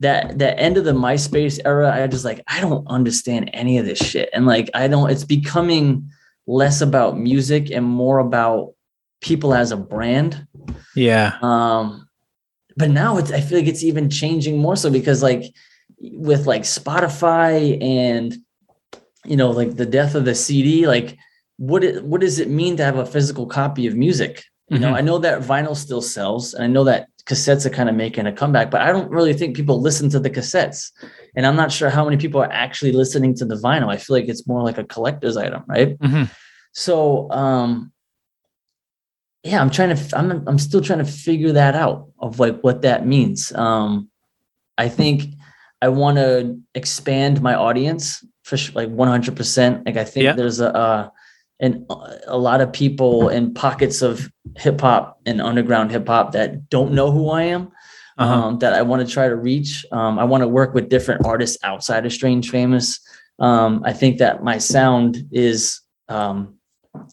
that 0.00 0.38
that 0.38 0.58
end 0.58 0.78
of 0.78 0.84
the 0.84 0.92
myspace 0.92 1.60
era 1.64 1.92
i 1.92 2.06
just 2.06 2.24
like 2.24 2.40
i 2.48 2.58
don't 2.60 2.86
understand 2.88 3.50
any 3.52 3.76
of 3.78 3.84
this 3.84 3.98
shit. 3.98 4.30
And 4.32 4.46
like 4.46 4.70
i 4.72 4.88
don't 4.88 5.10
it's 5.10 5.24
becoming 5.24 6.08
less 6.46 6.80
about 6.80 7.18
music 7.18 7.70
and 7.70 7.84
more 7.84 8.18
about 8.18 8.72
people 9.20 9.54
as 9.54 9.72
a 9.72 9.76
brand. 9.76 10.46
Yeah. 10.96 11.36
Um 11.42 12.08
but 12.76 12.90
now 12.90 13.18
it's 13.18 13.30
i 13.30 13.40
feel 13.42 13.58
like 13.58 13.68
it's 13.68 13.84
even 13.84 14.08
changing 14.08 14.58
more 14.58 14.76
so 14.76 14.90
because 14.90 15.22
like 15.22 15.44
with 16.12 16.46
like 16.46 16.62
spotify 16.62 17.80
and 17.82 18.36
you 19.24 19.36
know 19.36 19.50
like 19.50 19.76
the 19.76 19.86
death 19.86 20.14
of 20.14 20.24
the 20.24 20.34
cd 20.34 20.86
like 20.86 21.16
what 21.56 21.84
it, 21.84 22.04
what 22.04 22.20
does 22.20 22.38
it 22.40 22.48
mean 22.50 22.76
to 22.76 22.84
have 22.84 22.96
a 22.98 23.06
physical 23.06 23.46
copy 23.46 23.86
of 23.86 23.94
music? 23.94 24.42
You 24.68 24.78
know 24.78 24.92
Mhm. 24.92 24.96
i 24.96 25.00
know 25.02 25.18
that 25.18 25.40
vinyl 25.42 25.76
still 25.76 26.02
sells 26.02 26.54
and 26.54 26.64
i 26.64 26.66
know 26.66 26.84
that 26.84 27.08
cassettes 27.26 27.64
are 27.64 27.70
kind 27.70 27.88
of 27.88 27.94
making 27.94 28.26
a 28.26 28.32
comeback 28.32 28.70
but 28.70 28.80
i 28.80 28.90
don't 28.92 29.10
really 29.10 29.32
think 29.34 29.56
people 29.56 29.80
listen 29.80 30.08
to 30.10 30.18
the 30.20 30.30
cassettes. 30.30 30.90
And 31.36 31.46
i'm 31.46 31.56
not 31.56 31.70
sure 31.72 31.90
how 31.90 32.04
many 32.04 32.16
people 32.16 32.40
are 32.42 32.52
actually 32.52 32.92
listening 32.92 33.34
to 33.36 33.44
the 33.44 33.56
vinyl. 33.56 33.88
I 33.92 33.96
feel 33.98 34.16
like 34.16 34.28
it's 34.28 34.46
more 34.46 34.62
like 34.62 34.78
a 34.78 34.84
collector's 34.84 35.36
item 35.36 35.62
right? 35.68 35.98
Mhm. 36.00 36.28
so 36.72 37.30
um 37.30 37.92
yeah 39.42 39.60
i'm 39.60 39.70
trying 39.70 39.94
to 39.96 40.18
i'm 40.18 40.28
i'm 40.48 40.58
still 40.58 40.80
trying 40.80 40.98
to 41.04 41.10
figure 41.26 41.52
that 41.52 41.74
out 41.74 42.08
of 42.18 42.40
like 42.40 42.60
what 42.62 42.82
that 42.82 43.06
means. 43.06 43.52
Um 43.52 44.10
i 44.78 44.88
think 44.88 45.16
i 45.82 45.88
want 45.88 46.16
to 46.16 46.58
expand 46.74 47.40
my 47.42 47.54
audience 47.54 48.24
for 48.42 48.56
sh- 48.56 48.74
like 48.74 48.88
100% 48.88 49.86
like 49.86 49.96
i 49.96 50.04
think 50.04 50.24
Yeah. 50.24 50.32
there's 50.32 50.60
a 50.60 50.74
uh 50.74 51.08
and 51.60 51.86
a 52.26 52.36
lot 52.36 52.60
of 52.60 52.72
people 52.72 53.28
in 53.28 53.54
pockets 53.54 54.02
of 54.02 54.28
hip 54.56 54.80
hop 54.80 55.20
and 55.24 55.40
underground 55.40 55.90
hip 55.92 56.06
hop 56.08 56.32
that 56.32 56.68
don't 56.68 56.92
know 56.92 57.10
who 57.12 57.30
I 57.30 57.44
am 57.44 57.70
Uh-huh. 58.18 58.32
um, 58.48 58.58
that 58.58 58.72
I 58.74 58.82
want 58.82 59.06
to 59.06 59.12
try 59.12 59.28
to 59.28 59.36
reach. 59.36 59.86
Um, 59.92 60.18
I 60.18 60.24
want 60.24 60.42
to 60.42 60.48
work 60.48 60.74
with 60.74 60.88
different 60.88 61.24
artists 61.24 61.56
outside 61.62 62.04
of 62.06 62.12
Strange 62.12 62.50
Famous. 62.50 63.00
Um, 63.38 63.82
I 63.84 63.92
think 63.92 64.18
that 64.18 64.42
my 64.42 64.58
sound 64.58 65.16
is 65.32 65.80
um, 66.08 66.58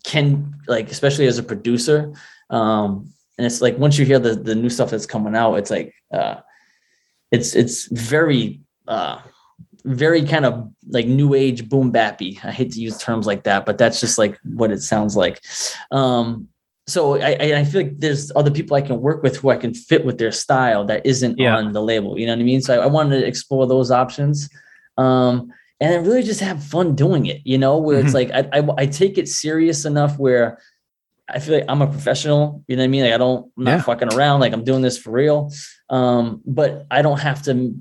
can 0.04 0.54
like 0.68 0.92
especially 0.92 1.28
as 1.28 1.38
a 1.40 1.44
producer, 1.44 2.12
um, 2.50 3.10
and 3.38 3.46
it's 3.48 3.62
like 3.62 3.78
once 3.78 3.98
you 4.00 4.06
hear 4.06 4.20
the 4.20 4.34
the 4.36 4.56
new 4.56 4.70
stuff 4.70 4.90
that's 4.92 5.06
coming 5.08 5.36
out, 5.36 5.54
it's 5.56 5.72
like 5.72 5.94
uh, 6.14 6.36
it's 7.32 7.56
it's 7.56 7.88
very 7.92 8.62
uh, 8.88 9.20
very 9.86 10.24
kind 10.24 10.46
of 10.46 10.70
like 10.90 11.08
new 11.08 11.34
age 11.34 11.70
boom 11.70 11.92
bappy. 11.92 12.44
I 12.44 12.52
hate 12.52 12.72
to 12.74 12.80
use 12.82 12.98
terms 12.98 13.26
like 13.26 13.44
that, 13.44 13.66
but 13.66 13.78
that's 13.78 14.00
just 14.00 14.18
like 14.18 14.38
what 14.44 14.72
it 14.72 14.82
sounds 14.82 15.16
like. 15.16 15.42
Um, 15.92 16.48
so 16.88 17.22
I, 17.22 17.60
I 17.60 17.64
feel 17.64 17.84
like 17.84 18.00
there's 18.00 18.32
other 18.36 18.52
people 18.52 18.76
I 18.76 18.82
can 18.82 19.00
work 19.00 19.24
with 19.24 19.38
who 19.38 19.50
I 19.50 19.56
can 19.56 19.74
fit 19.74 20.04
with 20.04 20.18
their 20.18 20.32
style 20.32 20.84
that 20.86 21.06
isn't 21.06 21.38
Yeah. 21.40 21.56
on 21.56 21.72
the 21.72 21.82
label. 21.82 22.20
You 22.20 22.26
know 22.26 22.34
what 22.34 22.40
I 22.40 22.44
mean? 22.44 22.62
So 22.62 22.80
I, 22.80 22.84
I 22.84 22.88
wanted 22.88 23.22
to 23.22 23.26
explore 23.28 23.66
those 23.68 23.92
options. 23.92 24.50
Um, 24.98 25.52
and 25.80 26.06
really 26.06 26.22
just 26.22 26.42
have 26.42 26.64
fun 26.64 26.94
doing 26.96 27.26
it, 27.26 27.42
you 27.44 27.58
know, 27.58 27.78
where 27.78 28.00
it's 28.00 28.14
like 28.14 28.30
I, 28.32 28.48
I 28.54 28.68
I 28.78 28.86
take 28.86 29.18
it 29.18 29.28
serious 29.28 29.84
enough 29.84 30.20
where 30.20 30.60
I 31.34 31.40
feel 31.40 31.56
like 31.56 31.66
I'm 31.70 31.82
a 31.82 31.88
professional, 31.88 32.64
you 32.68 32.76
know 32.76 32.82
what 32.84 32.86
I 32.86 32.88
mean? 32.90 33.04
Like 33.04 33.14
I 33.14 33.18
don't 33.18 33.52
I'm 33.58 33.64
not 33.64 33.72
Yeah. 33.72 33.82
fucking 33.82 34.14
around, 34.14 34.40
like 34.42 34.54
I'm 34.54 34.64
doing 34.64 34.82
this 34.82 34.98
for 34.98 35.12
real. 35.12 35.52
Um, 35.90 36.42
but 36.46 36.86
I 36.92 37.02
don't 37.02 37.20
have 37.20 37.42
to 37.44 37.74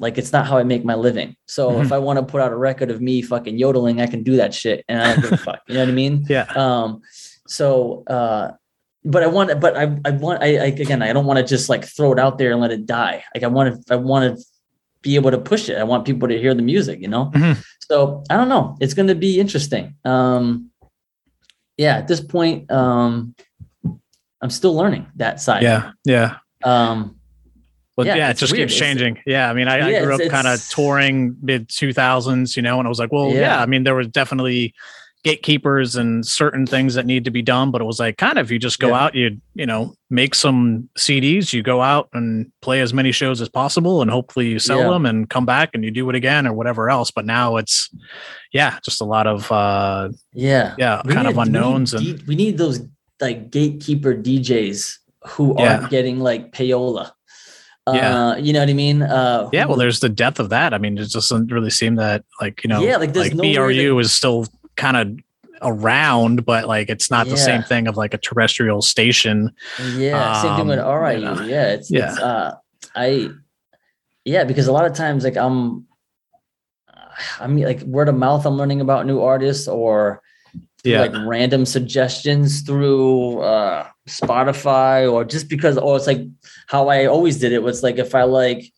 like 0.00 0.18
it's 0.18 0.32
not 0.32 0.46
how 0.46 0.56
I 0.58 0.64
make 0.64 0.84
my 0.84 0.94
living. 0.96 1.36
So 1.46 1.70
Mhm. 1.70 1.84
if 1.84 1.92
I 1.92 1.98
want 1.98 2.18
to 2.18 2.24
put 2.24 2.40
out 2.40 2.50
a 2.52 2.56
record 2.56 2.90
of 2.90 3.00
me 3.00 3.22
fucking 3.22 3.56
yodeling, 3.58 4.00
I 4.00 4.06
can 4.06 4.22
do 4.24 4.36
that 4.36 4.52
shit, 4.52 4.84
and 4.88 5.00
I 5.00 5.12
don't 5.12 5.22
give 5.22 5.32
a 5.32 5.36
fuck. 5.36 5.60
You 5.68 5.74
know 5.74 5.80
what 5.80 5.88
I 5.88 5.92
mean? 5.92 6.24
Yeah. 6.28 6.46
Um. 6.56 7.00
So, 7.46 8.02
uh, 8.08 8.52
but 9.04 9.22
I 9.22 9.26
want, 9.26 9.50
to, 9.50 9.56
but 9.56 9.76
I, 9.76 9.82
I 10.04 10.10
want, 10.12 10.42
I, 10.42 10.56
I 10.56 10.66
again, 10.66 11.02
I 11.02 11.12
don't 11.12 11.26
want 11.26 11.38
to 11.38 11.44
just 11.44 11.68
like 11.68 11.84
throw 11.84 12.10
it 12.12 12.18
out 12.18 12.38
there 12.38 12.52
and 12.52 12.60
let 12.60 12.70
it 12.72 12.86
die. 12.86 13.22
Like 13.34 13.44
I 13.44 13.48
want 13.48 13.86
to, 13.86 13.92
I 13.94 13.96
want 13.96 14.38
to 14.38 14.44
be 15.02 15.14
able 15.16 15.30
to 15.30 15.38
push 15.38 15.68
it. 15.68 15.76
I 15.76 15.84
want 15.84 16.06
people 16.06 16.26
to 16.28 16.38
hear 16.38 16.54
the 16.54 16.62
music. 16.62 17.00
You 17.00 17.08
know. 17.08 17.30
Mhm. 17.34 17.62
So 17.88 18.24
I 18.30 18.36
don't 18.38 18.48
know. 18.48 18.76
It's 18.80 18.94
going 18.94 19.08
to 19.08 19.14
be 19.14 19.38
interesting. 19.38 19.94
Um. 20.04 20.70
Yeah. 21.76 21.96
At 21.98 22.08
this 22.08 22.20
point, 22.20 22.70
um, 22.70 23.34
I'm 24.40 24.50
still 24.50 24.74
learning 24.74 25.06
that 25.16 25.40
side. 25.40 25.62
Yeah. 25.62 25.92
Yeah. 26.04 26.36
Um. 26.64 27.16
But 27.96 28.06
Yeah, 28.06 28.16
yeah, 28.16 28.30
it 28.30 28.36
just 28.38 28.52
weird. 28.52 28.68
keeps 28.70 28.74
It's- 28.74 28.88
changing. 28.90 29.20
Yeah, 29.24 29.48
I 29.48 29.54
mean, 29.54 29.68
I, 29.68 29.88
Yeah, 29.88 29.98
I 30.00 30.02
grew 30.04 30.14
up 30.16 30.28
kind 30.28 30.48
of 30.48 30.60
touring 30.68 31.36
mid 31.40 31.68
two 31.68 31.92
thousands, 31.92 32.56
you 32.56 32.62
know, 32.62 32.80
and 32.80 32.86
I 32.86 32.88
was 32.88 32.98
like, 32.98 33.12
well, 33.12 33.28
yeah. 33.30 33.40
Yeah. 33.40 33.62
I 33.62 33.66
mean, 33.66 33.84
there 33.84 33.94
was 33.94 34.08
definitely 34.08 34.74
gatekeepers 35.24 35.96
and 35.96 36.24
certain 36.26 36.66
things 36.66 36.94
that 36.94 37.06
need 37.06 37.24
to 37.24 37.30
be 37.30 37.42
done, 37.42 37.70
but 37.70 37.80
it 37.80 37.84
was 37.84 37.98
like 37.98 38.18
kind 38.18 38.38
of 38.38 38.50
you 38.50 38.58
just 38.58 38.78
go 38.78 38.88
Yeah. 38.88 39.04
out, 39.04 39.14
you 39.14 39.38
you 39.54 39.66
know, 39.66 39.94
make 40.10 40.34
some 40.34 40.88
CDs, 40.98 41.52
you 41.52 41.62
go 41.62 41.80
out 41.80 42.08
and 42.12 42.50
play 42.60 42.80
as 42.82 42.92
many 42.92 43.10
shows 43.10 43.40
as 43.40 43.48
possible, 43.48 44.02
and 44.02 44.10
hopefully 44.10 44.48
you 44.48 44.58
sell 44.58 44.80
Yeah. 44.80 44.90
them 44.90 45.06
and 45.06 45.28
come 45.28 45.46
back 45.46 45.70
and 45.74 45.82
you 45.84 45.90
do 45.90 46.08
it 46.10 46.14
again 46.14 46.46
or 46.46 46.52
whatever 46.52 46.90
else. 46.90 47.10
But 47.10 47.24
now 47.24 47.56
it's, 47.56 47.88
yeah, 48.52 48.78
just 48.84 49.00
a 49.00 49.04
lot 49.04 49.26
of 49.26 49.50
uh, 49.50 50.10
Yeah. 50.34 50.74
yeah, 50.78 51.00
We 51.04 51.14
kind 51.14 51.24
need- 51.26 51.30
of 51.30 51.36
we 51.36 51.42
need 51.44 51.46
unknowns 51.56 51.94
and 51.94 52.04
D- 52.04 52.22
we 52.28 52.36
need 52.36 52.58
those 52.58 52.80
like 53.20 53.50
gatekeeper 53.50 54.14
DJs 54.14 54.98
who 55.28 55.56
Yeah. 55.58 55.78
aren't 55.78 55.90
getting 55.90 56.20
like 56.20 56.52
payola. 56.52 57.12
Yeah. 57.92 58.28
Uh, 58.28 58.36
you 58.36 58.52
know 58.52 58.60
what 58.60 58.68
I 58.70 58.74
mean? 58.74 59.02
Uh, 59.02 59.48
Yeah, 59.52 59.66
well, 59.66 59.76
there's 59.76 60.00
the 60.00 60.08
depth 60.08 60.40
of 60.40 60.48
that. 60.50 60.72
I 60.74 60.78
mean, 60.78 60.96
it 60.98 61.10
doesn't 61.10 61.50
really 61.52 61.70
seem 61.70 61.96
that 61.96 62.24
like 62.40 62.62
you 62.64 62.68
know, 62.68 62.82
Yeah, 62.82 62.96
like, 62.98 63.12
there's 63.14 63.28
like 63.28 63.34
no 63.36 63.42
BRU 63.42 63.94
that- 63.94 64.00
is 64.00 64.12
still 64.12 64.46
kind 64.76 64.96
of 64.96 65.18
around, 65.62 66.44
but 66.44 66.66
like 66.66 66.88
it's 66.90 67.10
not 67.10 67.26
the 67.28 67.36
same 67.36 67.62
thing 67.62 67.86
of 67.88 67.96
like 67.96 68.12
a 68.14 68.18
terrestrial 68.18 68.82
station. 68.82 69.50
yeah, 69.94 70.42
same 70.42 70.56
thing 70.56 70.66
with 70.68 70.78
um, 70.78 70.86
RIU. 70.86 71.18
you 71.20 71.24
know, 71.24 71.42
yeah, 71.42 71.72
it's, 71.72 71.90
yeah. 71.90 72.10
it's 72.12 72.20
uh, 72.20 72.54
I, 72.94 73.30
yeah, 74.24 74.44
because 74.44 74.66
a 74.66 74.72
lot 74.72 74.84
of 74.84 74.94
times 74.94 75.24
like 75.24 75.36
I'm, 75.36 75.86
I 77.40 77.46
mean, 77.46 77.64
like 77.64 77.80
word 77.82 78.08
of 78.08 78.16
mouth, 78.16 78.44
I'm 78.46 78.56
learning 78.56 78.80
about 78.80 79.06
new 79.06 79.20
artists 79.20 79.68
or 79.68 80.20
Yeah. 80.84 81.00
like 81.00 81.14
random 81.26 81.64
suggestions 81.64 82.60
through 82.62 83.40
uh 83.40 83.86
Spotify 84.08 85.10
or 85.10 85.24
just 85.24 85.48
because 85.48 85.78
or 85.78 85.96
it's 85.96 86.06
like 86.06 86.20
how 86.66 86.88
I 86.88 87.06
always 87.06 87.38
did 87.38 87.52
it 87.52 87.62
was 87.62 87.82
like 87.82 87.96
if 87.96 88.14
I 88.14 88.24
like 88.24 88.70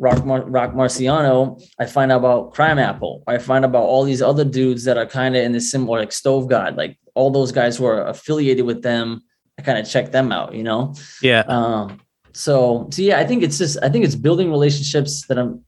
Rock 0.00 0.24
Mar- 0.24 0.48
Rock 0.48 0.72
Marciano, 0.72 1.62
I 1.78 1.84
find 1.86 2.10
out 2.10 2.18
about 2.20 2.54
Crimeapple. 2.54 3.22
I 3.26 3.36
find 3.38 3.64
about 3.64 3.82
all 3.84 4.02
these 4.04 4.22
other 4.22 4.44
dudes 4.44 4.84
that 4.84 4.96
are 4.96 5.06
kind 5.06 5.36
of 5.36 5.44
in 5.44 5.52
the 5.52 5.60
similar 5.60 6.00
like 6.00 6.10
Stove 6.12 6.48
God, 6.48 6.76
like 6.76 6.98
all 7.14 7.30
those 7.30 7.52
guys 7.52 7.76
who 7.76 7.84
are 7.84 8.06
affiliated 8.06 8.64
with 8.64 8.82
them. 8.82 9.22
I 9.58 9.62
kind 9.62 9.78
of 9.78 9.86
check 9.86 10.10
them 10.10 10.32
out, 10.32 10.54
you 10.54 10.62
know. 10.62 10.94
Yeah, 11.22 11.44
Um, 11.46 12.00
so 12.32 12.88
so 12.90 13.02
yeah, 13.02 13.18
I 13.20 13.26
think 13.26 13.42
it's 13.42 13.58
just 13.58 13.76
I 13.82 13.88
think 13.90 14.04
it's 14.06 14.14
building 14.16 14.50
relationships 14.50 15.26
that 15.26 15.38
I'm 15.38 15.62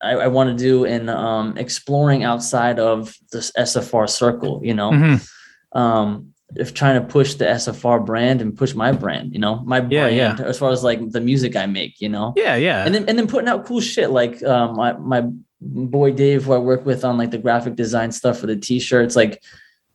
I, 0.00 0.12
I 0.12 0.28
want 0.28 0.50
to 0.50 0.56
do 0.64 0.84
and 0.84 1.10
um 1.10 1.56
exploring 1.58 2.22
outside 2.22 2.78
of 2.78 3.14
this 3.32 3.50
SFR 3.58 4.08
circle, 4.08 4.60
you 4.62 4.74
know. 4.74 4.90
Mhm. 4.92 5.28
Um 5.72 6.34
if 6.54 6.72
trying 6.74 7.00
to 7.00 7.06
push 7.06 7.34
the 7.34 7.44
SFR 7.44 8.04
brand 8.06 8.40
and 8.40 8.56
push 8.56 8.74
my 8.74 8.92
brand, 8.92 9.32
you 9.32 9.38
know, 9.40 9.62
my 9.64 9.78
Yeah, 9.78 10.04
brand 10.08 10.16
yeah. 10.16 10.44
as 10.46 10.58
far 10.58 10.70
as 10.70 10.84
like 10.84 11.00
the 11.10 11.20
music 11.20 11.56
I 11.56 11.66
make, 11.66 12.00
you 12.00 12.08
know. 12.08 12.32
yeah, 12.36 12.54
yeah, 12.54 12.84
And 12.84 12.94
then 12.94 13.04
and 13.08 13.18
then 13.18 13.26
putting 13.26 13.48
out 13.48 13.66
cool 13.66 13.80
shit 13.80 14.10
like 14.10 14.42
um 14.44 14.76
my 14.76 14.92
my 14.94 15.24
boy 15.60 16.12
Dave 16.12 16.44
who 16.44 16.52
I 16.52 16.58
work 16.58 16.86
with 16.86 17.04
on 17.04 17.18
like 17.18 17.30
the 17.32 17.38
graphic 17.38 17.74
design 17.74 18.12
stuff 18.12 18.38
for 18.38 18.46
the 18.46 18.56
t-shirts, 18.56 19.16
like 19.16 19.42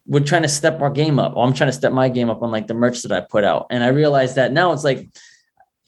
we're 0.08 0.20
trying 0.26 0.42
to 0.42 0.48
step 0.50 0.82
our 0.82 0.90
game 0.90 1.20
up. 1.20 1.36
Or 1.38 1.46
I'm 1.46 1.54
trying 1.54 1.70
to 1.70 1.74
step 1.82 1.94
my 1.94 2.10
game 2.10 2.30
up 2.30 2.42
on 2.42 2.52
like 2.52 2.68
the 2.68 2.74
merch 2.74 3.02
that 3.04 3.12
I 3.12 3.22
put 3.22 3.44
out. 3.44 3.68
And 3.70 3.84
I 3.84 3.88
realized 3.90 4.36
that 4.36 4.52
now 4.52 4.74
it's 4.74 4.84
like, 4.84 5.10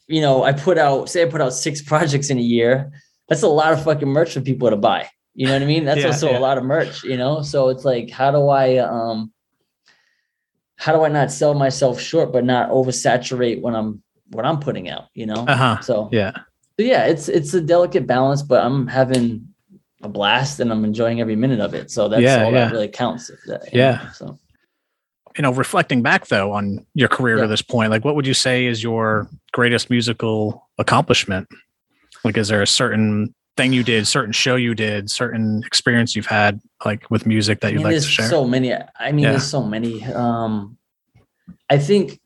you 0.08 0.22
know, 0.22 0.44
I 0.44 0.54
put 0.54 0.78
out, 0.78 1.10
say 1.10 1.24
I 1.24 1.26
put 1.26 1.42
out 1.42 1.52
six 1.54 1.82
projects 1.82 2.30
in 2.30 2.38
a 2.38 2.42
year. 2.42 2.92
That's 3.28 3.42
a 3.42 3.48
lot 3.48 3.74
of 3.74 3.84
fucking 3.84 4.08
merch 4.08 4.34
for 4.34 4.42
people 4.42 4.70
to 4.70 4.78
buy. 4.78 5.10
You 5.34 5.48
know 5.48 5.54
what 5.54 5.64
I 5.64 5.66
mean? 5.66 5.84
That's 5.86 6.02
Yeah, 6.02 6.08
also 6.08 6.30
yeah. 6.32 6.38
a 6.38 6.40
lot 6.40 6.58
of 6.60 6.64
merch, 6.64 7.04
you 7.04 7.18
know? 7.18 7.42
So 7.42 7.70
it's 7.70 7.84
like, 7.84 8.12
how 8.12 8.32
do 8.32 8.48
I 8.50 8.78
um 8.78 9.32
how 10.84 10.92
do 10.94 11.04
I 11.04 11.08
not 11.08 11.32
sell 11.32 11.54
myself 11.54 12.00
short 12.02 12.34
but 12.34 12.44
not 12.44 12.70
oversaturate 12.70 13.62
when 13.62 13.74
I'm 13.74 14.04
what 14.32 14.46
I'm 14.46 14.60
putting 14.60 14.90
out, 14.90 15.06
you 15.14 15.26
know? 15.26 15.46
uh 15.48 15.56
huh, 15.56 15.80
So 15.82 16.10
yeah, 16.12 16.32
so 16.78 16.84
yeah, 16.86 17.06
it's 17.06 17.30
it's 17.30 17.54
a 17.54 17.62
delicate 17.62 18.06
balance, 18.06 18.42
but 18.42 18.62
I'm 18.66 18.88
having 18.88 19.48
a 20.02 20.10
blast 20.10 20.60
and 20.60 20.72
I'm 20.74 20.84
enjoying 20.84 21.22
every 21.22 21.38
minute 21.38 21.62
of 21.62 21.74
it. 21.74 21.90
So 21.90 22.10
that's 22.10 22.22
Yeah, 22.22 22.44
all 22.44 22.52
yeah. 22.52 22.66
that 22.66 22.74
really 22.74 22.90
counts. 22.90 23.30
if 23.30 23.40
that- 23.48 23.74
Yeah. 23.74 24.02
know, 24.04 24.10
So 24.14 24.40
you 25.38 25.42
know, 25.42 25.54
reflecting 25.54 26.02
back 26.02 26.28
though 26.28 26.52
on 26.52 26.86
your 26.94 27.08
career 27.08 27.38
Yeah. 27.38 27.44
to 27.44 27.48
this 27.48 27.62
point, 27.62 27.90
like 27.90 28.04
what 28.04 28.16
would 28.16 28.28
you 28.28 28.34
say 28.34 28.66
is 28.66 28.84
your 28.84 29.30
greatest 29.54 29.90
musical 29.90 30.68
accomplishment? 30.78 31.48
Like, 32.26 32.38
is 32.38 32.50
there 32.50 32.62
a 32.62 32.68
certain 32.68 33.34
thing 33.56 33.74
you 33.74 33.84
did, 33.84 34.08
certain 34.08 34.32
show 34.32 34.56
you 34.56 34.74
did, 34.74 35.10
certain 35.10 35.62
experience 35.66 36.16
you've 36.16 36.26
had, 36.26 36.60
like 36.86 37.10
with 37.12 37.26
music 37.26 37.62
that 37.62 37.72
you'd 37.72 37.78
mean, 37.78 37.84
like 37.86 37.92
to 37.92 38.00
there's 38.00 38.08
share? 38.08 38.30
so 38.30 38.46
many. 38.46 38.74
I 38.74 39.12
mean, 39.12 39.26
Yeah. 39.26 39.32
there's 39.32 39.48
so 39.48 39.64
many. 39.64 40.04
Um, 40.06 40.78
I 41.70 41.78
think, 41.78 42.20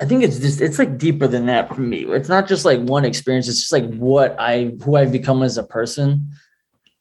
I 0.00 0.04
think 0.04 0.24
it's 0.24 0.38
just 0.38 0.60
it's 0.60 0.78
like 0.78 0.98
deeper 0.98 1.26
than 1.28 1.46
that 1.46 1.74
for 1.74 1.80
me. 1.80 2.04
It's 2.04 2.28
not 2.28 2.48
just 2.48 2.64
like 2.64 2.80
one 2.80 3.04
experience. 3.04 3.48
It's 3.48 3.60
just 3.60 3.72
like 3.72 3.88
what 3.94 4.34
I 4.38 4.72
who 4.84 4.96
I've 4.96 5.12
become 5.12 5.42
as 5.44 5.58
a 5.58 5.62
person. 5.62 6.32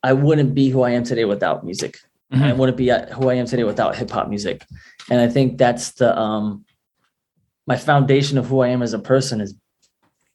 I 0.03 0.14
wouldn't 0.14 0.53
be 0.53 0.69
who 0.69 0.81
I 0.84 0.91
am 0.91 1.03
today 1.03 1.26
without 1.26 1.64
music. 1.64 1.98
I 2.31 2.35
Mhm. 2.52 2.57
wouldn't 2.57 2.77
be 2.77 2.91
uh, 2.91 3.07
who 3.14 3.30
I 3.30 3.35
am 3.35 3.45
today 3.45 3.64
without 3.64 3.95
hip 3.95 4.10
hop 4.11 4.30
music. 4.30 4.65
And 5.10 5.19
I 5.19 5.27
think 5.27 5.57
that's 5.57 5.91
the 5.93 6.18
um 6.18 6.64
my 7.68 7.76
foundation 7.76 8.38
of 8.38 8.48
who 8.48 8.60
I 8.61 8.68
am 8.69 8.81
as 8.84 8.93
a 8.93 8.99
person 8.99 9.41
is 9.41 9.56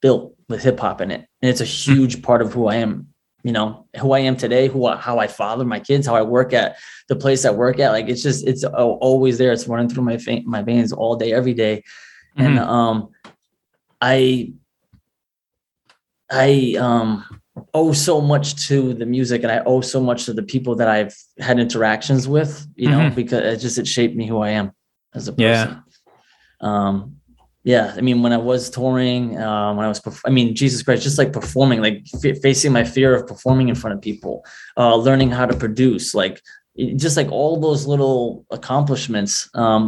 built 0.03 0.36
with 0.49 0.63
hip 0.63 0.79
hop 0.81 1.01
in 1.01 1.11
it. 1.11 1.27
And 1.43 1.51
it's 1.51 1.61
a 1.61 1.65
huge 1.65 2.23
part 2.23 2.41
of 2.43 2.53
who 2.53 2.67
I 2.69 2.77
am, 2.77 3.09
you 3.43 3.53
know, 3.53 3.87
who 4.01 4.13
I 4.13 4.21
am 4.21 4.37
today, 4.37 4.69
who 4.69 4.87
I, 4.87 4.97
how 4.97 5.19
I 5.19 5.27
father 5.27 5.65
my 5.65 5.81
kids, 5.81 6.07
how 6.07 6.15
I 6.15 6.23
work 6.23 6.53
at 6.53 6.77
the 7.09 7.17
place 7.17 7.45
I 7.45 7.51
work 7.51 7.79
at. 7.81 7.91
Like 7.93 8.09
it's 8.09 8.23
just 8.23 8.47
it's 8.47 8.65
always 8.65 9.39
there. 9.39 9.53
It's 9.53 9.67
running 9.69 9.89
through 9.89 10.05
my 10.05 10.19
fa- 10.19 10.43
my 10.45 10.63
veins 10.63 10.93
all 10.93 11.17
day 11.17 11.33
every 11.33 11.55
day. 11.55 11.83
And 12.37 12.59
um 12.59 13.09
I 14.01 14.53
I 16.31 16.77
um 16.79 17.25
owe 17.73 17.93
so 17.93 18.21
much 18.21 18.67
to 18.69 18.93
the 18.95 19.07
music 19.07 19.43
and 19.43 19.51
I 19.51 19.61
owe 19.65 19.81
so 19.81 20.01
much 20.01 20.27
to 20.27 20.33
the 20.35 20.43
people 20.43 20.75
that 20.77 20.89
I've 20.89 21.15
had 21.39 21.59
interactions 21.59 22.29
with, 22.29 22.67
you 22.77 22.91
know, 22.91 22.99
Mhm. 23.11 23.15
because 23.15 23.43
it 23.55 23.61
just 23.61 23.79
it 23.79 23.87
shaped 23.87 24.15
me 24.17 24.27
who 24.27 24.39
I 24.41 24.51
am 24.51 24.73
as 25.15 25.29
a 25.29 25.33
person. 25.33 25.43
Yeah. 25.43 25.81
Um 26.61 27.17
yeah, 27.73 27.87
I 27.99 28.01
mean 28.07 28.19
when 28.23 28.33
I 28.33 28.41
was 28.51 28.71
touring, 28.71 29.23
um 29.49 29.71
when 29.77 29.85
I 29.85 29.91
was 29.95 30.01
I 30.25 30.31
mean 30.37 30.49
Jesus 30.61 30.81
Christ, 30.85 31.03
just 31.09 31.19
like 31.23 31.33
performing, 31.41 31.79
like 31.87 31.99
facing 32.47 32.73
my 32.79 32.85
fear 32.95 33.11
of 33.17 33.27
performing 33.33 33.69
in 33.73 33.75
front 33.81 33.95
of 33.97 34.01
people, 34.11 34.35
uh 34.81 34.95
learning 35.07 35.31
how 35.39 35.47
to 35.51 35.57
produce, 35.65 36.07
like 36.23 36.37
it- 36.83 36.97
just 37.05 37.17
like 37.21 37.31
all 37.39 37.55
those 37.67 37.83
little 37.93 38.19
accomplishments 38.59 39.33
um 39.63 39.81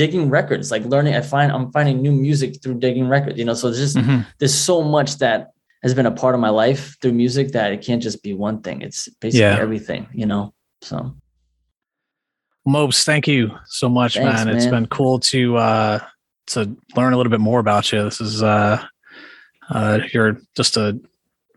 digging 0.00 0.24
records 0.38 0.66
like 0.74 0.84
learning 0.94 1.14
i 1.20 1.22
find 1.32 1.48
i'm 1.56 1.66
finding 1.76 1.96
new 2.06 2.12
music 2.26 2.50
through 2.60 2.76
digging 2.84 3.06
records 3.14 3.36
you 3.40 3.46
know 3.48 3.56
so 3.62 3.66
just 3.84 3.96
Mhm. 3.96 4.18
there's 4.38 4.58
so 4.70 4.76
much 4.96 5.10
that 5.24 5.38
has 5.84 5.92
been 5.98 6.04
a 6.14 6.16
part 6.22 6.34
of 6.36 6.40
my 6.46 6.52
life 6.64 6.82
through 7.00 7.14
music 7.24 7.46
that 7.56 7.68
it 7.74 7.80
can't 7.86 8.02
just 8.08 8.18
be 8.26 8.32
one 8.48 8.56
thing. 8.64 8.78
It's 8.86 9.00
basically 9.24 9.56
Yeah. 9.56 9.64
everything, 9.66 10.02
you 10.20 10.26
know. 10.30 10.42
So 10.88 10.96
Mopes, 12.66 13.04
thank 13.04 13.24
you 13.28 13.42
so 13.80 13.88
much, 13.88 14.14
Thanks, 14.14 14.44
man. 14.44 14.54
It's 14.54 14.66
been 14.76 14.86
cool 14.98 15.18
to 15.32 15.40
uh 15.56 15.98
to 16.46 16.74
learn 16.96 17.12
a 17.12 17.16
little 17.16 17.30
bit 17.30 17.40
more 17.40 17.60
about 17.60 17.92
you. 17.92 18.02
This 18.04 18.20
is 18.20 18.42
uh 18.42 18.82
uh 19.70 20.00
you're 20.12 20.38
just 20.56 20.76
a 20.76 20.98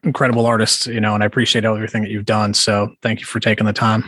incredible 0.04 0.46
artist, 0.46 0.88
you 0.88 1.02
know, 1.02 1.14
and 1.14 1.24
I 1.24 1.26
appreciate 1.26 1.66
everything 1.66 2.04
that 2.04 2.12
you've 2.12 2.26
done. 2.26 2.54
So 2.54 2.94
thank 3.02 3.20
you 3.20 3.26
for 3.26 3.40
taking 3.40 3.66
the 3.66 3.74
time. 3.74 4.04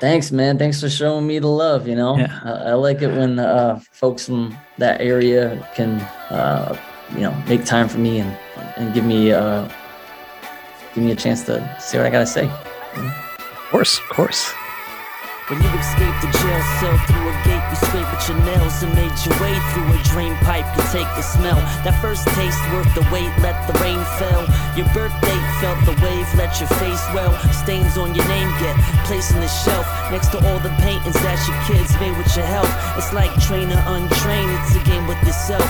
thanks, 0.00 0.30
man. 0.30 0.58
Thanks 0.58 0.80
for 0.80 0.88
showing 0.90 1.26
me 1.26 1.38
the 1.38 1.48
love. 1.48 1.86
You 1.88 1.96
know, 1.96 2.16
Yeah. 2.16 2.40
I, 2.44 2.50
I 2.70 2.72
like 2.74 3.02
it 3.02 3.08
when 3.08 3.38
uh, 3.38 3.80
folks 3.92 4.26
from 4.26 4.56
that 4.78 5.00
area 5.00 5.68
can, 5.74 6.00
uh, 6.30 6.78
you 7.14 7.20
know, 7.20 7.32
make 7.48 7.64
time 7.64 7.88
for 7.88 7.98
me 7.98 8.20
and 8.20 8.36
and 8.76 8.92
give 8.94 9.04
me 9.04 9.32
uh, 9.32 9.68
give 10.94 11.02
me 11.04 11.12
a 11.12 11.16
chance 11.16 11.42
to 11.46 11.54
say 11.80 11.98
what 11.98 12.06
I 12.06 12.10
gotta 12.10 12.26
say. 12.26 12.44
Of 12.46 13.70
course, 13.70 13.98
of 13.98 14.08
course. 14.08 14.52
When 15.48 15.62
you 15.62 15.68
escaped 15.68 16.20
the 16.22 16.30
jail 16.38 16.62
cell 16.80 16.98
through 17.06 17.28
a 17.28 17.32
gate, 17.44 17.55
you 17.70 17.76
scraped 17.76 18.10
with 18.10 18.24
your 18.28 18.38
nails 18.44 18.82
and 18.82 18.92
made 18.94 19.14
your 19.24 19.36
way 19.42 19.54
through 19.72 19.88
a 19.92 20.00
drain 20.04 20.34
pipe. 20.46 20.66
You 20.76 20.84
take 20.92 21.08
the 21.16 21.22
smell. 21.22 21.58
That 21.84 21.98
first 22.00 22.26
taste 22.38 22.60
worth 22.72 22.88
the 22.94 23.04
wait, 23.12 23.30
let 23.42 23.56
the 23.66 23.74
rain 23.80 24.00
fell. 24.18 24.46
Your 24.76 24.88
birthday 24.94 25.38
felt 25.60 25.78
the 25.84 25.96
wave, 26.04 26.28
let 26.36 26.58
your 26.60 26.70
face 26.80 27.04
well. 27.14 27.32
Stains 27.52 27.98
on 27.98 28.14
your 28.14 28.26
name 28.28 28.48
get 28.60 28.76
placed 29.04 29.34
on 29.34 29.40
the 29.40 29.48
shelf 29.48 29.86
next 30.10 30.30
to 30.32 30.38
all 30.46 30.58
the 30.60 30.74
paintings 30.82 31.16
that 31.26 31.38
your 31.48 31.58
kids 31.66 31.92
made 31.98 32.16
with 32.16 32.30
your 32.36 32.46
help. 32.46 32.68
It's 32.96 33.12
like 33.12 33.32
train 33.42 33.72
or 33.72 33.82
untrained, 33.94 34.52
it's 34.62 34.76
a 34.76 34.82
game 34.84 35.06
with 35.06 35.20
yourself. 35.24 35.66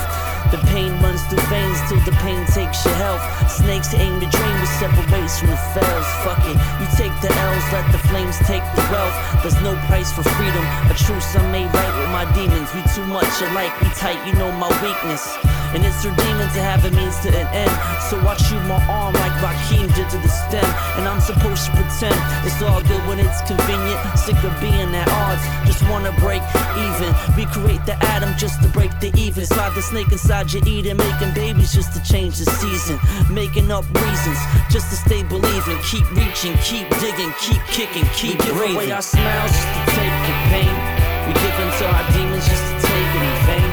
The 0.51 0.59
pain 0.71 0.95
runs 1.03 1.23
through 1.27 1.43
veins 1.51 1.81
till 1.89 1.99
the 2.07 2.15
pain 2.23 2.47
takes 2.47 2.85
your 2.85 2.95
health. 3.03 3.23
Snakes 3.51 3.93
aim 3.95 4.21
to 4.21 4.29
drain 4.31 4.57
with 4.61 4.71
separates 4.79 5.41
from 5.41 5.51
the 5.51 5.61
fells. 5.75 6.07
Fuck 6.23 6.39
it, 6.47 6.55
you 6.79 6.87
take 6.95 7.15
the 7.19 7.35
L's, 7.35 7.67
let 7.73 7.91
the 7.91 7.99
flames 8.07 8.39
take 8.47 8.63
the 8.79 8.87
wealth. 8.95 9.15
There's 9.43 9.61
no 9.63 9.75
price 9.91 10.13
for 10.13 10.23
freedom. 10.23 10.63
A 10.87 10.95
truce 10.95 11.35
I 11.35 11.43
made 11.51 11.73
right 11.87 11.99
with 12.01 12.11
my 12.11 12.27
demons. 12.35 12.73
We 12.75 12.83
too 12.95 13.07
much 13.07 13.31
alike, 13.43 13.73
we 13.81 13.89
tight, 13.91 14.19
you 14.27 14.35
know 14.35 14.51
my 14.53 14.69
weakness. 14.83 15.37
And 15.75 15.85
it's 15.85 16.05
redeeming 16.05 16.51
to 16.55 16.63
have 16.63 16.85
a 16.85 16.91
means 16.91 17.19
to 17.21 17.29
an 17.29 17.47
end. 17.53 17.75
So 18.09 18.17
I 18.19 18.37
shoot 18.37 18.63
my 18.65 18.81
arm 18.87 19.13
like 19.15 19.35
Raheem 19.43 19.89
did 19.93 20.09
to 20.11 20.19
the 20.19 20.29
stem. 20.29 20.65
And 20.97 21.07
I'm 21.07 21.21
supposed 21.21 21.67
to 21.67 21.71
pretend 21.73 22.17
it's 22.47 22.63
all 22.63 22.81
good 22.83 23.03
when 23.07 23.19
it's 23.19 23.43
convenient. 23.43 23.99
Sick 24.17 24.39
of 24.43 24.55
being 24.61 24.95
at 24.95 25.09
odds, 25.27 25.43
just 25.67 25.83
wanna 25.91 26.13
break 26.23 26.43
even. 26.89 27.11
Recreate 27.37 27.85
the 27.85 27.97
atom 28.15 28.33
just 28.39 28.63
to 28.63 28.69
break 28.69 28.93
the 29.01 29.13
even. 29.19 29.45
Slide 29.45 29.75
the 29.75 29.83
snake 29.83 30.11
inside 30.13 30.53
your 30.53 30.67
Eden, 30.67 30.97
making 30.97 31.35
babies 31.35 31.75
just 31.75 31.93
to 31.93 32.01
change 32.03 32.39
the 32.39 32.49
season. 32.63 32.99
Making 33.29 33.71
up 33.71 33.85
reasons 34.01 34.39
just 34.71 34.89
to 34.91 34.97
stay 34.97 35.23
believing. 35.25 35.79
Keep 35.83 36.09
reaching, 36.15 36.57
keep 36.63 36.89
digging, 37.03 37.33
keep 37.43 37.63
kicking, 37.69 38.07
keep 38.15 38.39
we 38.39 38.47
give 38.47 38.57
breathing. 38.57 38.77
away 38.77 38.93
our 38.93 39.03
smiles 39.03 39.53
just 39.53 39.67
to 39.67 39.83
take 39.99 40.15
the 40.25 40.35
pain. 40.51 40.96
We 41.27 41.35
give 41.35 41.59
into 41.59 41.85
our 41.91 42.05
demons 42.15 42.47
just 42.47 42.63
to 42.63 42.75
take 42.87 43.11
it 43.19 43.23
in 43.27 43.37
vain. 43.51 43.71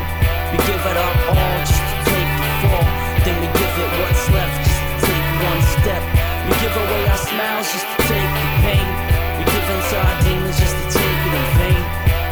We 0.52 0.58
give 0.66 0.82
it 0.82 0.98
our 0.98 1.16
all 1.38 1.60
just 1.62 1.86
to 1.86 1.96
take 2.10 2.32
the 2.34 2.50
fall. 2.66 2.86
Then 3.22 3.36
we 3.42 3.48
give 3.54 3.76
it 3.78 3.92
what's 4.02 4.26
left 4.34 4.58
just 4.66 4.82
to 4.82 4.94
take 5.06 5.26
one 5.38 5.62
step. 5.78 6.02
We 6.50 6.54
give 6.58 6.74
away 6.74 7.02
our 7.14 7.22
smiles 7.22 7.70
just 7.70 7.86
to 7.86 7.98
take 8.10 8.32
the 8.42 8.50
pain. 8.66 8.88
We 9.38 9.44
give 9.46 9.68
into 9.70 9.96
our 10.02 10.16
demons 10.26 10.58
just 10.58 10.74
to 10.82 10.86
take 10.98 11.22
it 11.30 11.34
in 11.38 11.50
vain. 11.62 11.82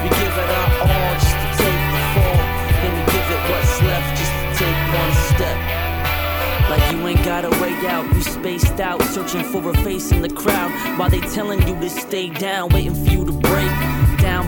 We 0.01 0.09
give 0.09 0.35
it 0.41 0.49
our 0.57 0.69
all 0.89 1.13
just 1.21 1.37
to 1.37 1.49
take 1.61 1.83
the 1.93 2.01
fall. 2.17 2.39
Then 2.81 2.91
we 2.97 3.03
give 3.13 3.27
it 3.29 3.41
what's 3.45 3.75
left 3.85 4.09
just 4.17 4.33
to 4.33 4.45
take 4.57 4.79
one 4.89 5.13
step. 5.29 5.57
Like 6.65 6.83
you 6.89 6.97
ain't 7.05 7.23
got 7.23 7.45
a 7.45 7.53
way 7.61 7.77
out, 7.85 8.09
you 8.15 8.21
spaced 8.23 8.79
out, 8.79 9.01
searching 9.13 9.43
for 9.43 9.61
a 9.69 9.73
face 9.85 10.11
in 10.11 10.21
the 10.21 10.33
crowd. 10.33 10.71
While 10.97 11.09
they 11.09 11.19
telling 11.19 11.61
you 11.67 11.75
to 11.79 11.89
stay 11.89 12.29
down, 12.29 12.69
waiting 12.69 12.95
for 12.95 13.11
you 13.11 13.25
to 13.25 13.31
break. 13.31 13.69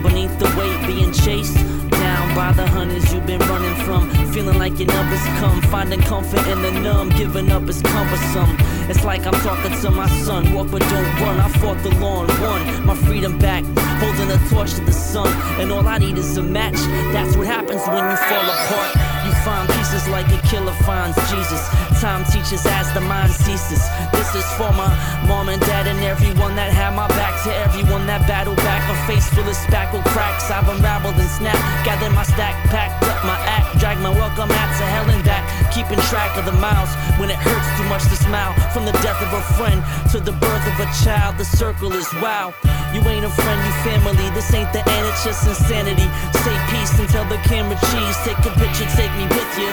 Beneath 0.03 0.37
the 0.37 0.45
weight, 0.57 0.85
being 0.85 1.13
chased. 1.13 1.55
Down 1.89 2.35
by 2.35 2.51
the 2.51 2.67
hunters 2.67 3.13
you've 3.13 3.25
been 3.25 3.39
running 3.39 3.75
from. 3.85 4.09
Feeling 4.33 4.59
like 4.59 4.77
your 4.77 4.87
numbers 4.87 5.23
come, 5.39 5.61
finding 5.63 6.01
comfort 6.01 6.45
in 6.47 6.61
the 6.61 6.71
numb. 6.71 7.09
Giving 7.09 7.49
up 7.51 7.63
is 7.69 7.81
cumbersome. 7.81 8.57
It's 8.89 9.03
like 9.03 9.25
I'm 9.25 9.39
talking 9.41 9.71
to 9.81 9.91
my 9.91 10.07
son. 10.23 10.53
Walk 10.53 10.69
but 10.71 10.81
don't 10.81 11.21
run. 11.21 11.39
I 11.39 11.49
fought 11.59 11.81
the 11.83 11.91
law 11.99 12.25
and 12.25 12.41
won 12.41 12.85
my 12.85 12.95
freedom 12.95 13.37
back. 13.37 13.63
Holding 14.03 14.31
a 14.31 14.39
torch 14.49 14.73
to 14.75 14.81
the 14.81 14.91
sun, 14.91 15.31
and 15.59 15.71
all 15.71 15.87
I 15.87 15.97
need 15.97 16.17
is 16.17 16.35
a 16.37 16.43
match. 16.43 16.79
That's 17.13 17.37
what 17.37 17.47
happens 17.47 17.81
when 17.87 18.03
you 18.03 18.17
fall 18.17 18.43
apart. 18.43 19.13
You 19.23 19.31
find 19.47 19.69
pieces 19.71 20.07
like 20.09 20.27
a 20.27 20.39
killer 20.47 20.75
finds 20.83 21.15
Jesus. 21.31 21.63
Time 22.03 22.25
teaches 22.25 22.65
as 22.65 22.91
the 22.93 22.99
mind 22.99 23.31
ceases. 23.31 23.79
This 24.11 24.35
is 24.35 24.43
for 24.59 24.67
my 24.75 24.91
mom 25.27 25.47
and 25.47 25.61
dad 25.61 25.87
and 25.87 25.99
everyone 26.03 26.55
that 26.59 26.73
had 26.73 26.91
my 26.91 27.07
back. 27.15 27.31
To 27.47 27.55
everyone 27.63 28.05
that 28.07 28.27
battled 28.27 28.57
back, 28.57 28.83
a 28.91 28.95
face 29.07 29.23
full 29.31 29.47
of 29.47 29.55
spackle 29.55 30.03
cracks. 30.11 30.51
I've 30.51 30.67
unraveled 30.67 31.15
and 31.15 31.29
snapped. 31.29 31.63
Gathered 31.87 32.11
my 32.11 32.23
stack, 32.23 32.59
packed 32.67 33.03
up 33.07 33.23
my 33.23 33.39
act, 33.47 33.79
dragged 33.79 34.01
my 34.01 34.11
welcome 34.11 34.49
mat 34.49 34.69
to 34.79 34.83
hell 34.83 35.07
and 35.07 35.23
back. 35.23 35.47
Keeping 35.71 35.99
track 36.11 36.35
of 36.35 36.43
the 36.43 36.55
miles 36.59 36.91
when 37.15 37.31
it 37.31 37.39
hurts 37.39 37.69
too 37.79 37.87
much 37.87 38.03
to 38.11 38.17
smile. 38.19 38.51
From 38.73 38.85
the 38.89 38.97
death 39.05 39.21
of 39.21 39.29
a 39.37 39.41
friend 39.53 39.85
to 40.09 40.19
the 40.19 40.33
birth 40.33 40.65
of 40.65 40.75
a 40.81 40.89
child, 41.05 41.37
the 41.37 41.45
circle 41.45 41.93
is 41.93 42.09
wow. 42.25 42.49
You 42.89 43.05
ain't 43.05 43.23
a 43.23 43.29
friend, 43.29 43.59
you 43.61 43.73
family. 43.85 44.25
This 44.33 44.49
ain't 44.49 44.73
the 44.73 44.81
end, 44.81 45.05
it's 45.13 45.23
just 45.23 45.45
insanity. 45.45 46.09
Say 46.41 46.57
peace 46.73 46.97
and 46.97 47.07
tell 47.07 47.25
the 47.29 47.37
camera 47.45 47.77
cheese. 47.93 48.17
Take 48.25 48.41
a 48.41 48.49
picture, 48.57 48.89
take 48.97 49.13
me 49.13 49.29
with 49.29 49.53
you. 49.61 49.69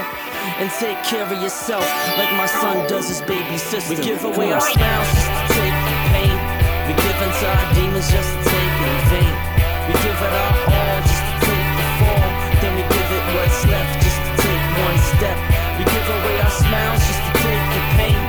And 0.60 0.68
take 0.76 1.00
care 1.00 1.24
of 1.24 1.32
yourself 1.40 1.80
like 2.20 2.28
my 2.36 2.44
son 2.44 2.84
does 2.92 3.08
his 3.08 3.24
baby 3.24 3.56
sister. 3.56 3.88
We 3.88 4.04
give 4.04 4.20
away 4.22 4.52
our 4.52 4.60
smiles 4.60 5.08
just 5.16 5.32
to 5.32 5.42
take 5.48 5.76
the 5.80 5.96
pain. 6.12 6.36
We 6.84 6.92
give 6.92 7.18
into 7.24 7.44
our 7.48 7.66
demons 7.72 8.04
just 8.04 8.28
to 8.28 8.40
take 8.52 8.74
it 8.84 8.88
in 8.92 9.00
vain. 9.08 9.34
We 9.88 9.92
give 10.04 10.12
it 10.12 10.32
our 10.44 10.52
all 10.76 11.00
just 11.08 11.24
to 11.24 11.34
take 11.48 11.68
the 11.72 11.88
fall. 12.04 12.28
Then 12.60 12.72
we 12.76 12.84
give 12.84 13.08
it 13.16 13.24
what's 13.32 13.64
left 13.64 13.96
just 14.04 14.20
to 14.28 14.32
take 14.44 14.64
one 14.84 14.98
step. 15.16 15.36
We 15.80 15.88
give 15.88 16.08
away 16.20 16.36
our 16.44 16.52
smiles 16.52 17.00
just 17.00 17.22
to 17.24 17.32
take 17.40 17.64
the 17.72 17.82
pain. 17.96 18.19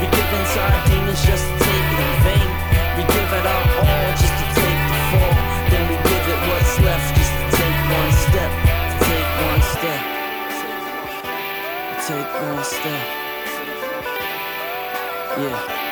We 0.00 0.06
give 0.06 0.30
our 0.56 0.86
demons 0.88 1.22
just 1.26 1.44
to 1.44 1.58
take 1.60 1.88
it 1.92 2.00
in 2.00 2.14
vain. 2.24 2.48
We 2.96 3.02
give 3.04 3.30
it 3.36 3.44
our 3.44 3.64
all 3.84 4.10
just 4.16 4.32
to 4.32 4.46
take 4.56 4.82
the 4.88 5.00
fall. 5.12 5.34
Then 5.68 5.84
we 5.90 5.96
give 6.08 6.26
it 6.32 6.40
what's 6.48 6.80
left 6.80 7.08
just 7.18 7.32
to 7.36 7.44
take 7.60 7.78
one 8.00 8.12
step. 8.24 8.50
To 8.88 9.04
take 9.04 9.30
one 9.44 9.62
step. 9.76 10.02
Take 12.08 12.30
one 12.48 12.64
step. 12.64 13.04
Yeah. 15.38 15.89